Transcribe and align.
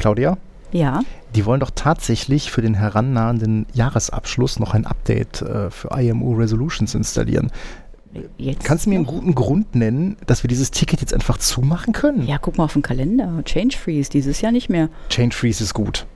Claudia, 0.00 0.38
Ja. 0.72 1.00
die 1.34 1.44
wollen 1.44 1.60
doch 1.60 1.70
tatsächlich 1.74 2.50
für 2.50 2.62
den 2.62 2.72
herannahenden 2.74 3.66
Jahresabschluss 3.74 4.58
noch 4.58 4.72
ein 4.72 4.86
Update 4.86 5.42
äh, 5.42 5.70
für 5.70 5.88
IMU 5.96 6.34
Resolutions 6.36 6.94
installieren. 6.94 7.52
Jetzt 8.38 8.64
Kannst 8.64 8.86
du 8.86 8.90
mir 8.90 8.96
einen 8.96 9.04
guten 9.06 9.34
Grund 9.34 9.74
nennen, 9.74 10.16
dass 10.26 10.42
wir 10.42 10.48
dieses 10.48 10.70
Ticket 10.72 11.00
jetzt 11.02 11.12
einfach 11.14 11.36
zumachen 11.36 11.92
können? 11.92 12.26
Ja, 12.26 12.38
guck 12.38 12.56
mal 12.58 12.64
auf 12.64 12.72
den 12.72 12.82
Kalender. 12.82 13.42
Change 13.44 13.76
Freeze, 13.76 14.10
dieses 14.10 14.40
Jahr 14.40 14.50
nicht 14.52 14.68
mehr. 14.70 14.88
Change 15.10 15.36
Freeze 15.36 15.62
ist 15.62 15.74
gut. 15.74 16.06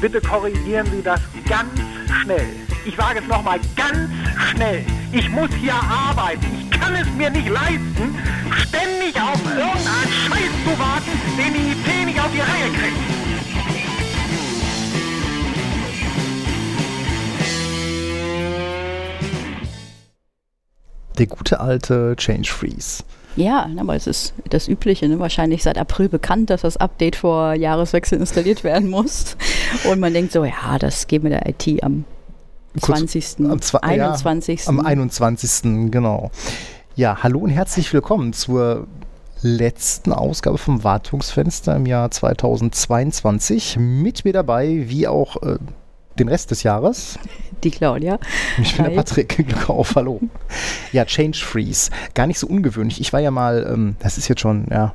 Bitte 0.00 0.20
korrigieren 0.20 0.86
Sie 0.90 1.02
das 1.02 1.20
ganz 1.48 1.70
schnell. 2.22 2.46
Ich 2.86 2.96
sage 2.96 3.20
es 3.20 3.26
nochmal 3.26 3.58
ganz 3.76 4.10
schnell. 4.50 4.84
Ich 5.10 5.30
muss 5.30 5.48
hier 5.58 5.72
arbeiten. 5.72 6.44
Ich 6.60 6.70
kann 6.78 6.94
es 6.94 7.10
mir 7.16 7.30
nicht 7.30 7.48
leisten, 7.48 8.14
ständig 8.58 9.18
auf 9.18 9.40
irgendeinen 9.46 10.12
Scheiß 10.26 10.52
zu 10.64 10.78
warten, 10.78 11.10
den 11.38 11.54
die 11.54 11.72
IT 11.72 12.06
nicht 12.06 12.20
auf 12.20 12.30
die 12.30 12.40
Reihe 12.40 12.70
kriegt. 12.72 13.14
Der 21.18 21.26
gute 21.26 21.60
alte 21.60 22.16
Change 22.16 22.50
Freeze. 22.50 23.02
Ja, 23.36 23.66
aber 23.78 23.96
es 23.96 24.06
ist 24.06 24.34
das 24.50 24.68
Übliche. 24.68 25.08
Ne? 25.08 25.18
Wahrscheinlich 25.18 25.62
seit 25.62 25.78
April 25.78 26.10
bekannt, 26.10 26.50
dass 26.50 26.60
das 26.60 26.76
Update 26.76 27.16
vor 27.16 27.54
Jahreswechsel 27.54 28.18
installiert 28.18 28.62
werden 28.62 28.90
muss. 28.90 29.38
Und 29.84 30.00
man 30.00 30.12
denkt 30.12 30.32
so, 30.32 30.44
ja, 30.44 30.78
das 30.78 31.06
geben 31.06 31.30
wir 31.30 31.40
der 31.40 31.48
IT 31.48 31.82
am 31.82 32.04
Kurz 32.80 32.98
20., 32.98 33.46
am 33.50 33.60
zwei- 33.60 33.78
ja, 33.96 34.06
21. 34.10 34.68
Am 34.68 34.80
21. 34.80 35.90
genau. 35.92 36.30
Ja, 36.96 37.22
hallo 37.22 37.38
und 37.40 37.50
herzlich 37.50 37.92
willkommen 37.92 38.32
zur 38.32 38.86
letzten 39.42 40.12
Ausgabe 40.12 40.58
vom 40.58 40.82
Wartungsfenster 40.82 41.76
im 41.76 41.86
Jahr 41.86 42.10
2022. 42.10 43.76
Mit 43.78 44.24
mir 44.24 44.32
dabei, 44.32 44.84
wie 44.88 45.06
auch 45.06 45.40
äh, 45.42 45.58
den 46.18 46.28
Rest 46.28 46.50
des 46.50 46.64
Jahres. 46.64 47.18
Die 47.62 47.70
Claudia. 47.70 48.18
Ich 48.60 48.74
bin 48.76 48.84
der 48.86 48.92
Hi. 48.92 48.96
Patrick. 48.96 49.28
Glück 49.46 49.68
auf, 49.70 49.94
hallo. 49.94 50.20
Ja, 50.92 51.04
Change 51.04 51.38
Freeze. 51.38 51.90
Gar 52.14 52.26
nicht 52.26 52.38
so 52.40 52.48
ungewöhnlich. 52.48 53.00
Ich 53.00 53.12
war 53.12 53.20
ja 53.20 53.30
mal, 53.30 53.70
ähm, 53.72 53.94
das 54.00 54.18
ist 54.18 54.26
jetzt 54.28 54.40
schon, 54.40 54.66
ja, 54.70 54.94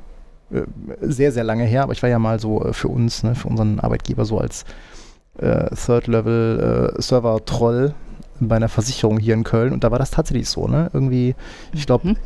äh, 0.52 0.64
sehr, 1.02 1.32
sehr 1.32 1.46
lange 1.46 1.64
her, 1.64 1.84
aber 1.84 1.94
ich 1.94 2.04
war 2.04 2.10
ja 2.10 2.20
mal 2.20 2.40
so 2.42 2.62
äh, 2.66 2.74
für 2.74 2.90
uns, 2.90 3.24
ne, 3.24 3.36
für 3.36 3.48
unseren 3.48 3.80
Arbeitgeber 3.80 4.26
so 4.26 4.38
als 4.38 4.66
äh, 5.42 5.70
Third-Level-Server-Troll 5.76 7.94
bei 8.42 8.56
einer 8.56 8.70
Versicherung 8.70 9.20
hier 9.20 9.34
in 9.34 9.44
Köln 9.44 9.74
und 9.74 9.84
da 9.84 9.92
war 9.92 10.00
das 10.00 10.12
tatsächlich 10.12 10.48
so, 10.48 10.66
ne? 10.68 10.90
Irgendwie, 10.94 11.36
ich 11.74 11.86
glaube, 11.86 12.08
Mhm. 12.10 12.18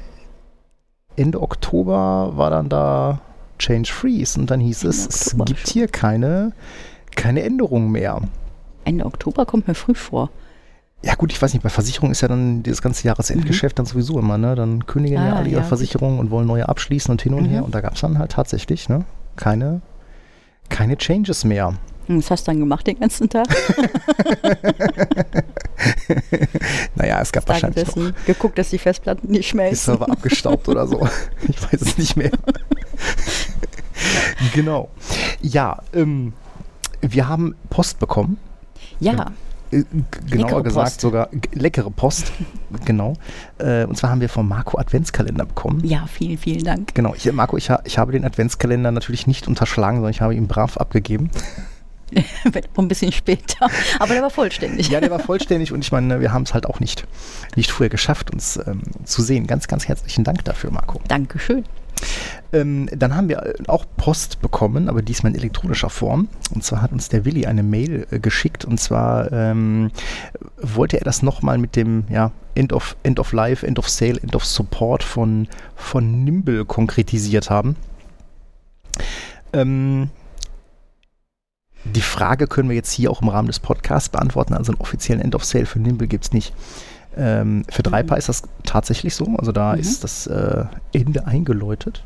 Ende 1.16 1.42
Oktober 1.42 2.32
war 2.36 2.50
dann 2.50 2.70
da 2.70 3.22
Change 3.60 3.92
Freeze 3.92 4.40
und 4.40 4.50
dann 4.50 4.60
hieß 4.60 4.84
Ende 4.84 4.96
es, 4.96 5.08
es 5.08 5.28
Oktober 5.28 5.46
gibt 5.46 5.60
schon. 5.62 5.72
hier 5.74 5.88
keine, 5.88 6.54
keine 7.16 7.44
Änderungen 7.44 7.92
mehr. 7.92 8.20
Ende 8.84 9.06
Oktober 9.06 9.46
kommt 9.46 9.68
mir 9.68 9.76
früh 9.76 9.94
vor. 9.96 10.30
Ja 11.04 11.16
gut, 11.16 11.32
ich 11.32 11.42
weiß 11.42 11.54
nicht, 11.54 11.64
bei 11.64 11.70
Versicherung 11.70 12.12
ist 12.12 12.22
ja 12.22 12.28
dann 12.30 12.64
dieses 12.64 12.82
ganze 12.82 13.06
Jahresendgeschäft 13.08 13.78
dann 13.78 13.86
sowieso 13.86 14.18
immer, 14.20 14.38
ne? 14.38 14.56
Dann 14.56 14.86
kündigen 14.86 15.18
ja 15.24 15.34
Ah, 15.34 15.38
alle 15.38 15.50
ihre 15.50 15.62
ja, 15.62 15.68
Versicherungen 15.68 16.20
und 16.20 16.32
wollen 16.32 16.48
neue 16.48 16.68
abschließen 16.70 17.12
und 17.12 17.22
hin 17.22 17.34
und 17.34 17.44
Mhm. 17.44 17.50
her. 17.50 17.66
Und 17.66 17.76
da 17.76 17.82
gab 17.82 17.96
es 17.96 18.02
dann 18.02 18.18
halt 18.20 18.32
tatsächlich, 18.32 18.88
ne? 18.90 19.04
Keine, 19.36 19.82
keine 20.70 20.98
Changes 20.98 21.44
mehr. 21.44 21.74
Und 22.08 22.18
Was 22.18 22.32
hast 22.32 22.48
du 22.48 22.52
dann 22.52 22.60
gemacht 22.60 22.86
den 22.88 23.00
ganzen 23.00 23.30
Tag? 23.30 23.48
Naja, 26.96 27.20
es 27.22 27.32
gab 27.32 27.48
wahrscheinlich 27.48 27.96
noch 27.96 28.12
geguckt, 28.26 28.58
dass 28.58 28.70
die 28.70 28.78
Festplatten 28.78 29.30
nicht 29.32 29.50
schmelzen. 29.50 29.78
Server 29.98 30.10
abgestaubt 30.10 30.68
oder 30.70 30.88
so. 30.88 31.08
Ich 31.48 31.62
weiß 31.62 31.82
es 31.82 31.98
nicht 31.98 32.16
mehr. 32.16 32.32
genau. 34.54 34.90
Ja, 35.42 35.80
ähm, 35.94 36.34
wir 37.02 37.28
haben 37.28 37.56
Post 37.70 38.00
bekommen. 38.00 38.38
Ja, 39.00 39.32
Äh, 39.72 39.84
genauer 40.30 40.48
Leckere 40.48 40.64
gesagt 40.64 40.86
Post. 40.88 41.02
sogar 41.02 41.30
leckere 41.54 41.90
Post. 41.92 42.32
genau. 42.86 43.14
Äh, 43.58 43.86
und 43.86 43.98
zwar 43.98 44.12
haben 44.12 44.22
wir 44.22 44.30
vom 44.30 44.48
Marco 44.48 44.78
Adventskalender 44.78 45.46
bekommen. 45.46 45.82
ja, 45.84 46.06
vielen, 46.08 46.38
vielen 46.38 46.64
Dank. 46.64 46.94
Genau, 46.96 47.14
ich, 47.16 47.30
Marco, 47.32 47.58
ich, 47.58 47.70
ha, 47.70 47.82
ich 47.84 47.98
habe 47.98 48.12
den 48.14 48.24
Adventskalender 48.24 48.92
natürlich 48.92 49.28
nicht 49.28 49.48
unterschlagen, 49.48 49.98
sondern 49.98 50.12
ich 50.12 50.22
habe 50.22 50.36
ihn 50.36 50.48
brav 50.48 50.78
abgegeben. 50.78 51.30
Ein 52.78 52.88
bisschen 52.88 53.12
später. 53.12 53.68
Aber 54.00 54.14
der 54.14 54.22
war 54.22 54.30
vollständig. 54.30 54.90
Ja, 54.90 55.00
der 55.00 55.12
war 55.12 55.20
vollständig 55.20 55.72
und 55.72 55.84
ich 55.84 55.92
meine, 55.92 56.20
wir 56.20 56.34
haben 56.34 56.44
es 56.44 56.54
halt 56.54 56.66
auch 56.66 56.80
nicht, 56.80 57.06
nicht 57.56 57.72
früher 57.72 57.90
geschafft, 57.90 58.32
uns 58.32 58.58
ähm, 58.66 58.82
zu 59.04 59.22
sehen. 59.22 59.48
Ganz, 59.48 59.68
ganz 59.68 59.88
herzlichen 59.88 60.24
Dank 60.24 60.44
dafür, 60.46 60.72
Marco. 60.72 61.00
Dankeschön. 61.08 61.64
Ähm, 62.52 62.90
dann 62.92 63.16
haben 63.16 63.30
wir 63.30 63.44
äh, 63.44 63.54
auch 63.68 63.86
Post 63.98 64.42
bekommen, 64.42 64.90
aber 64.90 65.02
diesmal 65.02 65.32
in 65.32 65.38
elektronischer 65.38 65.90
Form. 65.90 66.28
Und 66.54 66.64
zwar 66.64 66.82
hat 66.82 66.92
uns 66.92 67.10
der 67.10 67.26
Willi 67.26 67.46
eine 67.46 67.64
Mail 67.64 68.08
äh, 68.12 68.20
geschickt 68.20 68.66
und 68.66 68.80
zwar 68.80 69.32
ähm, 69.32 69.92
wollte 70.62 70.98
er 70.98 71.04
das 71.04 71.24
nochmal 71.24 71.58
mit 71.58 71.76
dem 71.76 72.06
ja, 72.10 72.32
End, 72.56 72.74
of, 72.74 72.96
End 73.04 73.20
of 73.20 73.32
Life, 73.32 73.66
End 73.66 73.80
of 73.80 73.90
Sale, 73.90 74.20
End 74.22 74.36
of 74.36 74.46
Support 74.46 75.04
von, 75.04 75.48
von 75.76 76.24
Nimble 76.24 76.66
konkretisiert 76.66 77.50
haben. 77.50 77.76
Ähm, 79.54 80.10
die 81.86 82.02
Frage 82.02 82.48
können 82.48 82.70
wir 82.70 82.76
jetzt 82.76 82.92
hier 82.92 83.12
auch 83.12 83.22
im 83.22 83.28
Rahmen 83.30 83.48
des 83.48 83.60
Podcasts 83.60 84.10
beantworten. 84.10 84.54
Also 84.54 84.72
einen 84.72 84.82
offiziellen 84.82 85.22
End 85.22 85.36
of 85.36 85.44
Sale 85.44 85.66
für 85.66 85.80
Nimble 85.80 86.08
gibt 86.08 86.24
es 86.26 86.32
nicht. 86.34 86.54
Ähm, 87.16 87.64
für 87.70 87.84
Dreipa 87.84 88.16
Mhm. 88.16 88.20
ist 88.20 88.30
das 88.30 88.44
tatsächlich 88.64 89.16
so. 89.16 89.26
Also 89.38 89.52
da 89.52 89.74
Mhm. 89.74 89.80
ist 89.80 90.04
das 90.04 90.28
äh, 90.28 90.66
Ende 90.94 91.28
eingeläutet. 91.28 92.06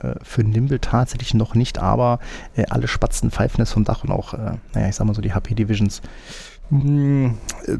Äh, 0.00 0.14
für 0.22 0.44
Nimble 0.44 0.78
tatsächlich 0.80 1.34
noch 1.34 1.54
nicht, 1.54 1.78
aber 1.78 2.20
äh, 2.54 2.64
alle 2.70 2.86
Spatzen 2.86 3.30
pfeifen 3.30 3.62
es 3.62 3.72
vom 3.72 3.84
Dach 3.84 4.04
und 4.04 4.10
auch, 4.12 4.34
äh, 4.34 4.52
naja, 4.74 4.88
ich 4.88 4.94
sag 4.94 5.06
mal 5.06 5.14
so, 5.14 5.22
die 5.22 5.32
HP 5.32 5.54
Divisions 5.54 6.02
mh, 6.70 7.34
äh, 7.66 7.76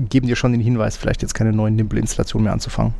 geben 0.00 0.26
dir 0.26 0.36
schon 0.36 0.52
den 0.52 0.60
Hinweis, 0.60 0.96
vielleicht 0.96 1.22
jetzt 1.22 1.32
keine 1.34 1.52
neuen 1.52 1.76
Nimble-Installationen 1.76 2.44
mehr 2.44 2.52
anzufangen, 2.52 2.92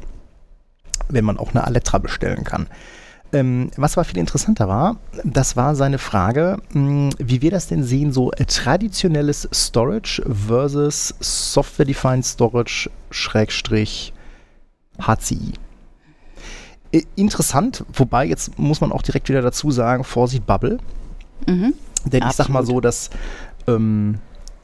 wenn 1.09 1.25
man 1.25 1.37
auch 1.37 1.51
eine 1.51 1.65
Aletra 1.65 1.99
bestellen 1.99 2.45
kann. 2.45 2.67
Ähm, 3.35 3.71
was 3.77 3.97
aber 3.97 4.05
viel 4.05 4.19
interessanter 4.19 4.69
war, 4.69 4.97
das 5.25 5.57
war 5.57 5.75
seine 5.75 5.99
Frage, 5.99 6.59
mh, 6.75 7.11
wie 7.19 7.41
wir 7.41 7.51
das 7.51 7.67
denn 7.67 7.83
sehen, 7.83 8.13
so 8.13 8.31
äh, 8.33 8.45
traditionelles 8.45 9.49
Storage 9.53 10.23
versus 10.47 11.15
Software-Defined 11.21 12.27
Storage 12.27 12.91
Schrägstrich 13.11 14.13
HCI. 15.01 15.55
Äh, 16.93 17.03
Interessant, 17.17 17.85
wobei 17.95 18.27
jetzt 18.27 18.59
muss 18.59 18.83
man 18.83 18.93
auch 18.93 19.03
direkt 19.03 19.31
wieder 19.31 19.41
dazu 19.41 19.71
sagen, 19.71 20.05
Vorsicht 20.05 20.45
Bubble. 20.45 20.79
Mhm. 21.47 21.73
Denn 22.05 22.25
ich 22.29 22.33
sag 22.33 22.49
mal 22.51 22.61
Absolut. 22.61 22.77
so, 22.77 22.81
dass 22.81 23.11
ähm, 23.67 24.19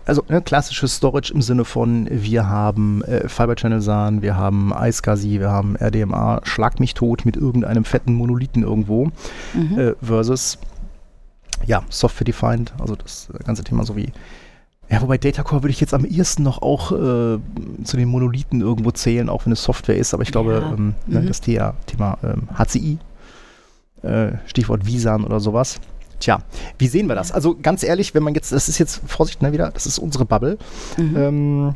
also 0.08 0.22
ne, 0.28 0.40
klassisches 0.42 0.96
Storage 0.96 1.32
im 1.32 1.42
Sinne 1.42 1.64
von 1.64 2.08
wir 2.10 2.48
haben 2.48 3.02
äh, 3.04 3.28
Fiber 3.28 3.54
Channel 3.56 3.80
SAN, 3.80 4.22
wir 4.22 4.36
haben 4.36 4.72
iSCSI, 4.76 5.40
wir 5.40 5.50
haben 5.50 5.76
RDMA, 5.76 6.40
schlag 6.44 6.80
mich 6.80 6.94
tot 6.94 7.24
mit 7.26 7.36
irgendeinem 7.36 7.84
fetten 7.84 8.14
Monolithen 8.14 8.62
irgendwo 8.62 9.10
Mhm. 9.54 9.78
äh, 9.78 9.94
versus 10.02 10.58
ja, 11.66 11.82
Software 11.90 12.24
Defined, 12.24 12.72
also 12.78 12.94
das 12.96 13.28
ganze 13.44 13.64
Thema 13.64 13.84
so 13.84 13.96
wie 13.96 14.12
ja, 14.90 15.02
wobei 15.02 15.18
Datacore 15.18 15.62
würde 15.62 15.70
ich 15.72 15.80
jetzt 15.82 15.92
am 15.92 16.06
ehesten 16.06 16.42
noch 16.44 16.62
auch 16.62 16.92
äh, 16.92 17.38
zu 17.84 17.96
den 17.98 18.08
Monolithen 18.08 18.62
irgendwo 18.62 18.90
zählen, 18.90 19.28
auch 19.28 19.44
wenn 19.44 19.52
es 19.52 19.62
Software 19.62 19.98
ist, 19.98 20.14
aber 20.14 20.22
ich 20.22 20.32
glaube, 20.32 20.62
Ja. 20.64 20.72
ähm, 20.72 20.94
ne, 21.06 21.20
Mhm. 21.20 21.26
das 21.28 21.42
Thema, 21.42 21.74
Thema 21.84 22.16
ähm, 22.22 22.48
HCI, 22.56 22.96
äh, 24.02 24.32
Stichwort 24.46 24.86
Visan 24.86 25.24
oder 25.24 25.40
sowas. 25.40 25.78
Tja, 26.20 26.38
wie 26.78 26.88
sehen 26.88 27.06
wir 27.06 27.14
das? 27.14 27.32
Also 27.32 27.56
ganz 27.60 27.82
ehrlich, 27.82 28.14
wenn 28.14 28.22
man 28.22 28.34
jetzt, 28.34 28.52
das 28.52 28.68
ist 28.68 28.78
jetzt, 28.78 29.00
Vorsicht, 29.06 29.42
ne, 29.42 29.52
wieder, 29.52 29.70
das 29.70 29.86
ist 29.86 29.98
unsere 29.98 30.24
Bubble. 30.24 30.58
Mhm. 30.96 31.16
Ähm, 31.16 31.74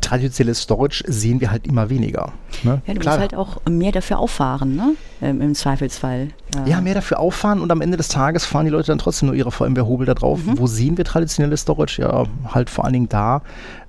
traditionelles 0.00 0.62
Storage 0.62 1.04
sehen 1.06 1.40
wir 1.40 1.50
halt 1.50 1.66
immer 1.66 1.90
weniger. 1.90 2.32
Ne? 2.62 2.80
ja, 2.86 2.94
du 2.94 3.00
Klar, 3.00 3.16
musst 3.16 3.20
halt 3.20 3.34
auch 3.34 3.58
mehr 3.68 3.92
dafür 3.92 4.18
auffahren, 4.18 4.74
ne? 4.74 4.94
Ähm, 5.20 5.40
Im 5.40 5.54
Zweifelsfall. 5.54 6.28
Äh, 6.56 6.70
Ja, 6.70 6.80
mehr 6.80 6.94
dafür 6.94 7.18
auffahren 7.18 7.60
und 7.60 7.70
am 7.70 7.80
Ende 7.80 7.96
des 7.96 8.08
Tages 8.08 8.44
fahren 8.44 8.64
die 8.64 8.70
Leute 8.70 8.86
dann 8.86 8.98
trotzdem 8.98 9.26
nur 9.26 9.36
ihre 9.36 9.50
VMware-Hobel 9.52 10.06
da 10.06 10.14
drauf. 10.14 10.40
Mhm. 10.44 10.58
Wo 10.58 10.66
sehen 10.66 10.96
wir 10.96 11.04
traditionelle 11.04 11.56
Storage? 11.56 12.00
Ja, 12.00 12.24
halt 12.48 12.70
vor 12.70 12.84
allen 12.84 12.94
Dingen 12.94 13.08
da, 13.08 13.42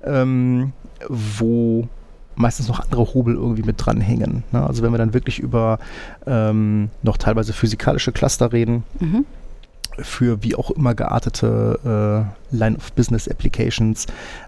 ähm, 0.03 0.73
wo 1.07 1.87
meistens 2.35 2.67
noch 2.67 2.79
andere 2.79 3.13
Hobel 3.13 3.35
irgendwie 3.35 3.63
mit 3.63 3.75
dranhängen. 3.77 4.43
Ne? 4.51 4.65
Also 4.65 4.83
wenn 4.83 4.91
wir 4.91 4.97
dann 4.97 5.13
wirklich 5.13 5.39
über 5.39 5.79
ähm, 6.25 6.89
noch 7.01 7.17
teilweise 7.17 7.53
physikalische 7.53 8.11
Cluster 8.11 8.51
reden, 8.51 8.83
Mhm. 8.99 9.25
Für 9.99 10.43
wie 10.43 10.55
auch 10.55 10.71
immer 10.71 10.95
geartete 10.95 12.27
äh, 12.31 12.55
Line-of-Business-Applications. 12.55 14.05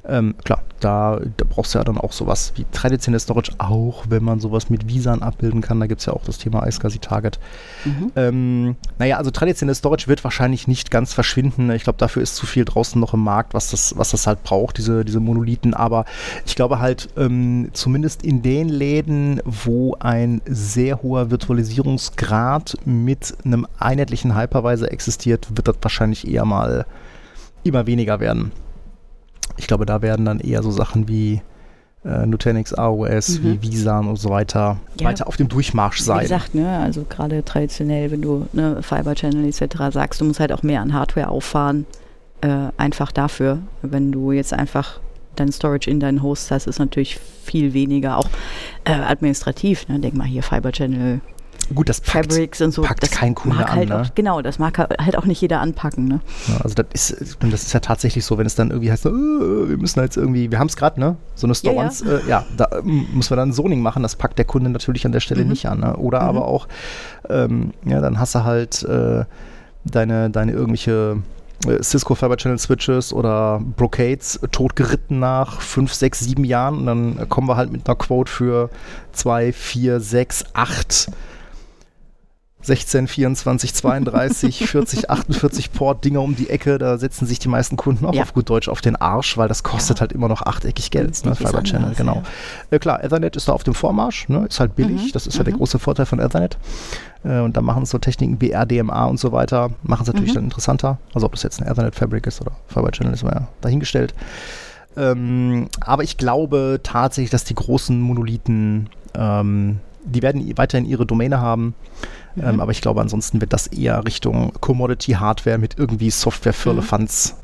Ähm, 0.07 0.35
klar, 0.43 0.61
da, 0.79 1.19
da 1.37 1.45
brauchst 1.47 1.73
du 1.73 1.79
ja 1.79 1.83
dann 1.83 1.97
auch 1.97 2.11
sowas 2.11 2.53
wie 2.55 2.65
traditionelles 2.71 3.23
Storage, 3.23 3.51
auch 3.57 4.05
wenn 4.09 4.23
man 4.23 4.39
sowas 4.39 4.69
mit 4.69 4.87
Visan 4.87 5.23
abbilden 5.23 5.61
kann. 5.61 5.79
Da 5.79 5.87
gibt 5.87 6.01
es 6.01 6.05
ja 6.05 6.13
auch 6.13 6.23
das 6.23 6.37
Thema 6.37 6.65
iSCSI 6.67 6.99
Target. 6.99 7.39
Mhm. 7.83 8.11
Ähm, 8.15 8.75
naja, 8.99 9.17
also 9.17 9.31
traditionelles 9.31 9.79
Storage 9.79 10.07
wird 10.07 10.23
wahrscheinlich 10.23 10.67
nicht 10.67 10.91
ganz 10.91 11.13
verschwinden. 11.13 11.71
Ich 11.71 11.83
glaube, 11.83 11.97
dafür 11.97 12.21
ist 12.21 12.35
zu 12.35 12.45
viel 12.45 12.65
draußen 12.65 12.99
noch 13.01 13.13
im 13.13 13.23
Markt, 13.23 13.53
was 13.53 13.71
das, 13.71 13.97
was 13.97 14.11
das 14.11 14.27
halt 14.27 14.43
braucht, 14.43 14.77
diese, 14.77 15.03
diese 15.03 15.19
Monolithen. 15.19 15.73
Aber 15.73 16.05
ich 16.45 16.55
glaube 16.55 16.79
halt, 16.79 17.09
ähm, 17.17 17.69
zumindest 17.73 18.23
in 18.23 18.41
den 18.41 18.69
Läden, 18.69 19.41
wo 19.45 19.95
ein 19.99 20.41
sehr 20.45 21.01
hoher 21.01 21.31
Virtualisierungsgrad 21.31 22.77
mit 22.85 23.35
einem 23.43 23.65
einheitlichen 23.79 24.37
Hypervisor 24.37 24.91
existiert, 24.91 25.34
wird 25.53 25.67
das 25.67 25.77
wahrscheinlich 25.81 26.27
eher 26.27 26.45
mal 26.45 26.85
immer 27.63 27.87
weniger 27.87 28.19
werden. 28.19 28.51
Ich 29.57 29.67
glaube, 29.67 29.85
da 29.85 30.01
werden 30.01 30.25
dann 30.25 30.39
eher 30.39 30.61
so 30.63 30.71
Sachen 30.71 31.07
wie 31.07 31.41
äh, 32.05 32.25
Nutanix, 32.25 32.73
AOS, 32.73 33.39
mhm. 33.39 33.61
wie 33.61 33.71
Visan 33.71 34.07
und 34.07 34.17
so 34.17 34.29
weiter 34.29 34.77
ja. 34.99 35.07
weiter 35.07 35.27
auf 35.27 35.37
dem 35.37 35.47
Durchmarsch 35.47 36.01
sein. 36.01 36.19
Wie 36.19 36.23
gesagt, 36.23 36.55
ne, 36.55 36.79
also 36.79 37.05
gerade 37.09 37.43
traditionell, 37.43 38.11
wenn 38.11 38.21
du 38.21 38.47
ne, 38.53 38.81
Fiber 38.81 39.15
Channel 39.15 39.45
etc. 39.45 39.91
sagst, 39.91 40.21
du 40.21 40.25
musst 40.25 40.39
halt 40.39 40.51
auch 40.51 40.63
mehr 40.63 40.81
an 40.81 40.93
Hardware 40.93 41.29
auffahren. 41.29 41.85
Äh, 42.41 42.69
einfach 42.77 43.11
dafür, 43.11 43.59
wenn 43.81 44.11
du 44.11 44.31
jetzt 44.31 44.53
einfach 44.53 44.99
dein 45.35 45.51
Storage 45.51 45.89
in 45.89 45.99
deinen 45.99 46.21
Host 46.21 46.51
hast, 46.51 46.67
ist 46.67 46.79
natürlich 46.79 47.19
viel 47.43 47.73
weniger, 47.73 48.17
auch 48.17 48.29
äh, 48.83 48.91
administrativ. 48.91 49.87
Ne? 49.87 49.99
Denk 49.99 50.15
mal 50.15 50.27
hier 50.27 50.43
Fiber 50.43 50.71
Channel 50.71 51.21
Gut, 51.73 51.89
das 51.89 52.01
packt, 52.01 52.31
Fabrics 52.31 52.61
und 52.61 52.71
so. 52.71 52.83
Packt 52.83 53.03
das 53.03 53.11
kein 53.11 53.33
Kunde 53.33 53.57
halt 53.57 53.91
an. 53.91 53.97
Ne? 53.97 54.05
Auch, 54.05 54.15
genau, 54.15 54.41
das 54.41 54.59
mag 54.59 54.77
halt 54.77 55.17
auch 55.17 55.25
nicht 55.25 55.41
jeder 55.41 55.61
anpacken. 55.61 56.05
Ne? 56.05 56.19
Ja, 56.47 56.61
also 56.61 56.75
das 56.75 57.11
ist, 57.11 57.37
das 57.39 57.63
ist 57.63 57.73
ja 57.73 57.79
tatsächlich 57.79 58.25
so, 58.25 58.37
wenn 58.37 58.45
es 58.45 58.55
dann 58.55 58.69
irgendwie 58.69 58.91
heißt, 58.91 59.05
äh, 59.05 59.09
wir 59.09 59.77
müssen 59.77 59.99
jetzt 60.01 60.17
irgendwie, 60.17 60.51
wir 60.51 60.59
haben 60.59 60.67
es 60.67 60.75
gerade, 60.75 60.99
ne? 60.99 61.17
So 61.35 61.47
eine 61.47 61.55
Storance, 61.55 62.05
ja, 62.05 62.11
ja. 62.11 62.17
Äh, 62.17 62.29
ja 62.29 62.45
da 62.57 62.69
müssen 62.83 63.29
wir 63.29 63.37
dann 63.37 63.51
Zoning 63.53 63.81
machen, 63.81 64.03
das 64.03 64.15
packt 64.15 64.37
der 64.37 64.45
Kunde 64.45 64.69
natürlich 64.69 65.05
an 65.05 65.11
der 65.11 65.19
Stelle 65.19 65.43
mhm. 65.43 65.49
nicht 65.49 65.67
an. 65.67 65.79
Ne? 65.79 65.95
Oder 65.95 66.21
mhm. 66.21 66.29
aber 66.29 66.47
auch, 66.47 66.67
ähm, 67.29 67.73
ja, 67.85 68.01
dann 68.01 68.19
hast 68.19 68.35
du 68.35 68.43
halt 68.43 68.83
äh, 68.83 69.25
deine, 69.85 70.29
deine 70.29 70.51
irgendwelche 70.51 71.17
äh, 71.67 71.81
Cisco 71.81 72.15
Fiber 72.15 72.37
Channel 72.37 72.59
Switches 72.59 73.13
oder 73.13 73.61
Brocades 73.75 74.39
totgeritten 74.51 75.19
nach 75.19 75.61
5, 75.61 75.93
6, 75.93 76.19
7 76.21 76.43
Jahren 76.43 76.79
und 76.79 76.85
dann 76.85 77.29
kommen 77.29 77.47
wir 77.47 77.57
halt 77.57 77.71
mit 77.71 77.87
einer 77.87 77.95
Quote 77.95 78.31
für 78.31 78.69
2, 79.13 79.53
4, 79.53 79.99
6, 79.99 80.45
8 80.53 81.11
16, 82.65 83.07
24, 83.07 83.73
32, 83.73 84.67
40, 84.67 85.09
48 85.09 85.71
Port-Dinger 85.71 86.21
um 86.21 86.35
die 86.35 86.49
Ecke. 86.49 86.77
Da 86.77 86.97
setzen 86.97 87.25
sich 87.25 87.39
die 87.39 87.47
meisten 87.47 87.77
Kunden 87.77 88.05
auch 88.05 88.13
ja. 88.13 88.23
auf 88.23 88.33
gut 88.33 88.49
Deutsch 88.49 88.67
auf 88.69 88.81
den 88.81 88.95
Arsch, 88.95 89.37
weil 89.37 89.47
das 89.47 89.63
kostet 89.63 89.97
ja. 89.97 90.01
halt 90.01 90.13
immer 90.13 90.27
noch 90.27 90.41
achteckig 90.41 90.91
Geld, 90.91 91.23
ne, 91.25 91.35
Fiber 91.35 91.63
Channel, 91.63 91.93
genau. 91.95 92.15
Ja. 92.15 92.23
Äh, 92.71 92.79
klar, 92.79 93.03
Ethernet 93.03 93.35
ist 93.35 93.47
da 93.47 93.53
auf 93.53 93.63
dem 93.63 93.73
Vormarsch, 93.73 94.27
ne, 94.29 94.45
ist 94.49 94.59
halt 94.59 94.75
billig, 94.75 95.03
mhm. 95.03 95.11
das 95.13 95.27
ist 95.27 95.37
ja 95.37 95.43
der 95.43 95.53
mhm. 95.53 95.57
große 95.57 95.79
Vorteil 95.79 96.05
von 96.05 96.19
Ethernet. 96.19 96.57
Äh, 97.23 97.39
und 97.39 97.55
da 97.55 97.61
machen 97.61 97.85
so 97.85 97.97
Techniken 97.97 98.41
wie 98.41 98.51
RDMA 98.51 99.05
und 99.05 99.19
so 99.19 99.31
weiter, 99.31 99.69
machen 99.83 100.03
es 100.03 100.07
natürlich 100.07 100.31
mhm. 100.31 100.35
dann 100.35 100.43
interessanter. 100.45 100.97
Also 101.13 101.27
ob 101.27 101.33
das 101.33 101.43
jetzt 101.43 101.61
ein 101.61 101.67
Ethernet 101.67 101.95
Fabric 101.95 102.25
ist 102.27 102.41
oder 102.41 102.51
Fiber 102.67 102.91
Channel, 102.91 103.13
ist 103.13 103.23
mal 103.23 103.33
ja 103.33 103.47
dahingestellt. 103.61 104.13
Ähm, 104.97 105.67
aber 105.81 106.03
ich 106.03 106.17
glaube 106.17 106.79
tatsächlich, 106.81 107.31
dass 107.31 107.43
die 107.43 107.55
großen 107.55 107.99
Monolithen, 107.99 108.89
ähm, 109.13 109.79
die 110.03 110.21
werden 110.21 110.57
weiterhin 110.57 110.85
ihre 110.85 111.05
Domäne 111.05 111.41
haben. 111.41 111.75
Mhm. 112.35 112.43
Ähm, 112.43 112.59
aber 112.59 112.71
ich 112.71 112.81
glaube, 112.81 113.01
ansonsten 113.01 113.41
wird 113.41 113.53
das 113.53 113.67
eher 113.67 114.03
Richtung 114.05 114.53
Commodity-Hardware 114.59 115.57
mit 115.57 115.77
irgendwie 115.77 116.09
Software 116.09 116.53
für 116.53 116.73
mhm. 116.73 116.83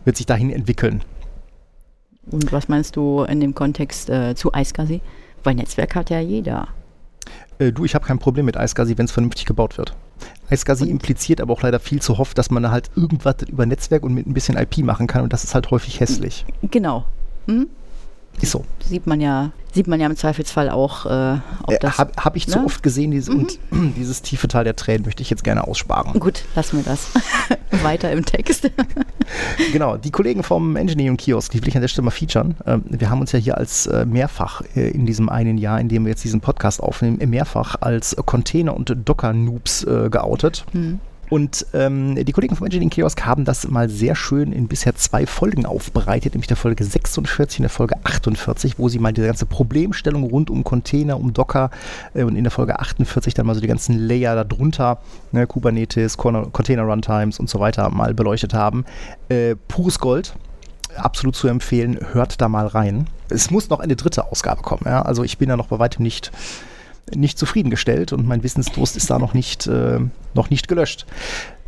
Wird 0.06 0.18
sich 0.18 0.26
dahin 0.26 0.52
entwickeln. 0.52 1.04
Und 2.30 2.52
was 2.52 2.68
meinst 2.68 2.96
du 2.96 3.24
in 3.24 3.40
dem 3.40 3.56
Kontext 3.56 4.10
äh, 4.10 4.36
zu 4.36 4.52
iSCSI? 4.56 5.02
Weil 5.44 5.56
Netzwerk 5.56 5.96
hat 5.96 6.10
ja 6.10 6.20
jeder. 6.20 6.68
Äh, 7.58 7.72
du, 7.72 7.86
ich 7.86 7.96
habe 7.96 8.06
kein 8.06 8.20
Problem 8.20 8.46
mit 8.46 8.56
iSCSI, 8.56 8.98
wenn 8.98 9.06
es 9.06 9.12
vernünftig 9.12 9.46
gebaut 9.46 9.78
wird. 9.78 9.96
iSCSI 10.50 10.90
impliziert 10.90 11.42
aber 11.42 11.54
auch 11.54 11.62
leider 11.62 11.80
viel 11.80 12.02
zu 12.02 12.18
hoffen, 12.18 12.36
dass 12.36 12.52
man 12.52 12.70
halt 12.70 12.92
irgendwas 12.96 13.38
über 13.48 13.66
Netzwerk 13.66 14.04
und 14.04 14.14
mit 14.14 14.28
ein 14.28 14.34
bisschen 14.34 14.58
IP 14.58 14.80
machen 14.80 15.08
kann 15.08 15.24
und 15.24 15.34
das 15.34 15.44
ist 15.44 15.56
halt 15.56 15.72
häufig 15.72 16.00
hässlich. 16.00 16.46
Genau. 16.70 17.06
Hm? 17.48 17.68
Ist 18.40 18.52
so. 18.52 18.66
Sieht 18.88 19.06
man 19.08 19.22
ja, 19.22 19.52
sieht 19.74 19.88
man 19.88 20.00
ja 20.00 20.08
im 20.08 20.16
Zweifelsfall 20.16 20.70
auch. 20.70 21.06
Äh, 21.06 21.34
äh, 21.34 21.40
Habe 21.84 22.12
hab 22.18 22.36
ich 22.36 22.48
ne? 22.48 22.54
zu 22.54 22.66
oft 22.66 22.82
gesehen 22.82 23.12
dieses, 23.12 23.30
mhm. 23.30 23.48
und 23.72 23.96
dieses 23.98 24.22
tiefe 24.22 24.48
Teil 24.48 24.64
der 24.64 24.76
Tränen 24.76 25.06
möchte 25.06 25.22
ich 25.22 25.30
jetzt 25.30 25.44
gerne 25.44 25.68
aussparen. 25.68 26.20
Gut, 26.20 26.44
lassen 26.56 26.78
wir 26.78 26.84
das. 26.84 27.10
Weiter 27.84 28.12
im 28.12 28.26
Text. 28.26 28.70
genau, 29.72 29.98
die 29.98 30.12
Kollegen 30.12 30.44
vom 30.44 30.76
Engineering 30.76 31.18
Kiosk, 31.18 31.52
die 31.52 31.62
will 31.62 31.70
ich 31.70 31.76
an 31.76 31.82
der 31.82 31.88
Stelle 31.88 32.06
mal 32.06 32.12
featuren. 32.12 32.56
Ähm, 32.66 32.84
wir 32.88 33.10
haben 33.10 33.22
uns 33.22 33.32
ja 33.32 33.40
hier 33.40 33.58
als 33.58 33.86
äh, 33.88 34.06
mehrfach 34.06 34.62
äh, 34.76 34.90
in 34.90 35.06
diesem 35.06 35.30
einen 35.30 35.58
Jahr, 35.58 35.80
in 35.80 35.88
dem 35.88 36.06
wir 36.06 36.10
jetzt 36.10 36.24
diesen 36.24 36.42
Podcast 36.42 36.82
aufnehmen, 36.82 37.18
mehrfach 37.30 37.76
als 37.82 38.16
Container- 38.26 38.76
und 38.76 38.94
Docker-Noobs 39.06 39.84
äh, 39.84 40.10
geoutet. 40.10 40.66
Mhm. 40.74 41.00
Und 41.32 41.66
ähm, 41.74 42.16
die 42.26 42.34
Kollegen 42.34 42.58
vom 42.58 42.66
Engineering 42.66 42.90
Kiosk 42.90 43.26
haben 43.26 43.46
das 43.46 43.66
mal 43.66 43.88
sehr 43.88 44.16
schön 44.16 44.52
in 44.52 44.68
bisher 44.68 44.96
zwei 44.96 45.26
Folgen 45.26 45.66
aufbereitet, 45.66 46.34
nämlich 46.34 46.50
der 46.50 46.58
Folge 46.58 46.84
46 46.84 47.60
und 47.60 47.64
der 47.64 47.70
Folge 47.70 47.96
48, 48.04 48.78
wo 48.78 48.90
sie 48.90 49.00
mal 49.00 49.14
die 49.14 49.22
ganze 49.22 49.46
Problemstellung 49.46 50.24
rund 50.24 50.50
um 50.50 50.66
Container, 50.66 51.18
um 51.18 51.32
Docker 51.32 51.72
äh, 52.14 52.24
und 52.24 52.36
in 52.36 52.44
der 52.44 52.52
Folge 52.52 52.78
48 52.78 53.34
dann 53.34 53.46
mal 53.46 53.56
so 53.56 53.62
die 53.62 53.68
ganzen 53.68 53.98
Layer 53.98 54.44
darunter, 54.44 55.00
ne, 55.32 55.48
Kubernetes, 55.48 56.18
Container 56.18 56.84
Runtimes 56.84 57.40
und 57.40 57.50
so 57.50 57.62
weiter 57.62 57.90
mal 57.92 58.14
beleuchtet 58.14 58.54
haben. 58.54 58.84
Äh, 59.30 59.56
pures 59.70 60.00
Gold 60.00 60.34
absolut 60.98 61.38
zu 61.38 61.48
empfehlen. 61.48 61.98
Hört 62.12 62.42
da 62.42 62.50
mal 62.50 62.68
rein. 62.68 63.08
Es 63.30 63.52
muss 63.52 63.70
noch 63.70 63.80
eine 63.80 63.96
dritte 63.96 64.30
Ausgabe 64.30 64.64
kommen. 64.64 64.84
Ja? 64.84 65.02
Also 65.04 65.24
ich 65.24 65.38
bin 65.38 65.48
da 65.48 65.56
noch 65.56 65.68
bei 65.68 65.80
weitem 65.80 66.04
nicht 66.04 66.30
nicht 67.14 67.38
zufriedengestellt 67.38 68.14
und 68.14 68.28
mein 68.28 68.44
Wissensdurst 68.44 68.98
ist 68.98 69.10
da 69.10 69.20
noch 69.20 69.34
nicht, 69.34 69.68
äh, 69.68 70.00
noch 70.34 70.50
nicht 70.50 70.68
gelöscht. 70.68 71.06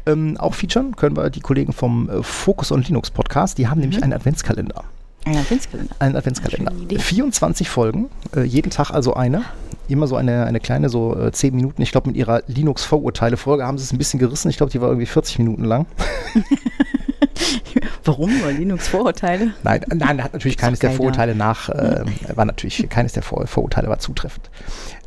Ähm, 0.05 0.37
auch 0.37 0.53
featuren 0.53 0.95
können 0.95 1.15
wir 1.15 1.29
die 1.29 1.39
Kollegen 1.39 1.73
vom 1.73 2.09
äh, 2.09 2.23
Focus 2.23 2.71
on 2.71 2.81
Linux 2.81 3.11
Podcast, 3.11 3.57
die 3.57 3.67
haben 3.67 3.77
mhm. 3.77 3.81
nämlich 3.81 4.03
einen 4.03 4.13
Adventskalender. 4.13 4.83
Ein 5.25 5.37
Adventskalender. 5.37 5.95
Ein 5.99 6.15
Adventskalender. 6.15 6.99
24 6.99 7.69
Folgen, 7.69 8.09
äh, 8.35 8.43
jeden 8.43 8.69
Tag 8.69 8.91
also 8.91 9.13
eine. 9.13 9.43
Immer 9.87 10.07
so 10.07 10.15
eine, 10.15 10.45
eine 10.45 10.59
kleine, 10.59 10.89
so 10.89 11.17
äh, 11.17 11.31
10 11.31 11.55
Minuten. 11.55 11.81
Ich 11.81 11.91
glaube, 11.91 12.07
mit 12.07 12.17
ihrer 12.17 12.43
Linux-Vorurteile-Folge 12.47 13.65
haben 13.65 13.77
sie 13.77 13.83
es 13.83 13.93
ein 13.93 13.97
bisschen 13.97 14.19
gerissen. 14.19 14.49
Ich 14.49 14.57
glaube, 14.57 14.71
die 14.71 14.81
war 14.81 14.89
irgendwie 14.89 15.05
40 15.05 15.39
Minuten 15.39 15.65
lang. 15.65 15.85
Warum 18.03 18.37
nur 18.39 18.51
Linux-Vorurteile? 18.51 19.53
Nein, 19.63 19.85
nein, 19.93 20.23
hat 20.23 20.33
natürlich 20.33 20.57
keines 20.57 20.79
der 20.79 20.91
Vorurteile 20.91 21.35
nach, 21.35 21.69
äh, 21.69 22.03
war 22.35 22.45
natürlich, 22.45 22.87
keines 22.89 23.13
der 23.13 23.23
Vor 23.23 23.45
Vorurteile 23.47 23.87
war 23.87 23.99
zutreffend. 23.99 24.49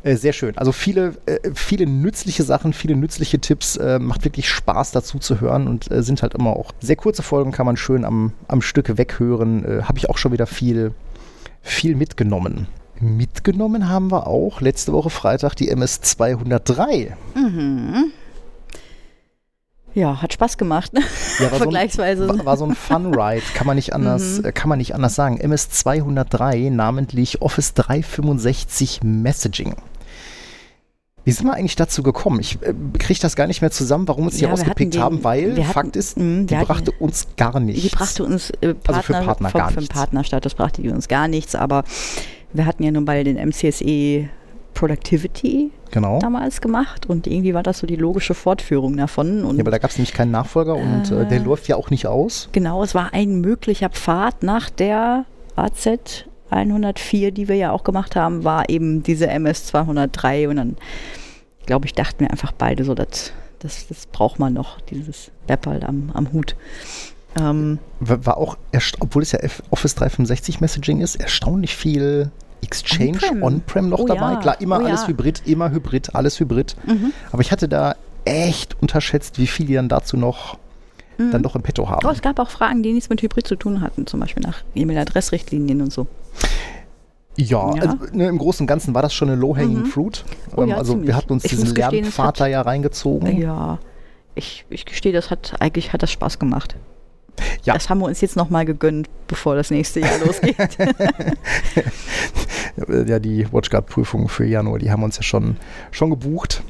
Äh, 0.03 0.15
sehr 0.15 0.33
schön. 0.33 0.57
Also 0.57 0.71
viele, 0.71 1.15
äh, 1.25 1.39
viele 1.53 1.85
nützliche 1.85 2.43
Sachen, 2.43 2.73
viele 2.73 2.95
nützliche 2.95 3.39
Tipps. 3.39 3.77
Äh, 3.77 3.99
macht 3.99 4.23
wirklich 4.23 4.49
Spaß 4.49 4.91
dazu 4.91 5.19
zu 5.19 5.41
hören 5.41 5.67
und 5.67 5.87
sind 5.89 6.21
halt 6.21 6.33
immer 6.33 6.51
auch 6.51 6.71
sehr 6.79 6.95
kurze 6.95 7.23
Folgen, 7.23 7.51
kann 7.51 7.65
man 7.65 7.77
schön 7.77 8.05
am, 8.05 8.33
am 8.47 8.61
Stück 8.61 8.97
weghören. 8.97 9.83
Habe 9.87 9.97
ich 9.97 10.09
auch 10.09 10.17
schon 10.17 10.31
wieder 10.31 10.47
viel, 10.47 10.93
viel 11.61 11.95
mitgenommen. 11.95 12.67
Mitgenommen 12.99 13.89
haben 13.89 14.11
wir 14.11 14.27
auch 14.27 14.61
letzte 14.61 14.93
Woche 14.93 15.09
Freitag 15.09 15.55
die 15.55 15.73
MS203. 15.73 17.11
Mhm. 17.35 18.11
Ja, 19.97 20.21
hat 20.21 20.31
Spaß 20.31 20.59
gemacht. 20.59 20.91
Ja, 21.39 21.51
war 21.51 21.57
Vergleichsweise. 21.57 22.27
So 22.27 22.31
ein, 22.31 22.39
war, 22.39 22.45
war, 22.45 22.57
so 22.57 22.65
ein 22.65 22.75
Fun-Ride, 22.75 23.41
kann 23.55 23.65
man 23.65 23.77
nicht 23.77 23.93
anders, 23.93 24.43
mhm. 24.43 24.53
kann 24.53 24.69
man 24.69 24.77
nicht 24.77 24.93
anders 24.93 25.15
sagen. 25.15 25.41
MS203, 25.41 26.69
namentlich 26.69 27.41
Office 27.41 27.73
365 27.73 29.01
Messaging. 29.01 29.75
Wie 31.25 31.31
sind 31.31 31.47
wir 31.47 31.55
eigentlich 31.55 31.75
dazu 31.75 32.03
gekommen? 32.03 32.39
Ich 32.39 32.61
äh, 32.61 32.75
kriege 32.99 33.19
das 33.19 33.35
gar 33.35 33.47
nicht 33.47 33.61
mehr 33.61 33.71
zusammen, 33.71 34.07
warum 34.07 34.25
wir 34.25 34.27
uns 34.27 34.39
ja, 34.39 34.49
hier 34.49 34.53
ausgepickt 34.53 34.93
den, 34.93 35.01
haben, 35.01 35.23
weil 35.23 35.57
hatten, 35.57 35.73
Fakt 35.73 35.95
ist, 35.95 36.15
mh, 36.15 36.43
die 36.43 36.53
brachte 36.53 36.91
hatten, 36.91 37.03
uns 37.03 37.27
gar 37.35 37.59
nichts. 37.59 37.81
Die 37.81 37.89
brachte 37.89 38.23
uns 38.23 38.51
äh, 38.51 38.75
Partner, 38.75 38.97
also 38.97 39.01
für 39.01 39.13
Partner 39.13 39.51
gar 39.51 39.71
für, 39.71 39.79
nichts. 39.79 39.95
Partnerstatus 39.95 40.53
brachte 40.53 40.83
die 40.83 40.89
uns 40.89 41.07
gar 41.07 41.27
nichts, 41.27 41.55
aber 41.55 41.83
wir 42.53 42.67
hatten 42.67 42.83
ja 42.83 42.91
nun 42.91 43.05
bei 43.05 43.23
den 43.23 43.35
MCSE 43.35 44.29
Productivity 44.77 45.71
genau. 45.89 46.19
damals 46.19 46.61
gemacht 46.61 47.07
und 47.07 47.25
irgendwie 47.25 47.55
war 47.55 47.63
das 47.63 47.79
so 47.79 47.87
die 47.87 47.95
logische 47.95 48.35
Fortführung 48.35 48.95
davon. 48.95 49.43
Ja, 49.55 49.61
aber 49.61 49.71
da 49.71 49.79
gab 49.79 49.89
es 49.89 49.97
nämlich 49.97 50.13
keinen 50.13 50.29
Nachfolger 50.29 50.75
und 50.75 51.11
äh, 51.11 51.25
der 51.25 51.39
läuft 51.39 51.67
ja 51.67 51.77
auch 51.77 51.89
nicht 51.89 52.05
aus. 52.05 52.47
Genau, 52.51 52.83
es 52.83 52.93
war 52.93 53.11
ein 53.11 53.41
möglicher 53.41 53.89
Pfad 53.89 54.43
nach 54.43 54.69
der 54.69 55.25
AZ 55.55 56.25
104, 56.51 57.31
die 57.31 57.47
wir 57.47 57.55
ja 57.55 57.71
auch 57.71 57.83
gemacht 57.83 58.15
haben, 58.15 58.43
war 58.43 58.69
eben 58.69 59.01
diese 59.01 59.27
MS 59.27 59.65
203 59.65 60.47
und 60.47 60.57
dann, 60.57 60.77
glaube 61.65 61.87
ich, 61.87 61.95
dachten 61.95 62.19
wir 62.19 62.29
einfach 62.29 62.51
beide 62.51 62.83
so, 62.83 62.93
dass 62.93 63.33
das, 63.57 63.87
das 63.87 64.05
braucht 64.05 64.37
man 64.37 64.53
noch, 64.53 64.79
dieses 64.81 65.31
Webpal 65.47 65.83
am, 65.83 66.11
am 66.13 66.31
Hut. 66.33 66.55
Ähm, 67.39 67.79
war 67.99 68.37
auch, 68.37 68.57
obwohl 68.99 69.23
es 69.23 69.31
ja 69.31 69.39
Office 69.71 69.95
365 69.95 70.61
Messaging 70.61 71.01
ist, 71.01 71.15
erstaunlich 71.15 71.75
viel 71.75 72.31
Exchange 72.67 73.41
On-Prem 73.41 73.85
On 73.85 73.89
noch 73.89 73.99
oh, 73.99 74.05
dabei. 74.05 74.33
Ja. 74.33 74.39
Klar, 74.39 74.61
immer 74.61 74.79
oh, 74.81 74.85
alles 74.85 75.01
ja. 75.01 75.07
Hybrid, 75.07 75.41
immer 75.45 75.71
Hybrid, 75.71 76.13
alles 76.15 76.39
Hybrid. 76.39 76.75
Mhm. 76.85 77.11
Aber 77.31 77.41
ich 77.41 77.51
hatte 77.51 77.67
da 77.67 77.95
echt 78.25 78.75
unterschätzt, 78.81 79.39
wie 79.39 79.47
viel 79.47 79.65
die 79.65 79.73
dann 79.73 79.89
dazu 79.89 80.17
noch 80.17 80.57
Mhm. 81.17 81.31
dann 81.31 81.41
doch 81.43 81.55
im 81.55 81.63
Petto 81.63 81.89
haben. 81.89 82.05
Oh, 82.05 82.11
es 82.11 82.21
gab 82.21 82.37
auch 82.37 82.49
Fragen, 82.51 82.83
die 82.83 82.93
nichts 82.93 83.09
mit 83.09 83.21
Hybrid 83.23 83.47
zu 83.47 83.55
tun 83.55 83.81
hatten, 83.81 84.05
zum 84.05 84.19
Beispiel 84.19 84.43
nach 84.43 84.59
E-Mail-Adressrichtlinien 84.75 85.81
und 85.81 85.91
so. 85.91 86.05
Ja, 87.37 87.73
Ja. 87.75 87.81
Also, 87.81 87.97
ne, 88.13 88.27
im 88.27 88.37
Großen 88.37 88.63
und 88.63 88.67
Ganzen 88.67 88.93
war 88.93 89.01
das 89.01 89.13
schon 89.13 89.29
eine 89.29 89.39
low-hanging 89.39 89.79
Mhm. 89.81 89.85
fruit. 89.85 90.23
Oh 90.55 90.61
ähm, 90.61 90.69
ja, 90.69 90.77
also 90.77 90.91
ziemlich. 90.93 91.07
wir 91.07 91.15
hatten 91.15 91.33
uns 91.33 91.45
Ich 91.45 91.51
diesen 91.51 91.73
Lernpfad 91.73 92.39
da 92.39 92.47
ja 92.47 92.61
reingezogen. 92.61 93.39
Ja, 93.41 93.79
ich, 94.35 94.65
ich 94.69 94.85
gestehe, 94.85 95.13
das 95.13 95.31
hat 95.31 95.55
eigentlich 95.59 95.93
hat 95.93 96.03
das 96.03 96.11
Spaß 96.11 96.37
gemacht. 96.39 96.75
Ja. 97.63 97.73
Das 97.73 97.89
haben 97.89 97.99
wir 97.99 98.05
uns 98.05 98.21
jetzt 98.21 98.35
nochmal 98.35 98.65
gegönnt, 98.65 99.07
bevor 99.27 99.55
das 99.55 99.71
nächste 99.71 99.99
Jahr 99.99 100.17
losgeht. 100.25 100.55
ja, 103.07 103.19
die 103.19 103.51
WatchGuard-Prüfung 103.51 104.29
für 104.29 104.45
Januar, 104.45 104.79
die 104.79 104.91
haben 104.91 105.03
uns 105.03 105.17
ja 105.17 105.23
schon, 105.23 105.57
schon 105.91 106.09
gebucht. 106.09 106.63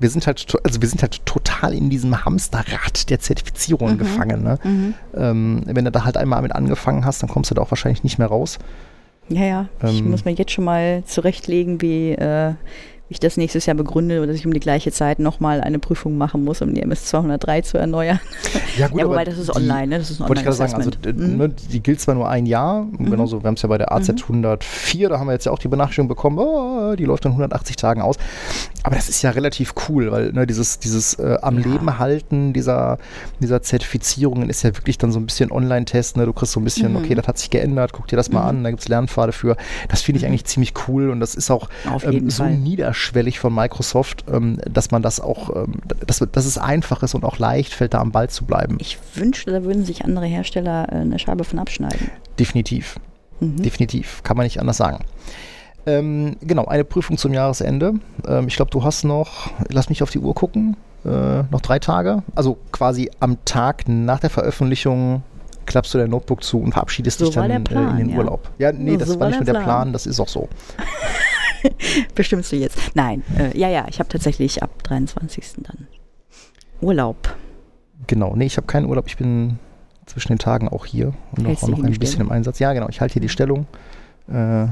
Wir 0.00 0.10
sind 0.10 0.26
halt, 0.26 0.44
also 0.64 0.80
wir 0.82 0.88
sind 0.88 1.02
halt 1.02 1.24
total 1.24 1.72
in 1.72 1.88
diesem 1.88 2.24
Hamsterrad 2.24 3.08
der 3.10 3.20
Zertifizierung 3.20 3.92
Mhm. 3.94 3.98
gefangen. 3.98 4.42
Ne? 4.42 4.58
mhm. 4.62 4.94
Ähm, 5.16 5.62
wenn 5.66 5.84
du 5.84 5.90
da 5.92 6.04
halt 6.04 6.16
einmal 6.16 6.42
mit 6.42 6.52
angefangen 6.52 7.04
hast, 7.04 7.22
dann 7.22 7.30
kommst 7.30 7.50
du 7.50 7.54
da 7.54 7.62
auch 7.62 7.70
wahrscheinlich 7.70 8.02
nicht 8.04 8.18
mehr 8.18 8.28
raus. 8.28 8.58
Ja, 9.28 9.42
ja. 9.44 9.68
Ich 9.82 10.00
Ähm. 10.00 10.10
muss 10.10 10.24
mir 10.24 10.32
jetzt 10.32 10.50
schon 10.52 10.64
mal 10.64 11.02
zurechtlegen, 11.06 11.80
wie, 11.80 12.10
äh, 12.12 12.52
wie 12.52 12.93
ich 13.10 13.20
das 13.20 13.36
nächstes 13.36 13.66
Jahr 13.66 13.76
begründe, 13.76 14.26
dass 14.26 14.34
ich 14.36 14.46
um 14.46 14.52
die 14.54 14.60
gleiche 14.60 14.90
Zeit 14.90 15.18
nochmal 15.18 15.60
eine 15.60 15.78
Prüfung 15.78 16.16
machen 16.16 16.42
muss, 16.42 16.62
um 16.62 16.72
die 16.74 16.80
MS 16.82 17.04
203 17.04 17.60
zu 17.60 17.76
erneuern. 17.78 18.18
Ja, 18.78 18.88
gut, 18.88 19.00
ja, 19.00 19.06
wobei 19.06 19.24
das 19.24 19.36
ist 19.38 19.54
online, 19.54 19.86
ne? 19.88 19.98
Das 19.98 20.10
ist 20.10 20.20
ein 20.22 20.28
Wollte 20.28 20.40
ich 20.40 20.44
gerade 20.46 20.56
sagen, 20.56 20.74
also 20.74 20.90
Mhm. 21.06 21.36
ne, 21.36 21.48
die 21.50 21.82
gilt 21.82 22.00
zwar 22.00 22.14
nur 22.14 22.28
ein 22.28 22.46
Jahr, 22.46 22.86
genauso, 22.98 23.42
wir 23.42 23.48
haben 23.48 23.54
es 23.54 23.62
ja 23.62 23.68
bei 23.68 23.76
der 23.78 23.92
AZ 23.92 24.08
104, 24.08 25.08
da 25.10 25.18
haben 25.18 25.26
wir 25.26 25.32
jetzt 25.32 25.44
ja 25.44 25.52
auch 25.52 25.58
die 25.58 25.68
Benachrichtigung 25.68 26.08
bekommen, 26.08 26.38
oh, 26.38 26.94
die 26.96 27.04
läuft 27.04 27.24
in 27.26 27.32
180 27.32 27.76
Tagen 27.76 28.00
aus. 28.00 28.16
Aber 28.82 28.96
das 28.96 29.08
ist 29.08 29.22
ja 29.22 29.30
relativ 29.30 29.74
cool, 29.88 30.10
weil 30.10 30.32
ne, 30.32 30.46
dieses, 30.46 30.78
dieses 30.78 31.14
äh, 31.18 31.36
am 31.42 31.58
Ja. 31.58 31.66
Leben 31.66 31.98
halten 31.98 32.52
dieser, 32.52 32.98
dieser 33.40 33.62
Zertifizierungen 33.62 34.48
ist 34.50 34.62
ja 34.62 34.74
wirklich 34.76 34.98
dann 34.98 35.12
so 35.12 35.18
ein 35.18 35.26
bisschen 35.26 35.50
Online-Test. 35.52 36.16
Ne? 36.16 36.26
Du 36.26 36.32
kriegst 36.32 36.52
so 36.52 36.60
ein 36.60 36.64
bisschen, 36.64 36.92
Mhm. 36.92 36.96
okay, 36.98 37.14
das 37.14 37.26
hat 37.28 37.38
sich 37.38 37.50
geändert, 37.50 37.92
guck 37.92 38.08
dir 38.08 38.16
das 38.16 38.30
mal 38.30 38.42
Mhm. 38.42 38.48
an, 38.48 38.64
da 38.64 38.70
gibt 38.70 38.82
es 38.82 38.88
Lernpfade 38.88 39.32
für. 39.32 39.56
Das 39.88 40.02
finde 40.02 40.18
ich 40.20 40.26
eigentlich 40.26 40.44
ziemlich 40.44 40.72
cool 40.88 41.10
und 41.10 41.20
das 41.20 41.34
ist 41.34 41.50
auch 41.50 41.68
ähm, 42.04 42.30
so 42.30 42.44
Fall. 42.44 42.56
Niederschwellig 42.94 43.38
von 43.40 43.54
Microsoft, 43.54 44.24
ähm, 44.32 44.58
dass 44.70 44.90
man 44.90 45.02
das 45.02 45.20
auch, 45.20 45.54
ähm, 45.54 45.74
dass, 46.06 46.18
dass 46.32 46.44
es 46.46 46.58
einfach 46.58 47.02
ist 47.02 47.14
und 47.14 47.24
auch 47.24 47.38
leicht 47.38 47.74
fällt, 47.74 47.94
da 47.94 48.00
am 48.00 48.12
Ball 48.12 48.28
zu 48.30 48.44
bleiben. 48.44 48.76
Ich 48.80 48.98
wünschte, 49.14 49.50
da 49.50 49.64
würden 49.64 49.84
sich 49.84 50.04
andere 50.04 50.26
Hersteller 50.26 50.88
äh, 50.90 50.96
eine 50.96 51.18
Scheibe 51.18 51.44
von 51.44 51.58
abschneiden. 51.58 52.10
Definitiv. 52.38 52.96
Mhm. 53.40 53.62
Definitiv, 53.62 54.22
kann 54.22 54.36
man 54.36 54.44
nicht 54.44 54.60
anders 54.60 54.76
sagen. 54.76 55.04
Ähm, 55.86 56.36
genau, 56.40 56.64
eine 56.66 56.84
Prüfung 56.84 57.18
zum 57.18 57.34
Jahresende. 57.34 57.94
Ähm, 58.26 58.48
ich 58.48 58.56
glaube, 58.56 58.70
du 58.70 58.84
hast 58.84 59.04
noch, 59.04 59.50
lass 59.68 59.88
mich 59.88 60.02
auf 60.02 60.10
die 60.10 60.18
Uhr 60.18 60.34
gucken, 60.34 60.76
äh, 61.04 61.42
noch 61.50 61.60
drei 61.60 61.78
Tage. 61.78 62.22
Also 62.34 62.56
quasi 62.72 63.10
am 63.20 63.44
Tag 63.44 63.86
nach 63.88 64.20
der 64.20 64.30
Veröffentlichung 64.30 65.22
klappst 65.66 65.92
du 65.94 65.98
dein 65.98 66.10
Notebook 66.10 66.42
zu 66.42 66.60
und 66.60 66.72
verabschiedest 66.72 67.18
So 67.18 67.26
dich 67.26 67.34
dann 67.34 67.64
Plan, 67.64 67.86
äh, 67.86 67.90
in 67.90 67.96
den 67.96 68.10
ja. 68.10 68.16
Urlaub. 68.16 68.50
Ja, 68.58 68.72
nee, 68.72 68.92
Ja, 68.92 68.98
das 68.98 69.08
so 69.08 69.20
war 69.20 69.28
nicht 69.28 69.38
nur 69.38 69.44
der 69.44 69.54
der 69.54 69.60
Plan, 69.60 69.76
Plan. 69.82 69.92
das 69.92 70.06
ist 70.06 70.20
auch 70.20 70.28
so. 70.28 70.48
Bestimmst 72.14 72.52
du 72.52 72.56
jetzt? 72.56 72.78
Nein, 72.94 73.22
äh, 73.38 73.56
ja, 73.56 73.68
ja, 73.68 73.86
ich 73.88 73.98
habe 73.98 74.08
tatsächlich 74.08 74.62
ab 74.62 74.82
23. 74.82 75.44
dann 75.62 75.86
Urlaub. 76.80 77.36
Genau, 78.06 78.34
nee, 78.36 78.46
ich 78.46 78.56
habe 78.56 78.66
keinen 78.66 78.86
Urlaub, 78.86 79.06
ich 79.06 79.16
bin 79.16 79.58
zwischen 80.06 80.28
den 80.28 80.38
Tagen 80.38 80.68
auch 80.68 80.84
hier 80.84 81.14
und 81.36 81.46
auch 81.46 81.68
noch 81.68 81.78
ein 81.78 81.84
bisschen 81.84 82.06
Stellung? 82.06 82.28
im 82.28 82.32
Einsatz. 82.32 82.58
Ja, 82.58 82.72
genau, 82.72 82.88
ich 82.88 83.00
halte 83.00 83.14
hier 83.14 83.22
die 83.22 83.28
Stellung. 83.28 83.66
Äh, 84.28 84.66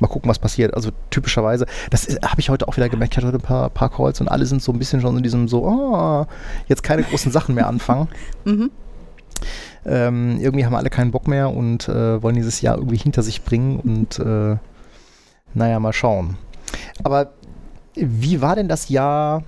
mal 0.00 0.08
gucken, 0.08 0.28
was 0.28 0.38
passiert. 0.38 0.74
Also 0.74 0.90
typischerweise, 1.10 1.66
das 1.90 2.06
habe 2.22 2.40
ich 2.40 2.50
heute 2.50 2.68
auch 2.68 2.76
wieder 2.76 2.88
gemerkt, 2.88 3.14
ich 3.14 3.16
hatte 3.18 3.28
heute 3.28 3.38
ein 3.38 3.42
paar, 3.42 3.70
paar 3.70 3.90
Calls 3.90 4.20
und 4.20 4.28
alle 4.28 4.46
sind 4.46 4.62
so 4.62 4.72
ein 4.72 4.78
bisschen 4.78 5.00
schon 5.00 5.16
in 5.16 5.22
diesem 5.22 5.48
so, 5.48 5.64
oh, 5.64 6.26
jetzt 6.66 6.82
keine 6.82 7.02
großen 7.02 7.32
Sachen 7.32 7.54
mehr 7.54 7.66
anfangen. 7.66 8.08
Mhm. 8.44 8.70
Ähm, 9.86 10.38
irgendwie 10.40 10.66
haben 10.66 10.74
alle 10.74 10.90
keinen 10.90 11.12
Bock 11.12 11.28
mehr 11.28 11.54
und 11.54 11.88
äh, 11.88 12.20
wollen 12.22 12.34
dieses 12.34 12.60
Jahr 12.60 12.76
irgendwie 12.76 12.96
hinter 12.96 13.22
sich 13.22 13.44
bringen 13.44 13.78
und 13.78 14.18
äh, 14.18 14.56
naja, 15.54 15.78
mal 15.80 15.92
schauen. 15.92 16.36
Aber 17.04 17.32
wie 17.94 18.40
war 18.40 18.54
denn 18.56 18.68
das 18.68 18.88
Jahr 18.88 19.42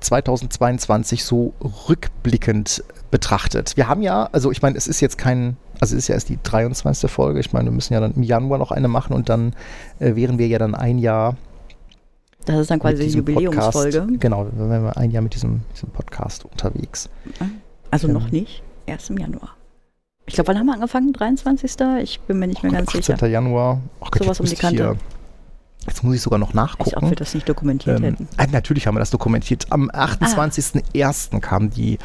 2022 0.00 1.24
so 1.24 1.52
rückblickend 1.88 2.82
betrachtet? 3.10 3.76
Wir 3.76 3.88
haben 3.88 4.02
ja, 4.02 4.28
also 4.32 4.50
ich 4.50 4.62
meine, 4.62 4.76
es 4.76 4.86
ist 4.86 5.00
jetzt 5.00 5.18
kein, 5.18 5.56
also 5.80 5.94
es 5.96 6.04
ist 6.04 6.08
ja 6.08 6.14
erst 6.14 6.28
die 6.28 6.38
23. 6.42 7.10
Folge. 7.10 7.40
Ich 7.40 7.52
meine, 7.52 7.66
wir 7.66 7.72
müssen 7.72 7.92
ja 7.94 8.00
dann 8.00 8.12
im 8.14 8.22
Januar 8.22 8.58
noch 8.58 8.70
eine 8.70 8.88
machen 8.88 9.12
und 9.14 9.28
dann 9.28 9.54
äh, 9.98 10.14
wären 10.16 10.38
wir 10.38 10.46
ja 10.48 10.58
dann 10.58 10.74
ein 10.74 10.98
Jahr 10.98 11.36
Das 12.44 12.58
ist 12.60 12.70
dann 12.70 12.80
quasi 12.80 13.06
die 13.08 13.16
Jubiläumsfolge. 13.16 14.00
Podcast, 14.00 14.20
genau, 14.20 14.46
wären 14.52 14.84
wir 14.84 14.96
ein 14.96 15.10
Jahr 15.10 15.22
mit 15.22 15.34
diesem, 15.34 15.62
diesem 15.74 15.90
Podcast 15.90 16.44
unterwegs. 16.44 17.08
Also 17.90 18.08
Ja. 18.08 18.14
noch 18.14 18.30
nicht, 18.30 18.62
erst 18.86 19.10
im 19.10 19.18
Januar. 19.18 19.50
Ich 20.28 20.34
glaube, 20.34 20.48
wann 20.48 20.58
haben 20.58 20.66
wir 20.66 20.74
angefangen? 20.74 21.12
23. 21.12 21.76
Ich 22.02 22.20
bin 22.20 22.40
mir 22.40 22.48
nicht 22.48 22.62
mehr 22.64 22.72
Oh 22.72 22.74
ganz 22.74 22.86
Gott, 22.92 23.04
sicher. 23.04 23.14
18. 23.14 23.30
Januar. 23.30 23.80
Oh 24.00 24.06
Gott, 24.10 24.24
Sowas 24.24 24.40
um 24.40 24.46
die 24.46 24.54
ich 24.54 24.60
hier- 24.60 24.70
Kante. 24.70 24.98
Jetzt 25.86 26.02
muss 26.02 26.14
ich 26.16 26.22
sogar 26.22 26.38
noch 26.38 26.48
Als 26.48 26.56
ob 26.56 26.78
nachgucken. 26.78 27.08
wir 27.10 27.16
das 27.16 27.34
nicht 27.34 27.48
dokumentiert 27.48 27.98
Ähm, 27.98 28.04
hätten. 28.04 28.28
äh, 28.38 28.46
natürlich 28.48 28.86
haben 28.86 28.94
wir 28.96 29.00
das 29.00 29.10
dokumentiert. 29.10 29.66
Am 29.70 29.90
28.01. 29.90 31.40
kam 31.40 31.70
die, 31.70 31.98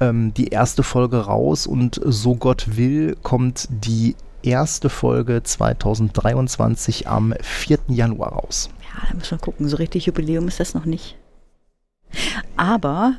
ähm, 0.00 0.32
die 0.34 0.48
erste 0.48 0.82
Folge 0.82 1.18
raus 1.26 1.66
und 1.66 2.00
so 2.04 2.36
Gott 2.36 2.76
will 2.76 3.16
kommt 3.22 3.68
die 3.70 4.14
erste 4.42 4.88
Folge 4.88 5.42
2023 5.42 7.08
am 7.08 7.34
4. 7.42 7.78
Januar 7.88 8.32
raus. 8.32 8.70
Ja, 8.94 9.08
da 9.10 9.14
müssen 9.16 9.32
wir 9.32 9.38
gucken. 9.38 9.68
So 9.68 9.76
richtig 9.76 10.06
Jubiläum 10.06 10.48
ist 10.48 10.60
das 10.60 10.74
noch 10.74 10.84
nicht. 10.86 11.16
Aber, 12.56 13.14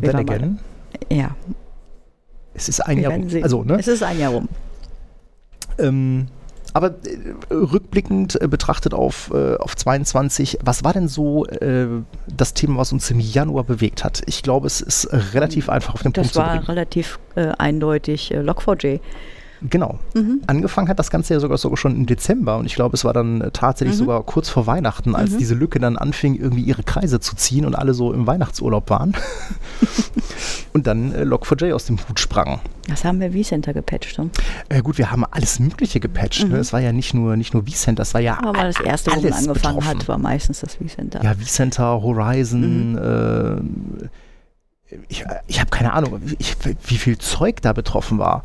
Then 0.00 0.12
bei- 0.12 0.18
again, 0.18 0.58
ja, 1.10 1.34
es 2.54 2.68
ist 2.68 2.80
ein 2.80 2.96
wir 2.96 3.02
Jahr 3.04 3.12
rum. 3.12 3.28
sehen. 3.30 3.42
Also, 3.42 3.62
ne? 3.64 3.76
Es 3.78 3.88
ist 3.88 4.02
ein 4.02 4.18
Jahr 4.18 4.32
rum. 4.32 4.48
Ähm, 5.78 6.26
aber 6.72 6.88
äh, 7.04 7.54
rückblickend 7.54 8.40
äh, 8.40 8.48
betrachtet 8.48 8.94
auf, 8.94 9.30
äh, 9.34 9.56
auf 9.56 9.76
22, 9.76 10.58
was 10.64 10.84
war 10.84 10.92
denn 10.92 11.08
so 11.08 11.46
das 12.28 12.54
Thema, 12.54 12.78
was 12.78 12.92
uns 12.92 13.10
im 13.10 13.20
Januar 13.20 13.64
bewegt 13.64 14.04
hat? 14.04 14.22
Ich 14.26 14.42
glaube, 14.42 14.66
es 14.66 14.80
ist 14.80 15.08
relativ 15.34 15.68
einfach 15.68 15.94
auf 15.94 16.02
den 16.02 16.12
Punkt 16.12 16.28
Das 16.28 16.32
zu 16.32 16.38
war 16.40 16.50
bringen. 16.50 16.64
relativ 16.64 17.18
äh, 17.34 17.52
eindeutig 17.58 18.32
äh, 18.32 18.40
Log4j. 18.40 19.00
Genau. 19.68 19.98
Mhm. 20.14 20.40
Angefangen 20.46 20.88
hat 20.88 20.98
das 20.98 21.10
Ganze 21.10 21.34
ja 21.34 21.40
sogar, 21.40 21.58
sogar 21.58 21.76
schon 21.76 21.94
im 21.94 22.06
Dezember 22.06 22.56
und 22.56 22.64
ich 22.66 22.74
glaube, 22.74 22.94
es 22.96 23.04
war 23.04 23.12
dann 23.12 23.42
äh, 23.42 23.50
tatsächlich 23.50 23.96
Mhm. 23.96 24.00
sogar 24.00 24.22
kurz 24.22 24.48
vor 24.48 24.66
Weihnachten, 24.66 25.14
als 25.14 25.32
Mhm. 25.32 25.38
diese 25.38 25.54
Lücke 25.54 25.78
dann 25.78 25.98
anfing, 25.98 26.34
irgendwie 26.36 26.62
ihre 26.62 26.82
Kreise 26.82 27.20
zu 27.20 27.36
ziehen 27.36 27.66
und 27.66 27.74
alle 27.74 27.92
so 27.92 28.12
im 28.14 28.26
Weihnachtsurlaub 28.26 28.88
waren. 28.88 29.14
und 30.72 30.86
dann 30.86 31.12
äh, 31.12 31.22
Log4j 31.24 31.72
aus 31.74 31.84
dem 31.84 31.98
Hut 32.08 32.20
sprang. 32.20 32.60
Das 32.88 33.04
haben 33.04 33.20
wir 33.20 33.32
vCenter 33.32 33.72
gepatcht. 33.74 34.18
Ne? 34.18 34.30
Äh, 34.68 34.82
gut, 34.82 34.98
wir 34.98 35.10
haben 35.10 35.24
alles 35.30 35.58
Mögliche 35.60 36.00
gepatcht. 36.00 36.42
Ne? 36.44 36.54
Mhm. 36.54 36.60
Es 36.60 36.72
war 36.72 36.80
ja 36.80 36.92
nicht 36.92 37.12
nur, 37.14 37.36
nicht 37.36 37.52
nur 37.54 37.64
vCenter, 37.66 38.02
es 38.02 38.14
war 38.14 38.20
ja 38.20 38.38
Aber 38.42 38.64
das 38.64 38.80
erste, 38.80 39.10
wo 39.10 39.16
man 39.20 39.32
angefangen 39.32 39.52
betroffen. 39.76 39.86
hat, 39.86 40.08
war 40.08 40.18
meistens 40.18 40.60
das 40.60 40.76
vCenter. 40.76 41.22
Ja, 41.22 41.34
vCenter, 41.34 42.02
Horizon, 42.02 42.92
Mhm. 42.92 44.08
äh, 44.90 44.96
ich, 45.08 45.24
ich 45.46 45.60
habe 45.60 45.70
keine 45.70 45.92
Ahnung, 45.92 46.20
ich, 46.38 46.56
wie 46.86 46.96
viel 46.96 47.16
Zeug 47.18 47.62
da 47.62 47.72
betroffen 47.72 48.18
war. 48.18 48.44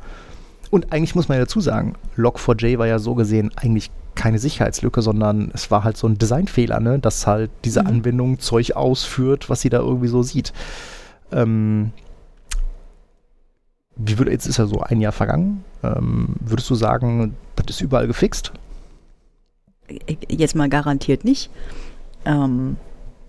Und 0.72 0.92
eigentlich 0.92 1.16
muss 1.16 1.28
man 1.30 1.38
ja 1.38 1.44
dazu 1.46 1.62
sagen, 1.62 1.94
Log4j 2.18 2.78
war 2.78 2.88
ja 2.88 3.00
so 3.00 3.16
gesehen 3.16 3.52
eigentlich 3.56 3.92
keine 4.16 4.40
Sicherheitslücke, 4.40 5.02
sondern 5.02 5.52
es 5.54 5.70
war 5.72 5.84
halt 5.84 5.98
so 5.98 6.08
ein 6.08 6.18
Designfehler, 6.18 6.80
ne? 6.80 7.00
dass 7.00 7.28
halt 7.28 7.52
diese 7.66 7.82
Mhm. 7.82 7.88
Anwendung 7.88 8.40
Zeug 8.40 8.72
ausführt, 8.76 9.50
was 9.50 9.62
sie 9.62 9.70
da 9.70 9.80
irgendwie 9.80 10.08
so 10.08 10.24
sieht. 10.24 10.54
Ähm, 11.32 11.92
wie 13.98 14.18
würde, 14.18 14.32
jetzt 14.32 14.46
ist 14.46 14.58
ja 14.58 14.66
so 14.66 14.82
ein 14.82 15.00
Jahr 15.02 15.12
vergangen. 15.12 15.64
Ähm, 15.84 16.36
würdest 16.42 16.70
du 16.70 16.76
sagen, 16.76 17.36
das 17.56 17.66
ist 17.78 17.82
überall 17.82 18.08
gefixt? 18.08 18.52
Jetzt 20.30 20.56
mal 20.56 20.68
garantiert 20.70 21.24
nicht. 21.24 21.50
Ähm, 22.26 22.78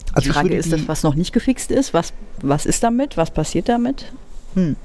die 0.09 0.15
Also 0.15 0.29
ich 0.31 0.35
Frage 0.35 0.55
ist 0.57 0.67
die- 0.67 0.71
das, 0.71 0.89
was 0.89 1.03
noch 1.03 1.15
nicht 1.15 1.33
gefixt 1.33 1.71
ist. 1.71 1.95
Was, 1.95 2.13
was 2.41 2.67
ist 2.67 2.83
damit? 2.83 3.17
Was 3.17 3.31
passiert 3.31 3.69
damit? 3.69 4.13
Hm. 4.55 4.77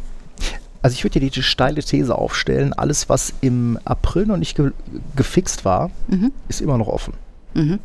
Also 0.81 0.95
ich 0.95 1.03
würde 1.03 1.19
dir 1.19 1.29
die 1.29 1.43
steile 1.43 1.83
These 1.83 2.15
aufstellen, 2.17 2.73
alles, 2.73 3.07
was 3.09 3.33
im 3.41 3.77
April 3.85 4.25
noch 4.25 4.37
nicht 4.37 4.55
ge 4.57 4.71
gefixt 5.15 5.63
war, 5.65 5.91
Mhm. 6.07 6.31
ist 6.47 6.61
immer 6.61 6.77
noch 6.77 6.87
offen. 6.87 7.13
Mhm. 7.53 7.79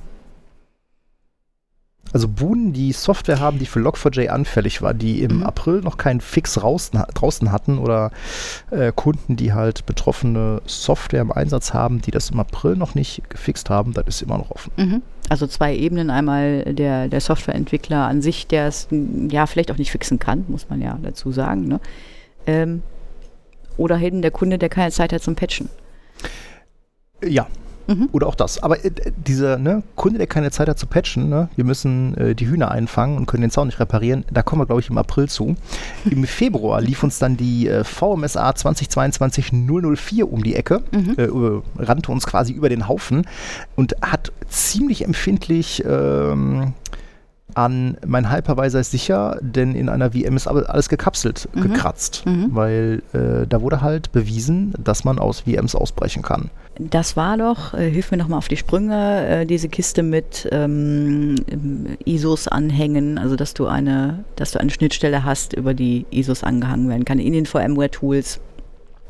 Also 2.12 2.28
Buden, 2.28 2.72
die 2.72 2.92
Software 2.92 3.40
haben, 3.40 3.58
die 3.58 3.66
für 3.66 3.80
Log4j 3.80 4.28
anfällig 4.28 4.80
war, 4.80 4.94
die 4.94 5.22
im 5.22 5.38
Mhm. 5.38 5.42
April 5.42 5.80
noch 5.80 5.98
keinen 5.98 6.20
Fix 6.20 6.54
draußen, 6.54 7.02
draußen 7.12 7.50
hatten 7.50 7.78
oder 7.78 8.12
äh, 8.70 8.92
Kunden, 8.94 9.34
die 9.36 9.52
halt 9.52 9.84
betroffene 9.86 10.62
Software 10.66 11.20
im 11.20 11.32
Einsatz 11.32 11.74
haben, 11.74 12.00
die 12.00 12.12
das 12.12 12.30
im 12.30 12.38
April 12.38 12.76
noch 12.76 12.94
nicht 12.94 13.28
gefixt 13.28 13.70
haben, 13.70 13.92
das 13.92 14.04
ist 14.06 14.22
immer 14.22 14.38
noch 14.38 14.52
offen. 14.52 14.70
Mhm. 14.76 15.02
Also 15.28 15.48
zwei 15.48 15.74
Ebenen. 15.76 16.08
Einmal 16.10 16.72
der, 16.72 17.08
der 17.08 17.20
Softwareentwickler 17.20 18.06
an 18.06 18.22
sich, 18.22 18.46
der 18.46 18.68
es 18.68 18.86
ja 19.28 19.46
vielleicht 19.46 19.72
auch 19.72 19.78
nicht 19.78 19.90
fixen 19.90 20.20
kann, 20.20 20.44
muss 20.46 20.70
man 20.70 20.80
ja 20.80 20.96
dazu 21.02 21.32
sagen. 21.32 21.66
Ne? 21.66 21.80
Ähm, 22.46 22.82
oder 23.76 23.98
eben 23.98 24.22
der 24.22 24.30
Kunde, 24.30 24.58
der 24.58 24.68
keine 24.68 24.90
Zeit 24.90 25.12
hat 25.12 25.22
zum 25.22 25.36
Patchen. 25.36 25.68
Ja, 27.22 27.46
Mhm. 27.86 28.08
Oder 28.12 28.26
auch 28.26 28.34
das. 28.34 28.62
Aber 28.62 28.84
äh, 28.84 28.90
dieser 29.16 29.58
ne, 29.58 29.82
Kunde, 29.94 30.18
der 30.18 30.26
keine 30.26 30.50
Zeit 30.50 30.68
hat 30.68 30.78
zu 30.78 30.86
patchen, 30.86 31.28
ne, 31.28 31.48
wir 31.56 31.64
müssen 31.64 32.16
äh, 32.16 32.34
die 32.34 32.48
Hühner 32.48 32.70
einfangen 32.70 33.16
und 33.16 33.26
können 33.26 33.42
den 33.42 33.50
Zaun 33.50 33.68
nicht 33.68 33.80
reparieren, 33.80 34.24
da 34.30 34.42
kommen 34.42 34.62
wir, 34.62 34.66
glaube 34.66 34.80
ich, 34.80 34.90
im 34.90 34.98
April 34.98 35.28
zu. 35.28 35.56
Im 36.04 36.24
Februar 36.26 36.80
lief 36.80 37.02
uns 37.02 37.18
dann 37.18 37.36
die 37.36 37.68
äh, 37.68 37.84
VMSA 37.84 38.54
2022 38.54 39.52
004 39.52 40.30
um 40.30 40.42
die 40.42 40.56
Ecke, 40.56 40.82
mhm. 40.90 41.14
äh, 41.16 41.82
rannte 41.82 42.12
uns 42.12 42.26
quasi 42.26 42.52
über 42.52 42.68
den 42.68 42.88
Haufen 42.88 43.26
und 43.76 43.94
hat 44.02 44.32
ziemlich 44.48 45.04
empfindlich 45.04 45.84
ähm, 45.86 46.72
an 47.56 47.96
mein 48.06 48.30
Hypervisor 48.30 48.80
ist 48.80 48.90
sicher, 48.90 49.38
denn 49.40 49.74
in 49.74 49.88
einer 49.88 50.12
VM 50.12 50.36
ist 50.36 50.46
alles 50.46 50.88
gekapselt, 50.88 51.48
mhm. 51.54 51.62
gekratzt, 51.62 52.24
mhm. 52.26 52.50
weil 52.50 53.02
äh, 53.14 53.46
da 53.46 53.62
wurde 53.62 53.80
halt 53.80 54.12
bewiesen, 54.12 54.74
dass 54.78 55.04
man 55.04 55.18
aus 55.18 55.40
VMs 55.40 55.74
ausbrechen 55.74 56.22
kann. 56.22 56.50
Das 56.78 57.16
war 57.16 57.38
doch, 57.38 57.72
äh, 57.72 57.90
hilf 57.90 58.10
mir 58.10 58.18
nochmal 58.18 58.38
auf 58.38 58.48
die 58.48 58.58
Sprünge, 58.58 59.26
äh, 59.26 59.46
diese 59.46 59.70
Kiste 59.70 60.02
mit 60.02 60.46
ähm, 60.52 61.36
ISOs 62.04 62.48
anhängen, 62.48 63.16
also 63.16 63.36
dass 63.36 63.54
du 63.54 63.66
eine, 63.66 64.24
dass 64.36 64.52
du 64.52 64.60
eine 64.60 64.70
Schnittstelle 64.70 65.24
hast, 65.24 65.54
über 65.54 65.72
die 65.72 66.04
ISOs 66.10 66.44
angehangen 66.44 66.90
werden 66.90 67.06
kann 67.06 67.18
in 67.18 67.32
den 67.32 67.46
VMware-Tools. 67.46 68.40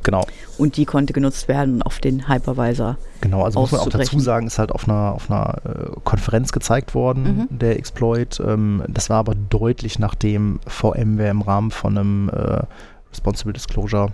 Genau. 0.06 0.25
Und 0.56 0.76
die 0.76 0.84
konnte 0.84 1.12
genutzt 1.12 1.48
werden 1.48 1.82
auf 1.82 1.98
den 1.98 2.28
Hypervisor. 2.28 2.96
Genau, 3.22 3.42
also 3.42 3.58
muss 3.58 3.72
man 3.72 3.80
auch 3.80 3.88
dazu 3.88 4.20
sagen, 4.20 4.46
ist 4.46 4.60
halt 4.60 4.70
auf 4.70 4.88
einer, 4.88 5.12
auf 5.12 5.28
einer 5.28 5.56
äh, 5.64 6.00
Konferenz 6.04 6.52
gezeigt 6.52 6.94
worden, 6.94 7.48
mhm. 7.50 7.58
der 7.58 7.76
Exploit. 7.76 8.38
Ähm, 8.38 8.84
das 8.86 9.10
war 9.10 9.16
aber 9.16 9.34
deutlich 9.34 9.98
nachdem 9.98 10.60
VMware 10.68 11.30
im 11.30 11.42
Rahmen 11.42 11.72
von 11.72 11.98
einem 11.98 12.28
äh, 12.28 12.62
Responsible 13.10 13.52
Disclosure 13.52 14.12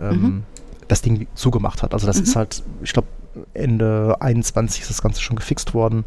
ähm, 0.00 0.22
mhm. 0.22 0.42
das 0.88 1.02
Ding 1.02 1.26
zugemacht 1.34 1.82
hat. 1.82 1.92
Also 1.92 2.06
das 2.06 2.16
mhm. 2.16 2.22
ist 2.22 2.36
halt, 2.36 2.62
ich 2.82 2.94
glaube, 2.94 3.08
Ende 3.52 4.16
21 4.20 4.80
ist 4.80 4.88
das 4.88 5.02
Ganze 5.02 5.20
schon 5.20 5.36
gefixt 5.36 5.74
worden. 5.74 6.06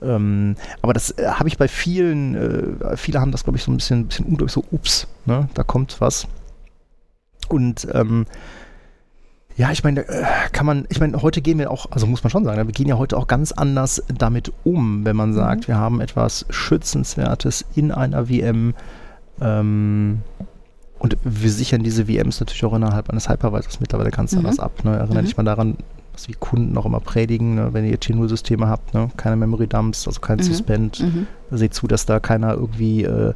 Ähm, 0.00 0.54
aber 0.80 0.92
das 0.92 1.10
äh, 1.18 1.26
habe 1.26 1.48
ich 1.48 1.58
bei 1.58 1.66
vielen, 1.66 2.36
äh, 2.36 2.96
viele 2.96 3.20
haben 3.20 3.32
das, 3.32 3.42
glaube 3.42 3.58
ich, 3.58 3.64
so 3.64 3.72
ein 3.72 3.78
bisschen, 3.78 4.06
bisschen 4.06 4.26
unglaublich 4.26 4.52
so, 4.52 4.62
ups, 4.70 5.08
ne, 5.26 5.48
da 5.54 5.64
kommt 5.64 6.00
was. 6.00 6.28
Und 7.48 7.86
ähm, 7.92 8.26
ja, 9.56 9.70
ich 9.70 9.84
meine, 9.84 10.08
äh, 10.08 10.24
kann 10.52 10.66
man, 10.66 10.86
ich 10.88 11.00
meine, 11.00 11.20
heute 11.20 11.42
gehen 11.42 11.58
wir 11.58 11.70
auch, 11.70 11.86
also 11.90 12.06
muss 12.06 12.22
man 12.22 12.30
schon 12.30 12.44
sagen, 12.44 12.66
wir 12.66 12.72
gehen 12.72 12.88
ja 12.88 12.96
heute 12.96 13.16
auch 13.16 13.26
ganz 13.26 13.52
anders 13.52 14.02
damit 14.12 14.52
um, 14.64 15.04
wenn 15.04 15.16
man 15.16 15.30
mhm. 15.30 15.34
sagt, 15.34 15.62
mhm. 15.62 15.68
wir 15.68 15.78
haben 15.78 16.00
etwas 16.00 16.46
Schützenswertes 16.48 17.64
in 17.74 17.92
einer 17.92 18.26
VM 18.26 18.74
ähm, 19.40 20.22
und 20.98 21.16
wir 21.24 21.50
sichern 21.50 21.82
diese 21.82 22.06
VMs 22.06 22.40
natürlich 22.40 22.64
auch 22.64 22.74
innerhalb 22.74 23.10
eines 23.10 23.28
Hypervisors 23.28 23.80
mittlerweile 23.80 24.10
ganz 24.10 24.32
mhm. 24.32 24.38
anders 24.38 24.58
ab. 24.58 24.84
Ne? 24.84 24.96
Erinnere 24.96 25.22
mhm. 25.22 25.26
dich 25.26 25.36
mal 25.36 25.42
daran, 25.42 25.76
was 26.12 26.28
wir 26.28 26.34
Kunden 26.36 26.76
auch 26.76 26.84
immer 26.84 27.00
predigen, 27.00 27.54
ne? 27.54 27.68
wenn 27.72 27.86
ihr 27.86 27.98
T0-Systeme 27.98 28.68
habt, 28.68 28.92
ne? 28.92 29.10
keine 29.16 29.36
Memory 29.36 29.66
Dumps, 29.66 30.06
also 30.06 30.20
kein 30.20 30.38
mhm. 30.38 30.42
Suspend. 30.42 31.00
Mhm. 31.00 31.26
Seht 31.50 31.74
zu, 31.74 31.86
dass 31.86 32.06
da 32.06 32.20
keiner 32.20 32.54
irgendwie 32.54 33.04
äh, 33.04 33.34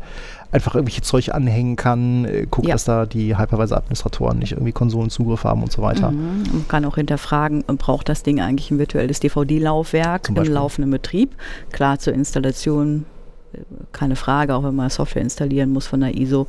einfach 0.52 0.74
irgendwelche 0.74 1.02
Zeug 1.02 1.34
anhängen 1.34 1.76
kann. 1.76 2.24
Äh, 2.24 2.46
guckt, 2.50 2.68
ja. 2.68 2.74
dass 2.74 2.84
da 2.84 3.06
die 3.06 3.36
Hypervisor-Administratoren 3.36 4.38
nicht 4.38 4.52
irgendwie 4.52 4.72
Konsolenzugriff 4.72 5.44
haben 5.44 5.62
und 5.62 5.72
so 5.72 5.82
weiter. 5.82 6.10
Mhm. 6.10 6.42
Man 6.52 6.68
kann 6.68 6.84
auch 6.84 6.96
hinterfragen, 6.96 7.64
braucht 7.78 8.08
das 8.08 8.22
Ding 8.22 8.40
eigentlich 8.40 8.70
ein 8.70 8.78
virtuelles 8.78 9.20
DVD-Laufwerk 9.20 10.28
im 10.28 10.34
laufenden 10.36 10.90
Betrieb? 10.90 11.34
Klar, 11.72 11.98
zur 11.98 12.12
Installation 12.12 13.06
äh, 13.52 13.58
keine 13.92 14.16
Frage, 14.16 14.54
auch 14.54 14.64
wenn 14.64 14.74
man 14.74 14.90
Software 14.90 15.22
installieren 15.22 15.72
muss 15.72 15.86
von 15.86 16.00
der 16.00 16.16
ISO, 16.16 16.46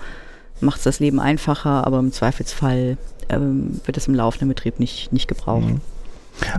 macht 0.59 0.77
es 0.77 0.83
das 0.83 0.99
Leben 0.99 1.19
einfacher, 1.19 1.85
aber 1.85 1.99
im 1.99 2.11
Zweifelsfall 2.11 2.97
ähm, 3.29 3.79
wird 3.85 3.97
es 3.97 4.07
im 4.07 4.15
laufenden 4.15 4.49
Betrieb 4.49 4.79
nicht, 4.79 5.13
nicht 5.13 5.27
gebraucht. 5.27 5.65
Mhm. 5.65 5.81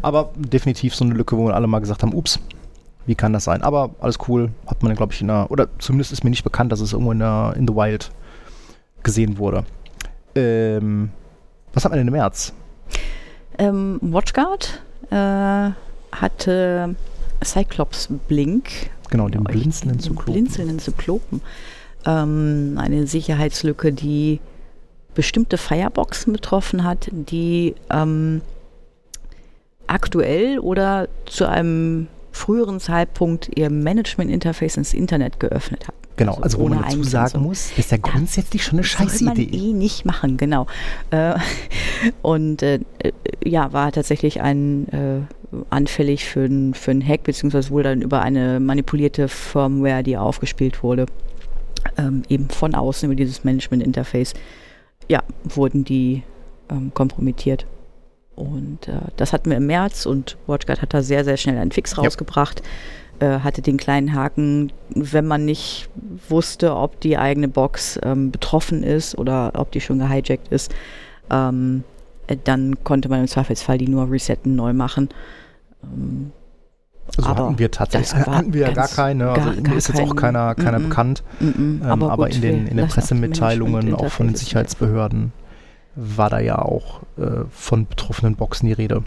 Aber 0.03 0.31
definitiv 0.37 0.95
so 0.95 1.05
eine 1.05 1.15
Lücke, 1.15 1.37
wo 1.37 1.47
wir 1.47 1.55
alle 1.55 1.67
mal 1.67 1.79
gesagt 1.81 2.03
haben, 2.03 2.15
ups, 2.15 2.41
wie 3.07 3.15
kann 3.15 3.33
das 3.33 3.45
sein? 3.45 3.63
Aber 3.63 3.91
alles 4.01 4.19
cool, 4.29 4.51
hat 4.67 4.83
man, 4.83 4.95
glaube 4.95 5.13
ich, 5.13 5.21
in 5.21 5.29
der, 5.29 5.51
oder 5.51 5.69
zumindest 5.79 6.13
ist 6.13 6.25
mir 6.25 6.31
nicht 6.31 6.45
bekannt, 6.45 6.73
dass 6.73 6.81
es 6.81 6.93
irgendwo 6.93 7.13
in, 7.13 7.21
der, 7.21 7.55
in 7.57 7.67
the 7.67 7.75
Wild 7.75 8.11
gesehen 9.03 9.39
wurde. 9.39 9.65
Ähm, 10.35 11.11
was 11.73 11.85
hat 11.85 11.93
man 11.93 11.99
denn 11.99 12.09
im 12.09 12.13
März? 12.13 12.53
Ähm, 13.59 13.99
WatchGuard 14.03 14.83
äh, 15.11 15.71
hatte 16.13 16.95
Cyclops 17.43 18.09
Blink. 18.29 18.91
Genau, 19.11 19.29
den 19.29 19.45
blinzelnden 19.45 20.01
Zyklopen. 20.01 20.35
Blinzelnden 20.35 20.79
Zyklopen. 20.79 21.41
Ähm, 22.05 22.79
eine 22.79 23.07
Sicherheitslücke, 23.07 23.93
die 23.93 24.41
bestimmte 25.15 25.59
Fireboxen 25.59 26.33
betroffen 26.33 26.85
hat, 26.85 27.09
die 27.11 27.75
ähm, 27.91 28.43
aktuell 29.89 30.59
oder 30.59 31.09
zu 31.27 31.47
einem 31.47 32.09
früheren 32.31 32.79
Zeitpunkt 32.79 33.51
ihr 33.57 33.71
Management-Interface 33.71 34.77
ins 34.77 34.95
Internet 34.95 35.41
geöffnet 35.41 35.89
hat. 35.89 35.95
Genau, 36.17 36.33
also, 36.33 36.43
also 36.43 36.61
wo 36.61 36.69
man 36.69 36.83
dazu 36.83 37.03
sagen 37.05 37.43
muss, 37.43 37.71
ist 37.77 37.93
ja 37.93 37.97
grundsätzlich 37.97 38.65
schon 38.65 38.79
eine 38.79 38.85
scheiß 38.85 39.21
Idee. 39.21 39.25
Man 39.25 39.37
eh 39.37 39.73
nicht 39.73 40.05
machen, 40.05 40.37
genau. 40.37 40.67
Äh, 41.11 41.35
und 42.23 42.63
äh, 42.63 42.81
ja, 43.45 43.73
war 43.73 43.93
tatsächlich 43.93 44.41
ein 44.41 44.89
äh, 44.89 45.21
anfällig 45.71 46.25
für 46.25 46.45
einen 46.45 46.75
für 46.75 46.93
Hack, 46.93 47.23
beziehungsweise 47.23 47.71
wohl 47.71 47.85
dann 47.85 48.03
über 48.03 48.21
eine 48.21 48.61
manipulierte 48.61 49.29
Firmware, 49.29 50.03
die 50.03 50.17
aufgespielt 50.17 50.83
wurde, 50.83 51.07
ähm, 51.97 52.23
eben 52.29 52.49
von 52.51 52.75
außen 52.75 53.07
über 53.07 53.17
dieses 53.17 53.45
Management-Interface, 53.45 54.35
ja, 55.09 55.23
wurden 55.45 55.85
die 55.85 56.25
ähm, 56.69 56.93
kompromittiert. 56.95 57.65
Und 58.39 58.87
äh, 58.87 58.93
das 59.17 59.33
hatten 59.33 59.51
wir 59.51 59.57
im 59.57 59.67
März 59.67 60.07
und 60.07 60.37
WatchGuard 60.47 60.81
hat 60.81 60.95
da 60.95 61.03
sehr, 61.03 61.25
sehr 61.25 61.37
schnell 61.37 61.59
einen 61.59 61.73
Fix 61.73 61.99
rausgebracht. 61.99 62.63
Äh, 63.19 63.41
hatte 63.41 63.63
den 63.63 63.79
kleinen 63.79 64.15
Haken, 64.15 64.73
wenn 64.91 65.27
man 65.27 65.45
nicht 65.45 65.89
wusste, 66.29 66.77
ob 66.77 67.01
die 67.01 67.19
eigene 67.19 67.49
Box 67.49 67.99
ähm, 68.05 68.31
betroffen 68.31 68.85
ist 68.85 69.19
oder 69.19 69.53
ob 69.57 69.73
die 69.73 69.81
schon 69.81 69.99
gehijackt 69.99 70.49
ist, 70.53 70.73
ähm, 71.31 71.83
äh, 72.29 72.37
dann 72.45 72.85
konnte 72.85 73.09
man 73.09 73.21
im 73.21 73.27
Zweifelsfall 73.27 73.77
die 73.77 73.89
nur 73.89 74.09
resetten, 74.09 74.55
neu 74.55 74.73
machen. 74.73 75.09
Ähm, 75.83 76.31
also 77.17 77.29
aber 77.29 77.47
hatten 77.47 77.59
wir 77.59 77.73
tatsächlich, 77.73 78.25
hatten 78.25 78.53
wir 78.53 78.69
ja 78.69 78.73
gar 78.73 78.87
keine, 78.87 79.31
also 79.31 79.51
gar, 79.51 79.61
gar 79.63 79.77
ist 79.77 79.89
jetzt 79.89 80.01
auch 80.01 80.15
keiner, 80.15 80.55
keiner 80.55 80.79
mm 80.79 80.83
-mm, 80.83 80.89
bekannt. 80.89 81.23
Mm 81.41 81.83
aber, 81.83 82.13
aber 82.13 82.31
in 82.31 82.41
den, 82.41 82.67
in 82.69 82.77
den 82.77 82.87
Pressemitteilungen 82.87 83.95
auch 83.95 84.13
von 84.13 84.29
den 84.29 84.37
Sicherheitsbehörden 84.37 85.33
war 85.99 86.31
da 86.31 86.39
ja 86.39 86.59
auch 86.59 87.03
äh, 87.19 87.45
von 87.51 87.87
betroffenen 87.87 88.37
Boxen 88.37 88.67
die 88.67 88.73
Rede. 88.73 89.03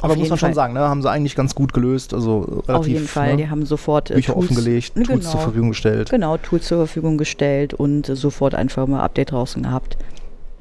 Aber 0.00 0.14
muss 0.14 0.28
man 0.28 0.38
schon 0.38 0.54
sagen, 0.54 0.74
ne, 0.74 0.80
haben 0.80 1.02
sie 1.02 1.10
eigentlich 1.10 1.34
ganz 1.34 1.56
gut 1.56 1.72
gelöst. 1.72 2.14
Also 2.14 2.40
relativ, 2.40 2.68
Auf 2.68 2.86
jeden 2.86 3.08
Fall, 3.08 3.30
ne, 3.32 3.36
die 3.38 3.50
haben 3.50 3.66
sofort 3.66 4.10
äh, 4.10 4.14
Bücher 4.14 4.34
Tools, 4.34 4.50
offengelegt, 4.50 4.94
Tools 4.94 5.08
genau, 5.08 5.20
zur 5.20 5.40
Verfügung 5.40 5.70
gestellt. 5.70 6.10
Genau, 6.10 6.36
Tools 6.36 6.66
zur 6.68 6.78
Verfügung 6.78 7.18
gestellt 7.18 7.74
und 7.74 8.08
äh, 8.08 8.14
sofort 8.14 8.54
ein 8.54 8.68
Firmware-Update 8.68 9.32
draußen 9.32 9.62
gehabt. 9.62 9.98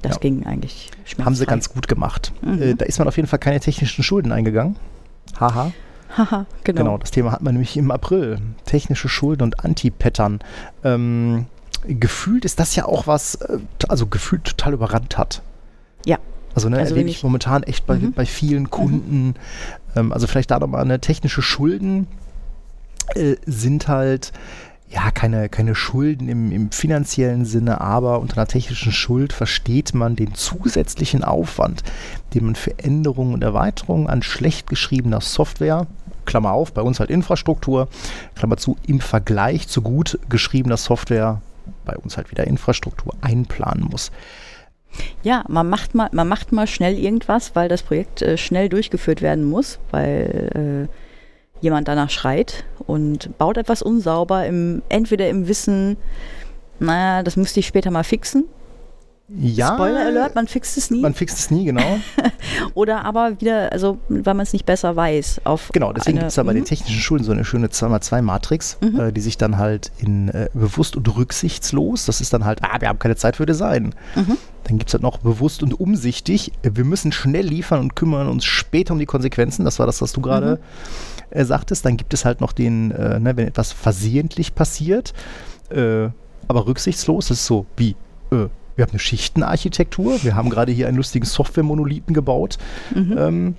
Das 0.02 0.16
ja. 0.16 0.20
ging 0.20 0.46
eigentlich 0.46 0.90
schmerzfrei. 1.06 1.26
Haben 1.26 1.36
sie 1.36 1.46
ganz 1.46 1.70
gut 1.70 1.88
gemacht. 1.88 2.34
Mhm. 2.42 2.62
Äh, 2.62 2.76
da 2.76 2.86
ist 2.86 2.98
man 2.98 3.08
auf 3.08 3.16
jeden 3.16 3.28
Fall 3.28 3.40
keine 3.40 3.60
technischen 3.60 4.04
Schulden 4.04 4.32
eingegangen. 4.32 4.76
Haha. 5.40 5.72
Haha, 6.16 6.46
genau. 6.64 6.84
Genau, 6.84 6.98
das 6.98 7.12
Thema 7.12 7.32
hat 7.32 7.42
man 7.42 7.54
nämlich 7.54 7.78
im 7.78 7.92
April. 7.92 8.40
Technische 8.66 9.10
Schulden 9.10 9.44
und 9.44 9.64
Anti-Pattern. 9.64 10.40
Ähm, 10.84 11.46
gefühlt 11.86 12.46
ist 12.46 12.60
das 12.60 12.76
ja 12.76 12.86
auch 12.86 13.08
was, 13.08 13.36
äh, 13.36 13.60
also 13.88 14.08
gefühlt 14.08 14.44
total 14.44 14.74
überrannt 14.74 15.18
hat. 15.18 15.42
Ja. 16.06 16.18
Also, 16.56 16.70
ne, 16.70 16.78
also 16.78 16.96
erlebe 16.96 17.10
ich 17.10 17.24
momentan 17.24 17.64
echt 17.64 17.86
bei, 17.86 17.98
mhm. 17.98 18.14
bei 18.14 18.26
vielen 18.26 18.64
mhm. 18.64 18.70
Kunden. 18.70 19.28
Mhm. 19.28 19.34
Ähm, 19.96 20.14
also 20.14 20.28
vielleicht 20.28 20.52
da 20.52 20.60
nochmal 20.60 20.82
eine 20.82 21.00
technische 21.00 21.42
Schulden 21.42 22.08
äh, 23.16 23.36
sind 23.46 23.88
halt 23.88 24.32
ja 24.90 25.12
keine, 25.12 25.50
keine 25.50 25.76
Schulden 25.76 26.30
im, 26.30 26.52
im 26.52 26.72
finanziellen 26.72 27.46
Sinne, 27.46 27.82
aber 27.82 28.20
unter 28.20 28.38
einer 28.38 28.48
technischen 28.48 28.94
Schuld 28.94 29.34
versteht 29.34 29.94
man 29.94 30.16
den 30.16 30.34
zusätzlichen 30.34 31.24
Aufwand, 31.24 31.84
den 32.34 32.46
man 32.46 32.56
für 32.56 32.80
Änderungen 32.80 33.34
und 33.34 33.44
Erweiterungen 33.44 34.08
an 34.08 34.24
schlecht 34.24 34.68
geschriebener 34.68 35.20
Software 35.20 35.88
Klammer 36.28 36.52
auf, 36.52 36.74
bei 36.74 36.84
uns 36.84 37.00
halt 37.00 37.10
Infrastruktur, 37.10 37.88
Klammer 38.36 38.58
zu, 38.58 38.78
im 38.86 39.00
Vergleich 39.00 39.68
zu 39.68 39.82
gut 39.82 40.20
geschriebener 40.30 40.78
Software 40.78 41.42
bei 41.86 41.96
uns 41.96 42.18
halt 42.18 42.32
wieder 42.32 42.48
Infrastruktur 42.48 43.14
einplanen 43.22 43.86
muss. 43.86 44.12
Ja, 45.22 45.44
man 45.48 45.70
macht 45.70 45.96
mal, 45.96 46.10
man 46.12 46.28
macht 46.28 46.52
mal 46.52 46.68
schnell 46.68 46.98
irgendwas, 46.98 47.56
weil 47.56 47.70
das 47.70 47.84
Projekt 47.84 48.22
äh, 48.22 48.38
schnell 48.38 48.70
durchgeführt 48.70 49.22
werden 49.22 49.46
muss, 49.46 49.80
weil 49.92 50.88
äh, 50.90 51.64
jemand 51.64 51.88
danach 51.88 52.10
schreit 52.10 52.66
und 52.80 53.38
baut 53.38 53.58
etwas 53.58 53.82
unsauber, 53.82 54.46
im, 54.46 54.82
entweder 54.90 55.30
im 55.30 55.48
Wissen, 55.48 55.98
naja, 56.80 57.24
das 57.24 57.36
müsste 57.36 57.60
ich 57.60 57.68
später 57.68 57.92
mal 57.92 58.04
fixen, 58.04 58.46
Ja, 59.30 59.74
Spoiler 59.74 60.06
Alert, 60.06 60.36
man 60.36 60.48
fixt 60.48 60.78
es 60.78 60.90
nie. 60.90 61.02
man 61.02 61.14
fixt 61.14 61.38
es 61.38 61.52
nie, 61.52 61.66
genau. 61.66 62.00
Oder 62.76 63.04
aber 63.04 63.42
wieder, 63.42 63.74
also 63.74 63.98
weil 64.08 64.34
man 64.36 64.44
es 64.46 64.54
nicht 64.54 64.66
besser 64.66 64.96
weiß. 64.96 65.42
Auf 65.44 65.70
Genau, 65.74 65.92
deswegen 65.92 66.18
gibt 66.20 66.30
es 66.30 66.36
da 66.36 66.44
bei 66.44 66.54
den 66.54 66.62
Mhm. 66.62 66.68
technischen 66.68 67.02
Schulen 67.02 67.24
so 67.26 67.34
eine 67.34 67.44
schöne 67.44 67.68
2x2-Matrix, 67.68 68.78
Mhm. 68.82 69.00
äh, 69.02 69.12
die 69.12 69.20
sich 69.20 69.38
dann 69.38 69.58
halt 69.58 69.92
in 69.98 70.30
äh, 70.30 70.48
bewusst 70.54 70.96
und 70.96 71.14
rücksichtslos, 71.18 72.06
das 72.06 72.22
ist 72.22 72.32
dann 72.32 72.46
halt, 72.46 72.60
ah, 72.64 72.80
wir 72.80 72.88
haben 72.88 73.00
keine 73.00 73.18
Zeit 73.18 73.36
für 73.36 73.46
Design. 73.46 73.94
Mhm. 74.16 74.38
Dann 74.64 74.78
gibt 74.78 74.90
es 74.90 74.94
halt 74.94 75.04
noch 75.04 75.18
bewussst 75.18 75.62
und 75.62 75.78
umsichtig, 75.78 76.54
äh, 76.62 76.72
wir 76.74 76.86
müssen 76.86 77.12
schnell 77.12 77.46
liefern 77.48 77.82
und 77.82 77.96
kümmern 77.98 78.30
uns 78.30 78.46
später 78.46 78.94
um 78.94 79.00
die 79.00 79.06
Konsequenzen. 79.06 79.66
Das 79.66 79.78
war 79.78 79.86
das, 79.86 80.02
was 80.02 80.14
du 80.14 80.22
gerade 80.22 80.58
äh, 81.32 81.44
sagtest. 81.44 81.84
Dann 81.86 81.98
gibt 81.98 82.14
es 82.14 82.24
halt 82.24 82.40
noch 82.40 82.54
den, 82.54 82.92
äh, 82.92 83.20
ne, 83.20 83.36
wenn 83.36 83.48
etwas 83.50 83.74
versehentlich 83.74 84.56
passiert, 84.56 85.14
äh, 85.70 86.08
aber 86.48 86.66
rücksichtslos, 86.66 87.28
das 87.28 87.40
ist 87.40 87.46
so 87.46 87.66
wie, 87.76 87.98
äh, 88.32 88.48
wir 88.78 88.84
haben 88.84 88.92
eine 88.92 89.00
Schichtenarchitektur, 89.00 90.24
wir 90.24 90.36
haben 90.36 90.50
gerade 90.50 90.72
hier 90.72 90.88
einen 90.88 90.98
lustigen 90.98 91.26
Software-Monolithen 91.26 92.14
gebaut 92.14 92.58
Mhm. 92.96 93.16
ähm, 93.18 93.56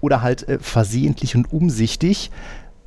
oder 0.00 0.22
halt 0.22 0.48
äh, 0.48 0.58
versehentlich 0.60 1.36
und 1.36 1.52
umsichtig, 1.52 2.30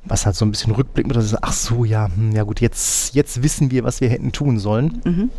was 0.04 0.26
halt 0.26 0.36
so 0.36 0.46
ein 0.46 0.52
bisschen 0.52 0.74
rückblickend 0.74 1.10
mit, 1.10 1.18
das 1.18 1.26
ist, 1.32 1.38
ach 1.42 1.54
so, 1.54 1.86
ja, 1.86 2.10
hm, 2.14 2.32
ja 2.34 2.44
gut, 2.44 2.60
jetzt, 2.62 3.16
jetzt 3.16 3.42
wissen 3.44 3.72
wir, 3.72 3.84
was 3.84 4.02
wir 4.02 4.10
hätten 4.10 4.32
tun 4.32 4.60
sollen. 4.60 5.02
Mhm. 5.06 5.30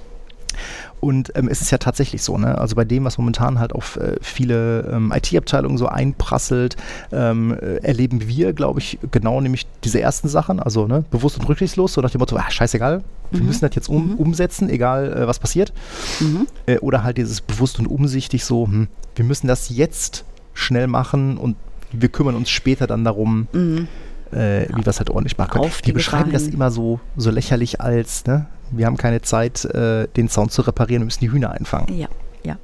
Und 1.01 1.33
ähm, 1.37 1.49
es 1.49 1.61
ist 1.61 1.71
ja 1.71 1.79
tatsächlich 1.79 2.23
so, 2.23 2.38
ne? 2.38 2.59
Also 2.59 2.75
bei 2.77 2.85
dem, 2.85 3.05
was 3.05 3.19
momentan 3.19 3.59
halt 3.59 3.73
auf 3.73 3.97
äh, 3.97 4.16
viele 4.21 4.81
ähm, 4.92 5.12
IT-Abteilungen 5.14 5.79
so 5.79 5.87
einprasselt, 5.87 6.77
ähm, 7.12 7.53
äh, 7.61 7.77
erleben 7.77 8.27
wir, 8.27 8.53
glaube 8.53 8.81
ich, 8.81 8.99
genau 9.11 9.40
nämlich 9.40 9.66
diese 9.85 10.01
ersten 10.01 10.29
Sachen, 10.29 10.59
also 10.61 10.87
ne, 10.87 11.05
bewusst 11.11 11.38
und 11.38 11.49
rücksichtslos, 11.49 11.92
so 11.92 12.01
nach 12.01 12.11
dem 12.11 12.19
Motto, 12.21 12.37
ah, 12.37 12.51
scheißegal, 12.51 13.03
wir 13.31 13.40
Mhm. 13.40 13.47
müssen 13.47 13.61
das 13.66 13.75
jetzt 13.75 13.88
um, 13.88 14.12
Mhm. 14.12 14.14
umsetzen, 14.14 14.69
egal 14.71 15.12
äh, 15.12 15.27
was 15.27 15.38
passiert. 15.38 15.73
Mhm. 16.21 16.47
Äh, 16.66 16.79
oder 16.79 17.03
halt 17.05 17.19
dieses 17.19 17.40
bewusst 17.40 17.79
und 17.79 17.87
umsichtig 17.87 18.45
so, 18.45 18.66
hm, 18.66 18.88
wir 19.14 19.25
müssen 19.25 19.47
das 19.49 19.69
jetzt 19.69 20.25
schnell 20.55 20.87
machen 20.87 21.37
und 21.37 21.57
wir 21.92 22.09
kümmern 22.09 22.35
uns 22.35 22.51
später 22.51 22.87
dann 22.87 23.05
darum, 23.05 23.47
Mhm. 23.53 23.88
äh, 24.33 24.66
wie 24.75 24.85
wir 24.85 24.87
es 24.88 24.99
halt 24.99 25.11
ordentlich 25.11 25.38
machen 25.38 25.51
können. 25.51 25.71
Die 25.79 25.83
die 25.83 25.92
beschreiben 25.92 26.33
das 26.33 26.49
immer 26.49 26.71
so, 26.71 26.99
so 27.16 27.31
lächerlich 27.31 27.81
als, 27.81 28.25
ne? 28.27 28.47
Wir 28.70 28.87
haben 28.87 28.96
keine 28.96 29.22
Zeit, 29.22 29.64
äh, 29.64 30.09
den 30.16 30.29
Sound 30.29 30.52
zu 30.52 30.62
reparieren, 30.62 31.02
wir 31.02 31.07
müssen 31.07 31.20
die 31.20 31.31
Hühner 31.31 31.52
einfangen. 31.52 31.96
Ja, 31.96 32.09
ja. 32.44 32.57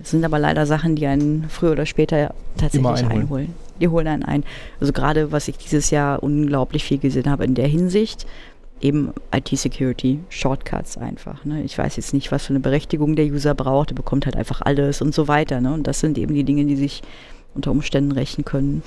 Es 0.00 0.10
sind 0.10 0.24
aber 0.24 0.38
leider 0.38 0.66
Sachen, 0.66 0.96
die 0.96 1.06
einen 1.06 1.48
früher 1.48 1.72
oder 1.72 1.86
später 1.86 2.34
tatsächlich 2.56 2.86
einholen. 2.86 3.22
einholen. 3.22 3.54
Die 3.80 3.88
holen 3.88 4.06
einen 4.06 4.24
ein. 4.24 4.44
Also 4.80 4.92
gerade, 4.92 5.32
was 5.32 5.48
ich 5.48 5.58
dieses 5.58 5.90
Jahr 5.90 6.22
unglaublich 6.22 6.84
viel 6.84 6.98
gesehen 6.98 7.30
habe 7.30 7.44
in 7.44 7.54
der 7.54 7.68
Hinsicht, 7.68 8.26
eben 8.80 9.12
IT-Security, 9.34 10.20
Shortcuts 10.28 10.98
einfach. 10.98 11.44
Ne? 11.44 11.62
Ich 11.62 11.76
weiß 11.76 11.96
jetzt 11.96 12.14
nicht, 12.14 12.30
was 12.30 12.46
für 12.46 12.50
eine 12.50 12.60
Berechtigung 12.60 13.16
der 13.16 13.26
User 13.26 13.54
braucht, 13.54 13.90
er 13.90 13.96
bekommt 13.96 14.26
halt 14.26 14.36
einfach 14.36 14.60
alles 14.62 15.02
und 15.02 15.14
so 15.14 15.28
weiter. 15.28 15.60
Ne? 15.60 15.72
Und 15.72 15.86
das 15.86 16.00
sind 16.00 16.18
eben 16.18 16.34
die 16.34 16.44
Dinge, 16.44 16.64
die 16.64 16.76
sich 16.76 17.02
unter 17.54 17.70
Umständen 17.70 18.12
rächen 18.12 18.44
können. 18.44 18.82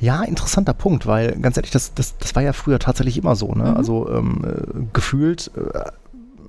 Ja, 0.00 0.22
interessanter 0.22 0.74
Punkt, 0.74 1.06
weil 1.06 1.32
ganz 1.40 1.56
ehrlich, 1.56 1.70
das, 1.70 1.94
das, 1.94 2.16
das 2.18 2.34
war 2.34 2.42
ja 2.42 2.52
früher 2.52 2.78
tatsächlich 2.78 3.18
immer 3.18 3.36
so. 3.36 3.52
Ne? 3.54 3.70
Mhm. 3.70 3.76
Also 3.76 4.08
ähm, 4.10 4.42
äh, 4.44 4.80
gefühlt 4.92 5.50
äh, 5.56 5.80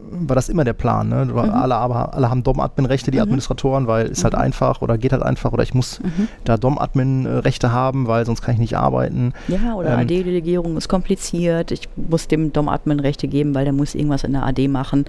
war 0.09 0.35
das 0.35 0.47
immer 0.47 0.63
der 0.63 0.73
Plan. 0.73 1.09
Ne? 1.09 1.25
Mhm. 1.25 1.37
Alle, 1.37 1.75
aber, 1.75 2.13
alle 2.13 2.29
haben 2.29 2.41
DOM-Admin-Rechte, 2.41 3.11
die 3.11 3.17
Mhm. 3.17 3.23
Administratoren, 3.23 3.87
weil 3.87 4.07
ist 4.07 4.23
halt 4.23 4.33
Mhm. 4.33 4.39
einfach 4.39 4.81
oder 4.81 4.97
geht 4.97 5.11
halt 5.11 5.21
einfach 5.21 5.51
oder 5.51 5.63
ich 5.63 5.73
muss 5.73 5.99
Mhm. 5.99 6.29
da 6.45 6.57
DOM-Admin-Rechte 6.57 7.71
haben, 7.71 8.07
weil 8.07 8.25
sonst 8.25 8.41
kann 8.41 8.53
ich 8.53 8.59
nicht 8.59 8.77
arbeiten. 8.77 9.33
Ja, 9.49 9.75
oder 9.75 9.93
Ähm, 9.93 9.99
AD-Delegierung 9.99 10.77
ist 10.77 10.87
kompliziert. 10.87 11.71
Ich 11.71 11.89
muss 11.95 12.27
dem 12.27 12.53
DOM-Admin 12.53 13.01
Rechte 13.01 13.27
geben, 13.27 13.53
weil 13.53 13.65
der 13.65 13.73
muss 13.73 13.93
irgendwas 13.93 14.23
in 14.23 14.31
der 14.33 14.45
AD 14.45 14.67
machen. 14.69 15.05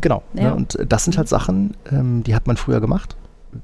Genau. 0.00 0.22
Ja. 0.34 0.42
Ne? 0.50 0.54
Und 0.54 0.78
das 0.88 1.04
sind 1.04 1.16
halt 1.16 1.28
Sachen, 1.28 1.74
ähm, 1.90 2.22
die 2.22 2.34
hat 2.36 2.46
man 2.46 2.56
früher 2.56 2.80
gemacht. 2.80 3.16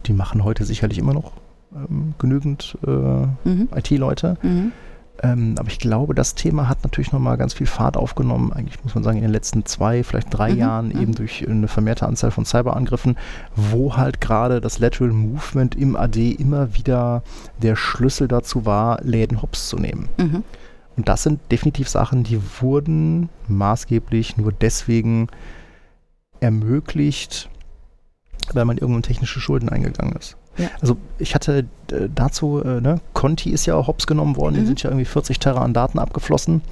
Die 0.06 0.12
machen 0.12 0.42
heute 0.44 0.64
sicherlich 0.64 0.98
immer 0.98 1.14
noch 1.14 1.32
ähm, 1.74 2.14
genügend 2.18 2.76
äh, 2.86 2.90
Mhm. 2.90 3.68
IT-Leute. 3.74 4.36
Mhm. 4.42 4.72
Ähm, 5.20 5.56
aber 5.58 5.68
ich 5.68 5.80
glaube, 5.80 6.14
das 6.14 6.36
Thema 6.36 6.68
hat 6.68 6.84
natürlich 6.84 7.10
nochmal 7.10 7.36
ganz 7.36 7.52
viel 7.52 7.66
Fahrt 7.66 7.96
aufgenommen. 7.96 8.52
Eigentlich 8.52 8.82
muss 8.84 8.94
man 8.94 9.02
sagen, 9.02 9.16
in 9.16 9.24
den 9.24 9.32
letzten 9.32 9.64
zwei, 9.66 10.04
vielleicht 10.04 10.28
drei 10.30 10.52
Mhm, 10.52 10.58
Jahren 10.58 10.88
mhm. 10.90 11.00
eben 11.02 11.14
durch 11.16 11.44
eine 11.48 11.66
vermehrte 11.66 12.06
Anzahl 12.06 12.30
von 12.30 12.44
Cyberangriffen, 12.44 13.16
wo 13.56 13.96
halt 13.96 14.20
gerade 14.20 14.60
das 14.60 14.78
Lateral 14.78 15.12
Movement 15.12 15.74
im 15.74 15.96
AD 15.96 16.30
immer 16.32 16.74
wieder 16.76 17.24
der 17.60 17.74
Schlüssel 17.74 18.28
dazu 18.28 18.64
war, 18.64 19.02
Läden 19.02 19.42
hops 19.42 19.68
zu 19.68 19.76
nehmen. 19.76 20.08
Mhm. 20.18 20.44
Und 20.96 21.08
das 21.08 21.24
sind 21.24 21.40
definitiv 21.50 21.88
Sachen, 21.88 22.22
die 22.22 22.40
wurden 22.60 23.28
maßgeblich 23.48 24.36
nur 24.36 24.52
deswegen 24.52 25.28
ermöglicht, 26.40 27.48
weil 28.52 28.64
man 28.64 28.78
irgendwann 28.78 29.02
technische 29.02 29.40
Schulden 29.40 29.68
eingegangen 29.68 30.14
ist. 30.16 30.36
Ja. 30.58 30.68
Also 30.80 30.96
ich 31.18 31.34
hatte 31.34 31.66
äh, 31.92 32.08
dazu, 32.14 32.60
äh, 32.62 32.80
ne, 32.80 33.00
Conti 33.14 33.50
ist 33.50 33.66
ja 33.66 33.74
auch 33.74 33.86
hops 33.86 34.06
genommen 34.06 34.36
worden, 34.36 34.54
Mhm. 34.56 34.60
die 34.60 34.66
sind 34.66 34.82
ja 34.82 34.90
irgendwie 34.90 35.04
40 35.04 35.38
Terra 35.38 35.62
an 35.62 35.72
Daten 35.72 35.98
abgeflossen. 35.98 36.62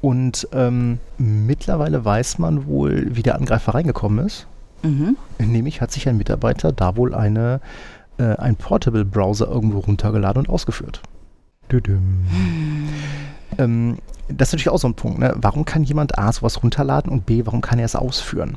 Und 0.00 0.48
ähm, 0.52 0.98
mittlerweile 1.18 2.04
weiß 2.04 2.38
man 2.38 2.66
wohl, 2.66 3.08
wie 3.14 3.22
der 3.22 3.34
Angreifer 3.36 3.74
reingekommen 3.74 4.24
ist. 4.26 4.46
Mhm. 4.82 5.16
Nämlich 5.38 5.80
hat 5.80 5.92
sich 5.92 6.08
ein 6.08 6.16
Mitarbeiter 6.16 6.72
da 6.72 6.96
wohl 6.96 7.14
eine, 7.14 7.60
äh, 8.18 8.34
ein 8.36 8.56
Portable-Browser 8.56 9.46
irgendwo 9.46 9.80
runtergeladen 9.80 10.46
und 10.46 10.48
ausgeführt. 10.48 11.02
Düdüm. 11.70 12.24
Ähm, 13.58 13.98
das 14.28 14.48
ist 14.48 14.52
natürlich 14.54 14.70
auch 14.70 14.78
so 14.78 14.88
ein 14.88 14.94
Punkt. 14.94 15.18
Ne? 15.18 15.34
Warum 15.36 15.64
kann 15.64 15.84
jemand 15.84 16.18
A 16.18 16.32
sowas 16.32 16.62
runterladen 16.62 17.12
und 17.12 17.26
B, 17.26 17.44
warum 17.44 17.60
kann 17.60 17.78
er 17.78 17.84
es 17.84 17.94
ausführen? 17.96 18.56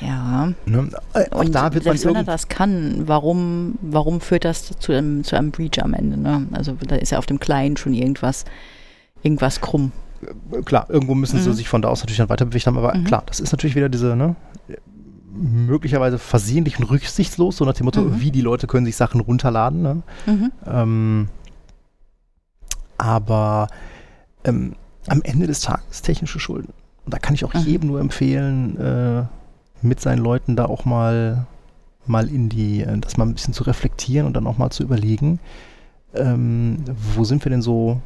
Ja. 0.00 0.52
Ne? 0.66 0.88
Äh, 1.14 1.30
auch 1.30 1.40
Und 1.40 1.54
da 1.54 1.72
wird 1.72 1.84
man 1.84 1.96
selbst 1.96 2.06
wenn 2.06 2.16
er 2.16 2.24
das 2.24 2.48
kann, 2.48 3.02
warum, 3.06 3.78
warum 3.80 4.20
führt 4.20 4.44
das 4.44 4.64
zu 4.78 4.92
einem, 4.92 5.24
zu 5.24 5.36
einem 5.36 5.50
Breach 5.50 5.82
am 5.82 5.94
Ende? 5.94 6.16
Ne? 6.16 6.46
Also 6.52 6.76
da 6.86 6.96
ist 6.96 7.10
ja 7.10 7.18
auf 7.18 7.26
dem 7.26 7.38
Client 7.40 7.78
schon 7.78 7.94
irgendwas, 7.94 8.44
irgendwas 9.22 9.60
krumm. 9.60 9.92
klar, 10.64 10.86
irgendwo 10.88 11.14
müssen 11.14 11.38
sie 11.38 11.50
Mhm. 11.50 11.54
sich 11.54 11.68
von 11.68 11.82
da 11.82 11.88
aus 11.88 12.00
natürlich 12.00 12.16
dann 12.18 12.28
weiter 12.30 12.46
bewegt 12.46 12.66
haben, 12.66 12.78
aber 12.78 12.94
Mhm. 12.94 13.04
klar, 13.04 13.22
das 13.26 13.40
ist 13.40 13.52
natürlich 13.52 13.76
wieder 13.76 13.88
diese, 13.90 14.16
ne, 14.16 14.34
möglicherweise 15.36 16.18
versehentlich 16.18 16.78
und 16.78 16.84
rücksichtslos, 16.84 17.56
so 17.58 17.64
nach 17.64 17.74
dem 17.74 17.84
Motto, 17.84 18.00
Mhm. 18.02 18.20
wie 18.20 18.30
die 18.30 18.40
Leute 18.40 18.66
können 18.66 18.86
sich 18.86 18.96
Sachen 18.96 19.20
runterladen. 19.20 19.82
Ne? 19.82 20.02
Mhm. 20.26 20.52
Ähm, 20.66 21.28
aber 22.98 23.68
ähm, 24.44 24.76
am 25.08 25.22
Ende 25.22 25.46
des 25.46 25.60
Tages 25.60 26.02
technische 26.02 26.38
Schulden. 26.40 26.72
Und 27.04 27.12
da 27.12 27.18
kann 27.18 27.34
ich 27.34 27.44
auch 27.44 27.52
Mhm. 27.54 27.60
jedem 27.60 27.88
nur 27.88 28.00
empfehlen, 28.00 28.78
äh, 28.78 29.24
mit 29.84 30.00
seinen 30.00 30.18
Leuten 30.18 30.56
da 30.56 30.64
auch 30.66 30.84
mal, 30.84 31.46
mal 32.06 32.28
in 32.28 32.48
die, 32.48 32.80
äh, 32.82 32.98
das 32.98 33.16
mal 33.16 33.24
ein 33.26 33.34
bisschen 33.34 33.54
zu 33.54 33.64
reflektieren 33.64 34.26
und 34.26 34.34
dann 34.34 34.46
auch 34.46 34.58
mal 34.58 34.70
zu 34.70 34.82
überlegen, 34.82 35.38
ähm, 36.14 36.78
wo 37.14 37.24
sind 37.24 37.44
wir 37.44 37.50
denn 37.50 37.62
so 37.62 38.00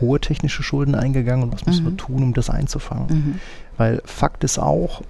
hohe 0.00 0.20
technische 0.20 0.62
Schulden 0.62 0.94
eingegangen 0.94 1.44
und 1.44 1.52
was 1.54 1.66
müssen 1.66 1.84
wir 1.84 1.92
Mhm. 1.92 1.98
tun, 1.98 2.22
um 2.22 2.34
das 2.34 2.50
einzufangen. 2.50 3.06
Mhm. 3.08 3.34
Weil 3.76 4.02
Fakt 4.04 4.42
ist 4.44 4.58
auch, 4.58 5.02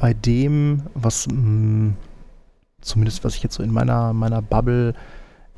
bei 0.00 0.14
dem, 0.14 0.82
was 0.94 1.26
mh, 1.28 1.92
zumindest 2.80 3.22
was 3.24 3.34
ich 3.34 3.42
jetzt 3.42 3.54
so 3.56 3.62
in 3.62 3.72
meiner, 3.72 4.12
meiner 4.14 4.40
Bubble 4.40 4.94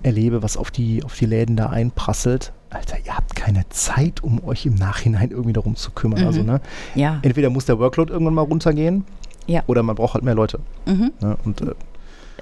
erlebe, 0.02 0.42
was 0.42 0.56
auf 0.56 0.70
die, 0.72 1.04
auf 1.04 1.14
die 1.16 1.26
Läden 1.26 1.54
da 1.54 1.66
einprasselt, 1.66 2.52
Alter, 2.70 2.96
ihr 3.04 3.14
habt 3.16 3.36
keine 3.36 3.68
Zeit, 3.68 4.22
um 4.24 4.42
euch 4.42 4.64
im 4.66 4.74
Nachhinein 4.74 5.30
irgendwie 5.30 5.52
darum 5.52 5.76
zu 5.76 5.90
kümmern. 5.92 6.22
Mhm. 6.22 6.26
Also, 6.26 6.42
ne, 6.42 6.60
Ja. 6.96 7.18
entweder 7.22 7.50
muss 7.50 7.66
der 7.66 7.78
Workload 7.78 8.10
irgendwann 8.12 8.34
mal 8.34 8.40
runtergehen 8.42 9.04
Ja. 9.46 9.62
oder 9.66 9.83
man 9.83 9.96
braucht 9.96 10.14
halt 10.14 10.24
mehr 10.24 10.35
Leute. 10.35 10.61
Mhm. 10.87 11.12
Ne? 11.20 11.37
Und 11.44 11.61
äh, 11.62 11.74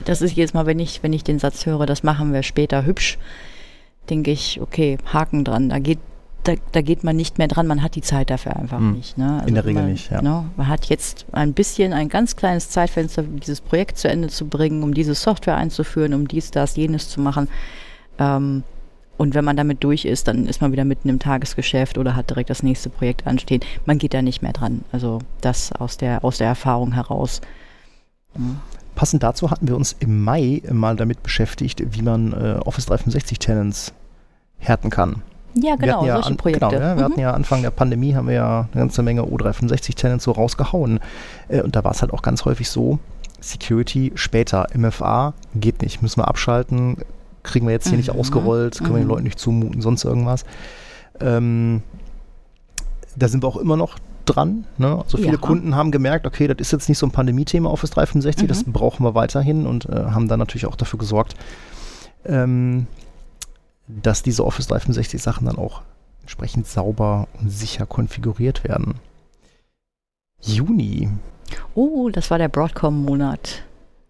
Das 0.04 0.22
ist 0.22 0.34
jedes 0.36 0.54
Mal, 0.54 0.66
wenn 0.66 0.78
ich, 0.78 1.02
wenn 1.02 1.12
ich 1.12 1.24
den 1.24 1.38
Satz 1.38 1.66
höre, 1.66 1.86
das 1.86 2.02
machen 2.02 2.32
wir 2.32 2.42
später 2.42 2.84
hübsch, 2.84 3.18
denke 4.08 4.30
ich, 4.30 4.60
okay, 4.60 4.98
Haken 5.12 5.44
dran. 5.44 5.68
Da 5.68 5.78
geht, 5.78 5.98
da, 6.44 6.54
da 6.72 6.80
geht 6.82 7.04
man 7.04 7.16
nicht 7.16 7.38
mehr 7.38 7.48
dran, 7.48 7.66
man 7.66 7.82
hat 7.82 7.94
die 7.94 8.00
Zeit 8.02 8.30
dafür 8.30 8.56
einfach 8.56 8.78
Hm. 8.78 8.92
nicht. 8.92 9.16
Ne? 9.18 9.34
Also 9.36 9.48
In 9.48 9.54
der 9.54 9.64
Regel 9.64 9.82
man, 9.82 9.92
nicht, 9.92 10.10
ja. 10.10 10.20
ne, 10.22 10.44
man 10.56 10.68
hat 10.68 10.86
jetzt 10.86 11.26
ein 11.32 11.52
bisschen, 11.52 11.92
ein 11.92 12.08
ganz 12.08 12.36
kleines 12.36 12.70
Zeitfenster, 12.70 13.22
um 13.22 13.40
dieses 13.40 13.60
Projekt 13.60 13.98
zu 13.98 14.08
Ende 14.08 14.28
zu 14.28 14.46
bringen, 14.46 14.82
um 14.82 14.94
diese 14.94 15.14
Software 15.14 15.56
einzuführen, 15.56 16.14
um 16.14 16.26
dies, 16.28 16.50
das, 16.50 16.76
jenes 16.76 17.08
zu 17.08 17.20
machen. 17.20 17.48
Ähm, 18.18 18.62
und 19.20 19.34
wenn 19.34 19.44
man 19.44 19.54
damit 19.54 19.84
durch 19.84 20.06
ist, 20.06 20.28
dann 20.28 20.46
ist 20.46 20.62
man 20.62 20.72
wieder 20.72 20.86
mitten 20.86 21.10
im 21.10 21.18
Tagesgeschäft 21.18 21.98
oder 21.98 22.16
hat 22.16 22.30
direkt 22.30 22.48
das 22.48 22.62
nächste 22.62 22.88
Projekt 22.88 23.26
anstehen. 23.26 23.60
Man 23.84 23.98
geht 23.98 24.14
da 24.14 24.22
nicht 24.22 24.40
mehr 24.40 24.54
dran. 24.54 24.82
Also 24.92 25.18
das 25.42 25.72
aus 25.72 25.98
der, 25.98 26.24
aus 26.24 26.38
der 26.38 26.46
Erfahrung 26.48 26.92
heraus. 26.92 27.42
passend 28.94 29.22
dazu 29.22 29.50
hatten 29.50 29.68
wir 29.68 29.76
uns 29.76 29.94
im 30.00 30.24
Mai 30.24 30.62
mal 30.72 30.96
damit 30.96 31.22
beschäftigt, 31.22 31.82
wie 31.94 32.00
man 32.00 32.32
äh, 32.32 32.60
Office 32.64 32.86
365 32.86 33.38
Tenants 33.38 33.92
härten 34.58 34.88
kann. 34.88 35.20
Ja, 35.52 35.76
genau, 35.76 36.06
ja 36.06 36.14
solche 36.14 36.30
an, 36.30 36.36
Projekte. 36.38 36.68
Genau, 36.68 36.80
ja, 36.80 36.96
wir 36.96 37.02
Mhm. 37.02 37.04
hatten 37.10 37.20
ja 37.20 37.34
Anfang 37.34 37.60
der 37.60 37.72
Pandemie 37.72 38.14
haben 38.14 38.28
wir 38.28 38.34
ja 38.36 38.68
eine 38.72 38.80
ganze 38.80 39.02
Menge 39.02 39.24
O365 39.24 39.96
Tenants 39.96 40.24
so 40.24 40.32
rausgehauen. 40.32 40.98
Äh, 41.48 41.60
und 41.60 41.76
da 41.76 41.84
war 41.84 41.90
es 41.90 42.00
halt 42.00 42.14
auch 42.14 42.22
ganz 42.22 42.46
häufig 42.46 42.70
so, 42.70 42.98
Security 43.42 44.12
später, 44.14 44.68
MFA 44.74 45.34
geht 45.54 45.82
nicht, 45.82 46.00
müssen 46.00 46.20
wir 46.20 46.28
abschalten, 46.28 46.96
kriegen 47.42 47.66
wir 47.66 47.72
jetzt 47.72 47.88
hier 47.88 47.96
nicht 47.98 48.12
Mhm. 48.12 48.20
ausgerollt, 48.20 48.78
können 48.78 48.90
wir 48.90 48.98
den 48.98 49.04
Mhm. 49.04 49.10
Leuten 49.10 49.24
nicht 49.24 49.38
zumuten, 49.38 49.80
sonst 49.80 50.04
irgendwas. 50.04 50.44
Ähm, 51.20 51.82
da 53.16 53.28
sind 53.28 53.42
wir 53.42 53.48
auch 53.48 53.56
immer 53.56 53.76
noch 53.76 53.98
dran. 54.26 54.64
Ne? 54.78 54.96
Also 55.02 55.16
viele 55.18 55.32
Ja. 55.32 55.36
Kunden 55.38 55.74
haben 55.74 55.90
gemerkt, 55.90 56.26
okay, 56.26 56.46
das 56.46 56.58
ist 56.60 56.72
jetzt 56.72 56.88
nicht 56.88 56.98
so 56.98 57.06
ein 57.06 57.10
Pandemie-Thema 57.10 57.70
Office 57.70 57.90
365, 57.90 58.46
das 58.46 58.66
Mhm. 58.66 58.72
brauchen 58.72 59.04
wir 59.04 59.14
weiterhin 59.14 59.66
und 59.66 59.86
äh, 59.86 59.92
haben 60.10 60.28
dann 60.28 60.38
natürlich 60.38 60.66
auch 60.66 60.76
dafür 60.76 60.98
gesorgt, 60.98 61.34
ähm, 62.24 62.86
dass 63.88 64.22
diese 64.22 64.44
Office 64.44 64.68
365 64.68 65.20
Sachen 65.20 65.46
dann 65.46 65.56
auch 65.58 65.82
entsprechend 66.22 66.66
sauber 66.68 67.26
und 67.40 67.50
sicher 67.50 67.86
konfiguriert 67.86 68.62
werden. 68.64 68.94
Juni, 70.42 71.08
Oh, 71.74 72.08
das 72.10 72.30
war 72.30 72.38
der 72.38 72.48
Broadcom-Monat. 72.48 73.62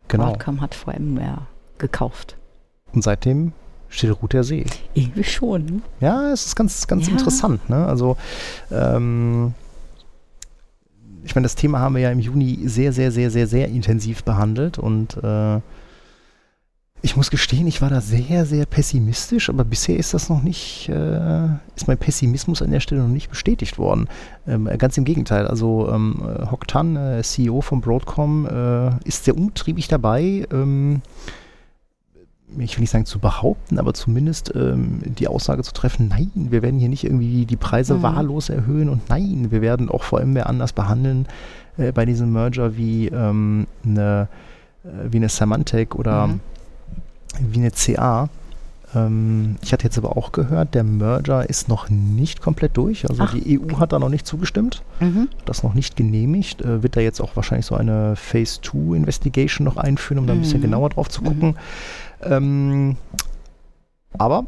genau. 0.08 0.26
Broadcom 0.26 0.60
hat 0.60 0.74
VMware 0.74 1.46
gekauft. 1.78 2.36
Und 2.92 3.02
seitdem 3.02 3.52
still 3.88 4.12
ruht 4.12 4.32
der 4.32 4.44
See. 4.44 4.64
Irgendwie 4.94 5.24
schon. 5.24 5.64
ne? 5.64 5.82
Ja, 6.00 6.30
es 6.32 6.46
ist 6.46 6.56
ganz, 6.56 6.86
ganz 6.86 7.06
Ja. 7.06 7.12
interessant. 7.12 7.68
Ne? 7.68 7.86
Also, 7.86 8.16
ähm, 8.70 9.54
ich 11.24 11.34
meine, 11.34 11.44
das 11.44 11.54
Thema 11.54 11.80
haben 11.80 11.94
wir 11.94 12.02
ja 12.02 12.10
im 12.10 12.20
Juni 12.20 12.60
sehr, 12.64 12.92
sehr, 12.92 13.12
sehr, 13.12 13.30
sehr, 13.30 13.46
sehr 13.46 13.68
intensiv 13.68 14.24
behandelt 14.24 14.78
und 14.78 15.16
äh, 15.22 15.60
ich 17.02 17.16
muss 17.16 17.30
gestehen, 17.30 17.66
ich 17.66 17.80
war 17.80 17.88
da 17.88 18.00
sehr, 18.02 18.44
sehr 18.44 18.66
pessimistisch, 18.66 19.48
aber 19.48 19.64
bisher 19.64 19.96
ist 19.96 20.12
das 20.12 20.28
noch 20.28 20.42
nicht, 20.42 20.88
äh, 20.90 21.44
ist 21.74 21.88
mein 21.88 21.96
Pessimismus 21.98 22.60
an 22.60 22.70
der 22.70 22.80
Stelle 22.80 23.00
noch 23.02 23.08
nicht 23.08 23.30
bestätigt 23.30 23.78
worden. 23.78 24.06
Ähm, 24.46 24.66
äh, 24.66 24.76
ganz 24.76 24.98
im 24.98 25.04
Gegenteil. 25.04 25.46
Also 25.46 25.90
ähm, 25.90 26.20
äh, 26.22 26.50
Hock 26.50 26.68
Tan, 26.68 26.96
äh, 26.96 27.22
CEO 27.22 27.62
von 27.62 27.80
Broadcom, 27.80 28.46
äh, 28.46 29.08
ist 29.08 29.24
sehr 29.24 29.36
umtriebig 29.36 29.88
dabei. 29.88 30.46
Ähm, 30.52 31.00
ich 32.58 32.76
will 32.76 32.80
nicht 32.82 32.90
sagen 32.90 33.06
zu 33.06 33.18
behaupten, 33.18 33.78
aber 33.78 33.94
zumindest 33.94 34.52
ähm, 34.54 35.00
die 35.04 35.28
Aussage 35.28 35.62
zu 35.62 35.72
treffen, 35.72 36.08
nein, 36.08 36.30
wir 36.34 36.62
werden 36.62 36.78
hier 36.80 36.88
nicht 36.88 37.04
irgendwie 37.04 37.46
die 37.46 37.56
Preise 37.56 37.94
Mhm. 37.94 38.02
wahllos 38.02 38.48
erhöhen 38.48 38.88
und 38.88 39.08
nein, 39.08 39.48
wir 39.50 39.60
werden 39.62 39.88
auch 39.88 40.02
VMware 40.02 40.46
anders 40.46 40.72
behandeln 40.72 41.26
äh, 41.78 41.92
bei 41.92 42.04
diesem 42.04 42.32
Merger 42.32 42.76
wie 42.76 43.08
ähm, 43.08 43.66
eine, 43.84 44.28
äh, 44.84 44.88
wie 45.12 45.18
eine 45.18 45.28
Symantec 45.28 45.94
oder 45.94 46.26
Mhm. 46.28 46.40
wie 47.52 47.58
eine 47.60 47.70
CA. 47.70 48.28
Ähm, 48.92 49.54
ich 49.62 49.72
hatte 49.72 49.84
jetzt 49.84 49.96
aber 49.98 50.16
auch 50.16 50.32
gehört, 50.32 50.74
der 50.74 50.82
Merger 50.82 51.48
ist 51.48 51.68
noch 51.68 51.88
nicht 51.90 52.40
komplett 52.42 52.76
durch. 52.76 53.08
Also 53.08 53.22
Ach, 53.22 53.32
die 53.32 53.60
EU 53.60 53.78
hat 53.78 53.92
da 53.92 54.00
noch 54.00 54.08
nicht 54.08 54.26
zugestimmt, 54.26 54.82
Mhm. 54.98 55.28
das 55.44 55.62
noch 55.62 55.74
nicht 55.74 55.94
genehmigt. 55.96 56.60
Äh, 56.62 56.82
wird 56.82 56.96
da 56.96 57.00
jetzt 57.00 57.20
auch 57.20 57.36
wahrscheinlich 57.36 57.66
so 57.66 57.76
eine 57.76 58.16
Phase 58.16 58.60
2 58.62 58.96
Investigation 58.96 59.64
noch 59.64 59.76
einführen, 59.76 60.18
um 60.18 60.26
da 60.26 60.32
ein 60.32 60.40
bisschen 60.40 60.58
Mhm. 60.58 60.64
genauer 60.64 60.90
drauf 60.90 61.08
zu 61.08 61.22
gucken. 61.22 61.54
Ähm, 62.22 62.96
aber 64.18 64.46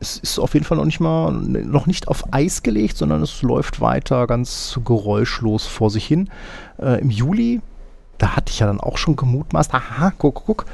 es 0.00 0.16
ist 0.16 0.38
auf 0.38 0.54
jeden 0.54 0.64
Fall 0.64 0.78
noch 0.78 0.84
nicht 0.84 1.00
mal 1.00 1.32
noch 1.32 1.86
nicht 1.86 2.08
auf 2.08 2.32
Eis 2.32 2.62
gelegt, 2.62 2.96
sondern 2.96 3.22
es 3.22 3.42
läuft 3.42 3.80
weiter 3.80 4.26
ganz 4.26 4.78
geräuschlos 4.84 5.66
vor 5.66 5.90
sich 5.90 6.06
hin. 6.06 6.30
Äh, 6.78 7.00
Im 7.00 7.10
Juli, 7.10 7.60
da 8.18 8.36
hatte 8.36 8.52
ich 8.52 8.60
ja 8.60 8.66
dann 8.66 8.80
auch 8.80 8.96
schon 8.96 9.16
gemutmaßt, 9.16 9.74
aha, 9.74 10.12
guck, 10.16 10.44
guck, 10.46 10.66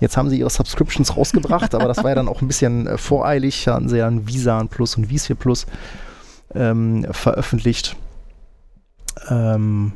jetzt 0.00 0.16
haben 0.16 0.30
sie 0.30 0.38
ihre 0.38 0.50
Subscriptions 0.50 1.16
rausgebracht, 1.16 1.74
aber 1.74 1.88
das 1.88 1.98
war 1.98 2.10
ja 2.10 2.14
dann 2.14 2.28
auch 2.28 2.40
ein 2.40 2.46
bisschen 2.46 2.86
äh, 2.86 2.98
voreilig, 2.98 3.64
da 3.64 3.74
hatten 3.74 3.88
sie 3.88 3.98
ja 3.98 4.04
dann 4.04 4.28
Visa 4.28 4.62
Plus 4.64 4.96
und 4.96 5.06
vSphere 5.06 5.36
Plus 5.36 5.66
ähm, 6.54 7.06
veröffentlicht. 7.10 7.96
Ähm, 9.28 9.92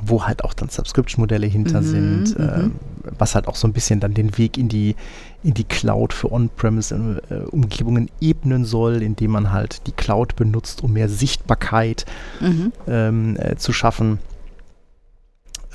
wo 0.00 0.24
halt 0.24 0.44
auch 0.44 0.52
dann 0.52 0.68
Subscription-Modelle 0.68 1.46
hinter 1.46 1.80
Mhm, 1.80 2.26
sind, 2.26 2.38
mhm. 2.38 2.44
ähm, 2.44 2.72
was 3.18 3.34
halt 3.34 3.48
auch 3.48 3.56
so 3.56 3.66
ein 3.66 3.72
bisschen 3.72 4.00
dann 4.00 4.14
den 4.14 4.36
Weg 4.38 4.58
in 4.58 4.68
die, 4.68 4.94
in 5.42 5.54
die 5.54 5.64
Cloud 5.64 6.12
für 6.12 6.32
On-Premise-Umgebungen 6.32 8.10
ebnen 8.20 8.64
soll, 8.64 9.02
indem 9.02 9.32
man 9.32 9.52
halt 9.52 9.86
die 9.86 9.92
Cloud 9.92 10.36
benutzt, 10.36 10.82
um 10.82 10.92
mehr 10.92 11.08
Sichtbarkeit 11.08 12.04
Mhm. 12.40 12.72
ähm, 12.88 13.36
äh, 13.38 13.56
zu 13.56 13.72
schaffen. 13.72 14.18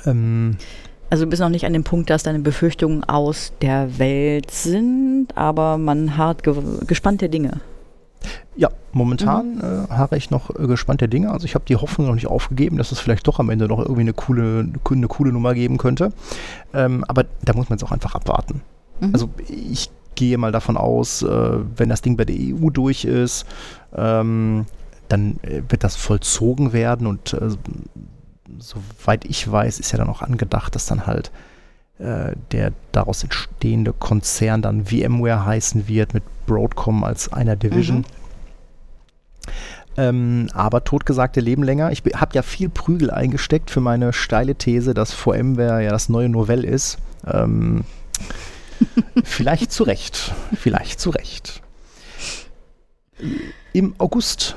Ähm, 0.06 0.56
Also 1.10 1.24
du 1.24 1.30
bist 1.30 1.40
noch 1.42 1.48
nicht 1.50 1.66
an 1.66 1.72
dem 1.74 1.84
Punkt, 1.84 2.08
dass 2.10 2.22
deine 2.22 2.38
Befürchtungen 2.38 3.04
aus 3.04 3.52
der 3.60 3.98
Welt 3.98 4.50
sind, 4.50 5.28
aber 5.36 5.76
man 5.78 6.16
hat 6.16 6.42
ge 6.42 6.54
gespannte 6.86 7.28
Dinge. 7.28 7.60
Ja, 8.56 8.68
momentan 8.92 9.60
äh, 9.60 9.92
harre 9.92 10.16
ich 10.16 10.30
noch 10.30 10.50
äh, 10.50 10.66
gespannt 10.66 11.00
der 11.00 11.08
Dinge. 11.08 11.30
Also 11.30 11.44
ich 11.44 11.54
habe 11.54 11.64
die 11.66 11.76
Hoffnung 11.76 12.06
noch 12.06 12.14
nicht 12.14 12.26
aufgegeben, 12.26 12.76
dass 12.76 12.92
es 12.92 13.00
vielleicht 13.00 13.26
doch 13.26 13.38
am 13.38 13.50
Ende 13.50 13.66
noch 13.66 13.78
irgendwie 13.78 14.02
eine 14.02 14.12
coole, 14.12 14.66
eine 14.90 15.08
coole 15.08 15.32
Nummer 15.32 15.54
geben 15.54 15.78
könnte. 15.78 16.12
Ähm, 16.74 17.04
aber 17.08 17.24
da 17.44 17.54
muss 17.54 17.68
man 17.68 17.78
jetzt 17.78 17.84
auch 17.84 17.92
einfach 17.92 18.14
abwarten. 18.14 18.62
Mhm. 19.00 19.10
Also 19.12 19.30
ich 19.48 19.90
gehe 20.14 20.38
mal 20.38 20.52
davon 20.52 20.76
aus, 20.76 21.22
äh, 21.22 21.58
wenn 21.76 21.88
das 21.88 22.02
Ding 22.02 22.16
bei 22.16 22.24
der 22.24 22.36
EU 22.36 22.70
durch 22.70 23.04
ist, 23.04 23.46
ähm, 23.94 24.66
dann 25.08 25.38
äh, 25.42 25.62
wird 25.68 25.84
das 25.84 25.96
vollzogen 25.96 26.72
werden 26.72 27.06
und 27.06 27.34
äh, 27.34 27.50
soweit 28.58 29.24
ich 29.24 29.50
weiß, 29.50 29.80
ist 29.80 29.92
ja 29.92 29.98
dann 29.98 30.08
auch 30.08 30.22
angedacht, 30.22 30.74
dass 30.74 30.86
dann 30.86 31.06
halt 31.06 31.30
äh, 32.02 32.34
der 32.50 32.72
daraus 32.90 33.22
entstehende 33.22 33.92
Konzern 33.92 34.60
dann 34.60 34.86
VMware 34.86 35.46
heißen 35.46 35.86
wird 35.88 36.14
mit 36.14 36.24
Broadcom 36.46 37.04
als 37.04 37.32
einer 37.32 37.56
Division. 37.56 37.98
Mhm. 37.98 38.04
Ähm, 39.96 40.48
aber 40.54 40.84
totgesagte 40.84 41.40
leben 41.40 41.62
länger. 41.62 41.92
Ich 41.92 42.02
habe 42.14 42.34
ja 42.34 42.42
viel 42.42 42.68
Prügel 42.68 43.10
eingesteckt 43.10 43.70
für 43.70 43.80
meine 43.80 44.12
steile 44.12 44.54
These, 44.54 44.94
dass 44.94 45.12
VMware 45.12 45.82
ja 45.82 45.90
das 45.90 46.08
neue 46.08 46.28
Novell 46.28 46.64
ist. 46.64 46.98
Ähm, 47.26 47.84
vielleicht 49.24 49.70
zu 49.70 49.84
Recht. 49.84 50.34
Vielleicht 50.54 50.98
zu 50.98 51.10
Recht. 51.10 51.62
Im 53.72 53.94
August 53.98 54.56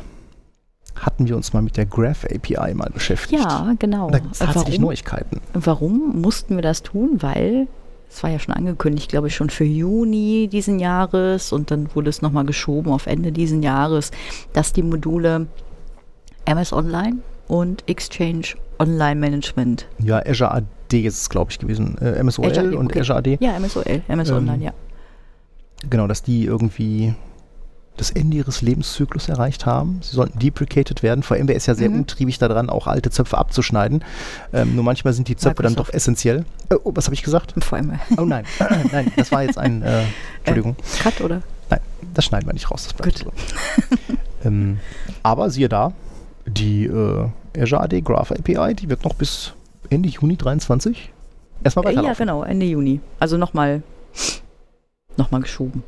hatten 0.95 1.27
wir 1.27 1.35
uns 1.35 1.53
mal 1.53 1.61
mit 1.61 1.77
der 1.77 1.85
Graph 1.85 2.25
API 2.25 2.73
mal 2.73 2.89
beschäftigt. 2.93 3.43
ja, 3.43 3.73
genau. 3.79 4.09
Da 4.09 4.19
gibt 4.19 4.33
es 4.33 4.39
tatsächlich 4.39 4.75
warum, 4.75 4.85
Neuigkeiten. 4.85 5.41
warum 5.53 6.21
mussten 6.21 6.55
wir 6.55 6.61
das 6.61 6.83
tun? 6.83 7.17
Weil 7.21 7.67
es 8.09 8.23
war 8.23 8.29
ja 8.29 8.39
schon 8.39 8.53
angekündigt, 8.53 9.09
glaube 9.09 9.27
ich, 9.27 9.35
schon 9.35 9.49
für 9.49 9.65
Juni 9.65 10.47
diesen 10.49 10.79
Jahres 10.79 11.51
und 11.51 11.69
dann 11.71 11.93
wurde 11.95 12.09
es 12.09 12.21
nochmal 12.21 12.45
geschoben 12.45 12.91
auf 12.91 13.07
Ende 13.07 13.31
diesen 13.31 13.61
Jahres, 13.61 14.11
dass 14.53 14.71
die 14.71 14.83
Module 14.83 15.47
MS 16.45 16.71
Online 16.71 17.17
und 17.47 17.83
Exchange 17.89 18.55
Online 18.79 19.19
Management. 19.19 19.87
Ja, 19.99 20.21
Azure 20.25 20.51
AD 20.51 21.01
ist 21.01 21.19
es, 21.21 21.29
glaube 21.29 21.51
ich, 21.51 21.59
gewesen. 21.59 21.97
Äh, 21.97 22.23
MSOL 22.23 22.45
Azure 22.45 22.77
und 22.77 22.87
okay. 22.87 23.01
Azure 23.01 23.17
AD. 23.19 23.37
Ja, 23.41 23.59
MSOL, 23.59 24.01
MS 24.07 24.29
Ähm, 24.29 24.35
Online, 24.35 24.63
ja. 24.65 24.73
Genau, 25.89 26.07
dass 26.07 26.23
die 26.23 26.45
irgendwie 26.45 27.13
das 27.97 28.11
Ende 28.11 28.37
ihres 28.37 28.61
Lebenszyklus 28.61 29.29
erreicht 29.29 29.65
haben. 29.65 29.99
Sie 30.01 30.15
sollten 30.15 30.37
deprecated 30.39 31.01
werden. 31.03 31.23
VMware 31.23 31.53
ist 31.53 31.65
ja 31.65 31.75
sehr 31.75 31.89
Mhm. 31.89 31.99
umtriebig 31.99 32.37
daran, 32.39 32.69
auch 32.69 32.87
alte 32.87 33.09
Zöpfe 33.09 33.37
abzuschneiden. 33.37 34.03
Ähm, 34.53 34.75
nur 34.75 34.83
manchmal 34.83 35.13
sind 35.13 35.27
die 35.27 35.35
Zöpfe 35.37 35.63
dann 35.63 35.73
doch 35.75 35.85
Microsoft. 35.85 35.95
essentiell. 35.95 36.45
Äh, 36.69 36.75
oh, 36.83 36.91
was 36.93 37.05
habe 37.05 37.13
ich 37.15 37.23
gesagt? 37.23 37.53
Vor 37.63 37.77
allem 37.77 37.97
Oh 38.17 38.25
nein, 38.25 38.45
nein, 38.91 39.11
das 39.15 39.31
war 39.31 39.43
jetzt 39.43 39.57
ein, 39.57 39.81
äh, 39.81 40.03
Entschuldigung. 40.39 40.75
Cut 41.01 41.21
oder? 41.21 41.41
Nein, 41.69 41.79
das 42.13 42.25
schneiden 42.25 42.47
wir 42.47 42.53
nicht 42.53 42.69
raus, 42.69 42.83
das 42.83 42.93
bleibt 42.93 43.17
so. 43.19 43.31
ähm, 44.43 44.79
aber 45.23 45.49
siehe 45.49 45.69
da, 45.69 45.93
die 46.45 46.85
äh, 46.85 47.27
Azure 47.57 47.81
AD 47.81 48.01
Graph 48.01 48.31
API, 48.31 48.73
die 48.75 48.89
wird 48.89 49.03
noch 49.03 49.13
bis 49.15 49.53
Ende 49.89 50.09
Juni 50.09 50.35
23 50.35 51.11
erstmal 51.63 51.85
Äh, 51.85 51.89
ja, 51.89 51.95
weiterlaufen. 51.97 52.17
genau, 52.25 52.43
Ende 52.43 52.65
Juni. 52.65 52.99
Also 53.19 53.37
nochmal 53.37 53.81
noch 55.17 55.31
mal 55.31 55.41
geschoben. 55.41 55.83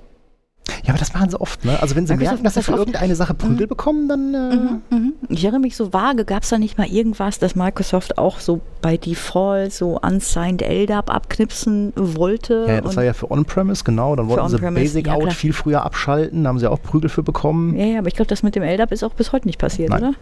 Ja, 0.83 0.89
aber 0.89 0.97
das 0.99 1.13
machen 1.13 1.29
sie 1.29 1.39
oft, 1.39 1.63
ne? 1.65 1.79
Also 1.81 1.95
wenn 1.95 2.07
sie 2.07 2.13
Microsoft 2.13 2.31
merken, 2.31 2.43
dass 2.43 2.53
sie 2.53 2.59
das 2.59 2.65
für 2.65 2.75
irgendeine 2.75 3.15
Sache 3.15 3.33
Prügel 3.33 3.67
bekommen, 3.67 4.07
dann 4.07 4.33
äh, 4.33 4.55
Mhm, 4.55 4.81
mhm. 4.89 5.13
Ich 5.29 5.43
erinnere 5.43 5.61
mich 5.61 5.75
so 5.75 5.93
vage, 5.93 6.25
gab 6.25 6.43
es 6.43 6.49
da 6.49 6.57
nicht 6.57 6.77
mal 6.77 6.87
irgendwas, 6.87 7.39
dass 7.39 7.55
Microsoft 7.55 8.17
auch 8.17 8.39
so 8.39 8.61
bei 8.81 8.97
Default 8.97 9.73
so 9.73 9.99
unsigned 9.99 10.61
LDAP 10.61 11.09
abknipsen 11.09 11.93
wollte? 11.95 12.65
Ja, 12.67 12.75
ja, 12.75 12.81
das 12.81 12.95
war 12.95 13.03
ja 13.03 13.13
für 13.13 13.29
On-Premise, 13.31 13.83
genau. 13.83 14.15
Dann 14.15 14.27
wollten 14.27 14.49
sie 14.49 14.57
Basic 14.57 15.07
ja, 15.07 15.13
Out 15.13 15.21
klar. 15.23 15.33
viel 15.33 15.53
früher 15.53 15.83
abschalten. 15.83 16.43
Da 16.43 16.49
haben 16.49 16.59
sie 16.59 16.69
auch 16.69 16.81
Prügel 16.81 17.09
für 17.09 17.23
bekommen. 17.23 17.77
ja, 17.77 17.85
ja, 17.85 17.99
aber 17.99 18.07
ich 18.07 18.15
glaube, 18.15 18.29
das 18.29 18.43
mit 18.43 18.55
dem 18.55 18.63
LDAP 18.63 18.91
ist 18.91 19.03
auch 19.03 19.13
bis 19.13 19.31
heute 19.31 19.47
nicht 19.47 19.59
passiert, 19.59 19.89
Nein. 19.89 20.03
oder? 20.03 20.13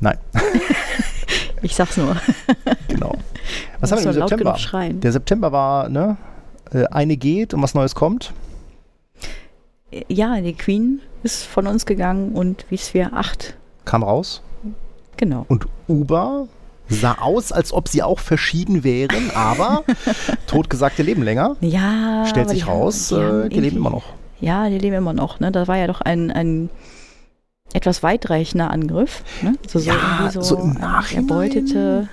Nein, 0.00 0.18
Ich 1.62 1.74
sag's 1.74 1.96
nur. 1.96 2.16
genau. 2.88 3.12
Was 3.80 3.92
haben 3.92 4.02
wir 4.02 4.08
im 4.08 4.12
September? 4.14 4.56
Der 5.02 5.12
September 5.12 5.52
war, 5.52 5.88
ne? 5.88 6.16
äh, 6.72 6.84
Eine 6.86 7.16
geht 7.16 7.54
und 7.54 7.62
was 7.62 7.74
Neues 7.74 7.94
kommt. 7.94 8.32
Ja, 10.08 10.40
die 10.40 10.52
Queen 10.54 11.00
ist 11.22 11.44
von 11.44 11.66
uns 11.66 11.84
gegangen 11.86 12.32
und 12.32 12.64
vSphere 12.70 13.12
8. 13.12 13.56
Kam 13.84 14.02
raus. 14.02 14.42
Genau. 15.16 15.44
Und 15.48 15.66
Uber 15.88 16.46
sah 16.88 17.18
aus, 17.20 17.52
als 17.52 17.72
ob 17.72 17.88
sie 17.88 18.02
auch 18.02 18.18
verschieden 18.20 18.84
wären, 18.84 19.30
aber 19.34 19.84
totgesagte 20.46 21.02
leben 21.02 21.22
länger. 21.22 21.56
Ja. 21.60 22.24
Stellt 22.26 22.48
sich 22.50 22.60
die 22.60 22.64
haben- 22.64 22.78
raus, 22.80 23.08
die 23.08 23.14
haben 23.16 23.42
äh, 23.46 23.48
die 23.48 23.60
leben 23.60 23.76
immer 23.78 23.90
noch. 23.90 24.04
Ja, 24.40 24.68
die 24.68 24.78
leben 24.78 24.96
immer 24.96 25.12
noch. 25.12 25.40
Ne? 25.40 25.52
Da 25.52 25.66
war 25.68 25.76
ja 25.76 25.86
doch 25.86 26.00
ein, 26.00 26.30
ein 26.30 26.70
etwas 27.72 28.02
weitreichender 28.02 28.70
Angriff. 28.70 29.22
Ne? 29.42 29.54
Also 29.64 29.78
so, 29.80 29.88
Ja, 29.90 29.94
irgendwie 29.94 30.32
so, 30.32 30.42
so 30.42 30.56
im 30.56 30.72
Nachhinein. 30.74 31.28
erbeutete 31.28 32.08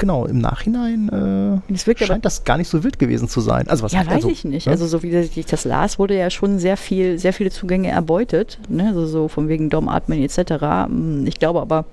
genau, 0.00 0.24
im 0.26 0.38
Nachhinein 0.38 1.08
äh, 1.08 1.74
aber 1.92 1.96
scheint 2.06 2.24
das 2.24 2.42
gar 2.42 2.56
nicht 2.58 2.68
so 2.68 2.82
wild 2.82 2.98
gewesen 2.98 3.28
zu 3.28 3.40
sein. 3.40 3.68
Also 3.68 3.84
was 3.84 3.92
Ja, 3.92 4.00
heißt 4.00 4.08
weiß 4.08 4.14
also, 4.16 4.28
ich 4.30 4.44
nicht. 4.44 4.66
ne? 4.66 4.72
Also 4.72 4.86
so 4.88 5.02
wie 5.04 5.10
ich 5.14 5.46
das 5.46 5.64
las, 5.64 5.98
wurde 6.00 6.18
ja 6.18 6.30
schon 6.30 6.58
sehr 6.58 6.76
viel, 6.76 7.18
sehr 7.18 7.32
viele 7.32 7.50
Zugänge 7.50 7.88
erbeutet. 7.90 8.58
Ne? 8.68 8.88
Also 8.88 9.06
so 9.06 9.28
von 9.28 9.48
wegen 9.48 9.70
DOM-Admin 9.70 10.22
etc. 10.22 10.86
Hm, 10.86 11.26
Ich 11.28 11.38
glaube 11.38 11.60
aber, 11.60 11.84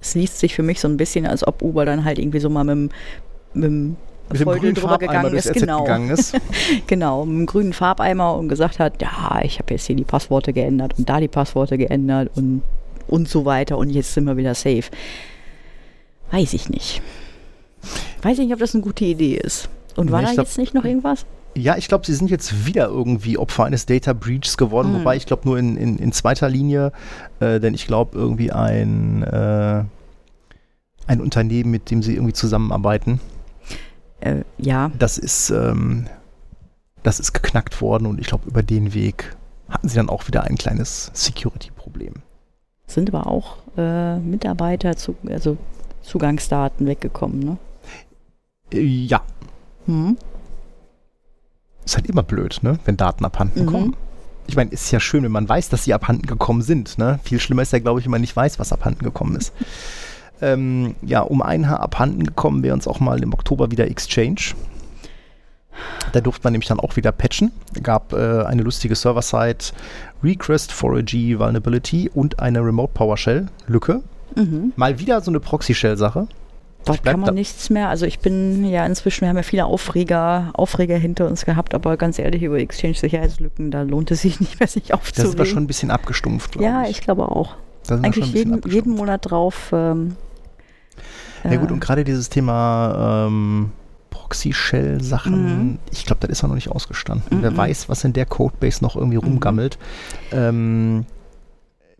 es 0.00 0.14
liest 0.14 0.38
sich 0.38 0.54
für 0.54 0.62
mich 0.62 0.80
so 0.80 0.88
ein 0.88 0.96
bisschen, 0.96 1.26
als 1.26 1.46
ob 1.46 1.60
Uber 1.60 1.84
dann 1.84 2.04
halt 2.04 2.18
irgendwie 2.18 2.40
so 2.40 2.48
mal 2.48 2.64
mit 2.64 2.72
dem, 2.74 2.90
mit 3.54 3.64
dem 3.64 3.96
mit 4.30 4.40
dem 4.40 4.48
grünen 4.48 4.74
drüber 4.74 4.88
Farbeimer 4.98 5.32
ist. 5.34 5.52
Genau. 5.52 5.82
gegangen 5.82 6.08
ist. 6.10 6.34
genau, 6.86 7.26
mit 7.26 7.40
dem 7.40 7.46
grünen 7.46 7.72
Farbeimer 7.74 8.34
und 8.36 8.48
gesagt 8.48 8.78
hat, 8.78 9.02
ja, 9.02 9.40
ich 9.42 9.58
habe 9.58 9.74
jetzt 9.74 9.86
hier 9.86 9.96
die 9.96 10.04
Passworte 10.04 10.54
geändert 10.54 10.94
und 10.96 11.08
da 11.10 11.20
die 11.20 11.28
Passworte 11.28 11.76
geändert 11.76 12.30
und, 12.34 12.62
und 13.06 13.28
so 13.28 13.44
weiter 13.44 13.76
und 13.76 13.90
jetzt 13.90 14.14
sind 14.14 14.24
wir 14.24 14.36
wieder 14.38 14.54
safe. 14.54 14.84
Weiß 16.30 16.52
ich 16.54 16.68
nicht. 16.70 17.02
Weiß 18.22 18.38
ich 18.38 18.44
nicht, 18.46 18.52
ob 18.54 18.60
das 18.60 18.74
eine 18.74 18.82
gute 18.82 19.04
Idee 19.04 19.36
ist. 19.36 19.68
Und 19.96 20.10
war 20.10 20.20
Nee, 20.20 20.26
da 20.28 20.32
glaub- 20.34 20.46
jetzt 20.46 20.58
nicht 20.58 20.74
noch 20.74 20.84
irgendwas? 20.84 21.26
Ja, 21.56 21.76
ich 21.76 21.86
glaube, 21.86 22.04
sie 22.04 22.14
sind 22.14 22.30
jetzt 22.30 22.66
wieder 22.66 22.86
irgendwie 22.86 23.38
Opfer 23.38 23.64
eines 23.64 23.86
Data 23.86 24.12
Breaches 24.12 24.56
geworden, 24.56 24.88
Hm. 24.92 25.00
wobei 25.00 25.16
ich 25.16 25.26
glaube 25.26 25.42
nur 25.46 25.56
in, 25.58 25.76
in, 25.76 25.98
in 25.98 26.10
zweiter 26.10 26.48
Linie, 26.48 26.90
äh, 27.38 27.60
denn 27.60 27.74
ich 27.74 27.86
glaube 27.86 28.18
irgendwie 28.18 28.50
ein, 28.50 29.22
äh, 29.22 29.84
ein 31.06 31.20
Unternehmen, 31.20 31.70
mit 31.70 31.90
dem 31.92 32.02
sie 32.02 32.14
irgendwie 32.14 32.32
zusammenarbeiten, 32.32 33.20
Äh, 34.20 34.42
ja, 34.58 34.90
das 34.98 35.18
ist, 35.18 35.50
ähm, 35.50 36.06
das 37.02 37.20
ist 37.20 37.34
geknackt 37.34 37.80
worden 37.82 38.06
und 38.06 38.18
ich 38.18 38.26
glaube, 38.26 38.48
über 38.48 38.62
den 38.62 38.94
Weg 38.94 39.36
hatten 39.68 39.88
sie 39.88 39.96
dann 39.96 40.08
auch 40.08 40.26
wieder 40.26 40.44
ein 40.44 40.56
kleines 40.56 41.10
Security-Problem. 41.12 42.14
sind 42.86 43.14
aber 43.14 43.26
auch 43.28 43.58
äh, 43.76 44.18
Mitarbeiter, 44.18 44.96
zu, 44.96 45.14
also 45.28 45.56
Zugangsdaten 46.04 46.86
weggekommen, 46.86 47.40
ne? 47.40 47.56
Äh, 48.72 48.80
ja, 48.80 49.22
Hm? 49.86 50.16
ist 51.84 51.96
halt 51.96 52.06
immer 52.06 52.22
blöd, 52.22 52.60
ne? 52.62 52.78
wenn 52.84 52.96
Daten 52.96 53.24
abhanden 53.24 53.62
Mhm. 53.64 53.66
kommen. 53.66 53.96
Ich 54.46 54.56
meine, 54.56 54.70
ist 54.70 54.90
ja 54.90 55.00
schön, 55.00 55.22
wenn 55.24 55.32
man 55.32 55.48
weiß, 55.48 55.68
dass 55.70 55.84
sie 55.84 55.94
abhanden 55.94 56.26
gekommen 56.26 56.62
sind. 56.62 56.96
Ne? 56.98 57.18
Viel 57.24 57.40
schlimmer 57.40 57.62
ist 57.62 57.72
ja, 57.72 57.78
glaube 57.78 58.00
ich, 58.00 58.06
wenn 58.06 58.10
man 58.12 58.20
nicht 58.20 58.36
weiß, 58.36 58.58
was 58.58 58.72
abhanden 58.72 59.04
gekommen 59.04 59.36
ist. 59.36 59.52
Ähm, 60.42 60.96
ja, 61.00 61.20
um 61.20 61.40
ein 61.42 61.68
Haar 61.70 61.78
abhanden 61.78 62.24
gekommen 62.24 62.64
wäre 62.64 62.74
uns 62.74 62.88
auch 62.88 62.98
mal 62.98 63.22
im 63.22 63.32
Oktober 63.32 63.70
wieder 63.70 63.86
Exchange. 63.88 64.54
Da 66.12 66.20
durfte 66.20 66.42
man 66.44 66.52
nämlich 66.52 66.66
dann 66.68 66.80
auch 66.80 66.96
wieder 66.96 67.12
patchen. 67.12 67.52
Gab 67.84 68.12
äh, 68.12 68.42
eine 68.42 68.62
lustige 68.62 68.96
Server-Side 68.96 69.58
Request 70.24 70.72
4G 70.72 71.38
Vulnerability 71.38 72.10
und 72.12 72.40
eine 72.40 72.60
Remote 72.64 72.92
PowerShell 72.94 73.46
Lücke. 73.68 74.02
Mhm. 74.36 74.72
Mal 74.76 74.98
wieder 74.98 75.20
so 75.20 75.30
eine 75.30 75.40
Proxy-Shell-Sache. 75.40 76.26
Dort 76.86 77.02
kann 77.02 77.20
man 77.20 77.28
da- 77.28 77.32
nichts 77.32 77.70
mehr. 77.70 77.88
Also 77.88 78.04
ich 78.04 78.18
bin 78.18 78.64
ja 78.66 78.84
inzwischen, 78.84 79.22
wir 79.22 79.30
haben 79.30 79.36
ja 79.36 79.42
viele 79.42 79.64
Aufreger, 79.64 80.50
Aufreger 80.52 80.96
hinter 80.98 81.26
uns 81.26 81.46
gehabt, 81.46 81.74
aber 81.74 81.96
ganz 81.96 82.18
ehrlich, 82.18 82.42
über 82.42 82.58
Exchange-Sicherheitslücken, 82.58 83.70
da 83.70 83.82
lohnt 83.82 84.10
es 84.10 84.20
sich 84.22 84.38
nicht 84.40 84.60
mehr, 84.60 84.68
sich 84.68 84.84
Das 84.88 84.98
aufzuregen. 85.00 85.32
ist 85.32 85.38
aber 85.40 85.46
schon 85.46 85.62
ein 85.62 85.66
bisschen 85.66 85.90
abgestumpft, 85.90 86.52
glaube 86.52 86.64
ja, 86.66 86.82
ich. 86.84 86.90
ich 86.90 87.00
glaube 87.00 87.28
auch. 87.28 87.54
Da 87.86 87.96
sind 87.96 88.04
wir 88.04 88.12
schon 88.12 88.22
Eigentlich 88.22 88.34
jeden, 88.34 88.70
jeden 88.70 88.94
Monat 88.94 89.30
drauf. 89.30 89.70
Ähm, 89.72 90.16
Ja 91.42 91.56
gut, 91.56 91.70
äh, 91.70 91.72
und 91.72 91.80
gerade 91.80 92.04
dieses 92.04 92.28
Thema 92.28 93.26
ähm, 93.28 93.70
Proxy-Shell-Sachen, 94.10 95.68
Mhm. 95.70 95.78
ich 95.92 96.04
glaube, 96.06 96.20
das 96.26 96.30
ist 96.38 96.44
auch 96.44 96.48
noch 96.48 96.54
nicht 96.54 96.70
ausgestanden. 96.70 97.38
Mhm. 97.38 97.42
Wer 97.42 97.56
weiß, 97.56 97.88
was 97.88 98.04
in 98.04 98.12
der 98.12 98.26
Codebase 98.26 98.82
noch 98.82 98.96
irgendwie 98.96 99.16
Mhm. 99.18 99.24
rumgammelt. 99.24 99.78
Ähm, 100.32 101.06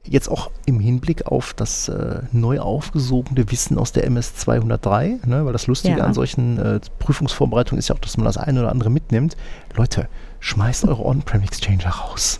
jetzt 0.04 0.28
auch 0.28 0.50
im 0.66 0.80
Hinblick 0.80 1.26
auf 1.26 1.54
das 1.54 1.88
äh, 1.88 2.20
neu 2.32 2.60
aufgesogene 2.60 3.50
Wissen 3.50 3.78
aus 3.78 3.92
der 3.92 4.04
MS 4.04 4.34
203, 4.36 5.18
ne, 5.26 5.44
weil 5.46 5.52
das 5.52 5.66
Lustige 5.66 5.98
Ja. 5.98 6.04
an 6.04 6.12
solchen 6.14 6.58
äh, 6.58 6.80
Prüfungsvorbereitungen 6.98 7.78
ist 7.78 7.88
ja 7.88 7.94
auch, 7.94 8.00
dass 8.00 8.16
man 8.16 8.26
das 8.26 8.36
eine 8.36 8.60
oder 8.60 8.70
andere 8.70 8.90
mitnimmt. 8.90 9.36
Leute, 9.74 10.08
schmeißt 10.40 10.86
eure 10.86 11.06
On-Prem-Exchange 11.06 11.84
raus. 11.86 12.38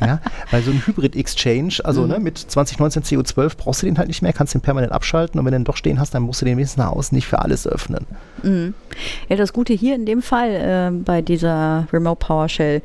ja? 0.00 0.20
Weil 0.50 0.62
so 0.64 0.72
ein 0.72 0.82
Hybrid-Exchange, 0.84 1.74
also 1.84 2.02
Mhm. 2.02 2.08
ne, 2.08 2.18
mit 2.18 2.36
2019 2.38 3.04
CO12 3.04 3.56
brauchst 3.56 3.82
du 3.82 3.86
den 3.86 3.96
halt 3.96 4.08
nicht 4.08 4.22
mehr, 4.22 4.32
kannst 4.32 4.54
den 4.54 4.60
permanent 4.60 4.92
abschalten 4.92 5.38
und 5.38 5.46
wenn 5.46 5.52
du 5.52 5.58
den 5.60 5.64
doch 5.64 5.76
stehen 5.76 6.00
hast, 6.00 6.14
dann 6.14 6.24
musst 6.24 6.40
du 6.40 6.46
den 6.46 6.56
wenigstens 6.56 6.78
nach 6.82 6.90
außen 6.90 7.14
nicht 7.14 7.28
für 7.28 7.38
alles 7.38 7.64
öffnen. 7.68 8.06
Mhm. 8.42 8.74
Ja, 9.28 9.36
das 9.36 9.52
Gute 9.52 9.72
hier 9.72 9.94
in 9.94 10.04
dem 10.04 10.20
Fall 10.20 10.50
äh, 10.50 10.90
bei 10.90 11.22
dieser 11.22 11.86
Remote 11.92 12.18
PowerShell 12.26 12.82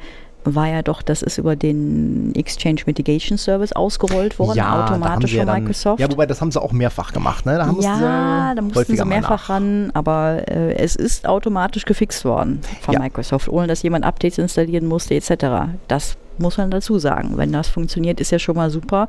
war 0.56 0.68
ja 0.68 0.82
doch, 0.82 1.02
das 1.02 1.22
ist 1.22 1.38
über 1.38 1.56
den 1.56 2.34
Exchange 2.36 2.82
Mitigation 2.86 3.38
Service 3.38 3.72
ausgerollt 3.74 4.38
worden, 4.40 4.62
haben 4.64 4.84
automatisch 4.84 5.32
sie 5.32 5.38
ja 5.38 5.44
von 5.44 5.48
dann, 5.54 5.64
Microsoft. 5.64 6.00
Ja, 6.00 6.12
wobei 6.12 6.26
das 6.26 6.42
haben 6.42 6.52
sie 6.52 6.62
auch 6.62 6.72
mehrfach 6.72 7.14
gemacht. 7.14 7.46
Ne? 7.46 7.58
Da 7.58 7.66
ja, 7.80 8.50
sie 8.52 8.56
da 8.56 8.62
mussten 8.62 8.96
sie 8.96 9.06
mehrfach 9.06 9.30
nach. 9.30 9.50
ran, 9.50 9.92
aber 9.94 10.48
äh, 10.48 10.74
es 10.76 10.96
ist 10.96 11.28
automatisch 11.28 11.86
gefixt 11.86 12.26
worden 12.26 12.62
von 12.82 12.94
Ja. 12.94 13.00
Microsoft, 13.00 13.48
ohne 13.50 13.68
dass 13.68 13.84
jemand 13.84 14.06
Updates 14.06 14.38
installieren 14.38 14.86
musste 14.86 15.16
etc. 15.16 15.72
Das 15.88 16.18
muss 16.38 16.58
man 16.58 16.72
dazu 16.72 17.00
sagen. 17.00 17.38
Wenn 17.38 17.52
das 17.52 17.68
funktioniert, 17.68 18.20
ist 18.20 18.32
ja 18.32 18.40
schon 18.40 18.56
mal 18.56 18.70
super. 18.70 19.08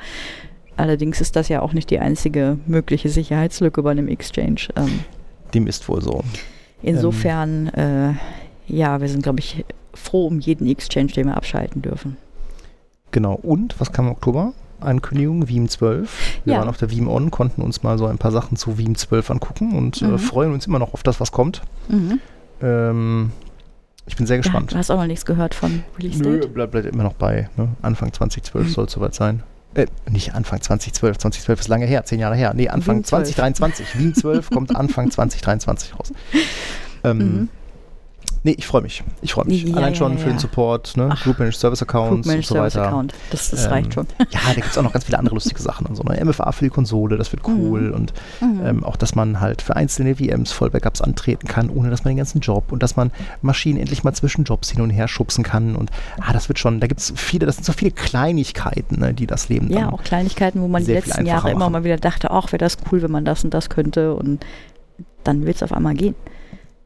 Allerdings 0.76 1.20
ist 1.20 1.36
das 1.36 1.48
ja 1.48 1.60
auch 1.62 1.72
nicht 1.72 1.90
die 1.90 1.98
einzige 1.98 2.58
mögliche 2.66 3.08
Sicherheitslücke 3.08 3.82
bei 3.82 3.90
einem 3.90 4.08
Exchange. 4.08 4.62
Ähm, 4.76 5.00
Dem 5.54 5.66
ist 5.66 5.88
wohl 5.88 6.00
so. 6.00 6.22
insofern, 6.82 7.68
äh, 7.68 8.12
ja, 8.66 9.00
wir 9.00 9.08
sind, 9.08 9.22
glaube 9.22 9.40
ich, 9.40 9.64
froh 9.94 10.26
um 10.26 10.38
jeden 10.40 10.66
Exchange, 10.68 11.08
den 11.12 11.26
wir 11.26 11.36
abschalten 11.36 11.82
dürfen. 11.82 12.16
Genau. 13.12 13.34
Und 13.34 13.78
was 13.80 13.92
kam 13.92 14.06
im 14.06 14.12
Oktober? 14.12 14.52
Ankündigung, 14.80 15.48
Veeam 15.48 15.68
12. 15.68 16.40
Wir 16.44 16.54
Ja. 16.54 16.58
waren 16.60 16.68
auf 16.68 16.76
der 16.78 16.90
Veeam 16.90 17.08
On, 17.08 17.30
konnten 17.30 17.60
uns 17.60 17.82
mal 17.82 17.98
so 17.98 18.06
ein 18.06 18.18
paar 18.18 18.32
Sachen 18.32 18.56
zu 18.56 18.78
Veeam 18.78 18.94
12 18.94 19.30
angucken 19.30 19.76
und 19.76 20.00
äh, 20.00 20.06
Mhm. 20.06 20.18
freuen 20.18 20.52
uns 20.54 20.66
immer 20.66 20.78
noch 20.78 20.94
auf 20.94 21.02
das, 21.02 21.20
was 21.20 21.32
kommt. 21.32 21.60
Mhm. 21.88 22.18
Ähm, 22.62 23.30
ich 24.06 24.16
bin 24.16 24.26
sehr 24.26 24.36
Ja, 24.36 24.42
gespannt. 24.42 24.72
du 24.72 24.76
hast 24.76 24.90
auch 24.90 24.96
noch 24.96 25.06
nichts 25.06 25.26
gehört 25.26 25.54
von 25.54 25.84
Release 25.98 26.22
Nö, 26.22 26.40
Date? 26.40 26.54
bleibt, 26.54 26.72
bleibt 26.72 26.86
immer 26.86 27.02
noch 27.02 27.12
bei. 27.14 27.48
Ne? 27.56 27.68
Anfang 27.82 28.12
2012 28.12 28.68
Mhm. 28.68 28.70
soll 28.72 28.84
es 28.86 28.92
soweit 28.92 29.14
sein. 29.14 29.42
Äh, 29.74 29.86
nicht 30.10 30.34
Anfang 30.34 30.60
2012. 30.62 31.18
2012 31.18 31.60
ist 31.60 31.68
lange 31.68 31.86
her, 31.86 32.04
zehn 32.04 32.18
Jahre 32.18 32.34
her. 32.36 32.52
Nee, 32.54 32.68
Anfang 32.68 33.04
12. 33.04 33.28
2023. 33.28 33.98
Veeam 33.98 34.14
12 34.14 34.50
kommt 34.50 34.74
Anfang 34.74 35.10
2023 35.10 35.98
raus. 35.98 36.12
Ähm, 37.04 37.18
Mhm. 37.18 37.48
Nee, 38.42 38.52
ich 38.56 38.66
freue 38.66 38.80
mich. 38.80 39.02
Ich 39.20 39.34
freue 39.34 39.44
mich. 39.44 39.64
Ja, 39.64 39.76
Allein 39.76 39.92
ja, 39.92 39.98
schon 39.98 40.12
ja, 40.12 40.18
für 40.18 40.28
den. 40.30 40.38
Support, 40.38 40.96
ne? 40.96 41.10
Ach, 41.12 41.22
Group 41.24 41.38
Managed 41.38 41.58
Service 41.60 41.82
Accounts 41.82 42.08
Group 42.08 42.18
und 42.20 42.26
Managed 42.26 42.46
so 42.48 42.54
Service 42.54 42.74
weiter. 42.74 42.86
Account. 42.86 43.14
Das, 43.30 43.50
das 43.50 43.64
Ähm, 43.66 43.70
reicht 43.72 43.92
schon. 43.94 44.06
Ja, 44.30 44.40
da 44.48 44.54
gibt 44.54 44.66
es 44.68 44.78
auch 44.78 44.82
noch 44.82 44.92
ganz 44.92 45.04
viele 45.04 45.18
andere 45.18 45.34
lustige 45.34 45.60
Sachen 45.60 45.84
und 45.86 45.94
so. 45.96 46.02
Ne? 46.04 46.24
MFA 46.24 46.50
für 46.52 46.64
die 46.64 46.70
Konsole, 46.70 47.18
das 47.18 47.32
wird 47.32 47.46
cool. 47.46 47.80
Mhm. 47.82 47.94
Und 47.94 48.12
Mhm. 48.40 48.60
ähm, 48.66 48.84
auch, 48.84 48.96
dass 48.96 49.14
man 49.14 49.40
halt 49.40 49.60
für 49.60 49.76
einzelne 49.76 50.16
VMs 50.16 50.52
Vollbackups 50.52 51.02
antreten 51.02 51.46
kann, 51.48 51.68
ohne 51.68 51.90
dass 51.90 52.04
man 52.04 52.12
den 52.12 52.16
ganzen 52.16 52.40
Job 52.40 52.72
und 52.72 52.82
dass 52.82 52.96
man 52.96 53.10
Maschinen 53.42 53.78
endlich 53.78 54.04
mal 54.04 54.14
zwischen 54.14 54.44
Jobs 54.44 54.70
hin 54.70 54.80
und 54.80 54.88
her 54.90 55.06
schubsen 55.06 55.44
kann. 55.44 55.76
Und 55.76 55.90
ah, 56.20 56.32
das 56.32 56.48
wird 56.48 56.58
schon, 56.58 56.80
da 56.80 56.86
gibt 56.86 57.00
es 57.00 57.12
viele, 57.16 57.44
das 57.44 57.56
sind 57.56 57.64
so 57.66 57.74
viele 57.74 57.90
Kleinigkeiten, 57.90 59.00
ne, 59.00 59.12
die 59.12 59.26
das 59.26 59.50
Leben 59.50 59.70
Ja, 59.70 59.92
auch 59.92 60.02
Kleinigkeiten, 60.02 60.62
wo 60.62 60.68
man 60.68 60.82
die 60.84 60.92
letzten 60.92 61.26
Jahre 61.26 61.50
immer 61.50 61.60
machen. 61.60 61.72
mal 61.72 61.84
wieder 61.84 61.98
dachte, 61.98 62.30
ach, 62.30 62.52
wäre 62.52 62.58
das 62.58 62.78
cool, 62.90 63.02
wenn 63.02 63.10
man 63.10 63.26
das 63.26 63.44
und 63.44 63.52
das 63.52 63.68
könnte. 63.68 64.14
Und 64.14 64.46
dann 65.24 65.44
wird 65.44 65.56
es 65.56 65.62
auf 65.62 65.72
einmal 65.74 65.92
gehen. 65.94 66.14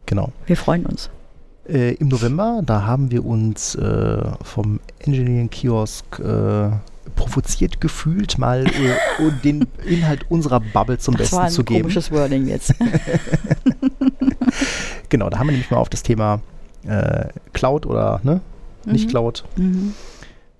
Genau. 0.07 0.33
Wir 0.47 0.57
freuen 0.57 0.85
uns. 0.87 1.11
Äh, 1.69 1.95
Im 1.95 2.09
November, 2.09 2.61
da 2.65 2.85
haben 2.87 3.11
wir 3.11 3.25
uns 3.25 3.75
äh, 3.75 4.23
vom 4.43 4.81
Engineering 4.99 5.49
Kiosk 5.49 6.19
äh, 6.19 6.71
provoziert 7.17 7.81
gefühlt, 7.81 8.37
mal 8.39 8.67
äh, 8.67 9.31
den 9.43 9.67
Inhalt 9.87 10.31
unserer 10.31 10.61
Bubble 10.61 10.99
zum 10.99 11.17
Das 11.17 11.33
war 11.33 11.41
Besten 11.43 11.47
ein 11.47 11.53
zu 11.53 11.65
geben. 11.65 11.81
komisches 11.83 12.11
Wording 12.11 12.47
jetzt. 12.47 12.75
Genau, 15.09 15.31
da 15.31 15.39
haben 15.39 15.47
wir 15.49 15.53
nämlich 15.53 15.71
mal 15.71 15.77
auf 15.77 15.89
das 15.89 16.03
Thema 16.03 16.41
äh, 16.87 17.27
Cloud 17.53 17.87
oder 17.87 18.21
ne, 18.25 18.41
nicht 18.85 19.07
Mhm. 19.07 19.11
Cloud, 19.11 19.45
Mhm. 19.57 19.95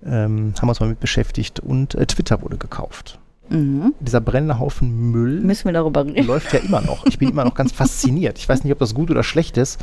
ähm, 0.05 0.53
haben 0.57 0.67
wir 0.67 0.69
uns 0.69 0.79
mal 0.79 0.87
mit 0.89 0.99
beschäftigt 0.99 1.59
und 1.59 1.95
äh, 1.95 2.05
Twitter 2.05 2.41
wurde 2.41 2.57
gekauft. 2.57 3.19
Mhm. 3.49 3.93
Dieser 3.99 4.21
brennende 4.21 4.59
Haufen 4.59 5.11
Müll 5.11 5.41
Müssen 5.41 5.65
wir 5.65 5.73
darüber 5.73 6.05
reden? 6.05 6.25
läuft 6.25 6.51
ja 6.53 6.59
immer 6.59 6.81
noch. 6.81 7.05
Ich 7.05 7.19
bin 7.19 7.29
immer 7.29 7.45
noch 7.45 7.53
ganz 7.55 7.71
fasziniert. 7.73 8.37
Ich 8.39 8.49
weiß 8.49 8.63
nicht, 8.63 8.73
ob 8.73 8.79
das 8.79 8.93
gut 8.95 9.11
oder 9.11 9.23
schlecht 9.23 9.57
ist. 9.57 9.79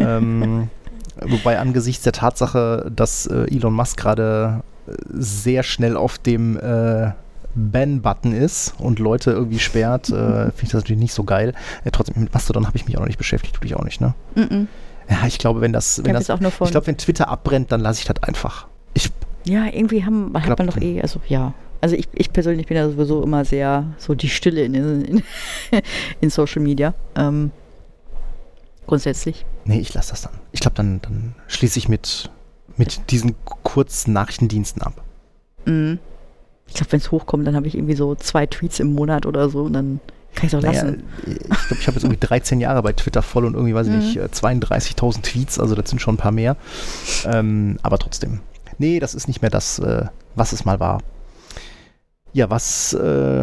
Ähm, 0.00 0.70
wobei 1.20 1.58
angesichts 1.58 2.04
der 2.04 2.12
Tatsache, 2.12 2.90
dass 2.94 3.26
äh, 3.26 3.46
Elon 3.54 3.74
Musk 3.74 3.98
gerade 3.98 4.62
äh, 4.86 4.92
sehr 5.10 5.62
schnell 5.62 5.96
auf 5.96 6.18
dem 6.18 6.56
äh, 6.58 7.12
Ban-Button 7.54 8.32
ist 8.32 8.74
und 8.78 8.98
Leute 8.98 9.32
irgendwie 9.32 9.58
sperrt, 9.58 10.08
äh, 10.10 10.12
finde 10.12 10.52
ich 10.62 10.68
das 10.70 10.82
natürlich 10.82 11.00
nicht 11.00 11.14
so 11.14 11.24
geil. 11.24 11.54
Äh, 11.84 11.90
trotzdem, 11.90 12.20
mit 12.22 12.32
Mastodon 12.32 12.66
habe 12.66 12.76
ich 12.76 12.86
mich 12.86 12.96
auch 12.96 13.00
noch 13.00 13.06
nicht 13.08 13.18
beschäftigt, 13.18 13.54
tue 13.56 13.66
ich 13.66 13.74
auch 13.74 13.84
nicht, 13.84 14.00
ne? 14.00 14.14
Mhm. 14.34 14.68
Ja, 15.10 15.26
ich 15.26 15.38
glaube, 15.38 15.60
wenn 15.60 15.72
das, 15.72 15.98
Ich 15.98 16.04
wenn 16.04 16.14
habe 16.14 16.24
das 16.24 16.52
ich 16.60 16.70
glaube, 16.70 16.86
wenn 16.86 16.98
Twitter 16.98 17.28
abbrennt, 17.28 17.72
dann 17.72 17.80
lasse 17.80 18.00
ich 18.00 18.06
das 18.06 18.22
einfach. 18.22 18.66
Ich, 18.94 19.10
ja, 19.44 19.64
irgendwie 19.66 20.04
haben, 20.04 20.32
hat 20.34 20.58
man 20.58 20.66
doch 20.68 20.76
eh, 20.76 21.00
also 21.00 21.20
ja. 21.28 21.54
Also 21.80 21.94
ich, 21.96 22.08
ich 22.12 22.32
persönlich 22.32 22.66
bin 22.66 22.76
ja 22.76 22.88
sowieso 22.88 23.22
immer 23.22 23.44
sehr 23.44 23.84
so 23.98 24.14
die 24.14 24.28
Stille 24.28 24.62
in, 24.64 24.74
in, 24.74 25.22
in 26.20 26.30
Social 26.30 26.62
Media. 26.62 26.94
Ähm, 27.16 27.50
grundsätzlich. 28.86 29.44
nee, 29.64 29.78
ich 29.78 29.94
lasse 29.94 30.10
das 30.10 30.22
dann. 30.22 30.32
Ich 30.52 30.60
glaube, 30.60 30.74
dann, 30.76 31.00
dann 31.02 31.34
schließe 31.46 31.78
ich 31.78 31.88
mit, 31.88 32.30
mit 32.76 33.10
diesen 33.10 33.34
Kurznachrichtendiensten 33.44 34.82
ab. 34.82 35.02
Mhm. 35.66 35.98
Ich 36.66 36.74
glaube, 36.74 36.92
wenn 36.92 37.00
es 37.00 37.10
hochkommt, 37.10 37.46
dann 37.46 37.56
habe 37.56 37.66
ich 37.66 37.74
irgendwie 37.74 37.94
so 37.94 38.14
zwei 38.14 38.46
Tweets 38.46 38.80
im 38.80 38.94
Monat 38.94 39.24
oder 39.24 39.48
so 39.48 39.62
und 39.62 39.72
dann 39.72 40.00
Kann 40.34 40.46
ich 40.46 40.52
doch 40.52 40.60
Naja, 40.60 40.82
lassen. 40.82 41.02
ich 41.26 41.38
glaube, 41.38 41.80
ich 41.80 41.86
habe 41.86 41.94
jetzt 41.94 42.04
irgendwie 42.04 42.18
13 42.26 42.60
Jahre 42.60 42.82
bei 42.82 42.92
Twitter 42.92 43.22
voll 43.22 43.44
und 43.46 43.54
irgendwie, 43.54 43.74
weiß 43.74 43.86
ich 43.86 43.92
Mhm. 43.92 43.98
nicht, 44.00 44.16
äh, 44.16 44.24
32.000 44.30 45.22
Tweets, 45.22 45.58
also 45.58 45.74
das 45.74 45.88
sind 45.88 46.00
schon 46.00 46.14
ein 46.14 46.18
paar 46.18 46.32
mehr. 46.32 46.56
Ähm, 47.24 47.78
aber 47.82 47.98
trotzdem. 47.98 48.40
Nee, 48.78 49.00
das 49.00 49.14
ist 49.14 49.28
nicht 49.28 49.40
mehr 49.42 49.50
das, 49.50 49.78
äh, 49.78 50.06
was 50.34 50.52
es 50.52 50.64
mal 50.64 50.78
war. 50.80 51.00
Ja, 52.32 52.50
was 52.50 52.92
äh, 52.92 53.42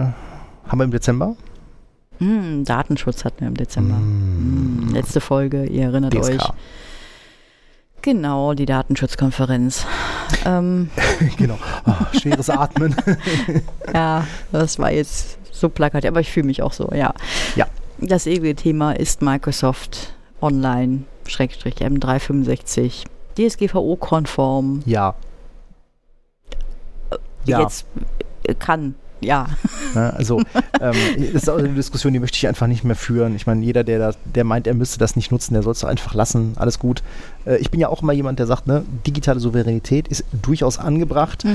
haben 0.67 0.79
wir 0.79 0.83
im 0.83 0.91
Dezember? 0.91 1.35
Hm, 2.19 2.63
Datenschutz 2.63 3.25
hatten 3.25 3.41
wir 3.41 3.47
im 3.47 3.55
Dezember. 3.55 3.95
Mm. 3.95 4.91
Letzte 4.93 5.19
Folge, 5.19 5.65
ihr 5.65 5.83
erinnert 5.83 6.13
DSK. 6.13 6.29
euch. 6.29 6.49
Genau, 8.01 8.53
die 8.53 8.65
Datenschutzkonferenz. 8.65 9.85
Ähm, 10.45 10.89
genau. 11.37 11.57
Ah, 11.85 12.05
schweres 12.19 12.49
Atmen. 12.49 12.95
ja, 13.93 14.25
das 14.51 14.77
war 14.79 14.91
jetzt 14.91 15.39
so 15.51 15.69
plakativ, 15.69 16.09
aber 16.11 16.19
ich 16.19 16.31
fühle 16.31 16.45
mich 16.45 16.61
auch 16.61 16.73
so, 16.73 16.89
ja. 16.93 17.13
Ja. 17.55 17.67
Das 17.97 18.27
ewige 18.27 18.55
Thema 18.55 18.91
ist 18.91 19.21
Microsoft 19.21 20.13
Online, 20.41 21.03
Schrägstrich 21.25 21.75
M365, 21.75 23.05
DSGVO-konform. 23.37 24.83
ja. 24.85 25.15
Ja. 27.45 27.61
Jetzt 27.61 27.85
äh, 27.95 28.24
kann, 28.53 28.95
ja. 29.21 29.47
Ne, 29.93 30.13
also, 30.13 30.39
ähm, 30.81 30.93
das 31.33 31.43
ist 31.43 31.49
auch 31.49 31.57
eine 31.57 31.69
Diskussion, 31.69 32.13
die 32.13 32.19
möchte 32.19 32.37
ich 32.37 32.47
einfach 32.47 32.67
nicht 32.67 32.83
mehr 32.83 32.95
führen. 32.95 33.35
Ich 33.35 33.47
meine, 33.47 33.63
jeder, 33.63 33.83
der, 33.83 33.99
da, 33.99 34.11
der 34.25 34.43
meint, 34.43 34.67
er 34.67 34.73
müsste 34.73 34.99
das 34.99 35.15
nicht 35.15 35.31
nutzen, 35.31 35.53
der 35.53 35.63
soll 35.63 35.71
es 35.71 35.79
doch 35.79 35.87
einfach 35.87 36.13
lassen. 36.13 36.53
Alles 36.57 36.79
gut. 36.79 37.01
Äh, 37.45 37.57
ich 37.57 37.71
bin 37.71 37.79
ja 37.79 37.89
auch 37.89 38.01
immer 38.01 38.13
jemand, 38.13 38.39
der 38.39 38.47
sagt, 38.47 38.67
ne, 38.67 38.83
digitale 39.07 39.39
Souveränität 39.39 40.07
ist 40.07 40.25
durchaus 40.41 40.77
angebracht. 40.77 41.45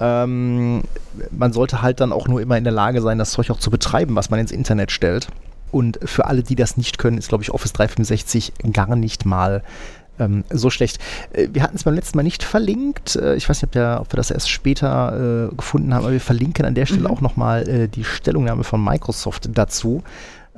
Ähm, 0.00 0.82
man 1.30 1.52
sollte 1.52 1.82
halt 1.82 2.00
dann 2.00 2.12
auch 2.12 2.28
nur 2.28 2.40
immer 2.40 2.58
in 2.58 2.64
der 2.64 2.72
Lage 2.72 3.00
sein, 3.00 3.18
das 3.18 3.30
Zeug 3.30 3.50
auch 3.50 3.58
zu 3.58 3.70
betreiben, 3.70 4.14
was 4.14 4.30
man 4.30 4.38
ins 4.38 4.52
Internet 4.52 4.92
stellt. 4.92 5.28
Und 5.72 5.98
für 6.04 6.26
alle, 6.26 6.42
die 6.42 6.54
das 6.54 6.76
nicht 6.76 6.98
können, 6.98 7.18
ist, 7.18 7.28
glaube 7.28 7.42
ich, 7.42 7.50
Office 7.50 7.72
365 7.72 8.52
gar 8.72 8.94
nicht 8.94 9.26
mal 9.26 9.62
ähm, 10.18 10.44
so 10.50 10.70
schlecht. 10.70 10.98
Äh, 11.32 11.48
wir 11.52 11.62
hatten 11.62 11.76
es 11.76 11.84
beim 11.84 11.94
letzten 11.94 12.16
Mal 12.18 12.22
nicht 12.22 12.42
verlinkt. 12.42 13.16
Äh, 13.16 13.36
ich 13.36 13.48
weiß 13.48 13.58
nicht, 13.58 13.64
ob, 13.68 13.72
der, 13.72 13.98
ob 14.00 14.12
wir 14.12 14.16
das 14.16 14.30
erst 14.30 14.50
später 14.50 15.48
äh, 15.50 15.54
gefunden 15.54 15.92
haben, 15.94 16.04
aber 16.04 16.12
wir 16.12 16.20
verlinken 16.20 16.64
an 16.64 16.74
der 16.74 16.86
Stelle 16.86 17.02
Mhm. 17.02 17.06
auch 17.08 17.20
nochmal 17.20 17.68
äh, 17.68 17.88
die 17.88 18.04
Stellungnahme 18.04 18.64
von 18.64 18.82
Microsoft 18.82 19.48
dazu. 19.52 20.02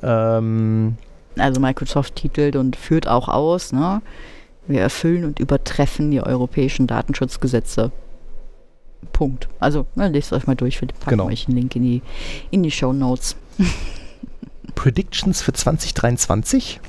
Ähm, 0.02 0.96
Also 1.38 1.60
Microsoft 1.60 2.16
titelt 2.16 2.56
und 2.56 2.76
führt 2.76 3.06
auch 3.08 3.28
aus, 3.28 3.72
ne? 3.72 4.00
Wir 4.66 4.82
erfüllen 4.82 5.24
und 5.24 5.38
übertreffen 5.40 6.10
die 6.10 6.20
europäischen 6.20 6.86
Datenschutzgesetze. 6.86 7.90
Punkt. 9.12 9.48
Also, 9.60 9.86
ne, 9.94 10.08
lest 10.08 10.32
euch 10.32 10.46
mal 10.46 10.56
durch. 10.56 10.80
Wir 10.80 10.88
packen 10.88 11.10
Genau. 11.10 11.26
euch 11.26 11.46
einen 11.48 11.56
Link 11.56 11.74
in 11.76 11.82
die, 11.82 12.02
in 12.50 12.62
die 12.62 12.70
Show 12.70 12.92
Notes. 12.92 13.34
Predictions 14.74 15.40
für 15.40 15.52
2023. 15.52 16.80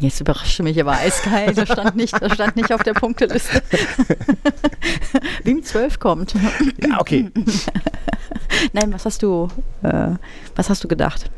Jetzt 0.00 0.20
überraschte 0.20 0.62
mich 0.62 0.78
aber 0.80 0.92
eiskalt. 0.92 1.56
Das 1.56 1.68
stand 1.68 1.94
nicht, 1.96 2.20
das 2.20 2.32
stand 2.34 2.56
nicht 2.56 2.72
auf 2.72 2.82
der 2.82 2.94
Punkteliste. 2.94 3.62
Wem 5.44 5.62
12 5.62 5.98
kommt. 6.00 6.34
Ja, 6.86 7.00
okay. 7.00 7.30
Nein, 8.72 8.92
was 8.92 9.04
hast 9.04 9.22
du, 9.22 9.48
äh, 9.82 10.10
was 10.56 10.68
hast 10.70 10.82
du 10.82 10.88
gedacht? 10.88 11.30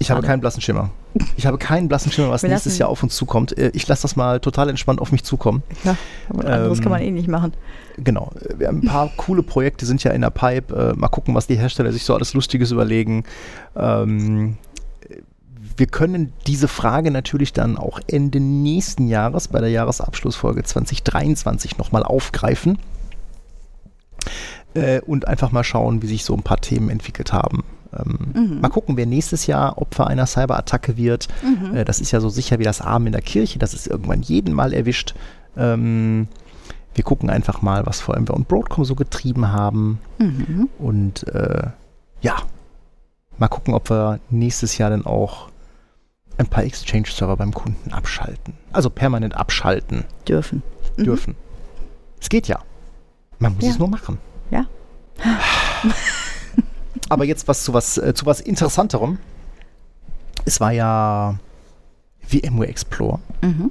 Ich 0.00 0.10
habe 0.10 0.18
Schade. 0.18 0.26
keinen 0.26 0.40
blassen 0.40 0.60
Schimmer. 0.60 0.90
Ich 1.36 1.46
habe 1.46 1.56
keinen 1.56 1.86
blassen 1.88 2.10
Schimmer, 2.10 2.30
was 2.30 2.42
Wir 2.42 2.50
nächstes 2.50 2.72
lassen- 2.72 2.80
Jahr 2.80 2.88
auf 2.90 3.02
uns 3.02 3.14
zukommt. 3.14 3.56
Äh, 3.56 3.70
Ich 3.74 3.86
lasse 3.86 4.02
das 4.02 4.16
mal 4.16 4.40
total 4.40 4.68
entspannt 4.68 5.00
auf 5.00 5.12
mich 5.12 5.22
zukommen. 5.24 5.62
Ja, 5.84 5.96
aber 6.28 6.44
anderes 6.46 6.78
Ähm, 6.78 6.82
kann 6.84 6.92
man 6.92 7.00
eh 7.00 7.10
nicht 7.12 7.28
machen. 7.28 7.52
Genau. 7.96 8.32
Wir 8.58 8.66
haben 8.68 8.78
ein 8.82 8.86
paar 8.88 9.08
coole 9.16 9.42
Projekte, 9.44 9.86
sind 9.86 10.02
ja 10.02 10.10
in 10.10 10.20
der 10.22 10.30
Pipe. 10.30 10.92
Äh, 10.94 10.98
mal 10.98 11.08
gucken, 11.08 11.34
was 11.34 11.46
die 11.46 11.54
Hersteller 11.56 11.92
sich 11.92 12.02
so 12.04 12.14
alles 12.14 12.34
Lustiges 12.34 12.72
überlegen. 12.72 13.24
Ähm, 13.76 14.58
wir 15.76 15.86
können 15.86 16.32
diese 16.46 16.68
Frage 16.68 17.10
natürlich 17.10 17.52
dann 17.52 17.76
auch 17.76 18.00
Ende 18.06 18.40
nächsten 18.40 19.08
Jahres 19.08 19.48
bei 19.48 19.60
der 19.60 19.70
Jahresabschlussfolge 19.70 20.62
2023 20.62 21.78
nochmal 21.78 22.02
aufgreifen. 22.02 22.78
Äh, 24.74 25.00
und 25.02 25.28
einfach 25.28 25.52
mal 25.52 25.64
schauen, 25.64 26.02
wie 26.02 26.06
sich 26.08 26.24
so 26.24 26.34
ein 26.34 26.42
paar 26.42 26.60
Themen 26.60 26.88
entwickelt 26.90 27.32
haben. 27.32 27.62
Ähm, 27.92 28.18
Mhm. 28.34 28.60
Mal 28.60 28.68
gucken, 28.68 28.96
wer 28.96 29.06
nächstes 29.06 29.46
Jahr 29.46 29.78
Opfer 29.78 30.06
einer 30.08 30.26
Cyberattacke 30.26 30.96
wird. 30.96 31.28
Mhm. 31.42 31.76
Äh, 31.76 31.84
das 31.84 32.00
ist 32.00 32.10
ja 32.10 32.20
so 32.20 32.28
sicher 32.28 32.58
wie 32.58 32.64
das 32.64 32.80
Abend 32.80 33.06
in 33.06 33.12
der 33.12 33.22
Kirche. 33.22 33.58
Das 33.58 33.74
ist 33.74 33.86
irgendwann 33.86 34.22
jeden 34.22 34.52
Mal 34.52 34.72
erwischt. 34.72 35.14
Ähm, 35.56 36.28
wir 36.94 37.04
gucken 37.04 37.30
einfach 37.30 37.62
mal, 37.62 37.86
was 37.86 38.00
vor 38.00 38.14
allem 38.14 38.28
wir 38.28 38.34
und 38.34 38.48
Broadcom 38.48 38.84
so 38.84 38.94
getrieben 38.94 39.52
haben. 39.52 40.00
Mhm. 40.18 40.68
Und 40.78 41.26
äh, 41.28 41.68
ja, 42.20 42.36
mal 43.38 43.48
gucken, 43.48 43.74
ob 43.74 43.90
wir 43.90 44.20
nächstes 44.30 44.78
Jahr 44.78 44.90
dann 44.90 45.06
auch 45.06 45.48
ein 46.38 46.46
paar 46.46 46.64
Exchange-Server 46.64 47.36
beim 47.36 47.52
Kunden 47.52 47.92
abschalten. 47.92 48.54
Also 48.72 48.90
permanent 48.90 49.36
abschalten 49.36 50.04
Dürfen. 50.28 50.62
Mhm. 50.96 51.04
dürfen. 51.04 51.34
Es 52.20 52.28
geht 52.28 52.48
ja. 52.48 52.60
Man 53.38 53.54
muss 53.54 53.64
Ja. 53.64 53.70
es 53.70 53.78
nur 53.78 53.88
machen. 53.88 54.18
Ja. 54.50 54.66
Aber 57.08 57.24
jetzt 57.24 57.46
was 57.48 57.64
zu 57.64 57.74
was, 57.74 57.98
äh, 57.98 58.14
zu 58.14 58.26
was 58.26 58.40
Interessanterem. 58.40 59.18
Es 60.44 60.60
war 60.60 60.72
ja 60.72 61.38
VMware 62.26 62.68
Explorer. 62.68 63.20
Mhm. 63.42 63.70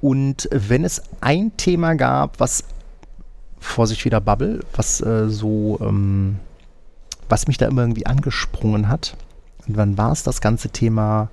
Und 0.00 0.48
wenn 0.52 0.84
es 0.84 1.02
ein 1.20 1.56
Thema 1.56 1.94
gab, 1.94 2.38
was 2.40 2.64
Vorsicht 3.58 4.04
wieder 4.04 4.20
Bubble, 4.20 4.60
was 4.74 5.00
äh, 5.00 5.28
so, 5.28 5.78
ähm, 5.80 6.38
was 7.28 7.46
mich 7.48 7.58
da 7.58 7.66
immer 7.66 7.82
irgendwie 7.82 8.06
angesprungen 8.06 8.88
hat, 8.88 9.16
und 9.68 9.76
dann 9.76 9.96
war 9.98 10.10
es 10.12 10.22
das 10.24 10.40
ganze 10.40 10.70
Thema 10.70 11.28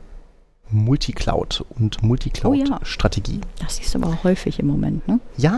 Multicloud 0.72 1.64
und 1.78 1.98
Oh 1.98 2.02
ja. 2.02 2.08
Multicloud-Strategie. 2.08 3.42
Das 3.62 3.76
siehst 3.78 3.94
du 3.94 4.00
aber 4.00 4.10
auch 4.10 4.24
häufig 4.24 4.60
im 4.60 4.68
Moment, 4.68 5.08
ne? 5.08 5.20
Ja, 5.38 5.52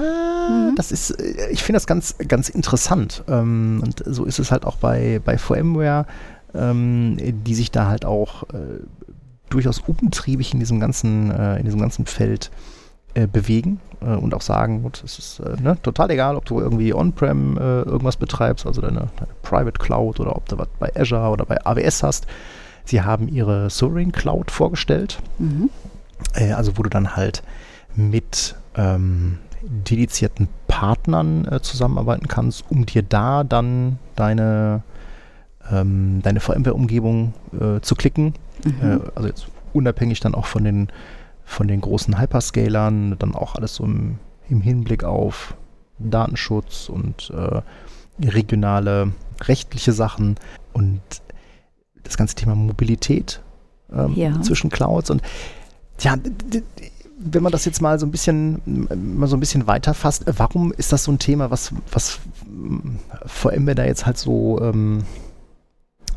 Mhm. 0.50 0.76
das 0.76 0.92
ist, 0.92 1.12
äh, 1.12 1.50
ich 1.50 1.64
finde 1.64 1.78
das 1.78 1.88
ganz, 1.88 2.16
ganz 2.28 2.50
interessant. 2.50 3.24
Ähm, 3.28 3.82
und 3.84 4.04
so 4.06 4.26
ist 4.26 4.40
es 4.40 4.52
halt 4.52 4.66
auch 4.66 4.78
bei, 4.78 5.20
bei 5.24 5.38
VMware, 5.38 6.06
ähm, 6.54 7.18
die 7.20 7.56
sich 7.56 7.72
da 7.72 7.88
halt 7.88 8.06
auch 8.06 8.44
äh, 8.54 8.80
durchaus 9.50 9.80
umtriebig 9.80 10.54
in 10.54 10.60
diesem 10.60 10.80
ganzen, 10.80 11.32
äh, 11.32 11.58
in 11.58 11.66
diesem 11.66 11.80
ganzen 11.82 12.06
Feld 12.06 12.52
bewegen 13.34 13.80
und 14.00 14.36
auch 14.36 14.42
sagen, 14.42 14.84
gut, 14.84 15.02
es 15.04 15.18
ist 15.18 15.40
ne, 15.60 15.76
total 15.82 16.12
egal, 16.12 16.36
ob 16.36 16.46
du 16.46 16.60
irgendwie 16.60 16.94
On-Prem 16.94 17.58
äh, 17.58 17.82
irgendwas 17.82 18.16
betreibst, 18.16 18.68
also 18.68 18.80
deine, 18.80 19.08
deine 19.16 19.32
Private 19.42 19.80
Cloud 19.80 20.20
oder 20.20 20.36
ob 20.36 20.48
du 20.48 20.56
was 20.60 20.68
bei 20.78 20.96
Azure 20.96 21.30
oder 21.32 21.44
bei 21.46 21.58
AWS 21.66 22.04
hast. 22.04 22.28
Sie 22.88 23.02
haben 23.02 23.28
ihre 23.28 23.70
Sovereign 23.70 24.12
Cloud 24.12 24.50
vorgestellt. 24.50 25.20
Mhm. 25.40 25.70
Äh, 26.34 26.54
also 26.54 26.78
wo 26.78 26.84
du 26.84 26.90
dann 26.90 27.16
halt 27.16 27.44
mit 27.96 28.56
ähm, 28.76 29.40
dedizierten 29.62 30.48
Partnern 30.68 31.46
äh, 31.46 31.62
zusammenarbeiten 31.62 32.28
kannst, 32.28 32.64
um 32.70 32.86
dir 32.86 33.04
da 33.04 33.44
dann 33.44 34.00
deine, 34.16 34.84
ähm, 35.72 36.22
deine 36.24 36.40
VMware-Umgebung 36.40 37.34
äh, 37.60 37.82
zu 37.82 37.96
klicken. 37.96 38.34
Mhm. 38.64 38.82
Äh, 38.82 39.00
also 39.16 39.28
jetzt 39.28 39.48
unabhängig 39.74 40.20
dann 40.20 40.36
auch 40.36 40.46
von 40.46 40.64
den, 40.64 40.88
von 41.44 41.68
den 41.68 41.82
großen 41.82 42.20
Hyperscalern, 42.20 43.18
dann 43.20 43.36
auch 43.36 43.56
alles 43.56 43.76
so 43.76 43.84
im, 43.84 44.20
im 44.50 44.62
Hinblick 44.62 45.04
auf 45.04 45.56
Datenschutz 46.00 46.90
und 46.90 47.32
äh, 47.32 47.62
regionale 48.26 49.12
rechtliche 49.42 49.92
Sachen 49.92 50.36
und 50.74 51.02
das 52.08 52.18
ganze 52.18 52.36
Thema 52.36 52.56
Mobilität 52.56 53.42
ähm, 53.94 54.14
Ja. 54.16 54.42
zwischen 54.42 54.70
Clouds 54.70 55.10
und 55.10 55.22
ja, 56.00 56.16
wenn 57.20 57.42
man 57.42 57.52
das 57.52 57.66
jetzt 57.66 57.82
mal 57.82 58.00
so 58.00 58.06
ein 58.06 58.12
bisschen 58.12 58.62
mal 59.18 59.28
so 59.28 59.36
ein 59.36 59.40
bisschen 59.40 59.66
weiterfasst, 59.66 60.26
warum 60.38 60.72
ist 60.74 60.92
das 60.92 61.04
so 61.06 61.12
ein 61.12 61.18
Thema, 61.20 61.50
was 61.50 61.72
was 61.92 62.20
m, 62.46 63.00
VMware 63.26 63.76
da 63.76 63.86
jetzt 63.86 64.06
halt 64.06 64.18
so 64.18 64.60
ähm, 64.62 65.04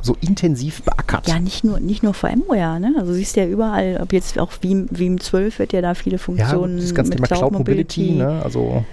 so 0.03 0.17
intensiv 0.21 0.83
beackert? 0.83 1.27
Ja, 1.29 1.39
nicht 1.39 1.65
nur, 1.65 1.79
nicht 1.81 2.03
nur 2.03 2.13
VMware, 2.15 2.81
ne? 2.81 2.95
Also 2.99 3.13
siehst 3.13 3.37
du 3.37 3.41
ja 3.41 3.47
überall, 3.47 3.99
ob 4.03 4.13
jetzt 4.13 4.39
auch 4.39 4.51
Veeam, 4.61 4.89
Veeam 4.91 5.21
12 5.21 5.59
wird 5.59 5.73
ja 5.73 5.81
da 5.83 5.95
viele 5.95 6.17
Ja, 6.17 6.23
Funktionen 6.23 6.77
das 6.79 6.95
ganze 6.95 7.11
mit 7.11 7.19
Thema 7.19 7.27
Cloud, 7.29 7.39
Cloud 7.41 7.53
Mobility, 7.53 8.13
ne? 8.13 8.41
also 8.43 8.85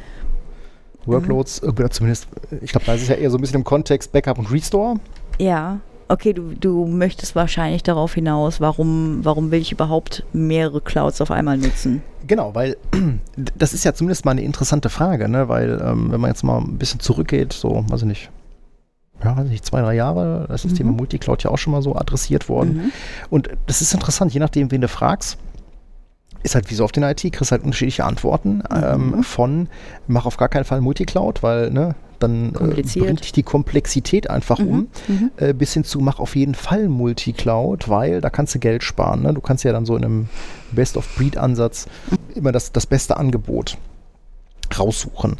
Workloads, 1.05 1.63
oder 1.63 1.89
zumindest, 1.89 2.27
ich 2.61 2.71
glaube, 2.71 2.85
da 2.85 2.93
ist 2.93 3.03
es 3.03 3.07
ja 3.07 3.15
eher 3.15 3.29
so 3.31 3.37
ein 3.37 3.41
bisschen 3.41 3.57
im 3.57 3.63
Kontext 3.63 4.11
Backup 4.11 4.37
und 4.39 4.51
Restore. 4.51 4.99
Ja, 5.39 5.79
okay, 6.10 6.34
du, 6.34 6.53
du 6.53 6.86
möchtest 6.86 7.36
wahrscheinlich 7.36 7.84
darauf 7.84 8.14
hinaus, 8.14 8.62
warum, 8.62 9.20
warum 9.24 9.51
will 9.51 9.62
ich 9.62 9.72
überhaupt 9.72 10.24
mehrere 10.34 10.82
Clouds 10.82 11.22
auf 11.22 11.32
einmal 11.32 11.58
nutzen? 11.58 12.01
Genau, 12.26 12.55
weil 12.55 12.78
das 13.58 13.74
ist 13.74 13.84
ja 13.84 13.93
zumindest 13.93 14.26
mal 14.26 14.32
eine 14.32 14.41
interessante 14.41 14.89
Frage, 14.89 15.28
ne? 15.30 15.49
weil 15.49 15.82
ähm, 15.84 16.12
wenn 16.12 16.22
man 16.22 16.30
jetzt 16.32 16.43
mal 16.43 16.60
ein 16.60 16.78
bisschen 16.78 16.99
zurückgeht, 16.99 17.53
so, 17.53 17.84
weiß 17.89 18.01
ich 18.01 18.08
nicht, 18.08 18.30
ja, 19.24 19.36
weiß 19.36 19.45
ich 19.45 19.51
nicht, 19.51 19.66
zwei, 19.66 19.82
drei 19.82 19.95
Jahre, 19.95 20.45
da 20.47 20.53
ist 20.53 20.64
das 20.66 20.72
Mhm. 20.74 20.76
Thema 20.78 20.91
Multicloud 20.93 21.43
ja 21.43 21.49
auch 21.51 21.58
schon 21.58 21.72
mal 21.74 21.82
so 21.82 21.95
adressiert 21.95 22.49
worden. 22.49 22.74
Mhm. 22.74 22.91
Und 23.30 23.49
das 23.66 23.82
ist 23.82 23.93
interessant, 23.93 24.34
je 24.34 24.39
nachdem, 24.39 24.72
wen 24.72 24.82
du 24.82 24.88
fragst, 24.88 25.38
ist 26.43 26.53
halt 26.55 26.70
wie 26.70 26.76
so 26.76 26.86
in 26.93 27.01
der 27.01 27.12
IT, 27.12 27.34
kriegst 27.34 27.51
halt 27.51 27.64
unterschiedliche 27.64 28.05
Antworten 28.05 28.62
ähm, 28.72 29.10
Mhm. 29.18 29.24
von, 29.24 29.70
mach 30.08 30.26
auf 30.26 30.38
gar 30.38 30.49
keinen 30.49 30.66
Fall 30.66 30.82
Multicloud, 30.82 31.41
weil 31.43 31.72
ne, 31.72 31.95
dann 32.20 32.53
äh, 32.55 32.82
bringt 32.82 33.24
dich 33.24 33.32
die 33.32 33.43
Komplexität 33.43 34.30
einfach 34.30 34.59
um, 34.59 34.88
Mhm. 35.07 35.32
äh, 35.38 35.53
bis 35.53 35.74
hin 35.74 35.84
zu 35.84 35.99
mach 35.99 36.20
auf 36.20 36.36
jeden 36.36 36.55
Fall 36.55 36.89
Multicloud, 36.89 37.89
weil 37.89 38.22
da 38.22 38.30
kannst 38.30 38.55
du 38.55 38.59
Geld 38.59 38.84
sparen. 38.84 39.24
Ne? 39.24 39.34
Du 39.34 39.41
kannst 39.41 39.63
ja 39.63 39.72
dann 39.72 39.86
so 39.86 39.95
in 39.95 40.03
einem 40.05 40.30
Best-of-Breed-Ansatz 40.72 41.88
immer 42.36 42.51
das, 42.51 42.72
das 42.72 42.86
beste 42.86 43.18
Angebot 43.18 43.78
raussuchen. 44.78 45.38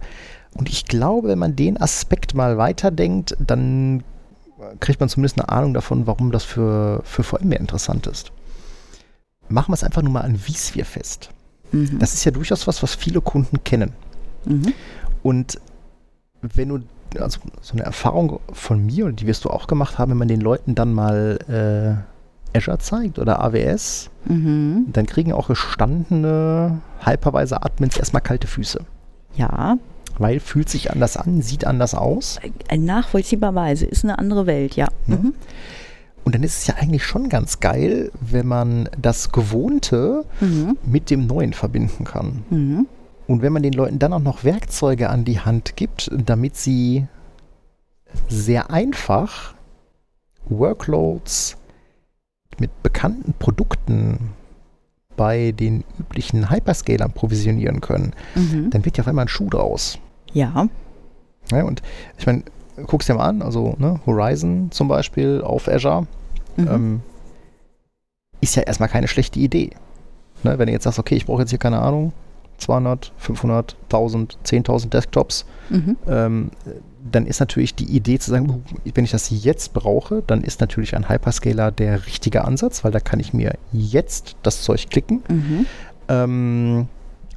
Und 0.56 0.70
ich 0.70 0.86
glaube, 0.86 1.28
wenn 1.28 1.40
man 1.40 1.56
den 1.56 1.80
Aspekt 1.80 2.34
mal 2.34 2.58
weiterdenkt, 2.58 3.36
dann 3.40 4.04
kriegt 4.80 5.00
man 5.00 5.10
zumindest 5.10 5.40
eine 5.40 5.50
Ahnung 5.50 5.74
davon, 5.74 6.08
warum 6.08 6.32
das 6.32 6.44
für, 6.44 7.02
für 7.04 7.24
VMware 7.24 7.60
interessant 7.60 8.08
ist. 8.08 8.32
Machen 9.50 9.72
wir 9.72 9.76
es 9.76 9.84
einfach 9.84 10.02
nur 10.02 10.12
mal 10.12 10.22
an 10.22 10.36
vSphere 10.38 10.86
fest. 10.86 11.30
Mhm. 11.72 12.00
Das 12.00 12.14
ist 12.14 12.26
ja 12.26 12.32
durchaus 12.32 12.68
was, 12.68 12.82
was 12.82 12.96
viele 12.96 13.22
Kunden 13.22 13.64
kennen. 13.64 13.94
Mhm. 14.46 14.74
Und 15.24 15.60
wenn 16.42 16.70
du, 16.70 16.80
also 17.20 17.40
so 17.62 17.74
eine 17.74 17.84
Erfahrung 17.84 18.40
von 18.54 18.86
mir, 18.86 19.06
und 19.06 19.20
die 19.22 19.28
wirst 19.28 19.46
du 19.46 19.50
auch 19.50 19.68
gemacht 19.68 19.98
haben, 19.98 20.12
wenn 20.12 20.18
man 20.18 20.28
den 20.28 20.42
Leuten 20.42 20.76
dann 20.76 20.94
mal 20.94 21.40
äh, 22.54 22.58
Azure 22.58 22.80
zeigt 22.80 23.20
oder 23.20 23.44
AWS, 23.44 24.10
Mhm. 24.26 24.88
dann 24.92 25.06
kriegen 25.06 25.32
auch 25.34 25.48
gestandene 25.48 26.80
Hypervisor-Admins 27.06 27.98
erstmal 27.98 28.22
kalte 28.22 28.48
Füße. 28.48 28.80
Ja, 29.36 29.78
Weil 30.20 30.40
fühlt 30.40 30.68
sich 30.68 30.92
anders 30.92 31.16
an, 31.16 31.42
sieht 31.44 31.66
anders 31.66 31.94
aus. 31.94 32.40
äh, 32.70 32.78
nachvollziehbarweise 32.78 33.86
ist 33.86 34.04
eine 34.04 34.18
andere 34.20 34.48
Welt, 34.48 34.76
ja. 34.76 34.88
Ja. 35.08 35.16
Mhm. 35.16 35.34
Und 36.24 36.36
dann 36.36 36.44
ist 36.44 36.58
es 36.60 36.68
ja 36.68 36.74
eigentlich 36.76 37.06
schon 37.06 37.30
ganz 37.30 37.60
geil, 37.62 38.12
wenn 38.20 38.48
man 38.48 38.90
das 39.02 39.32
Gewohnte 39.32 40.26
Mhm. 40.42 40.76
mit 40.86 41.10
dem 41.10 41.26
Neuen 41.28 41.54
verbinden 41.54 42.04
kann. 42.04 42.44
Mhm. 42.50 42.88
Und 43.28 43.42
wenn 43.42 43.52
man 43.54 43.64
den 43.64 43.74
Leuten 43.74 44.00
dann 44.00 44.14
auch 44.14 44.20
noch 44.22 44.44
Werkzeuge 44.44 45.10
an 45.10 45.26
die 45.26 45.40
Hand 45.40 45.76
gibt, 45.76 46.10
damit 46.14 46.56
sie 46.56 47.08
sehr 48.30 48.72
einfach 48.72 49.54
Workloads 50.46 51.58
mit 52.60 52.72
bekannten 52.84 53.34
Produkten 53.38 54.32
bei 55.16 55.52
den 55.52 55.84
üblichen 56.00 56.50
Hyperscalern 56.50 57.12
provisionieren 57.12 57.82
können, 57.82 58.14
Mhm. 58.36 58.70
dann 58.70 58.86
wird 58.86 58.98
ja 58.98 59.04
auf 59.04 59.08
einmal 59.08 59.26
ein 59.26 59.30
Schuh 59.30 59.50
draus. 59.50 59.98
Ja. 60.32 60.68
Ja, 61.52 61.64
und 61.64 61.82
ich 62.18 62.26
meine, 62.26 62.44
guck's 62.86 63.08
dir 63.08 63.16
mal 63.16 63.26
an, 63.28 63.42
also 63.42 63.76
ne, 63.78 64.00
Horizon 64.06 64.70
zum 64.72 64.88
Beispiel 64.88 65.42
auf 65.44 65.68
Azure 65.68 66.08
Mhm. 66.56 66.68
ähm, 66.68 67.02
ist 68.42 68.56
ja 68.56 68.64
erstmal 68.64 68.90
keine 68.90 69.08
schlechte 69.08 69.40
Idee. 69.40 69.72
Ne, 70.44 70.58
wenn 70.60 70.68
du 70.68 70.72
jetzt 70.72 70.84
sagst, 70.84 71.00
okay, 71.00 71.16
ich 71.16 71.26
brauche 71.26 71.42
jetzt 71.42 71.50
hier 71.50 71.60
keine 71.60 71.80
Ahnung, 71.80 72.14
200, 72.58 73.12
500, 73.18 73.76
1000, 73.86 74.38
10.000 74.46 74.90
Desktops, 74.90 75.46
Mhm. 75.70 75.98
ähm, 76.08 76.52
dann 77.10 77.26
ist 77.26 77.40
natürlich 77.40 77.74
die 77.76 77.86
Idee 77.86 78.20
zu 78.20 78.32
sagen, 78.32 78.64
wenn 78.94 79.04
ich 79.06 79.12
das 79.12 79.30
jetzt 79.30 79.74
brauche, 79.74 80.24
dann 80.28 80.42
ist 80.44 80.60
natürlich 80.62 80.96
ein 80.96 81.08
Hyperscaler 81.10 81.72
der 81.72 82.06
richtige 82.06 82.44
Ansatz, 82.46 82.84
weil 82.84 82.92
da 82.92 83.00
kann 83.00 83.20
ich 83.20 83.34
mir 83.34 83.54
jetzt 83.72 84.36
das 84.44 84.62
Zeug 84.62 84.90
klicken. 84.90 85.24
Mhm. 85.30 85.66
Ähm, 86.10 86.88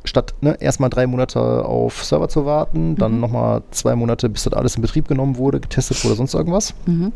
statt 0.04 0.34
ne, 0.40 0.56
erstmal 0.60 0.90
drei 0.90 1.06
Monate 1.06 1.40
auf 1.64 2.04
Server 2.04 2.28
zu 2.28 2.46
warten, 2.46 2.96
dann 2.96 3.14
Mhm. 3.14 3.20
nochmal 3.20 3.62
zwei 3.70 3.94
Monate, 3.94 4.28
bis 4.28 4.44
das 4.44 4.54
alles 4.54 4.74
in 4.76 4.82
Betrieb 4.82 5.06
genommen 5.08 5.36
wurde, 5.36 5.60
getestet 5.60 6.02
wurde, 6.04 6.16
sonst 6.16 6.34
irgendwas. 6.34 6.74
Mhm. 6.86 7.12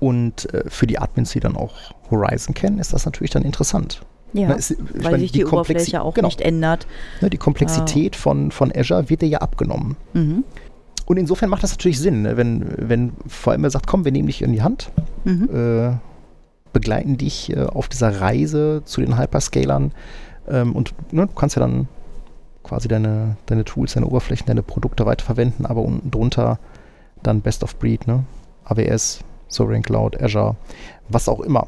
Und 0.00 0.52
äh, 0.52 0.64
für 0.68 0.86
die 0.86 0.98
Admins, 0.98 1.30
die 1.30 1.40
dann 1.40 1.56
auch 1.56 1.74
Horizon 2.10 2.54
kennen, 2.54 2.78
ist 2.78 2.92
das 2.92 3.04
natürlich 3.04 3.30
dann 3.30 3.42
interessant. 3.44 4.02
Ja. 4.34 4.48
Ne, 4.48 4.56
es- 4.56 4.76
Weil 4.94 5.02
meine, 5.02 5.18
sich 5.18 5.32
die, 5.32 5.44
Komplexi- 5.44 5.52
Oberfläche 5.52 6.02
auch 6.02 6.14
genau, 6.14 6.28
nicht 6.28 6.40
ändert. 6.40 6.86
Ne, 7.20 7.28
die 7.30 7.36
Komplexität 7.38 8.16
von, 8.16 8.50
von 8.50 8.72
Azure 8.74 9.08
wird 9.10 9.22
dir 9.22 9.28
ja 9.28 9.38
abgenommen. 9.38 9.96
Mhm. 10.14 10.44
Und 11.04 11.16
insofern 11.16 11.50
macht 11.50 11.62
das 11.62 11.72
natürlich 11.72 11.98
Sinn, 11.98 12.22
ne? 12.22 12.36
wenn, 12.36 12.64
wenn 12.78 13.12
vor 13.26 13.52
allem 13.52 13.68
sagt, 13.68 13.86
komm, 13.86 14.04
wir 14.04 14.12
nehmen 14.12 14.28
dich 14.28 14.40
in 14.42 14.52
die 14.52 14.62
Hand, 14.62 14.90
Mhm. 15.24 15.48
äh, 15.54 15.92
begleiten 16.72 17.18
dich 17.18 17.54
äh, 17.54 17.64
auf 17.66 17.88
dieser 17.88 18.20
Reise 18.20 18.82
zu 18.84 19.00
den 19.02 19.18
Hyperscalern 19.18 19.92
ähm, 20.48 20.74
und 20.74 20.94
ne, 21.12 21.26
du 21.26 21.32
kannst 21.34 21.56
ja 21.56 21.60
dann 21.60 21.86
quasi 22.62 22.88
deine, 22.88 23.36
deine 23.46 23.64
Tools, 23.64 23.92
deine 23.94 24.06
Oberflächen, 24.06 24.46
deine 24.46 24.62
Produkte 24.62 25.04
weiterverwenden, 25.04 25.66
aber 25.66 25.82
unten 25.82 26.10
drunter 26.10 26.58
dann 27.22 27.40
Best 27.42 27.62
of 27.62 27.76
Breed, 27.76 28.06
ne? 28.06 28.24
AWS, 28.64 29.20
Sovereign 29.48 29.82
Cloud, 29.82 30.20
Azure, 30.22 30.56
was 31.08 31.28
auch 31.28 31.40
immer. 31.40 31.66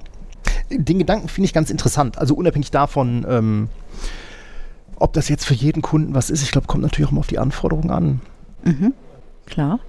Den 0.71 0.99
Gedanken 0.99 1.29
finde 1.29 1.47
ich 1.47 1.53
ganz 1.53 1.71
interessant. 1.71 2.19
Also 2.19 2.35
unabhängig 2.35 2.71
davon, 2.71 3.27
ähm, 3.29 3.69
ob 4.97 5.13
das 5.13 5.29
jetzt 5.29 5.45
für 5.45 5.55
jeden 5.55 5.83
Kunden 5.83 6.15
was 6.15 6.31
ist, 6.31 6.43
ich 6.43 6.51
glaube, 6.51 6.67
kommt 6.67 6.83
natürlich 6.83 7.09
auch 7.09 7.13
immer 7.13 7.21
auf 7.21 7.27
die 7.27 7.39
Anforderungen 7.39 7.91
an. 7.91 8.21
Mhm. 8.65 8.95
Klar. 9.47 9.81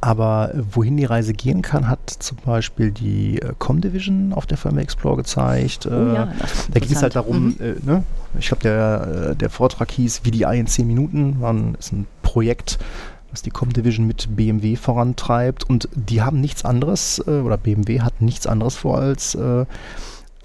Aber 0.00 0.54
äh, 0.54 0.62
wohin 0.72 0.96
die 0.96 1.04
Reise 1.04 1.32
gehen 1.32 1.62
kann, 1.62 1.88
hat 1.88 2.08
zum 2.08 2.38
Beispiel 2.44 2.92
die 2.92 3.42
äh, 3.42 3.52
Comdivision 3.58 4.32
auf 4.32 4.46
der 4.46 4.56
Firma 4.56 4.80
Explore 4.80 5.16
gezeigt. 5.16 5.88
Oh 5.90 5.94
Äh, 5.94 6.14
ja, 6.14 6.32
da 6.72 6.80
ging 6.80 6.92
es 6.92 7.02
halt 7.02 7.16
darum, 7.16 7.56
äh, 7.58 7.74
ne? 7.84 8.04
ich 8.38 8.46
glaube, 8.46 8.62
der, 8.62 9.34
der 9.34 9.50
Vortrag 9.50 9.90
hieß 9.90 10.18
VDI 10.18 10.58
in 10.60 10.66
10 10.66 10.86
Minuten, 10.86 11.40
war 11.40 11.52
ein, 11.52 11.74
ist 11.78 11.92
ein 11.92 12.06
Projekt, 12.22 12.78
was 13.30 13.42
die 13.42 13.50
Comdivision 13.50 14.06
mit 14.06 14.36
BMW 14.36 14.76
vorantreibt 14.76 15.68
und 15.68 15.88
die 15.94 16.22
haben 16.22 16.40
nichts 16.40 16.64
anderes, 16.64 17.22
äh, 17.26 17.40
oder 17.40 17.56
BMW 17.56 18.00
hat 18.00 18.20
nichts 18.22 18.46
anderes 18.46 18.76
vor 18.76 18.98
als 18.98 19.34
äh, 19.34 19.66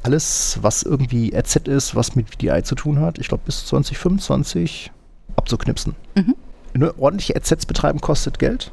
alles, 0.03 0.59
was 0.61 0.83
irgendwie 0.83 1.33
RZ 1.33 1.67
ist, 1.67 1.95
was 1.95 2.15
mit 2.15 2.29
VDI 2.29 2.63
zu 2.63 2.75
tun 2.75 2.99
hat, 2.99 3.19
ich 3.19 3.29
glaube 3.29 3.43
bis 3.45 3.65
2025 3.67 4.91
abzuknipsen. 5.37 5.95
Mhm. 6.15 6.35
Ne, 6.75 6.93
ordentliche 6.97 7.35
RZs 7.37 7.65
betreiben 7.65 8.01
kostet 8.01 8.39
Geld, 8.39 8.71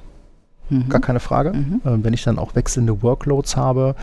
Mhm. 0.70 0.88
gar 0.88 1.00
keine 1.00 1.20
Frage. 1.20 1.52
Mhm. 1.52 1.80
Ähm, 1.84 2.04
wenn 2.04 2.14
ich 2.14 2.22
dann 2.24 2.38
auch 2.38 2.54
wechselnde 2.54 3.02
Workloads 3.02 3.56
habe, 3.56 3.94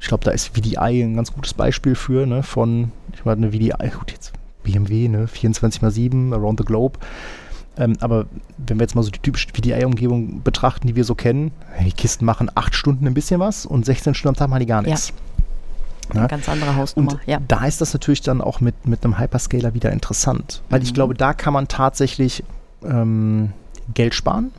ich 0.00 0.08
glaube, 0.08 0.24
da 0.24 0.30
ist 0.30 0.48
VDI 0.48 1.02
ein 1.02 1.16
ganz 1.16 1.32
gutes 1.32 1.54
Beispiel 1.54 1.94
für, 1.94 2.26
ne, 2.26 2.42
von, 2.42 2.92
ich 3.14 3.24
meine, 3.24 3.46
eine 3.46 3.52
VDI, 3.52 3.90
gut, 3.96 4.10
jetzt 4.10 4.32
BMW, 4.64 5.08
ne, 5.08 5.26
24 5.28 5.82
x 5.82 5.94
7, 5.94 6.32
around 6.34 6.60
the 6.60 6.64
globe. 6.64 6.98
Ähm, 7.78 7.94
aber 8.00 8.26
wenn 8.58 8.78
wir 8.78 8.84
jetzt 8.84 8.94
mal 8.94 9.02
so 9.02 9.10
die 9.10 9.18
typische 9.18 9.48
VDI-Umgebung 9.48 10.42
betrachten, 10.42 10.86
die 10.86 10.94
wir 10.96 11.04
so 11.04 11.14
kennen, 11.14 11.52
die 11.84 11.92
Kisten 11.92 12.24
machen 12.26 12.50
8 12.54 12.74
Stunden 12.74 13.06
ein 13.06 13.14
bisschen 13.14 13.40
was 13.40 13.64
und 13.64 13.86
16 13.86 14.14
Stunden 14.14 14.34
am 14.36 14.38
Tag 14.38 14.48
machen 14.50 14.60
die 14.60 14.66
gar 14.66 14.82
Ja. 14.82 14.90
nichts. 14.90 15.12
Eine 16.10 16.28
ganz 16.28 16.46
andere 16.48 16.76
Hausnummer. 16.76 17.12
Und 17.12 17.20
ja. 17.26 17.38
da 17.48 17.64
ist 17.64 17.80
das 17.80 17.94
natürlich 17.94 18.20
dann 18.20 18.42
auch 18.42 18.60
mit, 18.60 18.86
mit 18.86 19.02
einem 19.04 19.18
Hyperscaler 19.18 19.72
wieder 19.72 19.90
interessant. 19.92 20.62
Weil 20.68 20.82
ich 20.82 20.90
Mhm. 20.90 20.94
glaube, 20.94 21.14
da 21.14 21.32
kann 21.32 21.54
man 21.54 21.68
tatsächlich 21.68 22.44
ähm, 22.84 23.52
Geld 23.94 24.14
sparen. 24.14 24.50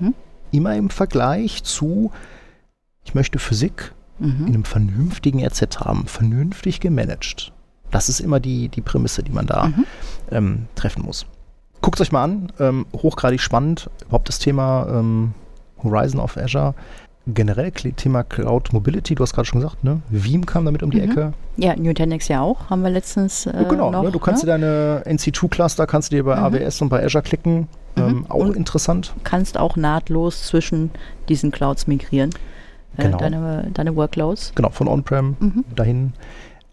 Mhm. 0.00 0.12
Immer 0.50 0.76
im 0.76 0.90
Vergleich 0.90 1.62
zu, 1.64 2.10
ich 3.04 3.14
möchte 3.14 3.38
Physik 3.38 3.92
in 4.20 4.40
Mhm. 4.40 4.46
einem 4.46 4.64
vernünftigen 4.64 5.42
RZ 5.42 5.80
haben, 5.80 6.06
vernünftig 6.06 6.80
gemanagt. 6.80 7.52
Das 7.90 8.08
ist 8.10 8.20
immer 8.20 8.40
die, 8.40 8.68
die 8.68 8.80
Prämisse, 8.82 9.22
die 9.22 9.30
man 9.32 9.46
da 9.46 9.66
Mhm. 9.68 9.84
ähm, 10.30 10.66
treffen 10.74 11.04
muss. 11.04 11.24
Guckt 11.80 12.00
euch 12.00 12.12
mal 12.12 12.24
an, 12.24 12.52
ähm, 12.58 12.86
hochgradig 12.94 13.40
spannend, 13.40 13.88
überhaupt 14.02 14.28
das 14.28 14.38
Thema 14.38 14.86
ähm, 14.90 15.32
Horizon 15.82 16.20
auf 16.20 16.36
Azure. 16.36 16.74
Generell 17.26 17.70
Thema 17.72 18.24
Cloud 18.24 18.72
Mobility, 18.72 19.14
du 19.14 19.22
hast 19.22 19.34
gerade 19.34 19.44
schon 19.46 19.60
gesagt, 19.60 19.84
ne? 19.84 20.00
Veeam 20.08 20.46
kam 20.46 20.64
damit 20.64 20.82
um 20.82 20.90
die 20.90 20.96
Mhm. 21.00 21.10
Ecke. 21.10 21.32
Ja, 21.58 21.76
Nutanix 21.76 22.26
ja 22.28 22.40
auch, 22.40 22.70
haben 22.70 22.82
wir 22.82 22.88
letztens 22.90 23.44
äh, 23.46 23.66
genau, 23.68 23.90
noch. 23.90 24.02
ne? 24.02 24.10
du 24.10 24.18
kannst 24.18 24.42
dir 24.42 24.46
deine 24.46 25.02
NC2-Cluster, 25.04 25.86
kannst 25.86 26.10
du 26.10 26.16
dir 26.16 26.24
bei 26.24 26.36
Mhm. 26.36 26.44
AWS 26.44 26.80
und 26.80 26.88
bei 26.88 27.04
Azure 27.04 27.22
klicken. 27.22 27.68
Ähm, 27.96 28.20
Mhm. 28.20 28.26
auch 28.30 28.34
Und- 28.36 28.56
interessant. 28.56 29.12
kannst 29.24 29.58
auch 29.58 29.76
nahtlos 29.76 30.46
zwischen 30.46 30.90
diesen 31.28 31.50
Clouds 31.50 31.86
migrieren. 31.86 32.30
Äh, 32.96 33.02
Genau. 33.04 33.18
deine, 33.18 33.70
deine 33.74 33.94
Workloads. 33.94 34.52
Genau, 34.54 34.70
von 34.70 34.88
On-Prem 34.88 35.36
Mhm. 35.38 35.64
dahin. 35.76 36.12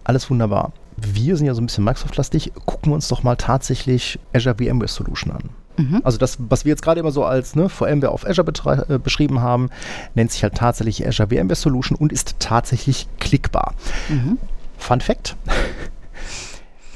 Alles 0.05 0.29
wunderbar. 0.29 0.71
Wir 0.97 1.35
sind 1.35 1.45
ja 1.45 1.53
so 1.53 1.61
ein 1.61 1.65
bisschen 1.65 1.83
Microsoft-lastig. 1.83 2.53
Gucken 2.65 2.91
wir 2.91 2.95
uns 2.95 3.07
doch 3.07 3.23
mal 3.23 3.35
tatsächlich 3.35 4.19
Azure 4.33 4.55
VMware 4.55 4.87
Solution 4.87 5.31
an. 5.31 5.49
Mhm. 5.77 6.01
Also 6.03 6.17
das, 6.17 6.37
was 6.39 6.65
wir 6.65 6.69
jetzt 6.69 6.81
gerade 6.81 6.99
immer 6.99 7.11
so 7.11 7.25
als 7.25 7.55
ne, 7.55 7.69
VMware 7.69 8.11
auf 8.11 8.25
Azure 8.25 8.85
äh, 8.89 8.97
beschrieben 8.97 9.41
haben, 9.41 9.69
nennt 10.13 10.31
sich 10.31 10.43
halt 10.43 10.55
tatsächlich 10.55 11.05
Azure 11.05 11.29
VMware 11.29 11.55
Solution 11.55 11.97
und 11.97 12.13
ist 12.13 12.39
tatsächlich 12.39 13.07
klickbar. 13.19 13.73
Mhm. 14.09 14.37
Fun 14.77 15.01
Fact. 15.01 15.35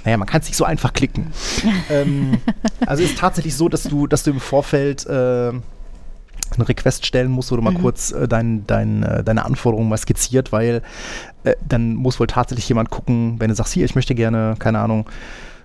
Naja, 0.05 0.15
man 0.15 0.27
kann 0.27 0.39
es 0.39 0.47
nicht 0.47 0.55
so 0.55 0.63
einfach 0.63 0.93
klicken. 0.93 1.33
ähm, 1.89 2.39
also 2.85 3.03
ist 3.03 3.17
tatsächlich 3.17 3.53
so, 3.55 3.67
dass 3.67 3.83
du, 3.83 4.07
dass 4.07 4.23
du 4.23 4.31
im 4.31 4.39
Vorfeld 4.39 5.05
äh, 5.05 5.51
einen 6.53 6.63
Request 6.63 7.05
stellen 7.05 7.29
musst, 7.31 7.51
wo 7.51 7.55
du 7.55 7.61
mal 7.61 7.71
Mhm. 7.71 7.81
kurz 7.81 8.11
äh, 8.11 8.27
dein, 8.27 8.65
dein, 8.67 9.03
äh, 9.03 9.23
deine 9.23 9.45
Anforderungen 9.45 9.89
mal 9.89 9.97
skizziert, 9.97 10.51
weil 10.51 10.81
äh, 11.43 11.55
dann 11.67 11.95
muss 11.95 12.19
wohl 12.19 12.27
tatsächlich 12.27 12.67
jemand 12.69 12.89
gucken, 12.89 13.35
wenn 13.39 13.49
du 13.49 13.55
sagst, 13.55 13.73
hier, 13.73 13.85
ich 13.85 13.95
möchte 13.95 14.15
gerne, 14.15 14.55
keine 14.59 14.79
Ahnung, 14.79 15.05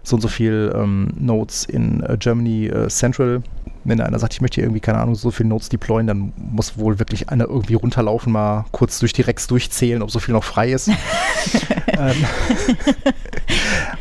so 0.02 0.16
und 0.16 0.20
so 0.22 0.28
viel 0.28 0.72
ähm, 0.76 1.08
Nodes 1.18 1.64
in 1.64 2.02
äh, 2.02 2.16
Germany 2.18 2.66
äh, 2.66 2.88
Central. 2.88 3.42
Wenn 3.84 3.98
da 3.98 4.04
einer 4.06 4.18
sagt, 4.18 4.32
ich 4.34 4.40
möchte 4.40 4.56
hier 4.56 4.64
irgendwie, 4.64 4.80
keine 4.80 4.98
Ahnung, 4.98 5.14
so 5.14 5.30
viele 5.30 5.48
Nodes 5.50 5.68
deployen, 5.68 6.06
dann 6.06 6.32
muss 6.36 6.78
wohl 6.78 6.98
wirklich 6.98 7.28
einer 7.28 7.44
irgendwie 7.44 7.74
runterlaufen, 7.74 8.32
mal 8.32 8.64
kurz 8.72 8.98
durch 8.98 9.12
die 9.12 9.22
Rex 9.22 9.46
durchzählen, 9.46 10.00
ob 10.02 10.10
so 10.10 10.18
viel 10.20 10.32
noch 10.34 10.44
frei 10.44 10.72
ist. 10.72 10.88
ähm, 11.86 12.16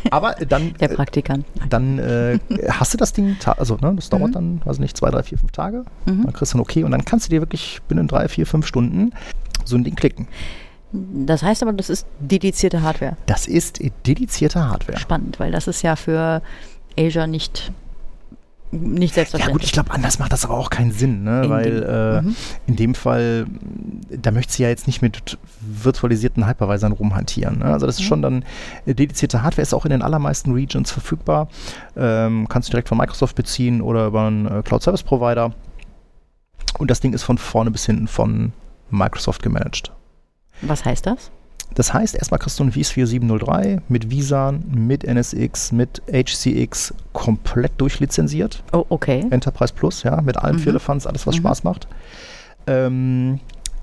Aber 0.10 0.36
dann, 0.48 0.74
Der 0.80 0.90
Praktikant. 0.90 1.46
dann 1.70 2.00
äh, 2.00 2.40
hast 2.70 2.94
du 2.94 2.98
das 2.98 3.14
Ding, 3.14 3.36
also 3.58 3.78
ne, 3.82 3.94
das 3.96 4.10
dauert 4.10 4.30
Mhm. 4.30 4.34
dann, 4.34 4.62
weiß 4.66 4.80
nicht, 4.80 4.96
zwei, 4.98 5.10
drei, 5.10 5.24
vier, 5.24 5.38
fünf 5.38 5.52
Tage. 5.52 5.86
Mhm. 6.06 6.24
Dann 6.24 6.34
kriegst 6.34 6.54
du 6.54 6.58
ein 6.58 6.62
Okay 6.62 6.84
und 6.84 6.92
dann 6.92 7.04
kannst 7.06 7.28
du 7.28 7.30
dir 7.32 7.42
wirklich 7.42 7.82
binnen 7.88 8.08
drei, 8.08 8.28
vier, 8.28 8.46
fünf 8.46 8.66
Stunden 8.68 9.12
so 9.66 9.76
ein 9.76 9.84
Ding 9.84 9.96
klicken. 9.96 10.28
Das 10.92 11.42
heißt 11.42 11.64
aber, 11.64 11.74
das 11.74 11.90
ist 11.90 12.06
dedizierte 12.20 12.84
Hardware. 12.84 13.18
Das 13.26 13.48
ist 13.48 13.80
dedizierte 14.06 14.70
Hardware. 14.70 15.00
Spannend, 15.00 15.40
weil 15.40 15.52
das 15.52 15.68
ist 15.68 15.82
ja 15.82 15.96
für 15.96 16.42
Asia 16.98 17.26
nicht, 17.26 17.72
nicht 18.74 19.12
Ja 19.12 19.16
selbstverständlich. 19.16 19.54
gut, 19.54 19.64
ich 19.64 19.72
glaube, 19.72 19.92
anders 19.92 20.20
macht 20.20 20.34
das 20.34 20.44
aber 20.46 20.56
auch 20.58 20.70
keinen 20.70 20.92
Sinn, 20.92 21.24
ne? 21.24 21.44
In 21.44 21.50
weil 21.50 21.72
dem- 21.82 21.90
äh, 21.90 22.22
Mhm. 22.22 22.36
in 22.68 22.76
dem 22.76 22.96
Fall, 22.96 23.46
da 24.10 24.32
möchtest 24.32 24.60
du 24.60 24.64
ja 24.64 24.70
jetzt 24.70 24.88
nicht 24.88 25.02
mit 25.02 25.38
virtualisierten 25.62 26.48
Hypervisern 26.48 26.92
rumhantieren. 26.92 27.60
Ne? 27.60 27.66
Also 27.66 27.86
das 27.86 27.96
ist 27.96 28.02
Mhm. 28.02 28.08
schon 28.08 28.22
dann 28.22 28.46
äh, 28.86 28.94
dedizierte 28.96 29.44
Hardware, 29.44 29.62
ist 29.62 29.74
auch 29.74 29.86
in 29.86 29.92
den 29.92 30.02
allermeisten 30.02 30.52
Regions 30.54 30.92
verfügbar. 30.92 31.48
Ähm, 31.96 32.48
kannst 32.50 32.70
du 32.70 32.72
direkt 32.72 32.90
von 32.90 32.98
Microsoft 32.98 33.36
beziehen 33.36 33.82
oder 33.82 34.08
über 34.08 34.28
einen 34.28 34.46
äh, 34.48 34.62
Cloud 34.64 34.82
Service 34.84 35.04
Provider. 35.04 35.54
Und 36.80 36.90
das 36.90 37.00
Ding 37.00 37.14
ist 37.14 37.24
von 37.24 37.38
vorne 37.38 37.70
bis 37.72 37.86
hinten 37.86 38.08
von 38.08 38.52
Microsoft 38.90 39.44
gemanagt. 39.44 39.92
Was 40.62 40.86
heißt 40.86 41.06
das? 41.06 41.32
Das 41.76 41.94
heißt, 41.94 42.16
erstmal 42.16 42.40
kriegst 42.40 42.60
du 42.60 42.64
ein 42.64 42.72
vSphere 42.72 43.08
703 43.08 43.82
mit 43.90 44.14
vSAN, 44.14 44.64
mit 44.72 45.04
NSX, 45.04 45.72
mit 45.72 46.02
HCX 46.12 46.94
komplett 47.14 47.74
durchlizenziert. 47.80 48.64
Oh, 48.72 48.86
okay. 48.90 49.26
Enterprise 49.32 49.74
Plus, 49.74 50.04
ja, 50.04 50.22
mit 50.22 50.38
allem 50.38 50.58
Mhm. 50.58 50.60
Firlefanz, 50.62 51.08
alles, 51.08 51.26
was 51.26 51.36
Mhm. 51.36 51.40
Spaß 51.40 51.64
macht. 51.64 51.88
Ähm, 52.68 53.40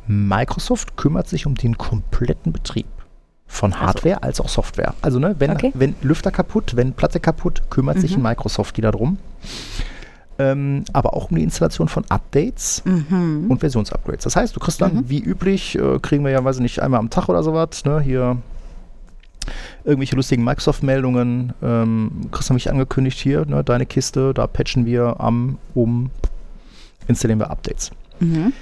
Microsoft 0.07 0.97
kümmert 0.97 1.28
sich 1.28 1.47
um 1.47 1.55
den 1.55 1.76
kompletten 1.78 2.53
Betrieb. 2.53 2.86
Von 3.47 3.72
Also- 3.72 3.84
Hardware 3.86 4.22
als 4.22 4.41
auch 4.41 4.49
Software. 4.49 4.95
Also, 5.03 5.18
ne, 5.18 5.34
wenn, 5.41 5.51
Okay. 5.51 5.72
wenn 5.74 5.97
Lüfter 6.03 6.30
kaputt, 6.30 6.76
wenn 6.76 6.93
Platte 6.93 7.18
kaputt, 7.18 7.62
kümmert 7.70 8.01
sich 8.01 8.16
Mhm. 8.16 8.22
Microsoft 8.22 8.76
wieder 8.76 8.93
drum. 8.93 9.18
Ähm, 10.41 10.84
aber 10.95 11.12
auch 11.14 11.30
um 11.30 11.36
die 11.36 11.43
Installation 11.43 11.88
von 11.88 12.05
Updates 12.09 12.82
Mhm. 12.86 13.47
und 13.51 13.59
Versionsupgrades. 13.61 14.24
Das 14.24 14.36
heißt, 14.36 14.57
du 14.57 14.61
kriegst 14.61 14.80
dann, 14.80 14.95
Mhm. 14.95 15.09
wie 15.11 15.18
üblich, 15.20 15.76
äh, 15.78 15.99
kriegen 16.01 16.24
wir 16.24 16.30
ja, 16.32 16.43
weiß 16.43 16.57
ich 16.57 16.62
nicht, 16.62 16.80
einmal 16.80 16.99
am 17.01 17.11
Tag 17.11 17.28
oder 17.28 17.43
sowas, 17.43 17.84
ne, 17.84 18.01
hier 18.01 18.36
irgendwelche 19.84 20.16
lustigen 20.16 20.45
Microsoft-Meldungen, 20.45 21.53
ähm, 21.62 22.28
kriegst 22.30 22.49
du 22.49 22.55
mich 22.55 22.70
angekündigt 22.70 23.18
hier, 23.18 23.45
ne, 23.45 23.62
deine 23.64 23.84
Kiste, 23.86 24.32
da 24.32 24.47
patchen 24.47 24.86
wir 24.86 25.16
am, 25.20 25.59
um, 25.74 26.11
installieren 27.09 27.38
wir 27.41 27.51
Updates. 27.51 27.91
Mhm. 28.20 28.53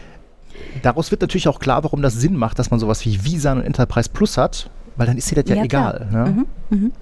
Daraus 0.82 1.10
wird 1.12 1.20
natürlich 1.20 1.46
auch 1.48 1.60
klar, 1.60 1.84
warum 1.84 2.02
das 2.02 2.14
Sinn 2.14 2.34
macht, 2.36 2.58
dass 2.58 2.70
man 2.72 2.80
sowas 2.80 3.04
wie 3.04 3.24
Visan 3.24 3.58
und 3.58 3.64
Enterprise 3.64 4.08
Plus 4.12 4.36
hat, 4.36 4.68
weil 4.96 5.06
dann 5.06 5.16
ist 5.16 5.30
dir 5.30 5.36
das 5.36 5.48
ja, 5.48 5.56
Ja, 5.56 5.64
egal. 5.64 6.08
Ne? 6.10 6.44
Mhm. 6.70 6.78
Mhm. 6.78 6.92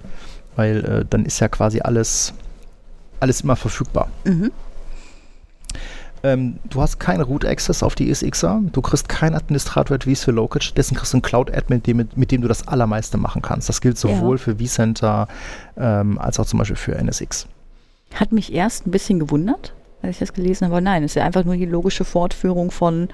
Weil 0.55 0.85
äh, 0.85 1.05
dann 1.09 1.25
ist 1.25 1.39
ja 1.39 1.47
quasi 1.47 1.79
alles, 1.81 2.33
alles 3.19 3.41
immer 3.41 3.55
verfügbar. 3.55 4.09
Mhm. 4.25 4.51
Ähm, 6.23 6.57
du 6.69 6.81
hast 6.81 6.99
keinen 6.99 7.21
Root-Access 7.21 7.83
auf 7.83 7.95
die 7.95 8.09
ESXer, 8.09 8.61
du 8.71 8.81
kriegst 8.81 9.07
keinen 9.07 9.35
Administrator 9.35 9.95
at 9.95 10.03
vSphere 10.05 10.35
Local, 10.35 10.61
stattdessen 10.61 10.95
kriegst 10.95 11.13
du 11.13 11.17
einen 11.17 11.21
Cloud-Admin, 11.21 11.81
mit, 11.95 12.17
mit 12.17 12.31
dem 12.31 12.41
du 12.41 12.47
das 12.47 12.67
Allermeiste 12.67 13.17
machen 13.17 13.41
kannst. 13.41 13.69
Das 13.69 13.81
gilt 13.81 13.97
sowohl 13.97 14.37
Ja. 14.37 14.43
für 14.43 14.55
vCenter 14.57 15.27
ähm, 15.77 16.17
als 16.17 16.39
auch 16.39 16.45
zum 16.45 16.59
Beispiel 16.59 16.75
für 16.75 16.95
NSX. 16.95 17.47
Hat 18.15 18.31
mich 18.31 18.51
erst 18.53 18.87
ein 18.87 18.91
bisschen 18.91 19.19
gewundert, 19.19 19.73
als 20.01 20.11
ich 20.15 20.19
das 20.19 20.33
gelesen 20.33 20.65
habe. 20.65 20.75
Aber 20.75 20.81
nein, 20.81 21.03
es 21.03 21.11
ist 21.11 21.15
ja 21.15 21.23
einfach 21.25 21.43
nur 21.43 21.55
die 21.55 21.65
logische 21.65 22.03
Fortführung 22.05 22.71
von 22.71 23.09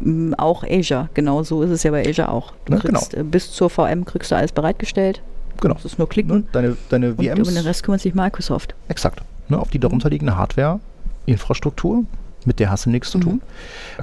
m, 0.00 0.34
auch 0.34 0.62
Asia. 0.62 1.08
Genau 1.14 1.42
so 1.42 1.62
ist 1.62 1.70
es 1.70 1.82
ja 1.82 1.90
bei 1.90 2.08
Asia 2.08 2.28
auch. 2.28 2.52
Du 2.66 2.74
Ja, 2.74 2.78
kriegst 2.78 3.14
äh, 3.14 3.22
bis 3.24 3.50
zur 3.50 3.70
VM 3.70 4.04
kriegst 4.04 4.30
du 4.30 4.36
alles 4.36 4.52
bereitgestellt. 4.52 5.20
Genau. 5.60 5.74
Das 5.74 5.84
ist 5.84 5.98
nur 5.98 6.08
klicken. 6.08 6.36
Ne? 6.36 6.44
Deine, 6.52 6.76
deine 6.90 7.08
Und 7.08 7.24
über 7.24 7.34
den 7.34 7.44
VMs, 7.44 7.64
Rest 7.64 7.82
kümmert 7.82 8.00
sich 8.00 8.14
Microsoft. 8.14 8.74
exakt. 8.88 9.20
Ne? 9.48 9.58
Auf 9.58 9.68
die 9.70 9.78
darunterliegende 9.78 10.36
Hardware, 10.36 10.80
Infrastruktur, 11.26 12.04
mit 12.44 12.58
der 12.58 12.70
hast 12.70 12.86
du 12.86 12.90
nichts 12.90 13.10
zu 13.10 13.18
Mhm. 13.18 13.22
tun. 13.22 13.42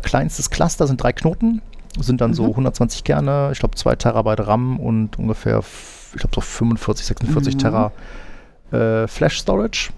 Kleinstes 0.03 0.49
Cluster 0.49 0.87
sind 0.87 1.01
drei 1.01 1.13
Knoten, 1.13 1.61
sind 1.99 2.21
dann 2.21 2.33
so 2.33 2.43
Mhm. 2.43 2.49
120 2.57 3.03
Kerne, 3.03 3.49
ich 3.51 3.59
glaube 3.59 3.75
2 3.75 3.95
Terabyte 3.95 4.45
RAM 4.47 4.79
und 4.79 5.17
ungefähr, 5.19 5.59
ich 6.13 6.19
glaube 6.19 6.35
so 6.35 6.41
45, 6.41 7.05
46 7.05 7.55
Mhm. 7.55 7.59
Terra 7.59 7.91
äh, 8.71 9.07
Flash 9.07 9.39
Storage. 9.39 9.91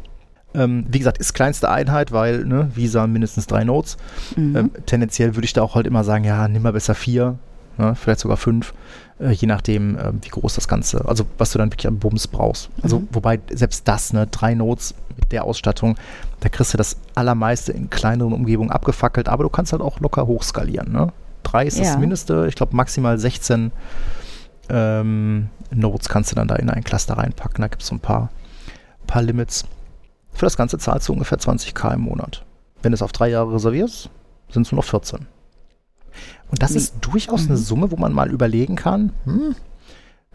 Ähm, 0.56 0.86
wie 0.90 0.98
gesagt, 1.00 1.18
ist 1.20 1.34
kleinste 1.34 1.70
Einheit, 1.70 2.12
weil 2.12 2.44
ne, 2.46 2.70
Visa 2.76 3.06
mindestens 3.08 3.46
drei 3.48 3.64
Nodes. 3.64 3.98
Mhm. 4.36 4.56
Ähm, 4.56 4.72
tendenziell 4.86 5.36
würde 5.36 5.46
ich 5.46 5.54
da 5.54 5.62
auch 5.62 5.76
halt 5.76 5.86
immer 5.88 6.04
sagen, 6.04 6.24
ja, 6.24 6.48
nimm 6.48 6.64
mal 6.64 6.74
besser 6.74 6.96
vier, 6.96 7.38
ne, 7.80 7.96
vielleicht 7.96 8.20
sogar 8.20 8.38
fünf, 8.38 8.74
äh, 9.20 9.32
je 9.32 9.48
nachdem, 9.48 9.98
äh, 9.98 10.12
wie 10.22 10.30
groß 10.30 10.56
das 10.56 10.68
Ganze, 10.68 11.04
also 11.08 11.26
was 11.38 11.52
du 11.52 11.58
dann 11.58 11.72
wirklich 11.72 11.88
an 11.88 11.98
Bums 12.00 12.28
brauchst. 12.28 12.70
Also 12.84 13.00
Mhm. 13.00 13.08
wobei 13.12 13.40
selbst 13.52 13.88
das, 13.88 14.14
ne, 14.14 14.28
drei 14.28 14.54
Nodes 14.54 14.94
mit 15.18 15.32
der 15.32 15.44
Ausstattung, 15.46 15.96
da 16.42 16.50
kriegst 16.50 16.74
du 16.74 16.78
das 16.78 16.98
allermeiste 17.16 17.72
in 17.72 17.90
kleineren 17.90 18.34
Umgebungen 18.34 18.70
abgefackelt, 18.72 19.28
aber 19.30 19.44
du 19.44 19.50
kannst 19.50 19.72
halt 19.72 19.82
auch 19.82 20.00
locker 20.00 20.28
hochskalieren. 20.28 20.92
Ne? 20.92 21.12
Drei 21.44 21.66
ist 21.66 21.80
das 21.80 21.88
Ja. 21.88 21.98
Mindeste, 21.98 22.46
ich 22.48 22.56
glaube 22.56 22.76
maximal 22.76 23.18
16 23.18 23.72
ähm, 24.70 25.50
Nodes 25.72 26.10
kannst 26.10 26.32
du 26.32 26.36
dann 26.36 26.48
da 26.48 26.56
in 26.56 26.70
ein 26.70 26.84
Cluster 26.84 27.18
reinpacken, 27.18 27.62
da 27.62 27.68
gibt 27.68 27.82
es 27.82 27.88
so 27.88 27.96
ein 27.96 28.00
paar, 28.00 28.30
paar 29.08 29.22
Limits. 29.22 29.66
Für 30.34 30.46
das 30.46 30.58
Ganze 30.58 30.78
zahlst 30.78 31.08
du 31.10 31.14
ungefähr 31.14 31.38
20k 31.40 31.94
im 31.96 32.02
Monat. 32.02 32.44
Wenn 32.82 32.92
du 32.92 32.96
es 32.96 33.02
auf 33.02 33.12
drei 33.12 33.30
Jahre 33.30 33.54
reservierst, 33.54 34.10
sind 34.52 34.66
es 34.66 34.72
nur 34.72 34.78
noch 34.78 34.86
14. 34.86 35.26
Und 36.52 36.62
das 36.64 36.72
ist 36.72 36.96
durchaus 37.02 37.42
eine 37.46 37.52
Mhm. 37.58 37.58
Summe, 37.64 37.92
wo 37.92 37.96
man 37.98 38.14
mal 38.14 38.30
überlegen 38.32 38.76
kann, 38.76 39.12
hm, 39.26 39.56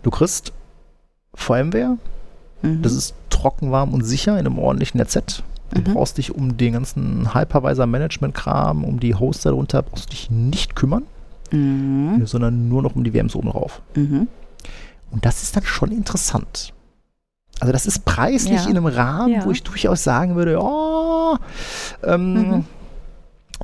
du 0.03 0.11
kriegst 0.11 0.53
VMware, 1.35 1.99
Mhm. 2.63 2.83
das 2.83 2.93
ist 2.93 3.15
trocken, 3.31 3.71
warm 3.73 3.93
und 3.93 4.05
sicher 4.05 4.33
in 4.39 4.47
einem 4.47 4.59
ordentlichen 4.59 5.01
NZ. 5.01 5.43
Du 5.73 5.81
Mhm. 5.81 5.95
brauchst 5.95 6.19
dich 6.19 6.35
um 6.35 6.57
den 6.57 6.75
ganzen 6.75 7.35
Hypervisor-Management-Kram, 7.35 8.85
um 8.85 9.01
die 9.01 9.15
Hoster 9.15 9.51
darunter, 9.51 9.83
brauchst 9.83 10.07
du 10.07 10.11
dich 10.11 10.31
nicht 10.31 10.77
kümmern, 10.77 11.03
Mhm. 11.51 12.27
sondern 12.27 12.69
nur 12.69 12.83
noch 12.83 12.95
um 12.95 13.03
die 13.05 13.11
VMs 13.11 13.35
oben 13.35 13.51
drauf. 13.51 13.83
Mhm. 13.97 14.29
Und 15.11 15.25
das 15.25 15.43
ist 15.43 15.57
dann 15.57 15.65
schon 15.65 15.91
interessant. 15.93 16.73
Also 17.61 17.73
das 17.73 17.87
ist 17.87 18.05
preislich 18.05 18.65
Ja. 18.65 18.71
in 18.71 18.77
einem 18.77 18.87
Rahmen, 18.87 19.33
Ja. 19.35 19.45
wo 19.45 19.51
ich 19.53 19.63
durchaus 19.63 20.03
sagen 20.03 20.35
würde, 20.35 20.59
oh, 20.61 21.37
ähm, 22.03 22.35
Mhm. 22.35 22.65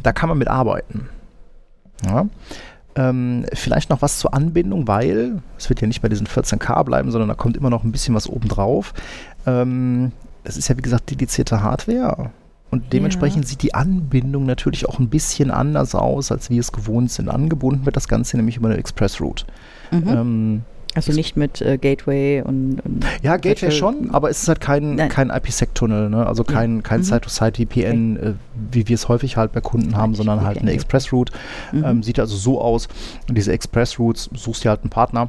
da 0.02 0.12
kann 0.12 0.28
man 0.28 0.38
mit 0.38 0.48
arbeiten. 0.48 1.08
Ja. 2.05 2.26
Ähm, 2.96 3.46
vielleicht 3.53 3.90
noch 3.90 4.03
was 4.03 4.18
zur 4.18 4.34
Anbindung, 4.34 4.88
weil 4.88 5.40
es 5.57 5.68
wird 5.68 5.80
ja 5.80 5.86
nicht 5.86 6.03
bei 6.03 6.09
diesen 6.09 6.26
14K 6.26 6.82
bleiben, 6.84 7.11
sondern 7.11 7.28
da 7.28 7.34
kommt 7.34 7.57
immer 7.57 7.70
noch 7.70 7.84
ein 7.84 7.92
bisschen 7.92 8.14
was 8.14 8.28
obendrauf. 8.28 8.94
Ähm, 9.46 10.12
das 10.42 10.57
ist 10.57 10.68
ja 10.68 10.76
wie 10.76 10.82
gesagt 10.82 11.11
dedizierte 11.11 11.62
Hardware. 11.62 12.30
Und 12.70 12.92
dementsprechend 12.92 13.48
sieht 13.48 13.62
die 13.62 13.74
Anbindung 13.74 14.46
natürlich 14.46 14.88
auch 14.88 15.01
ein 15.01 15.09
bisschen 15.09 15.51
anders 15.51 15.96
aus, 15.96 16.30
als 16.30 16.51
wir 16.51 16.61
es 16.61 16.70
gewohnt 16.70 17.11
sind. 17.11 17.28
Angebunden 17.28 17.84
wird 17.84 17.96
das 17.96 18.07
Ganze 18.07 18.36
nämlich 18.36 18.57
über 18.57 18.68
eine 18.68 18.78
Express 18.78 19.20
Route. 19.20 19.44
Mhm. 19.90 20.09
Ähm, 20.09 20.62
also 20.95 21.12
nicht 21.12 21.36
mit 21.36 21.61
äh, 21.61 21.78
Gateway 21.78 22.43
und, 22.43 22.80
und 22.84 23.05
Ja, 23.22 23.36
Gateway 23.36 23.68
Virtual- 23.70 23.72
schon, 23.72 24.11
aber 24.12 24.28
es 24.30 24.43
ist 24.43 24.49
halt 24.49 24.61
kein, 24.61 24.97
Nein. 24.97 25.09
kein 25.09 25.30
IPsec-Tunnel, 25.30 26.11
ne? 26.11 26.26
also 26.26 26.43
kein, 26.43 26.82
kein 26.82 27.01
Mhm. 27.01 27.05
Site-to-Site-VPN, 27.05 28.16
äh, 28.16 28.32
wie 28.72 28.88
wir 28.88 28.95
es 28.95 29.09
häufig 29.09 29.36
halt 29.36 29.53
bei 29.53 29.61
Kunden 29.61 29.97
haben, 29.97 30.14
sondern 30.14 30.43
halt 30.45 30.59
eine. 30.59 30.72
Express-Route. 30.72 31.32
Mhm. 31.72 31.84
Ähm, 31.84 32.03
sieht 32.03 32.18
also 32.18 32.36
so 32.36 32.61
aus. 32.61 32.88
Und 33.28 33.36
diese 33.38 33.53
Express-Routes 33.53 34.30
suchst 34.34 34.64
dir 34.64 34.70
halt 34.70 34.80
einen 34.82 34.91
Partner, 34.91 35.28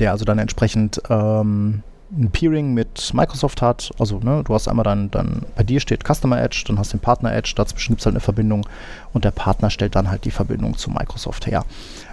der 0.00 0.10
also 0.12 0.24
dann 0.24 0.38
entsprechend 0.38 1.00
ähm, 1.08 1.82
ein 2.10 2.30
Peering 2.30 2.72
mit 2.74 3.12
Microsoft 3.14 3.60
hat. 3.62 3.90
Also 3.98 4.18
ne, 4.18 4.42
du 4.44 4.54
hast 4.54 4.66
einmal 4.66 4.84
dann, 4.84 5.10
dann, 5.10 5.42
bei 5.56 5.62
dir 5.62 5.78
steht 5.78 6.02
Customer 6.04 6.40
Edge, 6.42 6.64
dann 6.66 6.78
hast 6.78 6.92
du 6.92 6.96
den 6.96 7.02
Partner 7.02 7.32
Edge, 7.34 7.52
dazwischen 7.54 7.92
gibt 7.92 8.00
es 8.00 8.06
halt 8.06 8.14
eine 8.14 8.20
Verbindung 8.20 8.66
und 9.12 9.24
der 9.24 9.30
Partner 9.30 9.70
stellt 9.70 9.94
dann 9.94 10.10
halt 10.10 10.24
die 10.24 10.30
Verbindung 10.30 10.76
zu 10.76 10.90
Microsoft 10.90 11.46
her. 11.46 11.64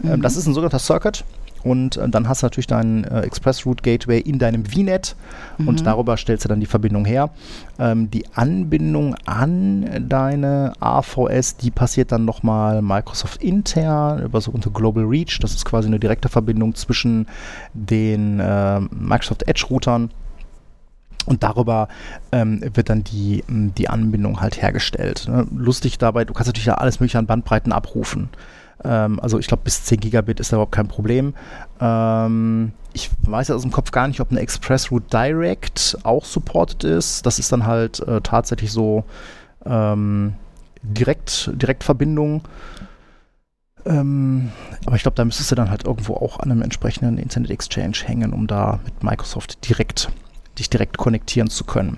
Ähm, 0.04 0.18
Mhm. 0.18 0.22
das 0.22 0.36
ist 0.36 0.46
ein 0.48 0.54
sogenannter 0.54 0.80
Circuit. 0.80 1.24
Und 1.66 1.97
äh, 1.97 2.07
dann 2.07 2.30
hast 2.30 2.43
du 2.43 2.45
natürlich 2.45 2.68
deinen 2.68 3.03
äh, 3.05 3.22
Express 3.22 3.66
Route 3.66 3.82
Gateway 3.82 4.20
in 4.20 4.38
deinem 4.38 4.66
VNet 4.66 5.16
und 5.57 5.82
Mhm. 5.82 5.84
darüber 5.84 6.16
stellst 6.16 6.45
du 6.45 6.49
dann 6.49 6.59
die 6.59 6.68
Verbindung 6.68 7.05
her. 7.05 7.32
Ähm, 7.80 8.11
die 8.11 8.24
Anbindung 8.36 9.16
an 9.26 10.05
deine 10.07 10.74
AVS, 10.80 11.57
die 11.57 11.72
passiert 11.72 12.11
dann 12.11 12.24
nochmal 12.24 12.84
Microsoft 12.84 13.41
intern 13.41 14.22
über 14.22 14.41
sogenannte 14.41 14.70
Global 14.70 15.05
Reach. 15.05 15.39
Das 15.41 15.55
ist 15.55 15.66
quasi 15.66 15.88
eine 15.88 15.99
direkte 15.99 16.30
Verbindung 16.30 16.76
zwischen 16.76 17.28
den 17.74 18.39
äh, 18.39 18.80
Microsoft 18.80 19.47
Edge 19.47 19.66
Routern. 19.70 20.11
Und 21.26 21.41
darüber 21.41 21.88
ähm, 22.32 22.61
wird 22.76 22.91
dann 22.91 23.03
die, 23.03 23.43
die 23.47 23.89
Anbindung 23.89 24.39
halt 24.41 24.61
hergestellt. 24.61 25.28
Ne? 25.28 25.47
Lustig 25.55 25.97
dabei, 25.97 26.26
du 26.26 26.34
kannst 26.34 26.49
natürlich 26.49 26.68
ja 26.68 26.76
alles 26.76 26.99
mögliche 26.99 27.18
an 27.18 27.26
Bandbreiten 27.26 27.72
abrufen. 27.72 28.30
Ähm, 28.84 29.19
also 29.19 29.39
ich 29.39 29.47
glaube, 29.47 29.63
bis 29.63 29.84
10 29.86 29.99
Gigabit 29.99 30.39
ist 30.39 30.51
da 30.51 30.57
überhaupt 30.57 30.73
kein 30.73 30.88
Problem. 30.88 31.34
Ähm, 31.80 32.71
ich 32.93 33.09
weiß 33.23 33.49
ja 33.49 33.55
aus 33.55 33.61
dem 33.61 33.71
Kopf 33.71 33.91
gar 33.91 34.07
nicht, 34.07 34.21
ob 34.21 34.32
eine 34.32 34.39
Express 34.39 34.91
Route 34.91 35.07
Direct 35.11 35.97
auch 36.03 36.26
supported 36.26 36.84
ist. 36.84 37.26
Das 37.26 37.39
ist 37.39 37.51
dann 37.51 37.65
halt 37.65 37.99
äh, 37.99 38.21
tatsächlich 38.21 38.71
so 38.71 39.03
ähm, 39.65 40.36
direkt, 40.82 41.51
Direktverbindung. 41.53 42.43
Ähm, 43.86 44.51
aber 44.86 44.95
ich 44.95 45.03
glaube, 45.03 45.15
da 45.15 45.26
müsstest 45.26 45.51
du 45.51 45.55
dann 45.55 45.69
halt 45.69 45.86
irgendwo 45.86 46.15
auch 46.15 46.39
an 46.39 46.51
einem 46.51 46.61
entsprechenden 46.61 47.17
Internet 47.17 47.51
Exchange 47.51 47.97
hängen, 48.05 48.34
um 48.34 48.47
da 48.47 48.80
mit 48.84 49.03
Microsoft 49.03 49.67
direkt 49.67 50.09
dich 50.57 50.69
direkt 50.69 50.97
konnektieren 50.97 51.49
zu 51.49 51.65
können. 51.65 51.97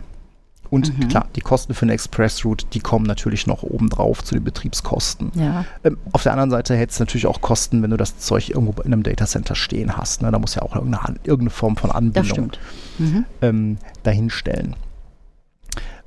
Und 0.70 0.98
Mhm. 0.98 1.08
klar, 1.08 1.28
die 1.36 1.42
Kosten 1.42 1.74
für 1.74 1.84
eine 1.84 1.94
Express-Route, 1.94 2.66
die 2.74 2.80
kommen 2.80 3.06
natürlich 3.06 3.48
noch 3.48 3.64
obendrauf 3.64 4.24
zu 4.24 4.36
den 4.36 4.44
Betriebskosten. 4.44 5.32
Ja. 5.36 5.66
Ähm, 5.84 5.98
auf 6.12 6.24
der 6.24 6.34
anderen 6.34 6.50
Seite 6.52 6.76
hätte 6.76 6.92
es 6.92 7.00
natürlich 7.00 7.26
auch 7.28 7.42
Kosten, 7.42 7.82
wenn 7.84 7.90
du 7.92 7.98
das 7.98 8.18
Zeug 8.20 8.50
irgendwo 8.50 8.82
in 8.82 8.92
einem 8.94 9.04
Datacenter 9.04 9.56
stehen 9.56 9.96
hast. 9.98 10.22
Ne? 10.22 10.32
Da 10.32 10.40
muss 10.40 10.56
ja 10.56 10.62
auch 10.64 10.76
irgendeine, 10.76 11.16
irgendeine 11.24 11.50
Form 11.52 11.78
von 11.78 11.92
Anbindung. 11.92 12.52
Mhm. 13.00 13.26
ähm, 13.42 13.78
dahinstellen. 14.04 14.76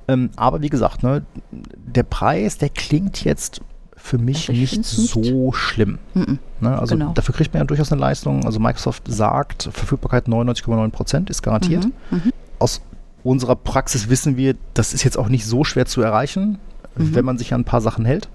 Ähm, 0.07 0.29
aber 0.35 0.61
wie 0.61 0.69
gesagt, 0.69 1.03
ne, 1.03 1.23
der 1.51 2.03
Preis, 2.03 2.57
der 2.57 2.69
klingt 2.69 3.23
jetzt 3.23 3.61
für 3.95 4.17
mich 4.17 4.49
ich 4.49 4.59
nicht 4.59 4.77
nicht- 4.77 5.13
so 5.13 5.51
schlimm. 5.51 5.99
Mhm. 6.15 6.39
Ne? 6.59 6.77
Also 6.77 6.95
Genau. 6.97 7.13
dafür 7.13 7.35
kriegt 7.35 7.53
man 7.53 7.61
ja 7.61 7.65
durchaus 7.65 7.91
eine 7.91 8.01
Leistung. 8.01 8.43
Also 8.45 8.59
Microsoft 8.59 9.03
sagt, 9.07 9.69
Verfügbarkeit 9.71 10.27
99,9 10.27 10.89
Prozent 10.91 11.29
ist 11.29 11.43
garantiert. 11.43 11.85
Mhm. 11.85 12.17
Mhm. 12.25 12.31
Aus 12.57 12.81
unserer 13.23 13.55
Praxis 13.55 14.09
wissen 14.09 14.37
wir, 14.37 14.55
das 14.73 14.93
ist 14.93 15.03
jetzt 15.03 15.17
auch 15.17 15.29
nicht 15.29 15.45
so 15.45 15.63
schwer 15.63 15.85
zu 15.85 16.01
erreichen, 16.01 16.57
Mhm. 16.95 17.15
wenn 17.15 17.25
man 17.25 17.37
sich 17.37 17.53
an 17.53 17.61
ein 17.61 17.65
paar 17.65 17.81
Sachen 17.81 18.05
hält. 18.05 18.29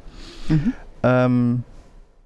Mhm. 0.48 0.72
Ähm, 1.02 1.62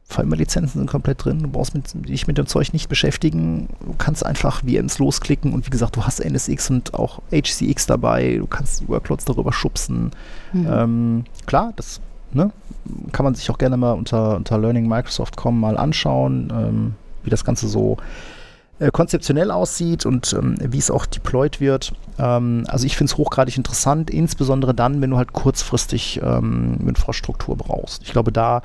Firmware-Lizenzen 0.04 0.80
sind 0.80 0.90
komplett 0.90 1.24
drin. 1.24 1.40
Du 1.40 1.48
brauchst 1.48 1.74
mit, 1.74 2.08
dich 2.08 2.26
mit 2.26 2.36
dem 2.36 2.46
Zeug 2.46 2.72
nicht 2.72 2.88
beschäftigen. 2.88 3.68
Du 3.80 3.94
kannst 3.96 4.26
einfach 4.26 4.62
VMs 4.62 4.98
losklicken 4.98 5.52
und 5.52 5.66
wie 5.66 5.70
gesagt, 5.70 5.96
du 5.96 6.04
hast 6.04 6.20
NSX 6.20 6.70
und 6.70 6.94
auch 6.94 7.20
HCX 7.30 7.86
dabei. 7.86 8.36
Du 8.38 8.46
kannst 8.46 8.88
Workloads 8.88 9.24
darüber 9.24 9.52
schubsen. 9.52 10.11
Mhm. 10.52 10.66
Ähm, 10.68 11.24
klar, 11.46 11.72
das 11.76 12.00
ne, 12.32 12.50
kann 13.12 13.24
man 13.24 13.34
sich 13.36 13.50
auch 13.50 13.58
gerne 13.58 13.76
mal 13.76 13.92
unter, 13.92 14.36
unter 14.36 14.58
learningmicrosoft.com 14.58 15.58
mal 15.58 15.76
anschauen, 15.76 16.52
ähm, 16.52 16.94
wie 17.22 17.30
das 17.30 17.44
Ganze 17.44 17.68
so 17.68 17.96
äh, 17.96 18.39
konzeptionell 18.91 19.51
aussieht 19.51 20.07
und 20.07 20.33
ähm, 20.33 20.55
wie 20.61 20.78
es 20.78 20.91
auch 20.91 21.05
deployed 21.07 21.61
wird. 21.61 21.93
Ähm, 22.18 22.64
also 22.68 22.87
ich 22.87 22.97
finde 22.97 23.12
es 23.12 23.18
hochgradig 23.18 23.57
interessant, 23.57 24.11
insbesondere 24.11 24.72
dann, 24.74 25.03
wenn 25.03 25.11
du 25.11 25.18
halt 25.18 25.33
kurzfristig 25.33 26.20
ähm, 26.22 26.78
Infrastruktur 26.87 27.57
brauchst. 27.57 28.03
Ich 28.05 28.12
glaube, 28.12 28.33
da 28.33 28.62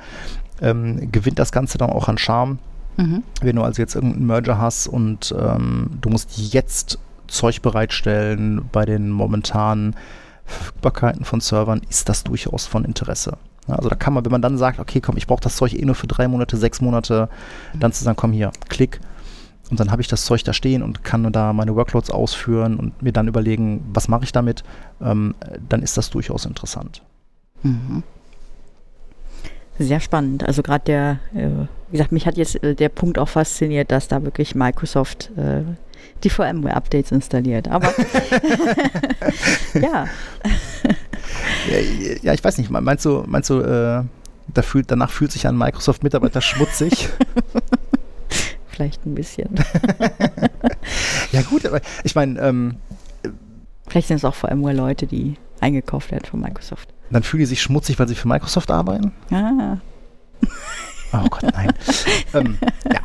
ähm, 0.62 1.12
gewinnt 1.12 1.38
das 1.40 1.52
Ganze 1.52 1.78
dann 1.78 1.90
auch 1.90 2.08
an 2.08 2.18
Charme, 2.18 2.60
Mhm. 2.98 3.24
wenn 3.42 3.58
du 3.58 3.62
also 3.62 3.82
jetzt 3.82 3.96
irgendeinen 3.96 4.26
Merger 4.26 4.58
hast 4.58 4.88
und 4.88 5.36
ähm, 5.38 5.90
du 6.00 6.10
musst 6.10 6.38
jetzt 6.54 6.98
Zeug 7.28 7.62
bereitstellen 7.62 8.70
bei 8.72 8.86
den 8.86 9.10
momentanen 9.10 9.98
Verfügbarkeiten 10.46 11.26
von 11.26 11.42
Servern, 11.42 11.82
ist 11.90 12.08
das 12.08 12.24
durchaus 12.24 12.66
von 12.68 12.86
Interesse. 12.86 13.38
Also 13.68 13.90
da 13.90 13.96
kann 13.96 14.14
man, 14.14 14.24
wenn 14.24 14.32
man 14.32 14.42
dann 14.42 14.58
sagt, 14.58 14.80
okay, 14.80 15.02
komm, 15.02 15.18
ich 15.18 15.28
brauche 15.28 15.42
das 15.42 15.58
Zeug 15.58 15.74
eh 15.74 15.84
nur 15.84 15.96
für 15.96 16.08
drei 16.08 16.28
Monate, 16.30 16.56
sechs 16.56 16.80
Monate, 16.80 17.28
dann 17.74 17.92
zu 17.92 18.04
sagen, 18.04 18.16
komm 18.16 18.32
hier, 18.32 18.52
klick. 18.70 19.02
Und 19.70 19.80
dann 19.80 19.92
habe 19.92 20.02
ich 20.02 20.08
das 20.08 20.26
Zeug 20.26 20.44
da 20.44 20.54
stehen 20.54 20.84
und 20.84 21.04
kann 21.04 21.32
da 21.32 21.52
meine 21.54 21.76
Workloads 21.76 22.12
ausführen 22.12 22.78
und 22.78 23.02
mir 23.02 23.12
dann 23.12 23.28
überlegen, 23.28 23.84
was 23.94 24.08
mache 24.08 24.24
ich 24.24 24.32
damit, 24.32 24.64
ähm, 25.02 25.34
dann 25.68 25.82
ist 25.82 25.98
das 25.98 26.12
durchaus 26.12 26.46
interessant. 26.46 27.02
Mhm. 27.64 28.04
Sehr 29.80 30.00
spannend. 30.00 30.46
Also 30.46 30.62
gerade 30.62 30.86
der, 30.86 31.20
äh, 31.34 31.50
wie 31.90 31.92
gesagt, 31.92 32.12
mich 32.12 32.28
hat 32.28 32.38
jetzt 32.38 32.64
äh, 32.64 32.76
der 32.76 32.90
Punkt 32.90 33.18
auch 33.18 33.28
fasziniert, 33.28 33.92
dass 33.92 34.08
da 34.08 34.24
wirklich 34.24 34.56
Microsoft 34.56 35.32
äh, 35.36 35.64
die 36.24 36.30
VMware-Updates 36.30 37.12
installiert. 37.12 37.68
Aber 37.68 37.88
ja, 39.74 40.08
Ja, 41.70 41.80
ja, 42.22 42.34
ich 42.34 42.44
weiß 42.44 42.58
nicht, 42.58 42.70
meinst 42.70 43.06
du, 43.06 43.24
meinst 43.26 43.50
du, 43.50 43.60
äh, 43.60 44.04
da 44.54 44.62
fühlt, 44.62 44.92
danach 44.92 45.10
fühlt 45.10 45.32
sich 45.32 45.48
ein 45.48 45.58
Microsoft-Mitarbeiter 45.58 46.42
schmutzig? 46.42 47.10
vielleicht 48.76 49.06
ein 49.06 49.16
bisschen. 49.16 49.50
ja 51.32 51.42
gut, 51.44 51.66
aber 51.66 51.80
ich 52.04 52.16
meine, 52.16 52.40
ähm, 52.40 52.76
Vielleicht 53.88 54.08
sind 54.08 54.18
es 54.18 54.26
auch 54.26 54.34
VMware-Leute, 54.36 55.06
die 55.08 55.36
eingekauft 55.62 56.12
werden 56.12 56.26
von 56.26 56.42
Microsoft. 56.42 56.90
dann 57.12 57.24
fühlen 57.24 57.40
die 57.42 57.46
sich 57.46 57.62
schmutzig, 57.62 57.98
weil 58.00 58.08
sie 58.08 58.16
für 58.16 58.28
Microsoft 58.28 58.72
arbeiten? 58.72 59.12
Ah, 59.32 59.78
Oh 61.14 61.28
Gott, 61.30 61.44
nein. 61.54 61.72
ähm, 62.34 62.58
ja. 62.92 63.00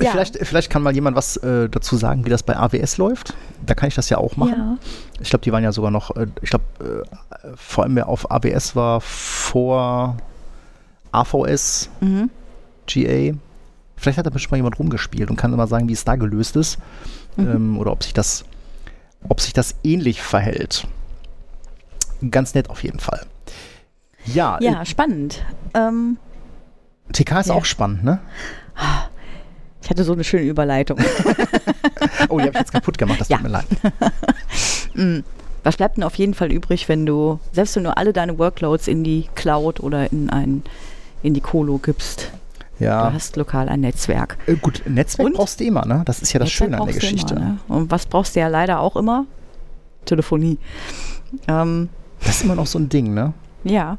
Ja. 0.00 0.10
Vielleicht, 0.12 0.36
vielleicht 0.46 0.70
kann 0.70 0.82
mal 0.82 0.94
jemand 0.94 1.16
was 1.16 1.36
äh, 1.38 1.68
dazu 1.68 1.96
sagen, 1.96 2.24
wie 2.24 2.30
das 2.30 2.44
bei 2.44 2.56
AWS 2.56 2.98
läuft. 2.98 3.34
Da 3.66 3.74
kann 3.74 3.88
ich 3.88 3.96
das 3.96 4.08
ja 4.10 4.18
auch 4.18 4.36
machen. 4.36 4.54
ja. 4.56 4.78
Ich 5.20 5.30
glaube, 5.30 5.42
die 5.42 5.50
waren 5.50 5.64
ja 5.64 5.72
sogar 5.72 5.90
noch, 5.90 6.14
äh, 6.14 6.28
ich 6.42 6.50
glaube, 6.50 6.64
äh, 6.80 7.48
vor 7.56 7.82
allem 7.82 7.94
mehr 7.94 8.08
auf 8.08 8.30
AWS 8.30 8.76
war 8.76 9.00
vor 9.00 10.16
AVS, 11.10 11.90
Mhm. 12.00 12.30
GA. 12.86 13.34
Vielleicht 13.98 14.18
hat 14.18 14.26
da 14.26 14.30
bestimmt 14.30 14.52
mal 14.52 14.56
jemand 14.58 14.78
rumgespielt 14.78 15.30
und 15.30 15.36
kann 15.36 15.50
mal 15.54 15.66
sagen, 15.66 15.88
wie 15.88 15.92
es 15.92 16.04
da 16.04 16.16
gelöst 16.16 16.56
ist. 16.56 16.78
Mhm. 17.36 17.46
Ähm, 17.50 17.78
oder 17.78 17.92
ob 17.92 18.02
sich 18.02 18.14
das, 18.14 18.44
ob 19.28 19.40
sich 19.40 19.52
das 19.52 19.74
ähnlich 19.84 20.22
verhält. 20.22 20.86
Ganz 22.30 22.54
nett 22.54 22.70
auf 22.70 22.82
jeden 22.82 23.00
Fall. 23.00 23.26
Ja, 24.26 24.58
ja, 24.60 24.84
spannend. 24.84 25.44
Ähm, 25.74 26.18
äh, 27.08 27.12
TK 27.12 27.40
ist 27.40 27.46
Ja. 27.48 27.54
auch 27.54 27.64
spannend, 27.64 28.04
ne? 28.04 28.18
ich 29.82 29.90
hatte 29.90 30.04
so 30.04 30.12
eine 30.12 30.24
schöne 30.24 30.44
Überleitung. 30.44 30.98
Oh, 32.30 32.36
die 32.38 32.42
habe 32.42 32.52
ich 32.52 32.58
jetzt 32.60 32.72
kaputt 32.72 32.98
gemacht, 32.98 33.20
das 33.20 33.28
Ja. 33.28 33.38
tut 33.38 33.44
mir 33.46 33.52
leid. 33.52 33.66
Mm. 34.94 35.20
Was 35.62 35.76
bleibt 35.76 35.96
denn 35.96 36.04
auf 36.04 36.14
jeden 36.16 36.34
Fall 36.34 36.50
übrig, 36.50 36.88
wenn 36.88 37.04
du, 37.06 37.38
selbst 37.52 37.76
wenn 37.76 37.84
du 37.84 37.96
alle 37.96 38.12
deine 38.12 38.38
Workloads 38.38 38.88
in 38.88 39.04
die 39.04 39.28
Cloud 39.34 39.80
oder 39.80 40.10
in 40.10 40.28
ein 40.30 40.62
in 41.22 41.34
die 41.34 41.40
Colo 41.40 41.78
gibst, 41.78 42.30
Ja, 42.80 43.08
du 43.08 43.14
hast 43.14 43.36
lokal 43.36 43.68
ein 43.68 43.80
Netzwerk. 43.80 44.38
äh, 44.46 44.54
gut, 44.54 44.82
Netzwerk 44.86 45.26
Und? 45.26 45.34
brauchst 45.36 45.60
du 45.60 45.64
immer, 45.64 45.84
ne? 45.84 46.02
Das 46.04 46.20
ist 46.22 46.32
ja 46.32 46.38
das 46.40 46.48
Netzwerk 46.48 46.68
Schöne 46.70 46.80
an 46.80 46.86
der 46.86 46.94
Geschichte. 46.94 47.34
Immer, 47.34 47.44
ne? 47.44 47.58
Und 47.68 47.90
was 47.90 48.06
brauchst 48.06 48.36
du 48.36 48.40
ja 48.40 48.48
leider 48.48 48.80
auch 48.80 48.96
immer? 48.96 49.26
Telefonie. 50.04 50.58
Ähm, 51.48 51.88
Das 52.20 52.36
ist 52.36 52.44
immer 52.44 52.54
noch 52.54 52.66
so 52.66 52.78
ein 52.78 52.88
Ding, 52.88 53.14
ne? 53.14 53.32
ja. 53.64 53.98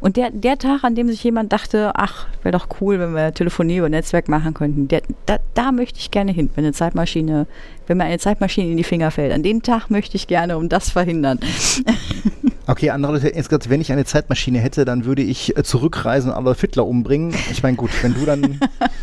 Und 0.00 0.16
der, 0.16 0.30
der 0.30 0.56
Tag, 0.58 0.84
an 0.84 0.94
dem 0.94 1.08
sich 1.08 1.24
jemand 1.24 1.52
dachte, 1.52 1.90
ach, 1.96 2.28
wäre 2.44 2.56
doch 2.56 2.68
cool, 2.80 3.00
wenn 3.00 3.14
wir 3.16 3.34
Telefonie 3.34 3.78
über 3.78 3.88
Netzwerk 3.88 4.28
machen 4.28 4.54
könnten, 4.54 4.86
der, 4.86 5.02
da, 5.26 5.38
da 5.54 5.72
möchte 5.72 5.98
ich 5.98 6.12
gerne 6.12 6.30
hin, 6.30 6.50
wenn 6.54 6.62
eine 6.64 6.72
Zeitmaschine, 6.72 7.48
wenn 7.88 7.96
mir 7.96 8.04
eine 8.04 8.20
Zeitmaschine 8.20 8.70
in 8.70 8.76
die 8.76 8.84
Finger 8.84 9.10
fällt. 9.10 9.32
An 9.32 9.42
den 9.42 9.60
Tag 9.62 9.90
möchte 9.90 10.14
ich 10.16 10.28
gerne, 10.28 10.56
um 10.56 10.68
das 10.68 10.90
verhindern. 10.90 11.40
Okay, 12.68 12.90
andere 12.90 13.12
Leute 13.12 13.24
hätten 13.24 13.38
jetzt 13.38 13.48
gesagt, 13.48 13.70
wenn 13.70 13.80
ich 13.80 13.90
eine 13.90 14.04
Zeitmaschine 14.04 14.58
hätte, 14.58 14.84
dann 14.84 15.06
würde 15.06 15.22
ich 15.22 15.56
äh, 15.56 15.62
zurückreisen 15.62 16.30
und 16.30 16.36
Adolf 16.36 16.60
Hitler 16.60 16.84
umbringen. 16.86 17.34
Ich 17.50 17.62
meine, 17.62 17.78
gut, 17.78 17.90
wenn 18.02 18.12
du 18.12 18.26
dann, 18.26 18.60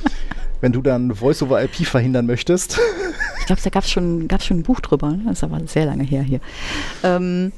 wenn 0.61 0.71
du 0.71 0.83
dann 0.83 1.15
Voice-over-IP 1.15 1.87
verhindern 1.87 2.27
möchtest. 2.27 2.79
Ich 3.39 3.47
glaube, 3.47 3.61
da 3.63 3.69
gab 3.71 3.83
es 3.83 3.89
schon, 3.89 4.27
gab's 4.27 4.45
schon 4.45 4.59
ein 4.59 4.63
Buch 4.63 4.81
drüber. 4.81 5.09
Ne? 5.09 5.23
Das 5.25 5.39
ist 5.39 5.43
aber 5.43 5.59
sehr 5.65 5.87
lange 5.87 6.03
her 6.03 6.21
hier. 6.21 6.41
Ähm, 7.01 7.51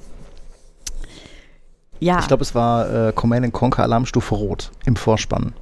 ja. 2.00 2.20
Ich 2.20 2.28
glaube, 2.28 2.44
es 2.44 2.56
war 2.56 3.10
äh, 3.10 3.12
Command 3.14 3.52
Conquer 3.52 3.84
Alarmstufe 3.84 4.34
Rot 4.34 4.72
im 4.86 4.96
Vorspann. 4.96 5.54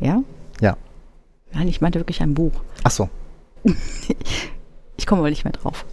ja? 0.00 0.22
Ja. 0.60 0.76
Nein, 1.52 1.68
ich 1.68 1.80
meinte 1.80 1.98
wirklich 2.00 2.22
ein 2.22 2.34
Buch. 2.34 2.52
Achso, 2.84 3.08
Ich 4.96 5.06
komme 5.06 5.20
aber 5.20 5.30
nicht 5.30 5.44
mehr 5.44 5.52
drauf. 5.52 5.84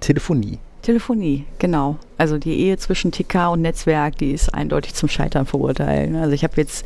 Telefonie. 0.00 0.58
Telefonie, 0.84 1.44
genau. 1.58 1.96
Also 2.18 2.38
die 2.38 2.54
Ehe 2.60 2.76
zwischen 2.78 3.10
TK 3.10 3.48
und 3.52 3.62
Netzwerk, 3.62 4.16
die 4.18 4.30
ist 4.32 4.54
eindeutig 4.54 4.94
zum 4.94 5.08
Scheitern 5.08 5.46
verurteilt. 5.46 6.14
Also 6.14 6.32
ich 6.32 6.44
habe 6.44 6.54
jetzt 6.56 6.84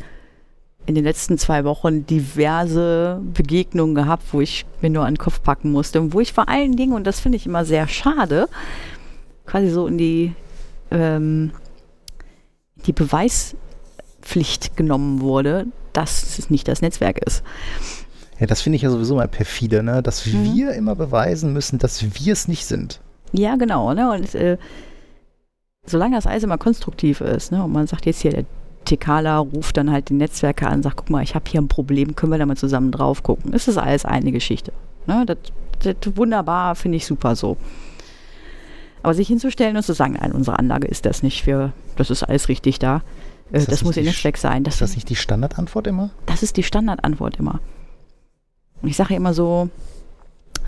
in 0.85 0.95
den 0.95 1.03
letzten 1.03 1.37
zwei 1.37 1.65
Wochen 1.65 2.05
diverse 2.07 3.21
Begegnungen 3.33 3.93
gehabt, 3.93 4.23
wo 4.31 4.41
ich 4.41 4.65
mir 4.81 4.89
nur 4.89 5.05
an 5.05 5.13
den 5.13 5.19
Kopf 5.19 5.43
packen 5.43 5.71
musste 5.71 6.01
und 6.01 6.13
wo 6.13 6.19
ich 6.19 6.33
vor 6.33 6.49
allen 6.49 6.75
Dingen, 6.75 6.93
und 6.93 7.05
das 7.05 7.19
finde 7.19 7.35
ich 7.35 7.45
immer 7.45 7.65
sehr 7.65 7.87
schade, 7.87 8.47
quasi 9.45 9.69
so 9.69 9.85
in 9.85 9.97
die, 9.99 10.33
ähm, 10.89 11.51
die 12.87 12.93
Beweispflicht 12.93 14.75
genommen 14.77 15.21
wurde, 15.21 15.67
dass 15.93 16.39
es 16.39 16.49
nicht 16.49 16.67
das 16.67 16.81
Netzwerk 16.81 17.19
ist. 17.25 17.43
Ja, 18.39 18.47
das 18.47 18.61
finde 18.61 18.77
ich 18.77 18.83
ja 18.83 18.89
sowieso 18.89 19.15
mal 19.15 19.27
perfide, 19.27 19.83
ne? 19.83 20.01
Dass 20.01 20.25
Mhm. 20.25 20.53
wir 20.55 20.73
immer 20.73 20.95
beweisen 20.95 21.51
müssen, 21.53 21.77
dass 21.77 22.01
wir 22.23 22.33
es 22.33 22.47
nicht 22.47 22.65
sind. 22.65 23.01
Ja, 23.31 23.55
genau. 23.55 23.93
Ne? 23.93 24.11
Und 24.11 24.35
äh, 24.35 24.57
solange 25.85 26.15
das 26.15 26.27
alles 26.27 26.43
immer 26.43 26.57
konstruktiv 26.57 27.21
ist, 27.21 27.51
ne? 27.51 27.63
und 27.63 27.71
man 27.71 27.87
sagt 27.87 28.05
jetzt 28.05 28.21
hier, 28.21 28.31
der 28.31 28.45
Tekala 28.85 29.39
ruft 29.39 29.77
dann 29.77 29.91
halt 29.91 30.09
die 30.09 30.13
Netzwerke 30.13 30.67
an 30.67 30.75
und 30.75 30.83
sagt, 30.83 30.97
guck 30.97 31.09
mal, 31.09 31.23
ich 31.23 31.35
habe 31.35 31.45
hier 31.49 31.61
ein 31.61 31.67
Problem, 31.67 32.15
können 32.15 32.31
wir 32.31 32.39
da 32.39 32.45
mal 32.45 32.57
zusammen 32.57 32.91
drauf 32.91 33.23
gucken. 33.23 33.53
Es 33.53 33.67
ist 33.67 33.77
alles 33.77 34.05
eine 34.05 34.31
Geschichte. 34.31 34.71
Ne? 35.05 35.25
Das, 35.25 35.37
das 35.79 36.15
wunderbar, 36.15 36.75
finde 36.75 36.97
ich 36.97 37.05
super 37.05 37.35
so. 37.35 37.57
Aber 39.03 39.13
sich 39.13 39.27
hinzustellen 39.27 39.77
und 39.77 39.83
zu 39.83 39.93
sagen, 39.93 40.17
nein, 40.19 40.31
unsere 40.31 40.59
Anlage 40.59 40.87
ist 40.87 41.05
das 41.05 41.23
nicht, 41.23 41.45
wir, 41.45 41.71
das 41.95 42.09
ist 42.09 42.23
alles 42.23 42.49
richtig 42.49 42.79
da. 42.79 42.97
Äh, 43.51 43.59
das, 43.59 43.65
das 43.65 43.83
muss 43.83 43.95
nicht 43.95 44.05
ihr 44.05 44.11
Netzwerk 44.11 44.37
sein. 44.37 44.63
Das, 44.63 44.75
Ist 44.75 44.81
das 44.81 44.95
nicht 44.95 45.09
die 45.09 45.15
Standardantwort 45.15 45.87
immer? 45.87 46.09
das 46.25 46.43
ist 46.43 46.57
die 46.57 46.63
Standardantwort 46.63 47.37
immer. 47.37 47.59
Und 48.81 48.89
ich 48.89 48.95
sage 48.95 49.15
immer 49.15 49.33
so, 49.33 49.69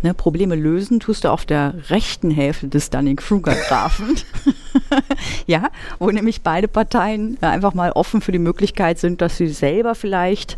ne, 0.04 0.14
Probleme 0.14 0.56
lösen 0.56 1.00
tust 1.00 1.24
du 1.24 1.30
auf 1.30 1.46
der 1.46 1.76
rechten 1.90 2.32
Hälfte 2.32 2.68
des 2.68 2.90
Dunning-Kruger-Graphen. 2.90 4.16
ja, 5.48 5.70
wo 6.00 6.10
nämlich 6.10 6.42
beide 6.42 6.68
Parteien 6.68 7.38
äh, 7.42 7.48
einfach 7.48 7.74
mal 7.74 7.92
offen 7.92 8.22
für 8.22 8.32
die 8.32 8.40
Möglichkeit 8.40 9.00
sind, 9.00 9.22
dass 9.22 9.38
sie 9.38 9.48
selber 9.48 9.96
vielleicht 9.96 10.58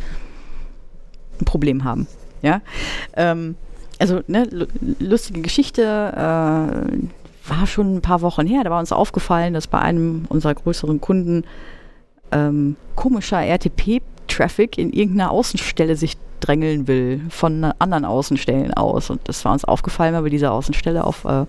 ein 1.41 1.45
Problem 1.45 1.83
haben. 1.83 2.07
Ja, 2.41 2.61
ähm, 3.15 3.55
also 3.99 4.21
ne, 4.27 4.45
lu- 4.51 4.67
lustige 4.99 5.41
Geschichte, 5.41 5.81
äh, 5.83 7.47
war 7.49 7.67
schon 7.67 7.95
ein 7.95 8.01
paar 8.01 8.21
Wochen 8.21 8.47
her, 8.47 8.63
da 8.63 8.69
war 8.69 8.79
uns 8.79 8.91
aufgefallen, 8.91 9.53
dass 9.53 9.67
bei 9.67 9.79
einem 9.79 10.25
unserer 10.29 10.53
größeren 10.55 11.01
Kunden 11.01 11.43
ähm, 12.31 12.77
komischer 12.95 13.41
RTP-Traffic 14.33 14.77
in 14.77 14.91
irgendeiner 14.91 15.31
Außenstelle 15.31 15.95
sich 15.95 16.17
drängeln 16.39 16.87
will, 16.87 17.21
von 17.29 17.63
anderen 17.79 18.05
Außenstellen 18.05 18.73
aus. 18.73 19.09
Und 19.09 19.21
das 19.25 19.43
war 19.45 19.53
uns 19.53 19.65
aufgefallen, 19.65 20.13
weil 20.13 20.25
wir 20.25 20.31
diese 20.31 20.51
Außenstelle 20.51 21.03
auf, 21.03 21.25
äh, 21.25 21.45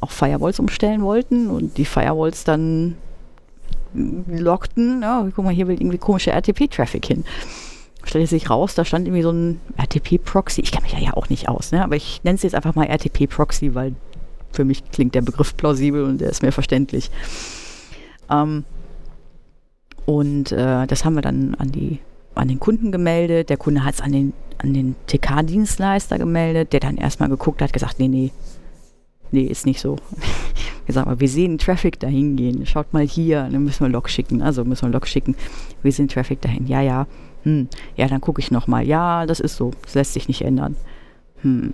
auf 0.00 0.10
Firewalls 0.10 0.58
umstellen 0.58 1.02
wollten 1.02 1.50
und 1.50 1.76
die 1.76 1.84
Firewalls 1.84 2.44
dann 2.44 2.96
lockten, 3.94 5.02
ja, 5.02 5.28
guck 5.34 5.44
mal, 5.44 5.54
hier 5.54 5.68
will 5.68 5.80
irgendwie 5.80 5.98
komischer 5.98 6.32
RTP-Traffic 6.32 7.06
hin. 7.06 7.24
Stellte 8.02 8.26
sich 8.26 8.50
raus, 8.50 8.74
da 8.74 8.84
stand 8.84 9.06
irgendwie 9.06 9.22
so 9.22 9.30
ein 9.30 9.60
RTP-Proxy. 9.76 10.62
Ich 10.62 10.72
kenne 10.72 10.82
mich 10.82 10.92
ja, 10.92 10.98
ja 10.98 11.14
auch 11.14 11.28
nicht 11.28 11.48
aus, 11.48 11.72
ne? 11.72 11.82
aber 11.82 11.96
ich 11.96 12.20
nenne 12.24 12.36
es 12.36 12.42
jetzt 12.42 12.54
einfach 12.54 12.74
mal 12.74 12.86
RTP-Proxy, 12.86 13.74
weil 13.74 13.94
für 14.52 14.64
mich 14.64 14.82
klingt 14.90 15.14
der 15.14 15.22
Begriff 15.22 15.56
plausibel 15.56 16.04
und 16.04 16.20
der 16.20 16.30
ist 16.30 16.42
mir 16.42 16.52
verständlich. 16.52 17.10
Ähm, 18.30 18.64
und 20.06 20.52
äh, 20.52 20.86
das 20.86 21.04
haben 21.04 21.14
wir 21.14 21.22
dann 21.22 21.54
an, 21.54 21.72
die, 21.72 22.00
an 22.34 22.48
den 22.48 22.60
Kunden 22.60 22.92
gemeldet. 22.92 23.48
Der 23.50 23.56
Kunde 23.56 23.84
hat 23.84 23.94
es 23.94 24.00
an 24.00 24.12
den, 24.12 24.32
an 24.58 24.74
den 24.74 24.96
TK-Dienstleister 25.06 26.18
gemeldet, 26.18 26.72
der 26.72 26.80
dann 26.80 26.96
erstmal 26.96 27.28
geguckt 27.28 27.62
hat, 27.62 27.72
gesagt, 27.72 27.98
nee, 27.98 28.08
nee, 28.08 28.30
nee, 29.30 29.44
ist 29.44 29.66
nicht 29.66 29.80
so. 29.80 29.96
gesagt, 30.86 31.06
aber 31.06 31.20
wir 31.20 31.28
sehen 31.28 31.58
Traffic 31.58 31.98
dahin 32.00 32.36
gehen. 32.36 32.66
Schaut 32.66 32.92
mal 32.92 33.06
hier, 33.06 33.48
dann 33.50 33.64
müssen 33.64 33.84
wir 33.84 33.88
Log 33.88 34.10
schicken. 34.10 34.42
Also 34.42 34.64
müssen 34.64 34.88
wir 34.88 34.92
Log 34.92 35.06
schicken. 35.06 35.36
Wir 35.82 35.92
sehen 35.92 36.08
Traffic 36.08 36.40
dahin. 36.42 36.66
Ja, 36.66 36.82
ja. 36.82 37.06
Hm. 37.44 37.68
Ja, 37.96 38.06
dann 38.06 38.20
gucke 38.20 38.40
ich 38.40 38.50
nochmal. 38.50 38.86
Ja, 38.86 39.26
das 39.26 39.40
ist 39.40 39.56
so. 39.56 39.72
Das 39.82 39.94
lässt 39.94 40.12
sich 40.12 40.28
nicht 40.28 40.42
ändern. 40.42 40.76
Hm. 41.42 41.72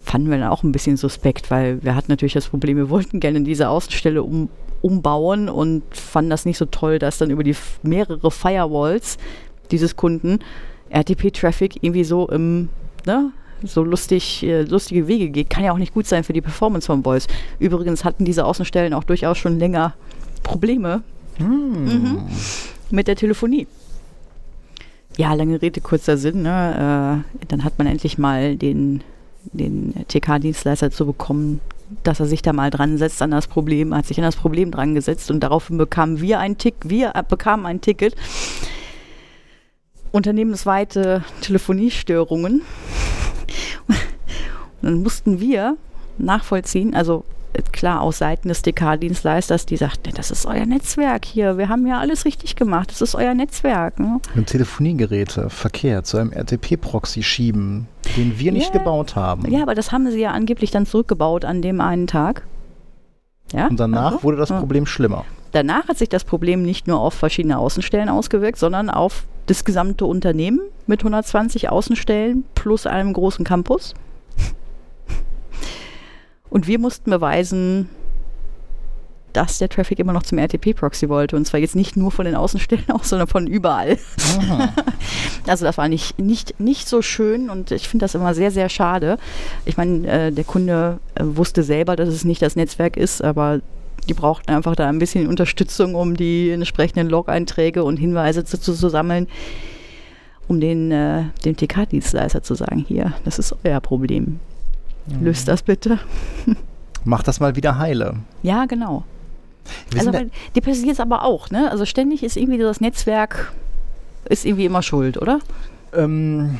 Fanden 0.00 0.30
wir 0.30 0.38
dann 0.38 0.48
auch 0.48 0.62
ein 0.62 0.72
bisschen 0.72 0.96
suspekt, 0.96 1.50
weil 1.50 1.82
wir 1.82 1.94
hatten 1.94 2.10
natürlich 2.10 2.32
das 2.32 2.48
Problem, 2.48 2.76
wir 2.76 2.90
wollten 2.90 3.20
gerne 3.20 3.42
diese 3.42 3.68
Außenstelle 3.68 4.22
um, 4.22 4.48
umbauen 4.82 5.48
und 5.48 5.82
fanden 5.90 6.30
das 6.30 6.44
nicht 6.44 6.58
so 6.58 6.66
toll, 6.66 6.98
dass 6.98 7.18
dann 7.18 7.30
über 7.30 7.44
die 7.44 7.54
mehrere 7.82 8.30
Firewalls 8.30 9.16
dieses 9.70 9.96
Kunden 9.96 10.40
RTP-Traffic 10.90 11.82
irgendwie 11.82 12.04
so 12.04 12.28
im, 12.28 12.68
ne, 13.06 13.30
so 13.64 13.82
lustig, 13.84 14.42
äh, 14.42 14.62
lustige 14.62 15.06
Wege 15.06 15.30
geht. 15.30 15.48
Kann 15.48 15.64
ja 15.64 15.72
auch 15.72 15.78
nicht 15.78 15.94
gut 15.94 16.06
sein 16.06 16.24
für 16.24 16.32
die 16.32 16.40
Performance 16.40 16.86
von 16.86 17.02
Voice. 17.04 17.28
Übrigens 17.58 18.04
hatten 18.04 18.24
diese 18.24 18.44
Außenstellen 18.44 18.92
auch 18.92 19.04
durchaus 19.04 19.38
schon 19.38 19.58
länger 19.58 19.94
Probleme 20.42 21.02
Mhm. 21.38 22.18
mit 22.90 23.08
der 23.08 23.16
Telefonie. 23.16 23.66
Ja, 25.16 25.32
lange 25.34 25.60
Rede, 25.62 25.80
kurzer 25.80 26.16
Sinn. 26.16 26.42
Ne? 26.42 27.24
Äh, 27.40 27.44
dann 27.48 27.64
hat 27.64 27.78
man 27.78 27.86
endlich 27.86 28.18
mal 28.18 28.56
den, 28.56 29.02
den 29.52 29.94
TK-Dienstleister 30.08 30.90
zu 30.90 31.06
bekommen, 31.06 31.60
dass 32.02 32.20
er 32.20 32.26
sich 32.26 32.42
da 32.42 32.52
mal 32.52 32.70
dran 32.70 32.98
setzt 32.98 33.22
an 33.22 33.30
das 33.30 33.46
Problem, 33.46 33.94
hat 33.94 34.06
sich 34.06 34.18
an 34.18 34.24
das 34.24 34.36
Problem 34.36 34.70
dran 34.70 34.94
gesetzt 34.94 35.30
und 35.30 35.40
daraufhin 35.40 35.78
bekamen 35.78 36.20
wir 36.20 36.38
ein 36.38 36.58
Tick, 36.58 36.74
wir 36.84 37.12
äh, 37.14 37.22
bekamen 37.26 37.66
ein 37.66 37.80
Ticket. 37.80 38.14
Unternehmensweite 40.10 41.24
Telefoniestörungen. 41.40 42.62
Und 43.88 43.96
dann 44.82 45.02
mussten 45.02 45.40
wir 45.40 45.78
nachvollziehen, 46.18 46.94
also 46.94 47.24
klar 47.72 48.00
aus 48.00 48.18
Seiten 48.18 48.48
des 48.48 48.62
DK-Dienstleisters, 48.62 49.66
die 49.66 49.76
sagt, 49.76 50.06
"Ne, 50.06 50.12
das 50.14 50.30
ist 50.30 50.46
euer 50.46 50.66
Netzwerk 50.66 51.24
hier, 51.24 51.58
wir 51.58 51.68
haben 51.68 51.86
ja 51.86 51.98
alles 51.98 52.24
richtig 52.24 52.56
gemacht, 52.56 52.90
das 52.90 53.00
ist 53.02 53.14
euer 53.14 53.34
Netzwerk. 53.34 53.98
Ne? 53.98 54.20
Mit 54.34 54.46
Telefoniegeräte, 54.48 55.50
Verkehr 55.50 56.02
zu 56.04 56.16
einem 56.18 56.32
RTP-Proxy 56.32 57.22
schieben, 57.22 57.88
den 58.16 58.38
wir 58.38 58.52
nicht 58.52 58.72
Ja. 58.72 58.78
gebaut 58.78 59.16
haben. 59.16 59.50
Ja, 59.50 59.62
aber 59.62 59.74
das 59.74 59.92
haben 59.92 60.10
sie 60.10 60.20
ja 60.20 60.30
angeblich 60.30 60.70
dann 60.70 60.86
zurückgebaut 60.86 61.44
an 61.44 61.62
dem 61.62 61.80
einen 61.80 62.06
Tag. 62.06 62.42
Ja? 63.52 63.66
Und 63.68 63.78
danach 63.78 64.12
Also, 64.12 64.22
wurde 64.24 64.36
das 64.38 64.48
ja. 64.50 64.58
Problem 64.58 64.86
schlimmer. 64.86 65.24
Danach 65.52 65.88
hat 65.88 65.98
sich 65.98 66.08
das 66.08 66.24
Problem 66.24 66.62
nicht 66.62 66.86
nur 66.88 66.98
auf 67.00 67.12
verschiedene 67.12 67.58
Außenstellen 67.58 68.08
ausgewirkt, 68.08 68.58
sondern 68.58 68.88
auf 68.88 69.24
das 69.46 69.64
gesamte 69.64 70.06
Unternehmen 70.06 70.60
mit 70.86 71.02
120 71.04 71.68
Außenstellen 71.68 72.44
plus 72.54 72.86
einem 72.86 73.12
großen 73.12 73.44
Campus. 73.44 73.92
Und 76.52 76.66
wir 76.66 76.78
mussten 76.78 77.10
beweisen, 77.10 77.88
dass 79.32 79.56
der 79.56 79.70
Traffic 79.70 79.98
immer 79.98 80.12
noch 80.12 80.22
zum 80.22 80.36
RTP-Proxy 80.36 81.08
wollte. 81.08 81.34
Und 81.34 81.46
zwar 81.46 81.58
jetzt 81.58 81.74
nicht 81.74 81.96
nur 81.96 82.10
von 82.10 82.26
den 82.26 82.34
Außenstellen 82.34 82.90
aus, 82.90 83.08
sondern 83.08 83.26
von 83.26 83.46
überall. 83.46 83.98
Also 85.48 85.64
das 85.64 85.76
war 85.76 85.88
nicht, 85.88 86.20
nicht, 86.20 86.60
nicht 86.60 86.88
so 86.88 87.02
schön 87.02 87.50
und 87.50 87.72
ich 87.72 87.88
finde 87.88 88.04
das 88.04 88.14
immer 88.14 88.32
sehr, 88.32 88.52
sehr 88.52 88.68
schade. 88.68 89.18
Ich 89.64 89.76
meine, 89.76 90.06
äh, 90.06 90.30
der 90.30 90.44
Kunde 90.44 91.00
äh, 91.16 91.24
wusste 91.24 91.64
selber, 91.64 91.96
dass 91.96 92.08
es 92.08 92.24
nicht 92.24 92.40
das 92.40 92.54
Netzwerk 92.54 92.96
ist, 92.96 93.24
aber 93.24 93.60
die 94.08 94.14
brauchten 94.14 94.52
einfach 94.52 94.76
da 94.76 94.88
ein 94.88 95.00
bisschen 95.00 95.26
Unterstützung, 95.26 95.96
um 95.96 96.16
die 96.16 96.50
entsprechenden 96.50 97.08
Log-Einträge 97.08 97.82
und 97.82 97.96
Hinweise 97.96 98.44
zu, 98.44 98.60
zu, 98.60 98.72
zu 98.72 98.88
sammeln, 98.88 99.26
um 100.46 100.60
den, 100.60 100.92
äh, 100.92 101.24
dem 101.44 101.56
TK-Dienstleister 101.56 102.44
zu 102.44 102.54
sagen, 102.54 102.84
hier, 102.86 103.12
das 103.24 103.40
ist 103.40 103.56
euer 103.64 103.80
Problem. 103.80 104.38
Löst 105.20 105.48
das 105.48 105.62
bitte. 105.62 105.98
Mach 107.04 107.22
das 107.22 107.40
mal 107.40 107.56
wieder 107.56 107.78
heile. 107.78 108.14
Ja, 108.42 108.66
genau. 108.66 109.04
Also, 109.96 110.12
die 110.54 110.60
passiert 110.60 110.92
es 110.92 111.00
aber 111.00 111.24
auch, 111.24 111.50
ne? 111.50 111.70
Also 111.70 111.84
ständig 111.84 112.22
ist 112.22 112.36
irgendwie 112.36 112.58
das 112.58 112.80
Netzwerk 112.80 113.52
ist 114.28 114.44
irgendwie 114.44 114.64
immer 114.64 114.82
schuld, 114.82 115.18
oder? 115.18 115.40
ähm, 115.94 116.58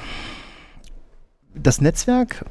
das 1.54 1.80
Netzwerk. 1.80 2.44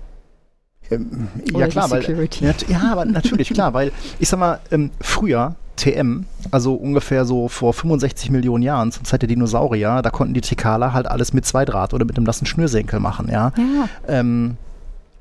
Ähm, 0.89 1.27
ja, 1.53 1.67
klar, 1.67 1.89
weil. 1.89 2.29
Ja, 2.67 2.91
aber 2.91 3.05
natürlich, 3.05 3.49
klar, 3.53 3.73
weil 3.73 3.91
ich 4.19 4.27
sag 4.27 4.39
mal, 4.39 4.59
ähm, 4.71 4.91
früher, 4.99 5.55
TM, 5.77 6.25
also 6.51 6.73
ungefähr 6.73 7.25
so 7.25 7.47
vor 7.47 7.73
65 7.73 8.29
Millionen 8.29 8.63
Jahren, 8.63 8.91
zur 8.91 9.03
Zeit 9.03 9.21
der 9.21 9.29
Dinosaurier, 9.29 10.01
da 10.01 10.09
konnten 10.09 10.33
die 10.33 10.41
Tikaler 10.41 10.93
halt 10.93 11.07
alles 11.07 11.33
mit 11.33 11.45
zwei 11.45 11.65
Draht 11.65 11.93
oder 11.93 12.05
mit 12.05 12.17
einem 12.17 12.25
nassen 12.25 12.45
Schnürsenkel 12.45 12.99
machen, 12.99 13.29
ja. 13.31 13.51
Ja. 13.57 13.89
Ähm, 14.07 14.57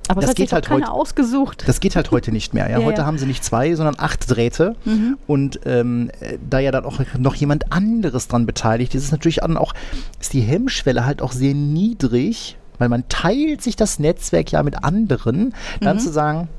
Aber 0.07 0.19
Das 0.21 0.31
das 0.31 0.35
geht 0.35 0.51
halt 0.51 0.65
keiner 0.65 0.87
heute- 0.87 0.91
ausgesucht. 0.91 1.63
das 1.67 1.79
geht 1.79 1.95
halt 1.95 2.11
heute 2.11 2.31
nicht 2.31 2.53
mehr. 2.53 2.69
Ja? 2.69 2.79
Ja, 2.79 2.85
heute 2.85 3.01
ja. 3.01 3.05
haben 3.07 3.17
sie 3.17 3.25
nicht 3.25 3.43
zwei, 3.45 3.73
sondern 3.75 3.95
acht 3.97 4.29
Drähte. 4.29 4.75
Mhm. 4.83 5.17
Und 5.27 5.59
ähm, 5.65 6.09
äh, 6.19 6.37
da 6.49 6.59
ja 6.59 6.71
dann 6.71 6.83
auch 6.85 6.99
noch 7.17 7.35
jemand 7.35 7.71
anderes 7.71 8.27
dran 8.27 8.45
beteiligt 8.45 8.93
ist, 8.95 9.03
ist 9.05 9.11
natürlich 9.11 9.37
dann 9.37 9.57
auch, 9.57 9.73
ist 10.19 10.33
die 10.33 10.41
Hemmschwelle 10.41 11.05
halt 11.05 11.21
auch 11.21 11.31
sehr 11.31 11.53
niedrig, 11.53 12.57
weil 12.77 12.89
man 12.89 13.07
teilt 13.09 13.61
sich 13.61 13.75
das 13.75 13.99
Netzwerk 13.99 14.51
ja 14.51 14.63
mit 14.63 14.83
anderen, 14.83 15.53
dann 15.79 15.97
Mhm. 15.97 16.01
zu 16.01 16.11
sagen, 16.11 16.49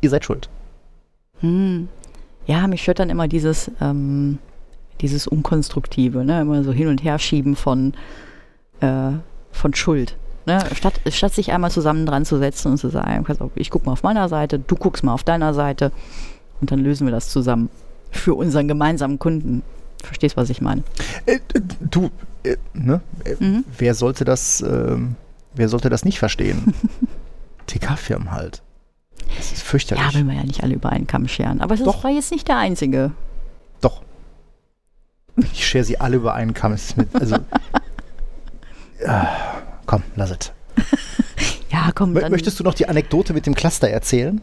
ihr 0.00 0.10
seid 0.10 0.24
schuld. 0.24 0.48
Hm. 1.40 1.88
Ja, 2.46 2.66
mich 2.66 2.82
stört 2.82 2.98
dann 2.98 3.10
immer 3.10 3.28
dieses, 3.28 3.70
ähm, 3.80 4.38
dieses 5.00 5.26
Unkonstruktive, 5.28 6.24
ne? 6.24 6.40
immer 6.40 6.64
so 6.64 6.72
hin 6.72 6.88
und 6.88 7.04
her 7.04 7.18
schieben 7.18 7.54
von, 7.54 7.94
äh, 8.80 9.12
von 9.52 9.74
Schuld. 9.74 10.16
Ne? 10.46 10.58
Statt, 10.74 11.00
statt 11.10 11.32
sich 11.34 11.52
einmal 11.52 11.70
zusammen 11.70 12.04
dran 12.06 12.24
zu 12.24 12.38
setzen 12.38 12.72
und 12.72 12.78
zu 12.78 12.88
sagen, 12.88 13.24
ich 13.54 13.70
guck 13.70 13.86
mal 13.86 13.92
auf 13.92 14.02
meiner 14.02 14.28
Seite, 14.28 14.58
du 14.58 14.74
guckst 14.76 15.04
mal 15.04 15.12
auf 15.14 15.22
deiner 15.22 15.54
Seite 15.54 15.92
und 16.60 16.70
dann 16.72 16.80
lösen 16.80 17.06
wir 17.06 17.12
das 17.12 17.28
zusammen 17.28 17.68
für 18.10 18.34
unseren 18.34 18.66
gemeinsamen 18.68 19.18
Kunden. 19.18 19.62
Verstehst, 20.02 20.36
was 20.36 20.50
ich 20.50 20.60
meine? 20.60 20.82
Äh, 21.26 21.34
äh, 21.54 21.60
du, 21.80 22.10
äh, 22.42 22.56
ne? 22.74 23.00
Äh, 23.24 23.36
Mhm. 23.38 23.64
wer 23.78 23.94
sollte 23.94 24.24
das, 24.24 24.60
ähm, 24.60 25.14
wer 25.54 25.68
sollte 25.68 25.90
das 25.90 26.04
nicht 26.04 26.18
verstehen? 26.18 26.74
TK-Firmen 27.68 28.32
halt. 28.32 28.62
Das 29.36 29.52
ist 29.52 29.62
fürchterlich. 29.62 30.04
Ja, 30.04 30.12
will 30.14 30.24
man 30.24 30.34
ja 30.36 30.42
nicht 30.42 30.64
alle 30.64 30.74
über 30.74 30.90
einen 30.90 31.06
Kamm 31.06 31.28
scheren. 31.28 31.60
Aber 31.60 31.76
Doch. 31.76 32.02
war 32.02 32.10
jetzt 32.10 32.32
nicht 32.32 32.48
der 32.48 32.56
einzige. 32.58 33.12
Doch. 33.80 34.02
Ich 35.52 35.64
schere 35.66 35.84
sie 35.84 36.00
alle 36.00 36.16
über 36.16 36.34
einen 36.34 36.52
Kamm. 36.52 36.72
Es 36.72 36.86
ist 36.90 36.96
mit, 36.96 37.14
also, 37.14 37.36
Ah, 39.06 39.28
komm, 39.92 40.02
lass 40.16 40.30
es. 40.30 40.52
Ja, 41.70 41.90
komm, 41.94 42.12
Mö- 42.14 42.28
Möchtest 42.28 42.60
du 42.60 42.64
noch 42.64 42.74
die 42.74 42.86
Anekdote 42.88 43.32
mit 43.32 43.46
dem 43.46 43.54
Cluster 43.54 43.88
erzählen? 43.88 44.40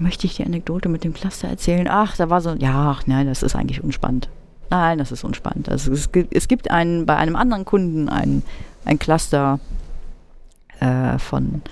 möchte 0.00 0.28
ich 0.28 0.36
die 0.36 0.44
Anekdote 0.44 0.88
mit 0.88 1.02
dem 1.02 1.12
Cluster 1.12 1.48
erzählen. 1.48 1.88
Ach, 1.90 2.16
da 2.16 2.30
war 2.30 2.40
so, 2.40 2.54
ja, 2.54 2.92
ach, 2.92 3.06
nein, 3.08 3.26
das 3.26 3.42
ist 3.42 3.56
eigentlich 3.56 3.82
unspannend. 3.82 4.28
Nein, 4.70 4.98
das 4.98 5.10
ist 5.10 5.24
unspannend. 5.24 5.68
Also 5.68 5.90
es, 5.92 6.12
gibt, 6.12 6.32
es 6.34 6.46
gibt 6.46 6.70
einen, 6.70 7.04
bei 7.04 7.16
einem 7.16 7.34
anderen 7.34 7.64
Kunden 7.64 8.08
ein, 8.08 8.44
ein 8.84 9.00
Cluster 9.00 9.58
äh, 10.78 11.18
von 11.18 11.62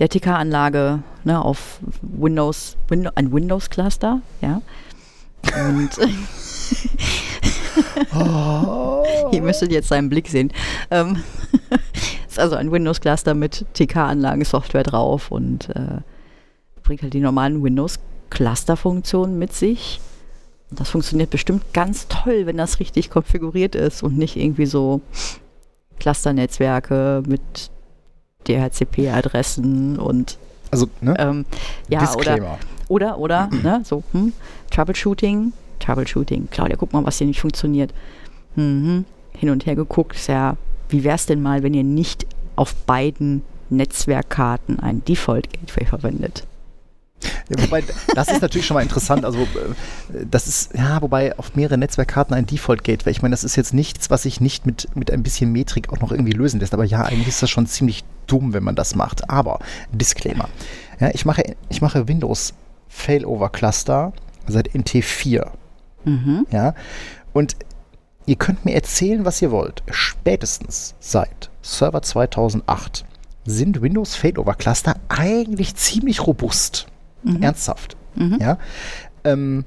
der 0.00 0.08
TK-Anlage 0.08 1.04
ne, 1.22 1.40
auf 1.40 1.78
Windows, 2.02 2.76
Windows, 2.88 3.16
ein 3.16 3.32
Windows-Cluster, 3.32 4.22
ja. 4.40 4.60
Und 5.68 5.90
ihr 9.32 9.42
müsstet 9.42 9.70
jetzt 9.70 9.86
seinen 9.88 10.08
Blick 10.08 10.26
sehen. 10.28 10.52
Ähm, 10.90 11.22
ist 12.32 12.38
also 12.38 12.56
ein 12.56 12.70
Windows-Cluster 12.70 13.34
mit 13.34 13.64
TK-Anlagensoftware 13.74 14.82
drauf 14.82 15.30
und 15.30 15.68
äh, 15.70 16.00
bringt 16.82 17.02
halt 17.02 17.14
die 17.14 17.20
normalen 17.20 17.62
Windows-Cluster-Funktionen 17.62 19.38
mit 19.38 19.52
sich. 19.52 20.00
Und 20.70 20.80
das 20.80 20.90
funktioniert 20.90 21.30
bestimmt 21.30 21.72
ganz 21.72 22.06
toll, 22.08 22.46
wenn 22.46 22.56
das 22.56 22.78
richtig 22.80 23.10
konfiguriert 23.10 23.74
ist 23.74 24.02
und 24.02 24.16
nicht 24.16 24.36
irgendwie 24.36 24.66
so 24.66 25.00
Cluster-Netzwerke 25.98 27.22
mit 27.26 27.70
DHCP-Adressen 28.48 29.98
und 29.98 30.38
Also, 30.70 30.88
ne? 31.00 31.14
ähm, 31.18 31.44
ja, 31.88 31.98
oder, 32.00 32.06
Disclaimer. 32.06 32.58
oder, 32.88 33.18
oder, 33.18 33.48
ne, 33.62 33.82
so, 33.84 34.02
hm, 34.12 34.32
Troubleshooting, 34.70 35.52
Troubleshooting. 35.80 36.48
Claudia, 36.50 36.76
guck 36.76 36.92
mal, 36.92 37.04
was 37.04 37.18
hier 37.18 37.26
nicht 37.26 37.40
funktioniert. 37.40 37.92
Mhm. 38.54 39.04
Hin 39.32 39.50
und 39.50 39.66
her 39.66 39.74
geguckt, 39.74 40.16
ist 40.16 40.28
ja, 40.28 40.56
wie 40.90 41.04
wär's 41.04 41.26
denn 41.26 41.42
mal, 41.42 41.62
wenn 41.62 41.74
ihr 41.74 41.84
nicht 41.84 42.26
auf 42.56 42.74
beiden 42.74 43.42
Netzwerkkarten 43.70 44.80
ein 44.80 45.04
Default-Gateway 45.04 45.86
verwendet? 45.86 46.46
Ja, 47.48 47.62
wobei, 47.62 47.82
das 48.14 48.28
ist 48.28 48.40
natürlich 48.40 48.66
schon 48.66 48.76
mal 48.76 48.82
interessant. 48.82 49.24
Also, 49.24 49.40
äh, 49.40 50.24
das 50.30 50.46
ist, 50.46 50.74
ja, 50.74 51.02
wobei 51.02 51.36
auf 51.38 51.54
mehrere 51.54 51.76
Netzwerkkarten 51.76 52.34
ein 52.34 52.46
Default-Gateway. 52.46 53.10
Ich 53.10 53.22
meine, 53.22 53.32
das 53.32 53.44
ist 53.44 53.56
jetzt 53.56 53.74
nichts, 53.74 54.10
was 54.10 54.22
sich 54.22 54.40
nicht 54.40 54.66
mit, 54.66 54.88
mit 54.94 55.10
ein 55.10 55.22
bisschen 55.22 55.52
Metrik 55.52 55.92
auch 55.92 56.00
noch 56.00 56.12
irgendwie 56.12 56.32
lösen 56.32 56.60
lässt. 56.60 56.74
Aber 56.74 56.84
ja, 56.84 57.02
eigentlich 57.02 57.28
ist 57.28 57.42
das 57.42 57.50
schon 57.50 57.66
ziemlich 57.66 58.04
dumm, 58.26 58.52
wenn 58.52 58.62
man 58.62 58.74
das 58.74 58.94
macht. 58.94 59.28
Aber, 59.28 59.58
Disclaimer. 59.92 60.48
Ja, 60.98 61.10
ich 61.12 61.24
mache, 61.24 61.42
ich 61.68 61.82
mache 61.82 62.08
Windows 62.08 62.54
Failover 62.88 63.50
Cluster 63.50 64.12
seit 64.46 64.70
NT4. 64.70 65.50
Mhm. 66.04 66.46
Ja, 66.50 66.74
und 67.32 67.56
ihr 68.26 68.36
könnt 68.36 68.64
mir 68.64 68.74
erzählen, 68.74 69.24
was 69.24 69.40
ihr 69.42 69.50
wollt. 69.50 69.82
Spätestens 69.90 70.94
seit 71.00 71.50
Server 71.62 72.02
2008 72.02 73.04
sind 73.44 73.82
Windows 73.82 74.14
Failover 74.14 74.54
Cluster 74.54 74.96
eigentlich 75.08 75.74
ziemlich 75.76 76.26
robust. 76.26 76.86
Ernsthaft. 77.42 77.96
Ja. 78.40 78.58
Ähm, 79.24 79.64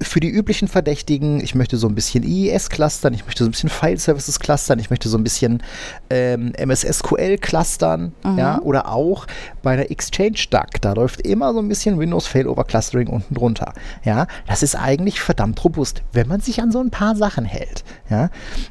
für 0.00 0.20
die 0.20 0.28
üblichen 0.28 0.68
Verdächtigen, 0.68 1.40
ich 1.40 1.54
möchte 1.54 1.76
so 1.76 1.88
ein 1.88 1.94
bisschen 1.94 2.24
IIS 2.24 2.70
clustern, 2.70 3.14
ich 3.14 3.24
möchte 3.24 3.44
so 3.44 3.48
ein 3.48 3.52
bisschen 3.52 3.68
File 3.68 3.98
Services 3.98 4.40
clustern, 4.40 4.78
ich 4.78 4.90
möchte 4.90 5.08
so 5.08 5.18
ein 5.18 5.24
bisschen 5.24 5.62
ähm, 6.08 6.52
MSSQL 6.56 7.38
clustern, 7.38 8.12
ja, 8.36 8.60
oder 8.62 8.88
auch 8.88 9.26
bei 9.62 9.76
der 9.76 9.90
Exchange 9.90 10.38
DAC, 10.50 10.80
da 10.80 10.92
läuft 10.92 11.20
immer 11.20 11.52
so 11.52 11.60
ein 11.60 11.68
bisschen 11.68 11.98
Windows 11.98 12.26
Failover 12.26 12.64
Clustering 12.64 13.08
unten 13.08 13.34
drunter. 13.34 13.72
Ja, 14.04 14.26
das 14.46 14.62
ist 14.62 14.74
eigentlich 14.74 15.20
verdammt 15.20 15.62
robust, 15.64 16.02
wenn 16.12 16.28
man 16.28 16.40
sich 16.40 16.60
an 16.62 16.72
so 16.72 16.80
ein 16.80 16.90
paar 16.90 17.16
Sachen 17.16 17.44
hält. 17.44 17.84
Ja, 18.08 18.30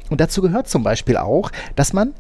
und 0.10 0.22
dazu 0.22 0.42
gehört 0.42 0.70
zum 0.70 0.84
Beispiel 0.84 1.18
auch, 1.18 1.52
dass 1.76 1.94
man 1.94 2.14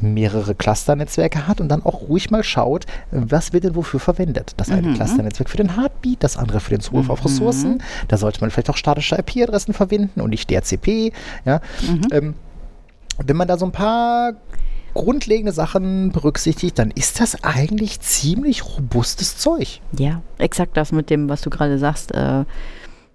mehrere 0.00 0.54
Clusternetzwerke 0.54 1.46
hat 1.46 1.60
und 1.60 1.68
dann 1.68 1.84
auch 1.84 2.02
ruhig 2.08 2.30
mal 2.30 2.44
schaut, 2.44 2.86
was 3.10 3.52
wird 3.52 3.64
denn 3.64 3.74
wofür 3.74 4.00
verwendet. 4.00 4.54
Das 4.56 4.70
eine 4.70 4.94
Clusternetzwerk 4.94 5.50
für 5.50 5.56
den 5.56 5.76
Heartbeat, 5.76 6.22
das 6.22 6.36
andere 6.36 6.60
für 6.60 6.70
den 6.70 6.80
Zugriff 6.80 7.10
auf 7.10 7.24
Ressourcen. 7.24 7.82
Da 8.08 8.16
sollte 8.16 8.40
man 8.40 8.50
vielleicht 8.50 8.70
auch 8.70 8.76
statische 8.76 9.16
IP-Adressen 9.16 9.74
verwenden 9.74 10.20
und 10.20 10.30
nicht 10.30 10.50
DHCP. 10.50 11.12
Ja. 11.44 11.60
Ähm, 12.12 12.34
wenn 13.24 13.36
man 13.36 13.48
da 13.48 13.58
so 13.58 13.66
ein 13.66 13.72
paar 13.72 14.34
grundlegende 14.94 15.52
Sachen 15.52 16.10
berücksichtigt, 16.10 16.78
dann 16.78 16.90
ist 16.90 17.20
das 17.20 17.44
eigentlich 17.44 18.00
ziemlich 18.00 18.64
robustes 18.64 19.38
Zeug. 19.38 19.80
Ja, 19.96 20.22
exakt 20.38 20.76
das 20.76 20.92
mit 20.92 21.10
dem, 21.10 21.28
was 21.28 21.40
du 21.40 21.50
gerade 21.50 21.78
sagst. 21.78 22.12
Äh, 22.12 22.44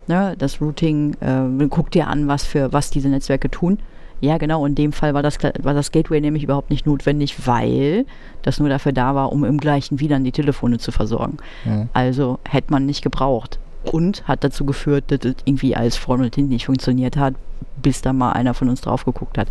ne, 0.08 0.36
das 0.38 0.62
Routing, 0.62 1.16
äh, 1.20 1.68
guck 1.70 1.92
dir 1.92 2.08
an, 2.08 2.28
was 2.28 2.44
für 2.46 2.72
was 2.74 2.90
diese 2.90 3.10
Netzwerke 3.10 3.50
tun. 3.50 3.80
Ja, 4.24 4.38
genau. 4.38 4.66
In 4.66 4.74
dem 4.74 4.94
Fall 4.94 5.14
war 5.14 5.22
das, 5.22 5.38
war 5.64 5.74
das 5.74 5.92
Gateway 5.92 6.22
nämlich 6.22 6.46
überhaupt 6.46 6.70
nicht 6.70 6.86
notwendig, 6.86 7.46
weil 7.46 8.06
das 8.42 8.58
nur 8.58 8.70
dafür 8.70 8.94
da 8.94 9.16
war, 9.16 9.34
um 9.34 9.44
im 9.44 9.58
gleichen 9.58 10.00
WLAN 10.00 10.24
die 10.24 10.32
Telefone 10.32 10.78
zu 10.78 10.94
versorgen. 10.94 11.40
Mhm. 11.66 11.90
Also 11.92 12.40
hätte 12.48 12.72
man 12.72 12.86
nicht 12.86 13.02
gebraucht. 13.02 13.60
Und 13.84 14.26
hat 14.26 14.46
dazu 14.46 14.64
geführt, 14.64 15.12
dass 15.12 15.26
es 15.26 15.36
irgendwie 15.44 15.76
als 15.76 15.98
vorne 15.98 16.24
und 16.24 16.36
hinten 16.36 16.54
nicht 16.54 16.68
funktioniert 16.68 17.18
hat, 17.18 17.34
bis 17.82 18.02
da 18.02 18.14
mal 18.14 18.32
einer 18.32 18.54
von 18.54 18.70
uns 18.70 18.80
drauf 18.80 19.04
geguckt 19.04 19.38
hat. 19.38 19.50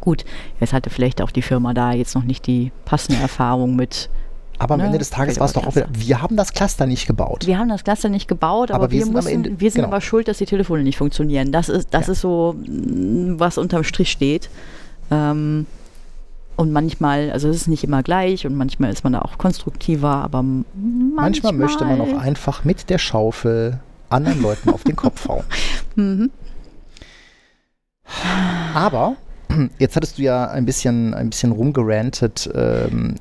Gut, 0.00 0.24
jetzt 0.58 0.72
hatte 0.72 0.90
vielleicht 0.90 1.22
auch 1.22 1.30
die 1.30 1.42
Firma 1.42 1.72
da 1.72 1.92
jetzt 1.92 2.16
noch 2.16 2.24
nicht 2.24 2.48
die 2.48 2.72
passende 2.86 3.22
Erfahrung 3.22 3.76
mit. 3.76 4.10
Aber 4.58 4.74
am 4.74 4.80
Ne, 4.80 4.86
Ende 4.86 4.98
des 4.98 5.10
Tages 5.10 5.38
war 5.38 5.46
es 5.46 5.52
doch 5.52 5.66
auch 5.66 5.76
wieder, 5.76 5.88
wir 5.92 6.22
haben 6.22 6.36
das 6.36 6.52
Cluster 6.52 6.86
nicht 6.86 7.06
gebaut. 7.06 7.46
Wir 7.46 7.58
haben 7.58 7.68
das 7.68 7.84
Cluster 7.84 8.08
nicht 8.08 8.26
gebaut, 8.28 8.70
aber, 8.70 8.84
Aber 8.84 8.90
wir 8.92 8.98
wir, 9.00 9.04
sind 9.04 9.14
am 9.16 9.22
mussten, 9.24 9.34
Ende- 9.44 9.60
wir 9.60 9.70
sind 9.70 9.82
genau. 9.82 9.88
aber 9.88 10.00
schuld, 10.00 10.28
dass 10.28 10.38
die 10.38 10.46
Telefone 10.46 10.82
nicht 10.82 10.96
funktionieren. 10.98 11.52
Das 11.52 11.68
ist, 11.68 11.88
das 11.92 12.06
Ja. 12.06 12.12
ist 12.12 12.20
so, 12.22 12.54
mm, 12.58 13.38
was 13.38 13.58
unterm 13.58 13.84
Strich 13.84 14.10
steht. 14.10 14.48
Ähm, 15.10 15.66
und 16.56 16.72
manchmal, 16.72 17.30
also 17.32 17.48
es 17.50 17.56
ist 17.56 17.68
nicht 17.68 17.84
immer 17.84 18.02
gleich 18.02 18.46
und 18.46 18.54
manchmal 18.56 18.90
ist 18.90 19.04
man 19.04 19.12
da 19.12 19.20
auch 19.20 19.36
konstruktiver, 19.36 20.08
aber 20.24 20.42
Manchmal, 20.42 21.14
manchmal, 21.14 21.52
möchte 21.52 21.84
man 21.84 22.00
auch 22.00 22.18
einfach 22.18 22.64
mit 22.64 22.88
der 22.88 22.96
Schaufel 22.98 23.78
anderen 24.08 24.40
Leuten 24.40 24.70
auf 24.70 24.82
den 24.84 24.96
Kopf 24.96 25.28
hauen. 25.28 25.44
Mhm. 25.96 26.30
Aber 28.74 29.16
jetzt 29.78 29.96
hattest 29.96 30.18
du 30.18 30.22
ja 30.22 30.48
ein 30.50 30.64
bisschen, 30.66 31.14
ein 31.14 31.30
bisschen 31.30 31.52
rumgerantet. 31.52 32.50
Ähm, 32.54 33.14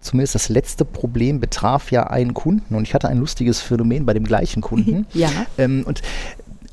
zumindest 0.00 0.34
das 0.34 0.48
letzte 0.48 0.84
Problem 0.84 1.40
betraf 1.40 1.90
ja 1.90 2.04
einen 2.08 2.34
Kunden 2.34 2.74
und 2.74 2.82
ich 2.82 2.94
hatte 2.94 3.08
ein 3.08 3.18
lustiges 3.18 3.60
Phänomen 3.60 4.04
bei 4.06 4.14
dem 4.14 4.24
gleichen 4.24 4.60
Kunden. 4.68 5.06
Ja. 5.14 5.30
ähm, 5.58 5.82
und 5.86 6.02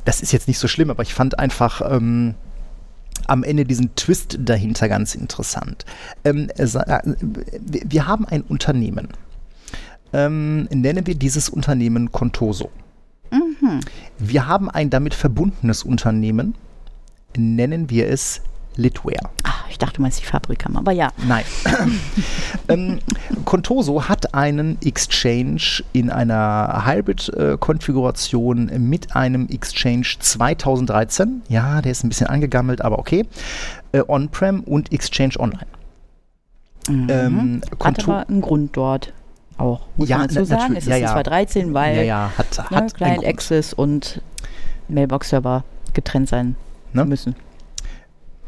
das 0.05 0.21
ist 0.21 0.31
jetzt 0.33 0.47
nicht 0.47 0.57
so 0.59 0.67
schlimm, 0.67 0.89
aber 0.89 1.03
ich 1.03 1.13
fand 1.13 1.37
einfach 1.39 1.81
ähm, 1.89 2.33
am 3.27 3.43
Ende 3.43 3.65
diesen 3.65 3.93
Twist 3.95 4.37
dahinter 4.41 4.89
ganz 4.89 5.13
interessant. 5.15 5.85
Ähm, 6.23 6.47
es- 6.57 6.75
äh, 6.75 6.99
wir 7.61 8.07
haben 8.07 8.25
ein 8.25 8.41
Unternehmen. 8.41 9.09
Ähm, 10.13 10.63
nennen 10.73 11.05
wir 11.07 11.15
dieses 11.15 11.49
Unternehmen 11.49 12.11
Contoso. 12.11 12.69
Wir 14.19 14.47
haben 14.47 14.69
ein 14.69 14.89
damit 14.89 15.13
verbundenes 15.13 15.83
Unternehmen, 15.83 16.55
nennen 17.37 17.89
wir 17.89 18.09
es 18.09 18.41
Litware. 18.75 19.29
Ach, 19.43 19.65
ich 19.69 19.77
dachte, 19.77 19.95
du 19.97 20.01
meinst 20.01 20.19
die 20.21 20.25
Fabrikam, 20.25 20.77
aber 20.77 20.91
ja. 20.91 21.11
Nein. 21.27 21.43
ähm, 22.69 22.99
Contoso 23.45 24.07
hat 24.07 24.33
einen 24.33 24.77
Exchange 24.81 25.83
in 25.93 26.09
einer 26.09 26.83
Hybrid-Konfiguration 26.85 28.71
mit 28.77 29.15
einem 29.15 29.47
Exchange 29.49 30.07
2013. 30.19 31.41
Ja, 31.49 31.81
der 31.81 31.91
ist 31.91 32.03
ein 32.03 32.09
bisschen 32.09 32.27
angegammelt, 32.27 32.81
aber 32.81 32.99
okay. 32.99 33.25
Äh, 33.91 34.03
On-Prem 34.07 34.61
und 34.61 34.91
Exchange 34.93 35.33
Online. 35.39 35.67
Ähm, 36.89 37.61
Hat 37.83 38.03
aber 38.03 38.27
einen 38.27 38.41
Grund 38.41 38.75
dort 38.75 39.13
auch, 39.57 39.81
muss 39.97 40.09
Ja, 40.09 40.17
man 40.19 40.27
dazu 40.29 40.45
sagen. 40.45 40.75
Es 40.75 40.85
ist 40.85 40.89
Ja, 40.89 40.95
ja. 40.97 41.07
213, 41.11 41.73
weil 41.73 41.97
ja, 41.97 42.01
ja, 42.01 42.31
hat, 42.37 42.71
ne, 42.71 42.77
hat 42.77 42.93
Client. 42.95 43.25
Access 43.25 43.73
und 43.73 44.21
Mailbox-Server 44.87 45.63
getrennt 45.93 46.29
sein 46.29 46.55
Ne? 46.93 47.05
müssen. 47.05 47.35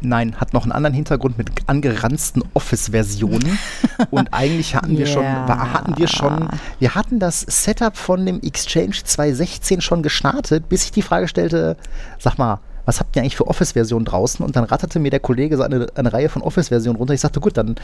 Nein, 0.06 0.36
hat 0.36 0.54
noch 0.54 0.64
einen 0.64 0.74
anderen 0.74 0.93
Hintergrund 0.93 1.38
mit 1.38 1.49
angeranzten 1.68 2.43
Office-Versionen. 2.54 3.58
Und 4.12 4.34
eigentlich 4.34 4.76
hatten 4.76 4.97
wir 4.97 5.06
schon, 5.06 5.24
Ja. 5.24 5.47
wa- 5.47 5.74
hatten 5.74 5.97
wir 5.97 6.08
schon, 6.08 6.49
wir 6.80 6.93
hatten 6.93 7.20
das 7.20 7.41
Setup 7.41 7.95
von 7.95 8.26
dem 8.26 8.41
Exchange 8.41 8.95
216 9.04 9.80
schon 9.82 10.04
gestartet, 10.04 10.68
bis 10.68 10.84
ich 10.86 10.91
die 10.91 11.01
Frage 11.01 11.28
stellte, 11.30 11.78
sag 12.20 12.38
mal, 12.38 12.60
was 12.86 12.99
habt 12.99 13.16
ihr 13.16 13.22
eigentlich 13.22 13.38
für 13.38 13.47
Office-Versionen 13.47 14.04
draußen? 14.04 14.45
Und 14.45 14.58
dann 14.58 14.66
ratterte 14.66 14.99
mir 14.99 15.10
der 15.10 15.22
Kollege 15.22 15.56
so 15.56 15.64
eine, 15.64 15.88
eine 15.95 16.12
Reihe 16.12 16.28
von 16.28 16.41
Office-Versionen 16.41 16.97
runter. 16.97 17.14
Ich 17.14 17.22
sagte, 17.22 17.39
gut, 17.39 17.56
dann 17.56 17.76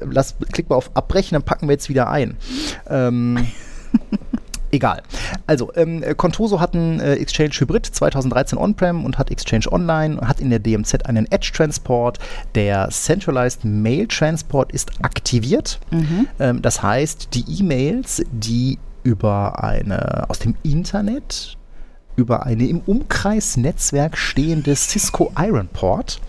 lass, 0.00 0.34
klick 0.52 0.70
mal 0.70 0.76
auf 0.76 0.90
Abbrechen, 0.94 1.34
dann 1.34 1.42
packen 1.42 1.68
wir 1.68 1.72
jetzt 1.74 1.90
wieder 1.90 2.08
ein. 2.08 2.36
Ähm, 2.88 3.46
Egal. 4.72 5.02
Also, 5.46 5.72
ähm, 5.74 6.04
Contoso 6.16 6.60
hat 6.60 6.74
einen 6.74 7.00
äh, 7.00 7.14
Exchange 7.14 7.50
Hybrid 7.50 7.86
2013 7.86 8.58
On-Prem 8.58 9.04
und 9.04 9.18
hat 9.18 9.30
Exchange 9.30 9.70
Online, 9.70 10.20
hat 10.20 10.40
in 10.40 10.50
der 10.50 10.58
DMZ 10.58 11.06
einen 11.06 11.30
Edge-Transport. 11.30 12.18
Der 12.54 12.88
Centralized 12.90 13.64
Mail 13.64 14.06
Transport 14.06 14.72
ist 14.72 14.90
aktiviert. 15.02 15.80
Ähm, 16.38 16.62
das 16.62 16.82
heißt, 16.82 17.34
die 17.34 17.44
E-Mails, 17.58 18.22
die 18.30 18.78
über 19.02 19.62
eine 19.62 20.28
aus 20.28 20.38
dem 20.40 20.54
Internet 20.62 21.56
über 22.16 22.44
eine 22.46 22.66
im 22.66 22.80
Umkreisnetzwerk 22.80 24.16
stehende 24.16 24.74
Cisco 24.76 25.32
Iron 25.38 25.68
Port 25.68 26.20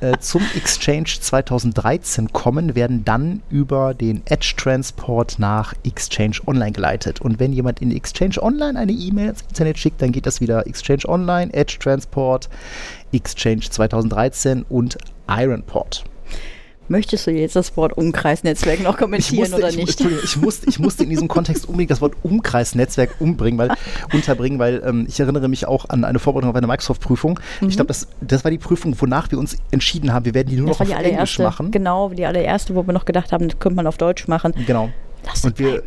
äh, 0.00 0.16
zum 0.20 0.42
Exchange 0.54 1.08
2013 1.20 2.32
kommen, 2.32 2.74
werden 2.74 3.04
dann 3.04 3.42
über 3.50 3.94
den 3.94 4.22
Edge 4.26 4.54
Transport 4.56 5.38
nach 5.38 5.74
Exchange 5.84 6.36
Online 6.46 6.72
geleitet. 6.72 7.20
Und 7.20 7.38
wenn 7.38 7.52
jemand 7.52 7.82
in 7.82 7.94
Exchange 7.94 8.42
Online 8.42 8.78
eine 8.78 8.92
E-Mail 8.92 9.30
ins 9.30 9.42
Internet 9.42 9.78
schickt, 9.78 10.00
dann 10.02 10.12
geht 10.12 10.26
das 10.26 10.40
wieder 10.40 10.66
Exchange 10.66 11.06
Online, 11.06 11.52
Edge 11.52 11.76
Transport, 11.78 12.48
Exchange 13.12 13.62
2013 13.70 14.64
und 14.68 14.98
Iron 15.28 15.62
Port. 15.62 16.04
Möchtest 16.88 17.26
du 17.26 17.32
jetzt 17.32 17.56
das 17.56 17.76
Wort 17.76 17.96
Umkreisnetzwerk 17.96 18.80
noch 18.82 18.96
kommentieren 18.96 19.52
oder 19.52 19.68
ich, 19.68 19.76
nicht? 19.76 20.00
Ich, 20.00 20.36
musste, 20.36 20.68
ich 20.68 20.78
musste 20.78 21.04
in 21.04 21.10
diesem 21.10 21.28
Kontext 21.28 21.66
unbedingt 21.66 21.90
das 21.90 22.00
Wort 22.00 22.14
Umkreisnetzwerk 22.22 23.20
umbringen, 23.20 23.58
weil, 23.58 23.76
unterbringen, 24.12 24.58
weil 24.58 24.82
ähm, 24.84 25.06
ich 25.08 25.18
erinnere 25.18 25.48
mich 25.48 25.66
auch 25.66 25.88
an 25.88 26.04
eine 26.04 26.18
Vorbereitung 26.18 26.50
auf 26.50 26.56
eine 26.56 26.66
Microsoft-Prüfung. 26.66 27.40
Ich 27.66 27.76
glaube, 27.76 27.88
das, 27.88 28.08
das 28.20 28.44
war 28.44 28.50
die 28.50 28.58
Prüfung, 28.58 28.94
wonach 29.00 29.30
wir 29.30 29.38
uns 29.38 29.56
entschieden 29.70 30.12
haben, 30.12 30.24
wir 30.24 30.34
werden 30.34 30.48
die 30.48 30.56
nur 30.56 30.68
Das 30.68 30.78
noch 30.78 30.86
auf 30.86 30.92
Englisch 30.92 31.10
allererste, 31.12 31.42
machen. 31.42 31.70
genau, 31.70 32.10
die 32.10 32.24
allererste, 32.24 32.74
wo 32.74 32.86
wir 32.86 32.92
noch 32.92 33.04
gedacht 33.04 33.32
haben, 33.32 33.48
das 33.48 33.58
könnte 33.58 33.76
man 33.76 33.86
auf 33.86 33.96
Deutsch 33.96 34.28
machen. 34.28 34.54
Genau. 34.66 34.90
Das 35.24 35.44
Und 35.44 35.58
wir, 35.58 35.82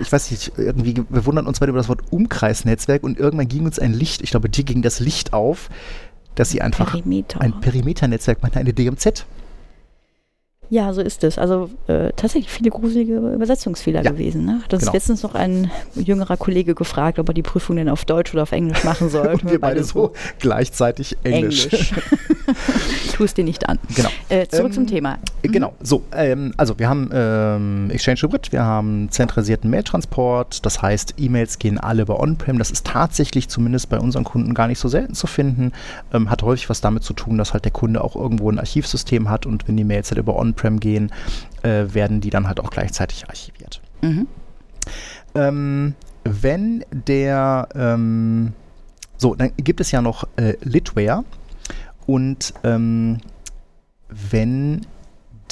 ich 0.00 0.10
weiß 0.10 0.30
nicht, 0.32 0.52
irgendwie, 0.56 1.04
wir 1.08 1.24
wundern 1.24 1.46
uns 1.46 1.60
beide 1.60 1.70
über 1.70 1.78
das 1.78 1.88
Wort 1.88 2.00
Umkreisnetzwerk 2.10 3.04
und 3.04 3.18
irgendwann 3.18 3.46
ging 3.46 3.64
uns 3.64 3.78
ein 3.78 3.92
Licht, 3.92 4.22
ich 4.22 4.30
glaube, 4.30 4.48
dir 4.48 4.64
ging 4.64 4.82
das 4.82 4.98
Licht 4.98 5.32
auf, 5.32 5.68
dass 6.34 6.50
sie 6.50 6.62
einfach 6.62 6.90
Perimeter. 6.92 7.40
ein 7.40 7.60
Perimeternetzwerk 7.60 8.42
meinen, 8.42 8.56
eine 8.56 8.72
DMZ. 8.72 9.24
Ja, 10.72 10.90
so 10.94 11.02
ist 11.02 11.22
es. 11.22 11.36
Also 11.36 11.68
äh, 11.86 12.12
tatsächlich 12.16 12.50
viele 12.50 12.70
gruselige 12.70 13.18
Übersetzungsfehler 13.18 14.02
Ja, 14.02 14.10
gewesen. 14.10 14.46
Ne? 14.46 14.62
Das 14.70 14.80
genau. 14.80 14.90
ist 14.90 14.94
letztens 14.94 15.22
noch 15.22 15.34
ein 15.34 15.70
jüngerer 15.94 16.38
Kollege 16.38 16.74
gefragt, 16.74 17.18
ob 17.18 17.28
er 17.28 17.34
die 17.34 17.42
Prüfung 17.42 17.76
denn 17.76 17.90
auf 17.90 18.06
Deutsch 18.06 18.32
oder 18.32 18.44
auf 18.44 18.52
Englisch 18.52 18.82
machen 18.82 19.10
soll. 19.10 19.26
Und 19.34 19.50
wir 19.50 19.60
beide 19.60 19.84
so 19.84 20.14
gleichzeitig 20.38 21.18
Englisch. 21.24 21.64
Englisch. 21.66 21.92
tu 23.12 23.24
es 23.24 23.34
dir 23.34 23.44
nicht 23.44 23.68
an. 23.68 23.78
Genau. 23.94 24.08
Äh, 24.30 24.46
zurück 24.46 24.68
Ähm, 24.68 24.72
zum 24.72 24.86
Thema. 24.86 25.18
Äh, 25.42 25.48
Genau, 25.48 25.74
so, 25.82 26.04
ähm, 26.16 26.54
also 26.56 26.78
wir 26.78 26.88
haben 26.88 27.10
ähm, 27.12 27.90
Exchange 27.90 28.22
Hybrid, 28.22 28.52
wir 28.52 28.62
haben 28.62 29.08
zentralisierten 29.10 29.68
Mailtransport, 29.68 30.64
das 30.64 30.80
heißt, 30.80 31.16
E-Mails 31.18 31.58
gehen 31.58 31.76
alle 31.78 32.02
über 32.02 32.18
On-Prem, 32.20 32.58
das 32.58 32.70
ist 32.70 32.86
tatsächlich 32.86 33.48
zumindest 33.50 33.90
bei 33.90 33.98
unseren 33.98 34.24
Kunden 34.24 34.54
gar 34.54 34.68
nicht 34.68 34.78
so 34.78 34.88
selten 34.88 35.14
zu 35.14 35.26
finden, 35.26 35.72
ähm, 36.14 36.30
hat 36.30 36.42
häufig 36.42 36.70
was 36.70 36.80
damit 36.80 37.02
zu 37.02 37.12
tun, 37.12 37.36
dass 37.36 37.52
halt 37.52 37.64
der 37.64 37.72
Kunde 37.72 38.02
auch 38.02 38.16
irgendwo 38.16 38.50
ein 38.50 38.58
Archivsystem 38.58 39.28
hat 39.28 39.44
und 39.44 39.68
wenn 39.68 39.76
die 39.76 39.84
Mails 39.84 40.10
halt 40.10 40.18
über 40.18 40.36
On-Prem 40.38 40.61
gehen, 40.80 41.10
äh, 41.62 41.86
werden 41.94 42.20
die 42.20 42.30
dann 42.30 42.46
halt 42.46 42.60
auch 42.60 42.70
gleichzeitig 42.70 43.28
archiviert. 43.28 43.80
Mhm. 44.02 44.26
Ähm, 45.34 45.94
wenn 46.24 46.84
der, 46.90 47.68
ähm, 47.74 48.52
so, 49.16 49.34
dann 49.34 49.52
gibt 49.56 49.80
es 49.80 49.90
ja 49.90 50.02
noch 50.02 50.26
äh, 50.36 50.54
Litware 50.62 51.24
und 52.06 52.52
ähm, 52.64 53.18
wenn 54.08 54.86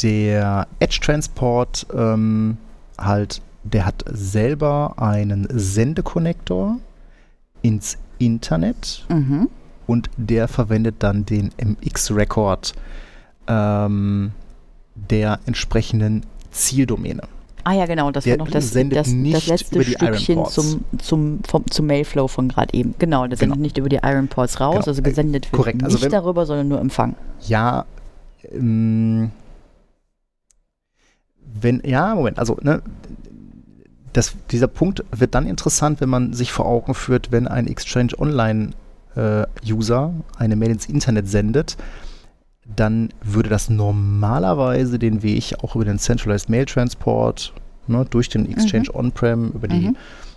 der 0.02 0.66
Edge 0.80 0.98
Transport 1.02 1.86
ähm, 1.94 2.56
halt, 2.98 3.42
der 3.64 3.86
hat 3.86 4.04
selber 4.11 4.94
einen 4.96 5.46
Sendekonnektor 5.50 6.78
ins 7.62 7.98
Internet 8.18 9.04
Mhm. 9.08 9.48
und 9.86 10.11
der 10.16 10.48
verwendet 10.48 10.96
dann 11.00 11.24
den 11.26 11.50
MX-Record 11.58 12.74
ähm, 13.46 14.32
der 15.09 15.40
entsprechenden 15.46 16.24
Zieldomäne. 16.51 17.22
Ah 17.62 17.74
ja, 17.74 17.86
genau, 17.86 18.11
das 18.11 18.24
Der 18.24 18.38
war 18.38 18.46
noch 18.46 18.51
das, 18.51 18.70
das, 18.72 18.84
das 19.32 19.46
letzte 19.46 19.84
Stückchen 19.84 20.46
zum, 20.46 20.84
zum, 20.98 21.40
vom, 21.46 21.64
zum 21.70 21.86
Mailflow 21.86 22.26
von 22.26 22.48
gerade 22.48 22.72
eben. 22.72 22.94
Genau, 22.98 23.26
das 23.26 23.38
Genau. 23.38 23.53
sendet 23.53 23.61
nicht 23.62 23.78
über 23.78 23.88
die 23.90 24.01
Iron 24.03 24.28
Ports 24.28 24.61
raus, 24.61 24.76
Genau, 24.76 24.86
also 24.86 25.03
gesendet 25.03 25.44
wird 25.53 25.53
korrekt. 25.53 25.84
Also 25.84 25.96
nicht 25.96 26.05
wenn- 26.05 26.11
darüber, 26.11 26.46
sondern 26.46 26.68
nur 26.68 26.80
empfangen. 26.80 27.16
Ja, 27.46 27.84
ähm, 28.51 29.30
wenn, 31.61 31.82
ja, 31.84 32.14
Moment, 32.14 32.38
also, 32.38 32.57
ne, 32.62 32.82
das, 34.12 34.34
dieser 34.51 34.66
Punkt 34.68 35.05
wird 35.14 35.34
dann 35.34 35.46
interessant, 35.46 36.01
wenn 36.01 36.09
man 36.09 36.32
sich 36.32 36.53
vor 36.53 36.66
Augen 36.66 36.94
führt, 36.94 37.30
wenn 37.30 37.46
ein 37.46 37.66
Exchange 37.66 38.12
Online 38.18 38.70
äh, 39.16 39.44
User 39.68 40.12
eine 40.38 40.57
Mail 40.57 40.70
ins 40.70 40.86
Internet 40.86 41.28
sendet, 41.28 41.76
dann 42.76 43.10
würde 43.22 43.48
das 43.48 43.68
normalerweise 43.70 44.98
den 44.98 45.22
Weg 45.22 45.54
auch 45.62 45.74
über 45.74 45.84
den 45.84 45.98
Centralized 45.98 46.48
Mail 46.48 46.66
Transport 46.66 47.52
ne, 47.86 48.04
durch 48.08 48.28
den 48.28 48.50
Exchange 48.50 48.94
On-Prem, 48.94 49.50
über 49.52 49.68
die 49.68 49.88
Mhm. 49.88 49.96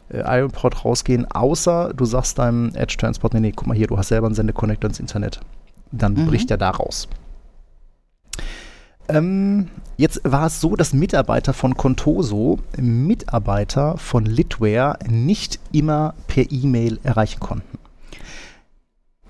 äh, 0.09 0.19
Ironport 0.39 0.83
rausgehen, 0.85 1.29
außer 1.31 1.93
du 1.95 2.05
sagst 2.05 2.37
deinem 2.39 2.71
Edge 2.75 2.97
Transport, 2.97 3.33
nee, 3.33 3.39
nee, 3.39 3.53
guck 3.55 3.67
mal 3.67 3.75
hier, 3.77 3.87
du 3.87 3.97
hast 3.97 4.09
selber 4.09 4.27
einen 4.27 4.35
Sendeconnector 4.35 4.89
ins 4.89 4.99
Internet. 4.99 5.39
Dann 5.91 6.13
Mhm. 6.13 6.25
bricht 6.27 6.51
er 6.51 6.57
da 6.57 6.71
raus. 6.71 7.07
Ähm, 9.09 9.67
jetzt 9.97 10.21
war 10.23 10.47
es 10.47 10.61
so, 10.61 10.75
dass 10.75 10.93
Mitarbeiter 10.93 11.53
von 11.53 11.75
Contoso 11.75 12.59
Mitarbeiter 12.77 13.97
von 13.97 14.25
Litware 14.25 14.97
nicht 15.09 15.59
immer 15.73 16.13
per 16.27 16.45
E-Mail 16.49 16.99
erreichen 17.03 17.39
konnten. 17.41 17.77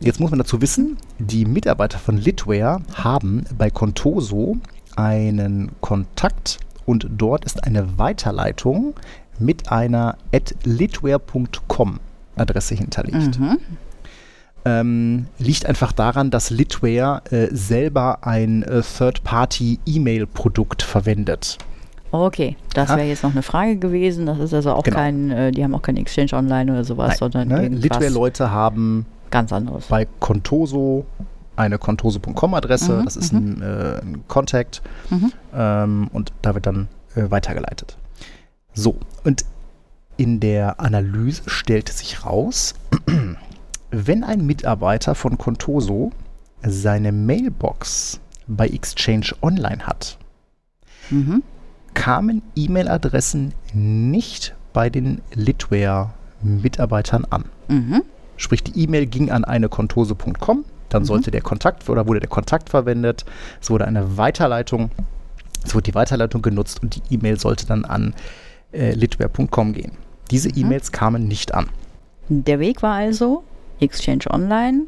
Jetzt 0.04 0.20
muss 0.20 0.32
man 0.32 0.40
dazu 0.40 0.62
wissen, 0.62 0.98
die 1.20 1.46
Mitarbeiter 1.46 1.98
von 1.98 2.18
Litware 2.18 2.82
haben 2.94 3.46
bei 3.58 3.70
Contoso 3.70 4.58
einen 4.96 5.72
Kontakt 5.82 6.60
und 6.86 7.08
dort 7.10 7.46
ist 7.46 7.64
eine 7.64 7.98
Weiterleitung 7.98 8.94
mit 9.40 9.72
einer 9.72 10.18
at 10.34 10.54
litware.com 10.64 12.00
Adresse 12.36 12.76
hinterlegt. 12.76 13.40
Mhm. 13.40 13.58
Ähm, 14.66 15.26
liegt 15.40 15.66
einfach 15.66 15.92
daran, 15.92 16.32
dass 16.32 16.50
Litware 16.50 17.22
äh, 17.32 17.48
selber 17.54 18.20
ein 18.26 18.64
äh, 18.64 18.82
Third-Party-E-Mail-Produkt 18.82 20.84
verwendet. 20.84 21.58
Okay, 22.12 22.56
das 22.74 22.90
Ja. 22.90 22.98
wäre 22.98 23.08
jetzt 23.08 23.24
noch 23.24 23.32
eine 23.32 23.42
Frage 23.44 23.78
gewesen. 23.78 24.26
Das 24.26 24.40
ist 24.40 24.54
also 24.54 24.72
auch 24.74 24.84
Genau. 24.84 24.98
kein, 24.98 25.32
äh, 25.32 25.52
die 25.52 25.64
haben 25.64 25.74
auch 25.76 25.82
kein 25.82 25.98
Exchange 25.98 26.34
Online 26.34 26.72
oder 26.72 26.84
sowas, 26.84 27.18
sondern 27.18 27.48
ne? 27.50 27.68
Litware-Leute 27.70 28.52
haben 28.52 29.06
ganz 29.34 29.52
anderes. 29.52 29.88
bei 29.88 30.08
Contoso 30.20 31.06
eine 31.56 31.78
contoso.com-Adresse, 31.78 32.94
Mhm, 33.00 33.06
das 33.06 33.16
ist 33.18 33.34
mhm. 33.34 33.40
ein, 33.40 33.62
äh, 33.62 34.02
ein 34.02 34.24
Contact 34.28 34.82
Mhm. 35.10 35.32
ähm, 35.54 36.08
und 36.14 36.32
da 36.42 36.54
wird 36.56 36.66
dann 36.66 36.88
äh, 37.16 37.30
weitergeleitet. 37.30 37.98
So, 38.74 38.96
und 39.24 39.46
in 40.18 40.40
der 40.40 40.80
Analyse 40.80 41.44
stellte 41.48 41.92
sich 41.94 42.26
raus, 42.26 42.74
wenn 43.92 44.24
ein 44.24 44.46
Mitarbeiter 44.46 45.14
von 45.16 45.38
Contoso 45.38 46.12
seine 46.66 47.12
Mailbox 47.12 48.20
bei 48.48 48.68
Exchange 48.68 49.28
Online 49.42 49.86
hat, 49.86 50.18
Mhm. 51.10 51.44
kamen 51.94 52.42
E-Mail-Adressen 52.56 53.54
nicht 53.74 54.56
bei 54.74 54.90
den 54.90 55.22
Litware-Mitarbeitern 55.34 57.26
an. 57.30 57.46
Mhm. 57.68 58.02
Sprich, 58.44 58.62
die 58.62 58.78
E-Mail 58.84 59.06
ging 59.06 59.32
an 59.32 59.46
eine 59.46 59.70
contose.com, 59.70 60.66
dann 60.90 61.02
Mhm. 61.02 61.06
sollte 61.06 61.32
der 61.32 61.42
Kontakt 61.42 61.90
oder 61.90 62.06
wurde 62.08 62.20
der 62.20 62.28
Kontakt 62.30 62.70
verwendet, 62.70 63.24
es 63.62 63.70
wurde 63.70 63.86
eine 63.88 64.18
Weiterleitung, 64.18 64.92
es 65.64 65.74
wurde 65.74 65.84
die 65.84 65.96
Weiterleitung 65.96 66.42
genutzt 66.42 66.84
und 66.84 66.96
die 66.98 67.16
E-Mail 67.16 67.40
sollte 67.40 67.66
dann 67.66 67.86
an 67.86 68.14
äh, 68.74 68.92
litware.com 68.94 69.72
gehen. 69.74 69.94
Diese 70.30 70.50
Mhm. 70.50 70.56
E-Mails 70.58 70.92
kamen 70.92 71.26
nicht 71.28 71.54
an. 71.54 71.70
Der 72.28 72.60
Weg 72.60 72.82
war 72.84 72.96
also 72.96 73.44
Exchange 73.80 74.26
Online 74.30 74.82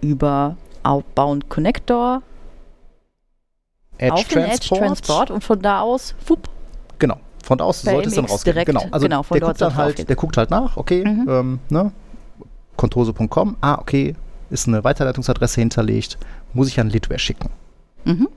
über 0.00 0.56
Outbound 0.84 1.48
Connector 1.48 2.22
Edge 3.98 4.12
auf 4.14 4.28
den 4.28 4.44
Edge 4.44 4.68
Transport 4.68 5.30
und 5.32 5.42
von 5.42 5.60
da 5.60 5.80
aus, 5.80 6.14
wupp, 6.26 6.48
Genau. 7.00 7.16
Von 7.42 7.58
da 7.58 7.64
aus 7.64 7.82
sollte 7.82 8.08
es 8.08 8.14
dann 8.14 8.26
rausgehen. 8.26 8.54
direkt, 8.54 8.66
genau. 8.66 8.84
Also 8.92 9.06
genau, 9.06 9.22
von 9.22 9.34
der, 9.38 9.48
dort 9.48 9.58
guckt 9.58 9.70
dann 9.72 9.76
halt, 9.76 10.08
der 10.08 10.16
guckt 10.16 10.36
halt 10.36 10.50
nach, 10.50 10.76
okay, 10.76 11.04
Mhm. 11.04 11.26
ähm, 11.28 11.58
ne? 11.70 11.92
Contose.com, 12.78 13.58
ah, 13.60 13.74
okay, 13.78 14.14
ist 14.48 14.66
eine 14.66 14.82
Weiterleitungsadresse 14.84 15.60
hinterlegt, 15.60 16.16
muss 16.54 16.68
ich 16.68 16.80
an 16.80 16.88
Litware 16.88 17.18
schicken. 17.18 17.50
Mhm. 18.06 18.28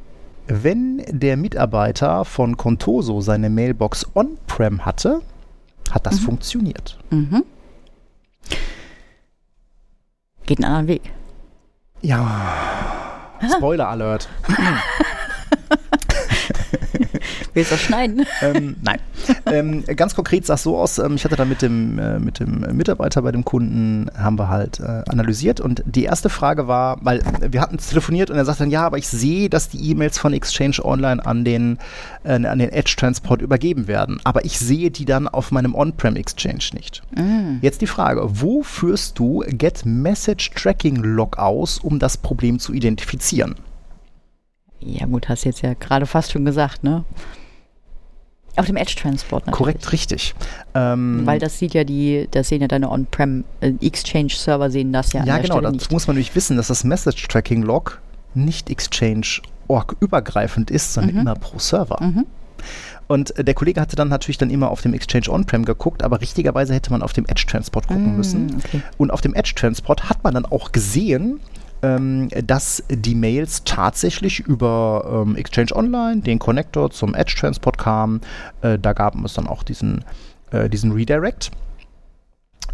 Wenn 0.48 1.02
der 1.08 1.38
Mitarbeiter 1.38 2.26
von 2.26 2.58
Contoso 2.58 3.22
seine 3.22 3.50
Mailbox 3.50 4.06
on-prem 4.16 4.84
hatte, 4.86 5.22
hat 5.92 6.06
das 6.06 6.20
Mhm. 6.20 6.26
funktioniert. 6.26 6.98
Mhm. 7.12 7.44
Geht 10.46 10.58
einen 10.58 10.66
anderen 10.66 10.88
Weg. 10.88 11.02
Ja. 12.02 13.38
Spoiler 13.58 13.88
Alert. 13.88 14.28
Willst 17.54 17.72
du 17.72 17.76
das 17.76 17.84
schneiden? 17.84 18.26
ähm, 18.42 18.78
nein. 18.82 19.00
ähm, 19.46 19.84
ganz 19.96 20.16
konkret 20.16 20.46
sah 20.46 20.54
es 20.54 20.64
so 20.64 20.78
aus, 20.78 21.00
ähm, 21.00 21.16
ich 21.16 21.26
hatte 21.26 21.36
da 21.36 21.46
mit 21.46 21.62
dem, 21.62 22.00
äh, 22.00 22.20
mit 22.20 22.40
dem 22.40 22.62
Mitarbeiter 22.76 23.22
bei 23.22 23.32
dem 23.32 23.44
Kunden, 23.44 24.10
haben 24.18 24.40
wir 24.40 24.48
halt 24.48 24.80
äh, 24.80 25.04
analysiert 25.10 25.60
und 25.60 25.84
die 25.86 26.04
erste 26.04 26.30
Frage 26.30 26.68
war, 26.68 26.98
weil 27.02 27.22
wir 27.42 27.62
hatten 27.62 27.78
telefoniert 27.78 28.30
und 28.30 28.38
er 28.38 28.46
sagte 28.46 28.64
dann, 28.64 28.72
ja, 28.72 28.86
aber 28.86 28.98
ich 28.98 29.08
sehe, 29.08 29.50
dass 29.50 29.70
die 29.70 29.92
E-Mails 29.92 30.18
von 30.18 30.34
Exchange 30.34 30.78
Online 30.84 31.26
an 31.26 31.44
den, 31.44 31.78
äh, 32.24 32.34
an 32.34 32.60
den 32.60 32.70
Edge 32.70 32.96
Transport 32.98 33.42
übergeben 33.42 33.88
werden, 33.88 34.20
aber 34.24 34.46
ich 34.46 34.58
sehe 34.58 34.92
die 34.92 35.06
dann 35.06 35.28
auf 35.28 35.52
meinem 35.52 35.76
On-Prem 35.76 36.16
Exchange 36.16 36.70
nicht. 36.74 37.02
Mhm. 37.16 37.60
Jetzt 37.62 37.82
die 37.82 37.88
Frage, 37.88 38.22
wo 38.26 38.64
führst 38.64 39.20
du 39.20 39.44
Get 39.48 39.86
Message 39.86 40.52
Tracking 40.52 40.98
Log 40.98 41.38
aus, 41.38 41.80
um 41.80 42.00
das 42.00 42.18
Problem 42.18 42.60
zu 42.60 42.74
identifizieren? 42.74 43.56
Ja 44.80 45.06
gut, 45.06 45.30
hast 45.30 45.44
jetzt 45.44 45.62
ja 45.62 45.74
gerade 45.76 46.06
fast 46.06 46.32
schon 46.32 46.44
gesagt, 46.44 46.84
ne? 46.84 47.06
Auf 48.58 48.66
dem 48.66 48.76
Edge 48.76 48.96
Transport 48.96 49.46
natürlich. 49.46 49.58
Korrekt, 49.58 49.92
richtig. 49.94 50.36
Ähm, 50.76 51.22
Weil 51.26 51.40
das 51.40 51.58
sieht 51.58 51.74
ja 51.74 51.84
die, 51.84 52.28
das 52.32 52.50
sehen 52.50 52.62
ja 52.62 52.68
deine 52.68 52.90
On-Prem 52.92 53.44
äh, 53.62 53.72
Exchange-Server 53.82 54.70
sehen 54.70 54.92
das 54.92 55.14
ja, 55.14 55.24
Ja, 55.24 55.38
genau, 55.38 55.56
Stelle 55.56 55.64
das 55.72 55.74
nicht. 55.74 55.92
muss 55.92 56.08
man 56.08 56.16
nämlich 56.18 56.36
wissen, 56.36 56.58
dass 56.58 56.68
das 56.68 56.84
Message 56.84 57.28
Tracking 57.28 57.62
Log 57.64 58.02
nicht 58.34 58.70
Exchange-Org 58.70 59.96
übergreifend 60.00 60.72
ist, 60.72 60.94
sondern 60.94 61.16
Mhm. 61.16 61.22
immer 61.22 61.36
pro 61.36 61.60
Server. 61.60 61.98
Mhm. 62.02 62.26
Und 63.08 63.38
äh, 63.38 63.44
der 63.44 63.54
Kollege 63.54 63.82
hatte 63.82 63.96
dann 63.96 64.08
natürlich 64.10 64.38
dann 64.38 64.50
immer 64.50 64.70
auf 64.72 64.82
dem 64.82 64.94
Exchange 64.94 65.30
On-Prem 65.30 65.66
geguckt, 65.66 66.04
aber 66.04 66.22
richtigerweise 66.22 66.74
hätte 66.74 66.92
man 66.92 67.02
auf 67.02 67.14
dem 67.14 67.26
Edge 67.26 67.46
Transport 67.48 67.88
gucken 67.88 68.14
Mm, 68.14 68.18
müssen. 68.18 68.62
Okay. 68.66 68.82
Und 68.98 69.12
auf 69.12 69.22
dem 69.22 69.34
Edge 69.34 69.54
Transport 69.56 70.10
hat 70.10 70.24
man 70.24 70.34
dann 70.34 70.46
auch 70.46 70.72
gesehen, 70.72 71.40
ähm, 71.84 72.30
dass 72.46 72.84
die 72.90 73.16
Mails 73.16 73.64
tatsächlich 73.64 74.40
über 74.40 75.24
ähm, 75.26 75.36
Exchange 75.36 75.76
Online, 75.76 76.22
den 76.22 76.40
Connector 76.40 76.92
zum 76.92 77.14
Edge 77.16 77.36
Transport 77.40 77.78
kamen. 77.78 78.22
Äh, 78.62 78.78
da 78.80 78.94
gab 78.94 79.16
es 79.24 79.34
dann 79.34 79.48
auch 79.48 79.64
diesen, 79.64 80.04
äh, 80.52 80.70
diesen 80.70 80.92
Redirect. 80.92 81.52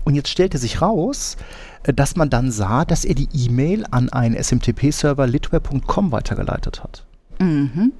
Und 0.03 0.15
jetzt 0.15 0.29
stellte 0.29 0.57
sich 0.57 0.81
raus, 0.81 1.37
äh, 1.83 1.93
dass 1.93 2.15
man 2.15 2.29
dann 2.29 2.51
sah, 2.51 2.85
dass 2.85 3.05
er 3.05 3.15
die 3.15 3.29
E-Mail 3.33 3.85
an 3.91 4.09
einen 4.09 4.35
SMTP-Server 4.35 5.27
litware.com 5.27 6.11
weitergeleitet 6.11 6.83
hat. 6.83 7.05
Mhm. 7.39 7.91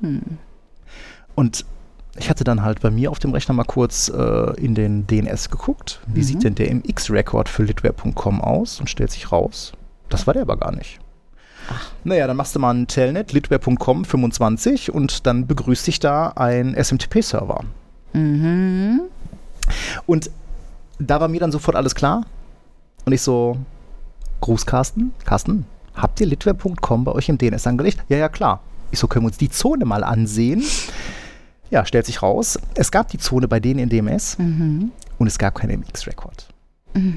Und 1.36 1.66
ich 2.20 2.30
hatte 2.32 2.44
dann 2.44 2.64
halt 2.64 2.82
bei 2.82 2.90
mir 2.90 3.12
auf 3.12 3.20
dem 3.20 3.32
Rechner 3.32 3.54
mal 3.54 3.64
kurz 3.64 4.10
äh, 4.10 4.54
in 4.60 4.74
den 4.74 5.06
DNS 5.06 5.50
geguckt. 5.52 6.02
Wie 6.08 6.22
Mhm. 6.22 6.24
sieht 6.24 6.44
denn 6.44 6.56
der 6.56 6.72
MX-Record 6.74 7.48
für 7.48 7.64
litware.com 7.64 8.42
aus? 8.42 8.80
Und 8.80 8.90
stellt 8.90 9.12
sich 9.12 9.32
raus, 9.32 9.74
das 10.10 10.28
war 10.28 10.34
der 10.34 10.44
aber 10.44 10.58
gar 10.58 10.72
nicht. 10.76 11.00
Naja, 12.04 12.28
dann 12.28 12.38
machst 12.38 12.56
du 12.56 12.60
mal 12.60 12.74
ein 12.74 12.88
Telnet, 12.88 13.34
litware.com 13.34 14.06
25 14.06 14.94
und 14.94 15.28
dann 15.28 15.48
begrüßt 15.48 15.86
dich 15.88 16.00
da 16.00 16.30
ein 16.30 16.76
SMTP-Server. 16.82 17.62
Mhm. 18.14 19.02
Und 20.06 20.30
da 21.00 21.20
war 21.20 21.28
mir 21.28 21.40
dann 21.42 21.52
sofort 21.52 21.76
alles 21.76 21.94
klar. 21.94 22.26
Und 23.06 23.12
ich 23.14 23.22
so, 23.22 23.58
Gruß 24.42 24.66
Carsten, 24.66 25.14
Carsten, 25.26 25.66
habt 25.96 26.20
ihr 26.22 26.28
litware.com 26.28 27.04
bei 27.04 27.12
euch 27.12 27.28
im 27.28 27.38
DNS 27.38 27.68
angelegt? 27.68 28.04
Ja, 28.08 28.18
ja, 28.18 28.30
klar. 28.30 28.62
Ich 28.92 29.00
so, 29.00 29.08
können 29.08 29.26
wir 29.26 29.28
uns 29.28 29.38
die 29.38 29.50
Zone 29.50 29.84
mal 29.84 30.04
ansehen? 30.06 30.64
Ja, 31.70 31.86
stellt 31.86 32.06
sich 32.06 32.22
raus, 32.22 32.58
es 32.76 32.92
gab 32.92 33.10
die 33.10 33.18
Zone 33.18 33.50
bei 33.50 33.60
denen 33.60 33.80
in 33.82 33.90
DMS 33.90 34.38
Mhm. 34.38 34.92
und 35.18 35.28
es 35.28 35.38
gab 35.38 35.56
keinen 35.56 35.82
MX-Record. 35.82 36.48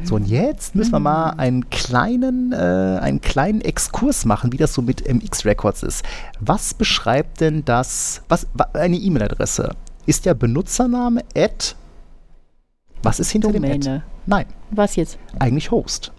So, 0.05 0.17
und 0.17 0.27
jetzt 0.27 0.75
müssen 0.75 0.93
wir 0.93 1.01
mal 1.01 1.31
einen 1.31 1.71
kleinen, 1.71 2.53
äh, 2.53 2.57
einen 3.01 3.23
kleinen 3.23 3.63
Exkurs 3.63 4.27
machen, 4.27 4.53
wie 4.53 4.59
das 4.59 4.75
so 4.75 4.83
mit 4.83 5.09
MX-Records 5.09 5.83
ist. 5.85 6.05
Was 6.39 6.75
beschreibt 6.75 7.41
denn 7.41 7.65
das, 7.65 8.21
was, 8.29 8.47
wa- 8.53 8.69
eine 8.75 8.97
E-Mail-Adresse? 8.97 9.71
Ist 10.05 10.27
der 10.27 10.35
Benutzername 10.35 11.23
at, 11.35 11.77
was 13.03 13.21
ist 13.21 13.31
hinter 13.31 13.53
dem 13.53 13.65
Ad? 13.65 13.73
Domäne. 13.79 14.03
Nein, 14.27 14.45
Was 14.71 14.97
jetzt? 14.97 15.19
eigentlich 15.39 15.71
Host. 15.71 16.13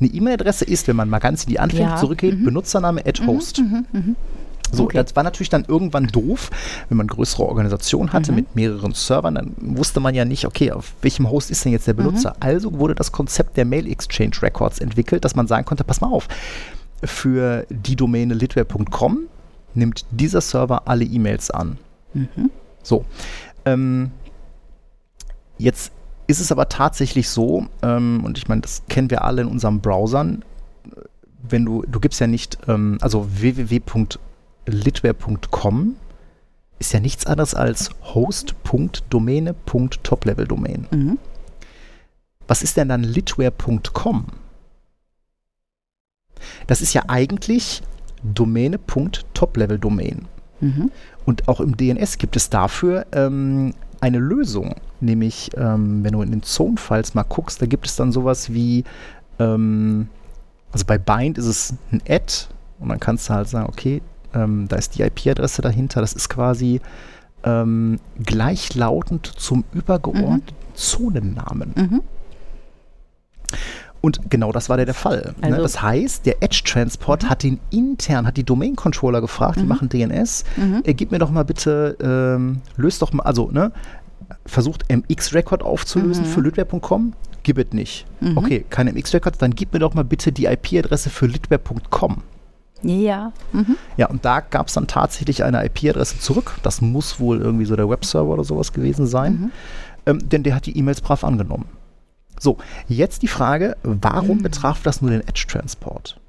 Eine 0.00 0.10
E-Mail-Adresse 0.10 0.64
ist, 0.64 0.88
wenn 0.88 0.96
man 0.96 1.08
mal 1.08 1.20
ganz 1.20 1.44
in 1.44 1.50
die 1.50 1.60
Anfänge 1.60 1.90
Ja, 1.90 1.96
zurückgeht, 1.96 2.36
mhm. 2.40 2.44
Benutzername 2.46 3.06
at 3.06 3.24
Host. 3.26 3.60
Mhm, 3.60 3.86
mhm. 3.92 4.16
So, 4.72 4.84
Okay. 4.84 5.02
das 5.02 5.14
war 5.14 5.22
natürlich 5.22 5.50
dann 5.50 5.64
irgendwann 5.68 6.06
doof, 6.08 6.50
wenn 6.88 6.96
man 6.98 7.06
größere 7.06 7.44
Organisationen 7.44 8.12
hatte 8.12 8.32
Mhm. 8.32 8.36
mit 8.36 8.56
mehreren 8.56 8.92
Servern, 8.92 9.34
dann 9.36 9.54
wusste 9.58 10.00
man 10.00 10.14
ja 10.14 10.24
nicht, 10.24 10.46
okay, 10.46 10.72
auf 10.72 10.94
welchem 11.02 11.30
Host 11.30 11.50
ist 11.50 11.64
denn 11.64 11.72
jetzt 11.72 11.86
der 11.86 11.92
Benutzer? 11.94 12.30
Mhm. 12.30 12.36
Also 12.40 12.78
wurde 12.78 12.94
das 12.94 13.12
Konzept 13.12 13.56
der 13.56 13.64
Mail 13.64 13.86
Exchange 13.86 14.32
Records 14.42 14.78
entwickelt, 14.80 15.24
dass 15.24 15.36
man 15.36 15.46
sagen 15.46 15.64
konnte, 15.64 15.84
pass 15.84 16.00
mal 16.00 16.08
auf, 16.08 16.26
für 17.02 17.66
die 17.70 17.94
Domäne 17.96 18.34
litware.com 18.34 19.20
nimmt 19.74 20.06
dieser 20.10 20.40
Server 20.40 20.82
alle 20.88 21.04
E-Mails 21.04 21.50
an. 21.50 21.78
Mhm. 22.14 22.50
So. 22.82 23.04
Ähm, 23.64 24.10
jetzt 25.58 25.92
ist 26.26 26.40
es 26.40 26.50
aber 26.50 26.68
tatsächlich 26.68 27.28
so, 27.28 27.66
ähm, 27.82 28.22
und 28.24 28.38
ich 28.38 28.48
meine, 28.48 28.62
das 28.62 28.82
kennen 28.88 29.10
wir 29.10 29.24
alle 29.24 29.42
in 29.42 29.48
unseren 29.48 29.80
Browsern, 29.80 30.42
wenn 31.46 31.64
du, 31.66 31.82
du 31.86 32.00
gibst 32.00 32.20
ja 32.20 32.26
nicht, 32.26 32.56
ähm, 32.68 32.96
also 33.02 33.28
www.litware.com 33.30 34.20
ist 36.78 36.92
ja 36.92 37.00
nichts 37.00 37.26
anderes 37.26 37.54
als 37.54 37.90
host.domäne.toplevel-Domain. 38.14 40.86
Mhm. 40.90 41.18
Was 42.46 42.62
ist 42.62 42.76
denn 42.76 42.90
dann 42.90 43.02
litware.com? 43.02 44.26
Das 46.66 46.82
ist 46.82 46.92
ja 46.92 47.04
eigentlich 47.08 47.82
Domäne.toplevel-Domain. 48.22 50.28
Mhm. 50.60 50.92
Und 51.24 51.48
auch 51.48 51.60
im 51.60 51.74
DNS 51.76 52.18
gibt 52.18 52.36
es 52.36 52.50
dafür 52.50 53.06
ähm, 53.12 53.72
eine 54.00 54.18
Lösung. 54.18 54.74
Nämlich, 55.00 55.50
ähm, 55.56 56.04
wenn 56.04 56.12
du 56.12 56.22
in 56.22 56.30
den 56.30 56.42
Zone-Files 56.42 57.14
mal 57.14 57.24
guckst, 57.24 57.60
da 57.62 57.66
gibt 57.66 57.86
es 57.86 57.96
dann 57.96 58.12
sowas 58.12 58.52
wie, 58.52 58.84
ähm, 59.38 60.08
also 60.72 60.84
bei 60.86 60.98
Bind 60.98 61.38
ist 61.38 61.46
es 61.46 61.72
ein 61.92 62.02
Add 62.08 62.46
und 62.78 62.90
dann 62.90 63.00
kannst 63.00 63.28
du 63.28 63.34
halt 63.34 63.48
sagen, 63.48 63.68
okay, 63.68 64.00
ähm, 64.34 64.66
da 64.68 64.76
ist 64.76 64.96
die 64.98 65.02
IP-Adresse 65.02 65.62
dahinter. 65.62 66.00
Das 66.00 66.12
ist 66.12 66.28
quasi 66.28 66.80
ähm, 67.44 67.98
gleichlautend 68.24 69.26
zum 69.26 69.64
übergeordneten 69.72 70.54
Zonennamen. 70.74 71.72
Mhm. 71.76 72.00
Und 74.00 74.30
genau 74.30 74.52
das 74.52 74.68
war 74.68 74.76
der, 74.76 74.84
der 74.86 74.94
Fall. 74.94 75.34
ne? 75.40 75.46
Also- 75.48 75.62
Das 75.62 75.80
heißt, 75.80 76.26
der 76.26 76.42
Edge-Transport 76.42 77.28
hat 77.30 77.42
den 77.42 77.58
intern, 77.70 78.26
hat 78.26 78.36
die 78.36 78.44
Domain-Controller 78.44 79.20
gefragt, 79.22 79.56
die 79.56 79.62
Mhm. 79.62 79.68
machen 79.68 79.88
DNS, 79.88 80.44
Mhm. 80.56 80.82
äh, 80.84 80.92
gib 80.94 81.10
mir 81.10 81.18
doch 81.18 81.30
mal 81.30 81.44
bitte, 81.44 81.96
ähm, 82.02 82.60
löst 82.76 83.00
doch 83.00 83.12
mal, 83.12 83.22
also, 83.22 83.50
ne, 83.50 83.72
versucht 84.44 84.84
MX-Record 84.90 85.62
aufzulösen 85.62 86.24
Mhm. 86.24 86.28
für 86.28 86.40
litware.com, 86.42 87.14
gib 87.44 87.56
es 87.58 87.72
nicht. 87.72 88.04
Mhm. 88.20 88.36
Okay, 88.36 88.64
kein 88.68 88.88
MX-Record, 88.88 89.40
dann 89.40 89.54
gib 89.54 89.72
mir 89.72 89.78
doch 89.78 89.94
mal 89.94 90.04
bitte 90.04 90.32
die 90.32 90.46
IP-Adresse 90.46 91.08
für 91.08 91.26
litware.com. 91.26 92.22
Ja. 92.84 93.32
Mhm. 93.52 93.76
Ja, 93.96 94.06
und 94.08 94.24
da 94.24 94.40
gab 94.40 94.68
es 94.68 94.74
dann 94.74 94.86
tatsächlich 94.86 95.42
eine 95.44 95.64
IP-Adresse 95.64 96.18
zurück. 96.20 96.52
Das 96.62 96.80
muss 96.80 97.18
wohl 97.18 97.40
irgendwie 97.40 97.64
so 97.64 97.76
der 97.76 97.88
Webserver 97.88 98.28
oder 98.30 98.44
sowas 98.44 98.72
gewesen 98.72 99.06
sein. 99.06 99.32
Mhm. 99.32 99.52
Ähm, 100.06 100.28
denn 100.28 100.42
der 100.42 100.54
hat 100.54 100.66
die 100.66 100.76
E-Mails 100.78 101.00
brav 101.00 101.24
angenommen. 101.24 101.66
So, 102.38 102.58
jetzt 102.88 103.22
die 103.22 103.28
Frage, 103.28 103.76
warum 103.82 104.38
Mhm. 104.38 104.42
betraf 104.42 104.82
das 104.82 105.00
nur 105.00 105.10
den 105.10 105.20
Edge-Transport? 105.26 106.20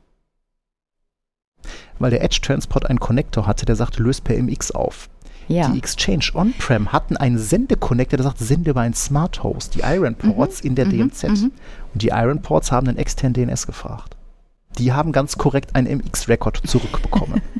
Weil 2.00 2.12
der 2.12 2.24
Edge-Transport 2.24 2.86
einen 2.90 3.00
Connector 3.00 3.48
hatte, 3.48 3.66
der 3.66 3.76
sagte, 3.76 4.04
löst 4.04 4.24
per 4.24 4.36
MX 4.38 4.72
auf. 4.72 5.10
Ja. 5.48 5.70
Die 5.70 5.78
Exchange 5.78 6.32
On-Prem 6.34 6.92
hatten 6.92 7.18
einen 7.18 7.38
Sendeconnector, 7.38 8.18
der 8.18 8.24
sagt, 8.24 8.40
sende 8.40 8.72
über 8.72 8.82
einen 8.82 8.94
Smart 8.96 9.44
Host, 9.44 9.76
die 9.76 9.82
Iron 9.82 10.16
Ports 10.16 10.60
in 10.62 10.76
der 10.76 10.86
Mhm, 10.86 10.92
DMZ. 11.12 11.24
mhm. 11.30 11.52
Und 11.94 12.02
die 12.02 12.10
Iron 12.10 12.42
Ports 12.42 12.72
haben 12.72 12.88
einen 12.88 12.98
externen 12.98 13.34
DNS 13.34 13.68
gefragt. 13.68 14.16
Die 14.78 14.94
haben 14.94 15.12
ganz 15.12 15.38
korrekt 15.38 15.76
einen 15.76 15.98
MX-Record 16.00 16.62
zurückbekommen. 16.66 17.42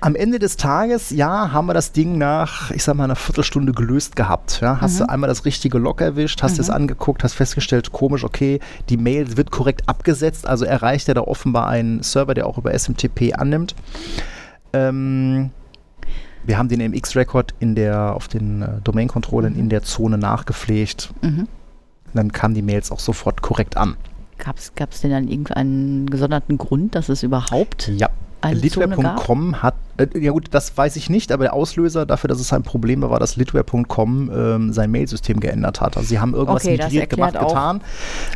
Am 0.00 0.14
Ende 0.14 0.38
des 0.38 0.56
Tages, 0.56 1.10
ja, 1.10 1.52
haben 1.52 1.66
wir 1.66 1.74
das 1.74 1.90
Ding 1.90 2.18
nach, 2.18 2.70
ich 2.70 2.84
sag 2.84 2.94
mal, 2.96 3.04
einer 3.04 3.16
Viertelstunde 3.16 3.72
gelöst 3.72 4.14
gehabt. 4.14 4.60
Ja, 4.60 4.80
hast 4.80 4.94
Mhm. 4.94 4.98
du 4.98 5.08
einmal 5.08 5.28
das 5.28 5.44
richtige 5.46 5.78
Log 5.78 6.00
erwischt, 6.00 6.42
hast 6.42 6.58
es 6.58 6.70
angeguckt, 6.70 7.24
hast 7.24 7.32
festgestellt, 7.32 7.90
komisch, 7.92 8.22
okay, 8.22 8.60
die 8.90 8.98
Mail 8.98 9.36
wird 9.36 9.50
korrekt 9.50 9.88
abgesetzt, 9.88 10.46
also 10.46 10.64
erreicht 10.64 11.08
er 11.08 11.14
da 11.14 11.22
offenbar 11.22 11.66
einen 11.68 12.02
Server, 12.02 12.34
der 12.34 12.46
auch 12.46 12.58
über 12.58 12.72
SMTP 12.78 13.32
annimmt. 13.34 13.74
Ähm, 14.74 15.50
wir 16.44 16.58
haben 16.58 16.68
den 16.68 16.80
MX-Record 16.92 17.54
in 17.58 17.74
der, 17.74 18.14
auf 18.14 18.28
den 18.28 18.62
äh, 18.62 18.68
Domain-Controllern 18.84 19.56
in 19.56 19.70
der 19.70 19.82
Zone 19.82 20.18
nachgepflegt. 20.18 21.10
Mhm. 21.22 21.48
Dann 22.14 22.30
kamen 22.32 22.54
die 22.54 22.62
Mails 22.62 22.92
auch 22.92 23.00
sofort 23.00 23.42
korrekt 23.42 23.76
an. 23.76 23.96
Gab 24.38 24.58
es 24.58 25.00
denn 25.00 25.10
dann 25.10 25.28
irgendeinen 25.28 26.08
gesonderten 26.08 26.58
Grund, 26.58 26.94
dass 26.94 27.08
es 27.08 27.22
überhaupt 27.22 27.88
Ja. 27.96 28.08
Litware.com 28.52 29.62
hat, 29.62 29.74
äh, 29.96 30.06
ja 30.18 30.30
gut, 30.30 30.48
das 30.52 30.76
weiß 30.76 30.94
ich 30.96 31.10
nicht, 31.10 31.32
aber 31.32 31.44
der 31.44 31.54
Auslöser 31.54 32.06
dafür, 32.06 32.28
dass 32.28 32.38
es 32.38 32.52
ein 32.52 32.62
Problem 32.62 33.02
war, 33.02 33.10
war, 33.10 33.18
dass 33.18 33.36
Litware.com 33.36 34.30
ähm, 34.32 34.72
sein 34.72 34.90
Mailsystem 34.90 35.40
geändert 35.40 35.80
hat. 35.80 35.96
Also 35.96 36.08
sie 36.08 36.20
haben 36.20 36.34
irgendwas 36.34 36.64
Okay, 36.64 36.76
migriert, 36.76 37.10
gemacht, 37.10 37.36
auch, 37.36 37.48
getan. 37.48 37.80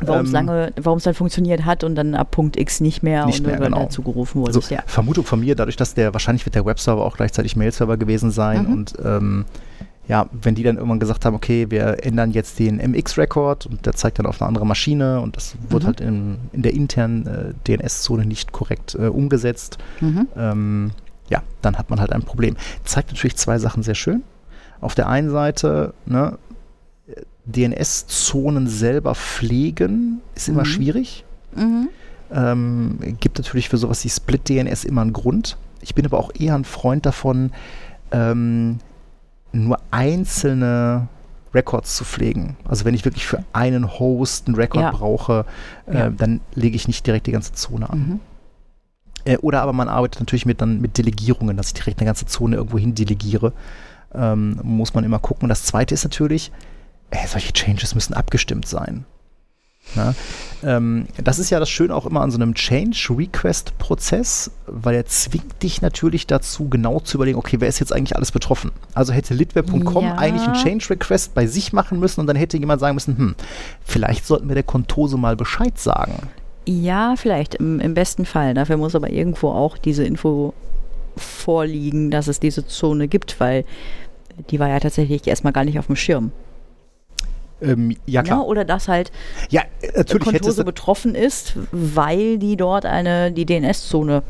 Warum 0.02 0.22
es 0.22 0.28
Ähm, 0.28 0.32
lange, 0.32 0.72
warum 0.80 0.96
es 0.98 1.04
dann 1.04 1.14
funktioniert 1.14 1.64
hat 1.64 1.84
und 1.84 1.94
dann 1.94 2.14
ab 2.14 2.30
Punkt 2.30 2.58
X 2.58 2.80
nicht 2.80 3.02
mehr 3.02 3.26
Nicht 3.26 3.40
und 3.40 3.46
mehr, 3.46 3.58
genau. 3.58 3.80
dazu 3.80 4.02
gerufen 4.02 4.40
Also 4.44 4.54
wurdest, 4.56 4.70
ja. 4.72 4.82
Vermutung 4.86 5.24
von 5.24 5.38
mir, 5.40 5.54
dadurch, 5.54 5.76
dass 5.76 5.94
der, 5.94 6.12
wahrscheinlich 6.12 6.44
wird 6.46 6.54
der 6.56 6.64
Webserver 6.64 7.04
auch 7.04 7.16
gleichzeitig 7.16 7.54
Mail-Server 7.56 7.96
gewesen 7.96 8.30
sein 8.30 8.66
Mhm. 8.66 8.72
und 8.72 8.94
ähm, 9.04 9.44
ja, 10.08 10.26
wenn 10.32 10.54
die 10.56 10.62
dann 10.64 10.76
irgendwann 10.76 10.98
gesagt 10.98 11.24
haben, 11.24 11.34
okay, 11.36 11.66
wir 11.70 12.04
ändern 12.04 12.32
jetzt 12.32 12.58
den 12.58 12.78
MX-Record 12.78 13.66
und 13.66 13.86
der 13.86 13.92
zeigt 13.94 14.18
dann 14.18 14.26
auf 14.26 14.40
eine 14.40 14.48
andere 14.48 14.66
Maschine 14.66 15.20
und 15.20 15.36
das 15.36 15.54
Mhm. 15.70 15.84
halt 15.86 16.00
in, 16.00 16.38
in 16.52 16.62
der 16.62 16.72
internen 16.74 17.26
äh, 17.26 17.54
DNS-Zone 17.66 18.24
nicht 18.26 18.50
korrekt 18.52 18.96
äh, 18.98 19.06
umgesetzt, 19.06 19.78
Mhm. 20.00 20.26
ähm, 20.36 20.90
ja, 21.28 21.42
dann 21.62 21.78
hat 21.78 21.90
man 21.90 22.00
halt 22.00 22.12
ein 22.12 22.22
Problem. 22.24 22.56
Zeigt 22.84 23.10
natürlich 23.12 23.36
zwei 23.36 23.58
Sachen 23.60 23.82
sehr 23.84 23.94
schön. 23.94 24.22
Auf 24.80 24.94
der 24.96 25.08
einen 25.08 25.30
Seite, 25.30 25.94
ne, 26.06 26.38
DNS-Zonen 27.46 28.66
selber 28.68 29.14
pflegen 29.14 30.20
ist 30.34 30.48
immer 30.48 30.62
Mhm. 30.62 30.66
schwierig. 30.66 31.24
Mhm. 31.54 31.88
Ähm, 32.32 32.98
gibt 33.20 33.38
natürlich 33.38 33.68
für 33.68 33.76
sowas 33.76 34.04
wie 34.04 34.08
Split-DNS 34.08 34.84
immer 34.84 35.02
einen 35.02 35.12
Grund. 35.12 35.56
Ich 35.80 35.94
bin 35.94 36.04
aber 36.04 36.18
auch 36.18 36.30
eher 36.38 36.54
ein 36.54 36.64
Freund 36.64 37.06
davon, 37.06 37.52
ähm, 38.12 38.78
nur 39.52 39.78
einzelne 39.90 41.08
Records 41.52 41.96
zu 41.96 42.04
pflegen. 42.04 42.56
Also 42.64 42.84
wenn 42.84 42.94
ich 42.94 43.04
wirklich 43.04 43.26
für 43.26 43.42
einen 43.52 43.98
Host 43.98 44.46
einen 44.46 44.54
Record 44.54 44.82
Ja. 44.84 44.90
brauche, 44.92 45.44
äh, 45.86 45.98
Ja. 45.98 46.10
dann 46.10 46.40
lege 46.54 46.76
ich 46.76 46.86
nicht 46.86 47.06
direkt 47.06 47.26
die 47.26 47.32
ganze 47.32 47.52
Zone 47.52 47.90
an. 47.90 47.98
Mhm. 47.98 48.20
Äh, 49.24 49.36
oder 49.38 49.62
aber 49.62 49.72
man 49.72 49.88
arbeitet 49.88 50.20
natürlich 50.20 50.46
mit, 50.46 50.60
dann 50.60 50.80
mit 50.80 50.96
Delegierungen, 50.96 51.56
dass 51.56 51.68
ich 51.68 51.74
direkt 51.74 51.98
eine 52.00 52.06
ganze 52.06 52.26
Zone 52.26 52.56
irgendwo 52.56 52.78
hin 52.78 52.94
delegiere. 52.94 53.52
Ähm, 54.14 54.58
muss 54.62 54.94
man 54.94 55.04
immer 55.04 55.18
gucken. 55.18 55.44
Und 55.44 55.48
das 55.50 55.64
zweite 55.64 55.94
ist 55.94 56.04
natürlich, 56.04 56.50
äh, 57.10 57.26
solche 57.26 57.52
Changes 57.52 57.94
müssen 57.94 58.14
abgestimmt 58.14 58.66
sein. 58.66 59.04
Na? 59.94 60.14
Ähm, 60.62 61.06
das 61.22 61.38
ist 61.38 61.50
ja 61.50 61.58
das 61.58 61.70
Schöne 61.70 61.94
auch 61.94 62.06
immer 62.06 62.20
an 62.20 62.30
so 62.30 62.38
einem 62.38 62.54
Change-Request-Prozess, 62.54 64.50
weil 64.66 64.94
er 64.94 65.06
zwingt 65.06 65.62
dich 65.62 65.80
natürlich 65.82 66.26
dazu, 66.26 66.68
genau 66.68 67.00
zu 67.00 67.16
überlegen, 67.16 67.38
okay, 67.38 67.56
wer 67.60 67.68
ist 67.68 67.78
jetzt 67.78 67.92
eigentlich 67.92 68.16
alles 68.16 68.30
betroffen? 68.32 68.70
Also 68.94 69.12
hätte 69.12 69.34
litware.com 69.34 70.04
Ja. 70.04 70.16
eigentlich 70.16 70.46
einen 70.46 70.54
Change-Request 70.54 71.34
bei 71.34 71.46
sich 71.46 71.72
machen 71.72 71.98
müssen 71.98 72.20
und 72.20 72.26
dann 72.26 72.36
hätte 72.36 72.58
jemand 72.58 72.80
sagen 72.80 72.94
müssen, 72.94 73.16
hm, 73.16 73.34
vielleicht 73.84 74.26
sollten 74.26 74.48
wir 74.48 74.54
der 74.54 74.64
Kontose 74.64 75.16
mal 75.16 75.36
Bescheid 75.36 75.78
sagen. 75.78 76.28
Ja, 76.66 77.14
vielleicht 77.16 77.54
im, 77.54 77.80
im 77.80 77.94
besten 77.94 78.26
Fall. 78.26 78.54
Dafür 78.54 78.76
muss 78.76 78.94
aber 78.94 79.10
irgendwo 79.10 79.48
auch 79.48 79.78
diese 79.78 80.04
Info 80.04 80.52
vorliegen, 81.16 82.10
dass 82.10 82.28
es 82.28 82.38
diese 82.38 82.66
Zone 82.66 83.08
gibt, 83.08 83.40
weil 83.40 83.64
die 84.50 84.60
war 84.60 84.68
ja 84.68 84.78
tatsächlich 84.78 85.26
erstmal 85.26 85.52
gar 85.52 85.64
nicht 85.64 85.78
auf 85.78 85.86
dem 85.86 85.96
Schirm. 85.96 86.32
Ähm, 87.62 87.96
ja, 88.06 88.22
klar. 88.22 88.38
Ja, 88.38 88.44
oder 88.44 88.64
dass 88.64 88.88
halt 88.88 89.12
Ja, 89.50 89.62
äh, 89.82 89.90
natürlich 89.96 90.24
Kontose 90.24 90.64
betroffen 90.64 91.14
ist, 91.14 91.54
weil 91.72 92.38
die 92.38 92.56
dort 92.56 92.86
eine, 92.86 93.32
die 93.32 93.46
DNS-Zone 93.46 94.22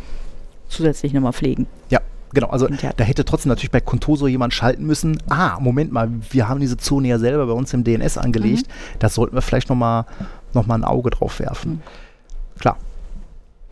zusätzlich 0.69 1.13
nochmal 1.13 1.33
pflegen. 1.33 1.67
Ja, 1.91 2.01
genau. 2.33 2.49
Also 2.49 2.67
Intern. 2.67 2.93
da 2.97 3.05
hätte 3.05 3.25
trotzdem 3.25 3.51
natürlich 3.51 3.71
bei 3.71 3.81
Contoso 3.81 4.27
jemand 4.27 4.55
schalten 4.55 4.85
müssen. 4.87 5.23
Ah, 5.29 5.59
Moment 5.61 5.93
mal, 5.93 6.11
wir 6.31 6.49
haben 6.49 6.61
diese 6.61 6.77
Zone 6.77 7.09
ja 7.09 7.19
selber 7.19 7.47
bei 7.47 7.53
uns 7.53 7.73
im 7.73 7.85
DNS 7.85 8.19
angelegt. 8.19 8.67
Da 8.99 9.09
sollten 9.09 9.35
wir 9.35 9.43
vielleicht 9.43 9.69
nochmal 9.69 10.07
noch 10.55 10.67
mal 10.67 10.75
ein 10.75 10.85
Auge 10.85 11.11
drauf 11.11 11.39
werfen. 11.39 11.83
Klar. 12.59 12.77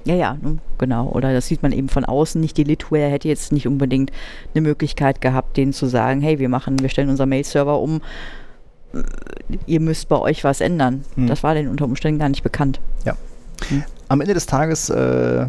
Ja, 0.05 0.15
ja, 0.15 0.39
ne, 0.41 0.59
genau. 0.79 1.09
Oder 1.09 1.35
das 1.35 1.49
sieht 1.49 1.63
man 1.63 1.73
eben 1.73 1.89
von 1.89 2.05
außen 2.05 2.41
nicht. 2.41 2.57
Die 2.57 2.65
Litware 2.65 3.11
hätte 3.11 3.29
jetzt 3.29 3.53
nicht 3.53 3.67
unbedingt 3.67 4.11
eine 4.55 4.63
Möglichkeit 4.63 5.21
gehabt, 5.21 5.57
denen 5.57 5.73
zu 5.73 5.87
sagen, 5.87 6.21
hey, 6.21 6.39
wir 6.39 6.49
machen, 6.49 6.79
wir 6.79 6.89
stellen 6.89 7.11
unseren 7.11 7.29
Mail-Server 7.29 7.79
um, 7.79 8.01
ihr 9.67 9.81
müsst 9.81 10.09
bei 10.09 10.19
euch 10.19 10.45
was 10.45 10.61
ändern. 10.61 11.05
Hm. 11.15 11.27
Das 11.27 11.43
war 11.43 11.55
denen 11.55 11.69
unter 11.69 11.85
Umständen 11.85 12.19
gar 12.19 12.29
nicht 12.29 12.43
bekannt. 12.43 12.81
Am 14.09 14.21
Ende 14.21 14.35
des 14.35 14.47
Tages 14.47 14.91
äh, 14.91 15.47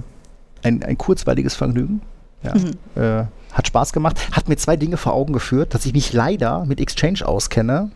ein, 0.64 0.84
ein 0.84 0.98
kurzweiliges 0.98 1.56
Vergnügen. 1.56 2.02
Ja. 2.44 2.56
Mhm. 2.56 3.02
Äh, 3.02 3.26
hat 3.52 3.68
Spaß 3.68 3.94
gemacht. 3.94 4.30
Hat 4.32 4.48
mir 4.48 4.58
zwei 4.58 4.76
Dinge 4.76 4.98
vor 4.98 5.14
Augen 5.14 5.34
geführt, 5.34 5.74
dass 5.74 5.86
ich 5.86 5.94
mich 5.94 6.14
leider 6.14 6.66
mit 6.66 6.80
Exchange 6.80 7.26
auskenne 7.26 7.92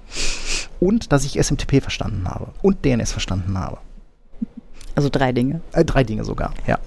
und 0.80 1.12
dass 1.12 1.26
ich 1.26 1.42
SMTP 1.42 1.82
verstanden 1.82 2.28
habe 2.28 2.48
und 2.62 2.84
DNS 2.84 3.12
verstanden 3.12 3.58
habe. 3.58 3.78
Also 4.96 5.10
drei 5.10 5.32
Dinge. 5.32 5.62
Äh, 5.72 5.86
drei 5.86 6.04
Dinge 6.04 6.24
sogar, 6.24 6.54
ja. 6.68 6.80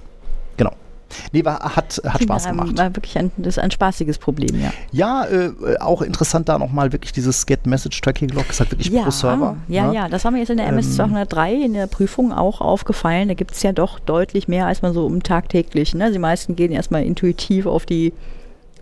Nee, 1.31 1.43
war, 1.45 1.59
hat, 1.75 2.01
hat 2.07 2.21
Spaß 2.21 2.45
War- 2.45 2.51
gemacht. 2.51 2.77
War 2.77 2.95
wirklich 2.95 3.17
ein, 3.17 3.31
das 3.37 3.57
ist 3.57 3.63
ein 3.63 3.71
spaßiges 3.71 4.17
Problem, 4.17 4.59
ja. 4.61 4.71
Ja, 4.91 5.25
äh, 5.25 5.77
auch 5.79 6.01
interessant 6.01 6.49
da 6.49 6.57
nochmal 6.59 6.91
wirklich 6.91 7.11
dieses 7.11 7.45
Get 7.45 7.65
Message 7.67 7.99
Tracking 8.01 8.29
Log 8.29 8.49
ist 8.49 8.59
halt 8.59 8.71
wirklich 8.71 8.93
pro 8.93 9.09
Server. 9.11 9.57
Ja, 9.67 9.87
ne? 9.87 9.95
ja, 9.95 10.09
das 10.09 10.25
haben 10.25 10.33
wir 10.33 10.41
jetzt 10.41 10.49
in 10.49 10.57
der 10.57 10.67
Ähm, 10.67 10.77
MS203 10.79 11.65
in 11.65 11.73
der 11.73 11.87
Prüfung 11.87 12.31
auch 12.33 12.61
aufgefallen. 12.61 13.27
Da 13.27 13.33
gibt 13.33 13.51
es 13.51 13.63
ja 13.63 13.71
doch 13.71 13.99
deutlich 13.99 14.47
mehr, 14.47 14.67
als 14.67 14.81
man 14.81 14.93
so 14.93 15.07
im 15.07 15.23
tagtäglich. 15.23 15.93
Ne? 15.95 16.11
Die 16.11 16.19
meisten 16.19 16.55
gehen 16.55 16.71
erstmal 16.71 17.03
intuitiv 17.03 17.65
auf 17.65 17.85
die 17.85 18.13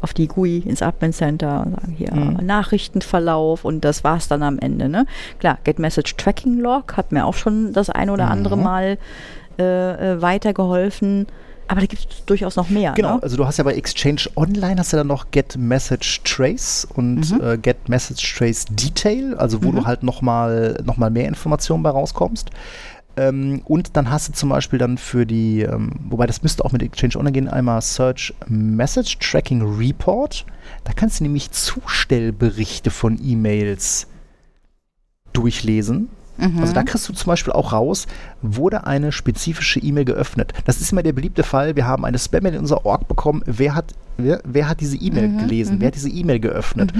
auf 0.02 0.14
die 0.14 0.28
GUI 0.28 0.60
ins 0.60 0.84
Admin 0.84 1.14
Center 1.14 1.64
und 1.66 1.72
sagen 1.72 1.95
hier 1.98 2.14
Mhm. 2.14 2.45
Nachrichtenverlauf 2.45 3.66
und 3.66 3.84
das 3.84 4.03
war's 4.03 4.28
dann 4.28 4.44
am 4.44 4.60
Ende. 4.60 4.88
Ne? 4.88 5.06
Klar, 5.40 5.57
Get 5.64 5.80
Message 5.80 6.16
Tracking 6.18 6.60
Log 6.60 6.95
hat 6.98 7.12
mir 7.12 7.26
auch 7.26 7.34
schon 7.34 7.74
das 7.74 7.90
ein 7.90 8.10
oder 8.12 8.30
andere 8.30 8.56
Mhm. 8.57 8.64
Mal 8.64 8.98
äh, 9.57 9.64
äh, 10.14 10.22
weitergeholfen. 10.22 11.26
Aber 11.68 11.82
da 11.82 11.88
gibt 11.88 12.06
es 12.12 12.26
durchaus 12.26 12.56
noch 12.56 12.70
mehr. 12.70 12.94
Genau, 12.94 13.16
Ne? 13.16 13.24
also 13.24 13.38
du 13.38 13.46
hast 13.48 13.58
ja 13.58 13.64
bei 13.64 13.74
Exchange 13.74 14.22
Online 14.36 14.76
hast 14.80 14.94
du 14.94 14.98
dann 14.98 15.08
noch 15.08 15.32
Get 15.32 15.58
Message 15.58 16.22
Trace 16.24 16.88
und 16.94 17.32
Mhm. 17.32 17.42
äh, 17.42 17.58
Get 17.58 17.90
Message 17.90 18.36
Trace 18.38 18.66
Detail, 18.70 19.36
also 19.38 19.64
wo 19.64 19.72
Mhm. 19.72 19.76
du 19.78 19.86
halt 19.86 20.04
nochmal 20.04 20.80
noch 20.86 20.98
mal 20.98 21.10
mehr 21.10 21.28
Informationen 21.28 21.82
bei 21.84 21.90
rauskommst. 21.90 22.52
Ähm, 23.18 23.62
und 23.66 23.96
dann 23.96 24.12
hast 24.12 24.28
du 24.28 24.34
zum 24.34 24.50
Beispiel 24.50 24.78
dann 24.78 24.98
für 24.98 25.26
die, 25.26 25.62
ähm, 25.62 25.92
wobei 26.10 26.28
das 26.28 26.44
müsste 26.44 26.66
auch 26.66 26.72
mit 26.74 26.84
Exchange 26.84 27.16
Online 27.16 27.32
gehen, 27.32 27.48
einmal 27.48 27.82
Search 27.82 28.34
Message 28.48 29.18
Tracking 29.20 29.62
Report. 29.78 30.46
Da 30.84 30.92
kannst 30.94 31.20
du 31.20 31.24
nämlich 31.24 31.50
Zustellberichte 31.52 32.92
von 32.92 33.18
E-Mails 33.24 34.08
durchlesen. 35.34 36.10
Mhm. 36.38 36.60
Also 36.60 36.74
da 36.74 36.84
kriegst 36.84 37.07
du 37.10 37.14
zum 37.14 37.28
Beispiel 37.28 37.53
auch 37.53 37.72
raus, 37.74 38.07
wurde 38.41 38.86
eine 38.88 39.12
spezifische 39.12 39.80
E-Mail 39.80 40.06
geöffnet. 40.06 40.53
Das 40.66 40.82
ist 40.82 40.91
immer 40.91 41.03
der 41.03 41.14
beliebte 41.14 41.44
Fall. 41.44 41.76
Wir 41.76 41.86
haben 41.88 42.06
eine 42.06 42.20
Spam-Mail 42.20 42.53
in 42.56 42.60
unser 42.60 42.86
Org 42.86 43.07
bekommen. 43.07 43.41
Wer 43.45 43.76
hat, 43.76 43.94
wer, 44.18 44.41
wer 44.44 44.68
hat 44.70 44.82
diese 44.82 44.98
E-Mail 44.98 45.30
Mhm, 45.30 45.38
gelesen? 45.40 45.76
mhm. 45.76 45.82
Wer 45.82 45.88
hat 45.88 45.95
diese 45.95 46.10
E-Mail 46.10 46.40
geöffnet? 46.40 46.94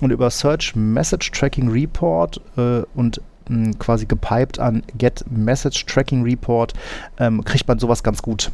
Und 0.00 0.10
über 0.10 0.30
Search 0.30 0.76
Message 0.76 1.30
Tracking 1.32 1.68
Report 1.70 2.40
äh, 2.56 2.82
und 2.94 3.20
mh, 3.48 3.72
quasi 3.78 4.06
gepiped 4.06 4.58
an 4.58 4.82
Get 4.98 5.24
Message 5.30 5.86
Tracking 5.86 6.22
Report 6.22 6.74
ähm, 7.18 7.44
kriegt 7.44 7.66
man 7.68 7.78
sowas 7.78 8.02
ganz 8.02 8.22
gut. 8.22 8.50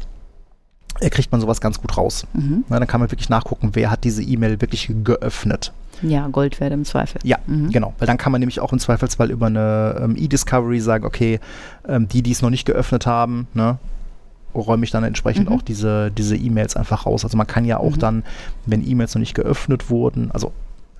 Äh, 1.01 1.09
kriegt 1.09 1.31
man 1.31 1.39
sowas 1.41 1.61
ganz 1.61 1.79
gut 1.79 1.97
raus. 1.97 2.25
Mhm. 2.33 2.63
Na, 2.69 2.79
dann 2.79 2.87
kann 2.87 2.99
man 2.99 3.11
wirklich 3.11 3.29
nachgucken, 3.29 3.71
wer 3.73 3.91
hat 3.91 4.03
diese 4.03 4.23
E-Mail 4.23 4.59
wirklich 4.61 4.91
geöffnet. 5.03 5.71
Ja, 6.01 6.27
Gold 6.27 6.59
werde 6.59 6.75
im 6.75 6.85
Zweifel. 6.85 7.19
Ja, 7.23 7.37
Mhm. 7.47 7.71
genau. 7.71 7.93
Weil 7.99 8.07
dann 8.07 8.17
kann 8.17 8.31
man 8.31 8.39
nämlich 8.39 8.59
auch 8.59 8.71
im 8.73 8.79
Zweifelsfall 8.79 9.31
über 9.31 9.47
eine 9.47 9.99
ähm, 10.01 10.15
E-Discovery 10.17 10.79
sagen, 10.79 11.05
okay, 11.05 11.39
ähm, 11.87 12.07
die, 12.07 12.21
die 12.21 12.31
es 12.31 12.41
noch 12.41 12.49
nicht 12.49 12.65
geöffnet 12.65 13.05
haben, 13.05 13.47
ne, 13.53 13.77
räume 14.55 14.83
ich 14.83 14.91
dann 14.91 15.03
entsprechend 15.03 15.49
Mhm. 15.49 15.55
auch 15.55 15.61
diese 15.61 16.09
diese 16.11 16.35
E-Mails 16.35 16.75
einfach 16.75 17.05
raus. 17.05 17.23
Also 17.23 17.37
man 17.37 17.47
kann 17.47 17.65
ja 17.65 17.77
auch 17.77 17.95
Mhm. 17.95 17.99
dann, 17.99 18.23
wenn 18.65 18.87
E-Mails 18.87 19.13
noch 19.15 19.19
nicht 19.19 19.35
geöffnet 19.35 19.89
wurden, 19.89 20.31
also 20.31 20.51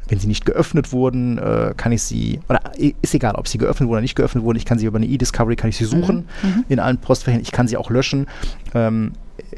wenn 0.07 0.19
sie 0.19 0.27
nicht 0.27 0.45
geöffnet 0.45 0.91
wurden, 0.91 1.37
äh, 1.37 1.73
kann 1.77 1.91
ich 1.91 2.01
sie, 2.01 2.39
oder 2.49 2.61
i- 2.79 2.95
ist 3.01 3.13
egal, 3.13 3.35
ob 3.35 3.47
sie 3.47 3.59
geöffnet 3.59 3.87
wurden 3.87 3.97
oder 3.97 4.01
nicht 4.01 4.15
geöffnet 4.15 4.43
wurden, 4.43 4.57
ich 4.57 4.65
kann 4.65 4.79
sie 4.79 4.85
über 4.87 4.97
eine 4.97 5.05
E-Discovery, 5.05 5.55
kann 5.55 5.69
ich 5.69 5.77
sie 5.77 5.85
suchen 5.85 6.27
Mhm. 6.41 6.65
in 6.67 6.79
allen 6.79 6.97
Postfächern, 6.97 7.41
ich 7.41 7.51
kann 7.51 7.67
sie 7.67 7.77
auch 7.77 7.89
löschen. 7.91 8.27
Ähm, 8.73 9.13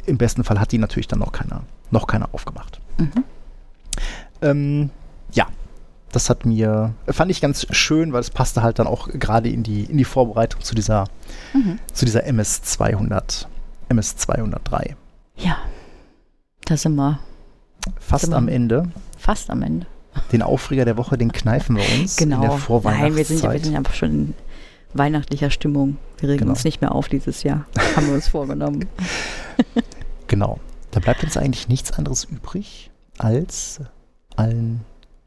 Im 0.05 0.17
besten 0.17 0.43
Fall 0.43 0.59
hat 0.59 0.71
die 0.71 0.77
natürlich 0.77 1.07
dann 1.07 1.19
noch 1.19 1.31
keiner, 1.31 1.61
noch 1.89 2.05
keiner 2.07 2.29
aufgemacht. 2.33 2.79
Mhm. 2.97 3.23
Ähm, 4.41 4.89
das 6.11 6.29
hat 6.29 6.45
mir, 6.45 6.93
fand 7.07 7.31
ich 7.31 7.41
ganz 7.41 7.65
schön, 7.71 8.11
weil 8.13 8.19
es 8.21 8.29
passte 8.29 8.61
halt 8.63 8.79
dann 8.79 8.87
auch 8.87 9.07
gerade 9.07 9.49
in 9.49 9.63
die, 9.63 9.83
in 9.85 9.97
die 9.97 10.03
Vorbereitung 10.05 10.61
zu 10.61 10.75
dieser, 10.75 11.05
Mhm. 11.53 11.79
zu 11.93 12.05
dieser 12.05 12.25
MS200, 12.25 13.47
MS203. 13.89 14.95
Ja, 15.37 15.57
da 16.65 16.77
sind 16.77 16.95
wir 16.95 17.19
Fast 17.99 18.21
Sind 18.25 18.31
wir- 18.33 18.37
am 18.37 18.47
Ende. 18.47 18.91
fast 19.17 19.49
am 19.49 19.63
Ende. 19.63 19.87
Den 20.31 20.41
Aufreger 20.43 20.85
der 20.85 20.97
Woche, 20.97 21.17
den 21.17 21.31
kneifen 21.31 21.77
wir 21.77 21.83
uns 21.99 22.17
in 22.19 22.29
der 22.29 22.37
Genau. 22.37 22.49
Nein, 22.51 22.57
wir 22.57 22.59
Vorweihnachtszeit. 22.59 23.27
sind, 23.27 23.51
wir 23.53 23.59
sind 23.63 23.75
einfach 23.75 23.93
schon 23.95 24.09
in 24.11 24.33
weihnachtlicher 24.93 25.49
Stimmung. 25.49 25.97
Wir 26.19 26.29
regen 26.29 26.39
Genau. 26.41 26.51
uns 26.51 26.63
nicht 26.63 26.81
mehr 26.81 26.93
auf 26.93 27.07
dieses 27.09 27.41
Jahr. 27.43 27.65
Haben 27.95 28.07
wir 28.07 28.13
uns 28.13 28.27
vorgenommen. 28.27 28.87
Genau. 30.27 30.59
Da 30.91 30.99
bleibt 30.99 31.23
uns 31.23 31.37
eigentlich 31.37 31.69
nichts 31.69 31.91
anderes 31.93 32.25
übrig, 32.25 32.91
als 33.17 33.79
allen 34.35 34.81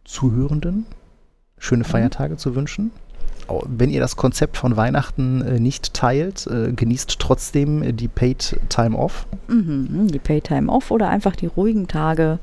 Zuhörenden 0.05 0.87
schöne 1.59 1.85
Feiertage 1.85 2.37
zu 2.37 2.55
wünschen. 2.55 2.91
Wenn 3.67 3.91
ihr 3.91 4.01
das 4.01 4.17
Konzept 4.17 4.57
von 4.57 4.77
Weihnachten 4.77 5.43
äh, 5.43 5.61
nicht 5.61 5.93
teilt, 5.93 6.47
äh, 6.47 6.73
genießt 6.73 7.19
trotzdem 7.19 7.83
äh, 7.83 7.93
die 7.93 8.09
Paid 8.09 8.59
Time 8.71 8.97
Off. 8.97 9.27
Mhm, 9.49 10.09
die 10.11 10.19
Paytime 10.19 10.71
off 10.73 10.91
oder 10.91 11.11
einfach 11.11 11.37
die 11.37 11.47
ruhigen 11.47 11.87
Tage, 11.87 12.39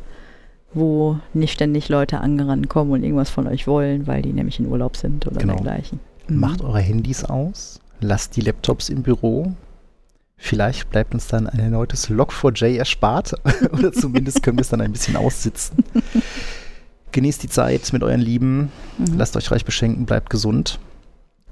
wo 0.73 1.17
nicht 1.33 1.53
ständig 1.53 1.89
Leute 1.89 2.19
angerannt 2.19 2.69
kommen 2.69 2.91
und 2.91 3.03
irgendwas 3.03 3.31
von 3.31 3.47
euch 3.47 3.65
wollen, 3.65 4.05
weil 4.05 4.21
die 4.21 4.31
nämlich 4.33 4.59
in 4.59 4.67
Urlaub 4.67 4.95
sind 4.95 5.25
oder 5.25 5.39
Genau. 5.39 5.55
dergleichen. 5.55 5.99
Mhm. 6.27 6.39
Macht 6.39 6.61
eure 6.61 6.79
Handys 6.79 7.23
aus, 7.25 7.79
lasst 7.99 8.35
die 8.35 8.41
Laptops 8.41 8.89
im 8.89 9.01
Büro. 9.01 9.53
Vielleicht 10.38 10.89
bleibt 10.91 11.13
uns 11.15 11.27
dann 11.27 11.47
ein 11.47 11.59
erneutes 11.59 12.09
Log4j 12.09 12.77
erspart 12.77 13.33
oder 13.71 13.91
zumindest 13.91 14.43
können 14.43 14.57
wir 14.57 14.61
es 14.63 14.69
dann 14.69 14.81
ein 14.81 14.91
bisschen 14.91 15.15
aussitzen. 15.15 15.77
Genießt 17.11 17.43
die 17.43 17.49
Zeit 17.49 17.91
mit 17.93 18.03
euren 18.03 18.21
Lieben, 18.21 18.71
Mhm. 18.97 19.17
lasst 19.17 19.35
euch 19.35 19.51
reich 19.51 19.65
beschenken, 19.65 20.05
bleibt 20.05 20.29
gesund 20.29 20.79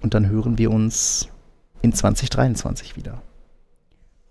und 0.01 0.13
dann 0.13 0.29
hören 0.29 0.57
wir 0.57 0.71
uns 0.71 1.27
in 1.81 1.91
2023 1.93 2.95
wieder. 2.95 3.21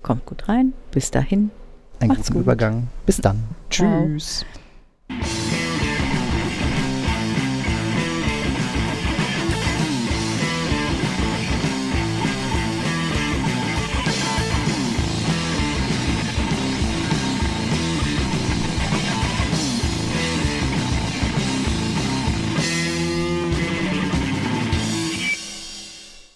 Kommt 0.02 0.24
gut 0.26 0.48
rein. 0.48 0.72
Bis 0.90 1.10
dahin. 1.10 1.50
Einen 2.00 2.09
Macht's 2.10 2.28
guten 2.28 2.34
gut. 2.34 2.42
Übergang. 2.42 2.88
Bis 3.05 3.16
dann. 3.18 3.42
Ciao. 3.70 4.06
Tschüss. 4.06 4.44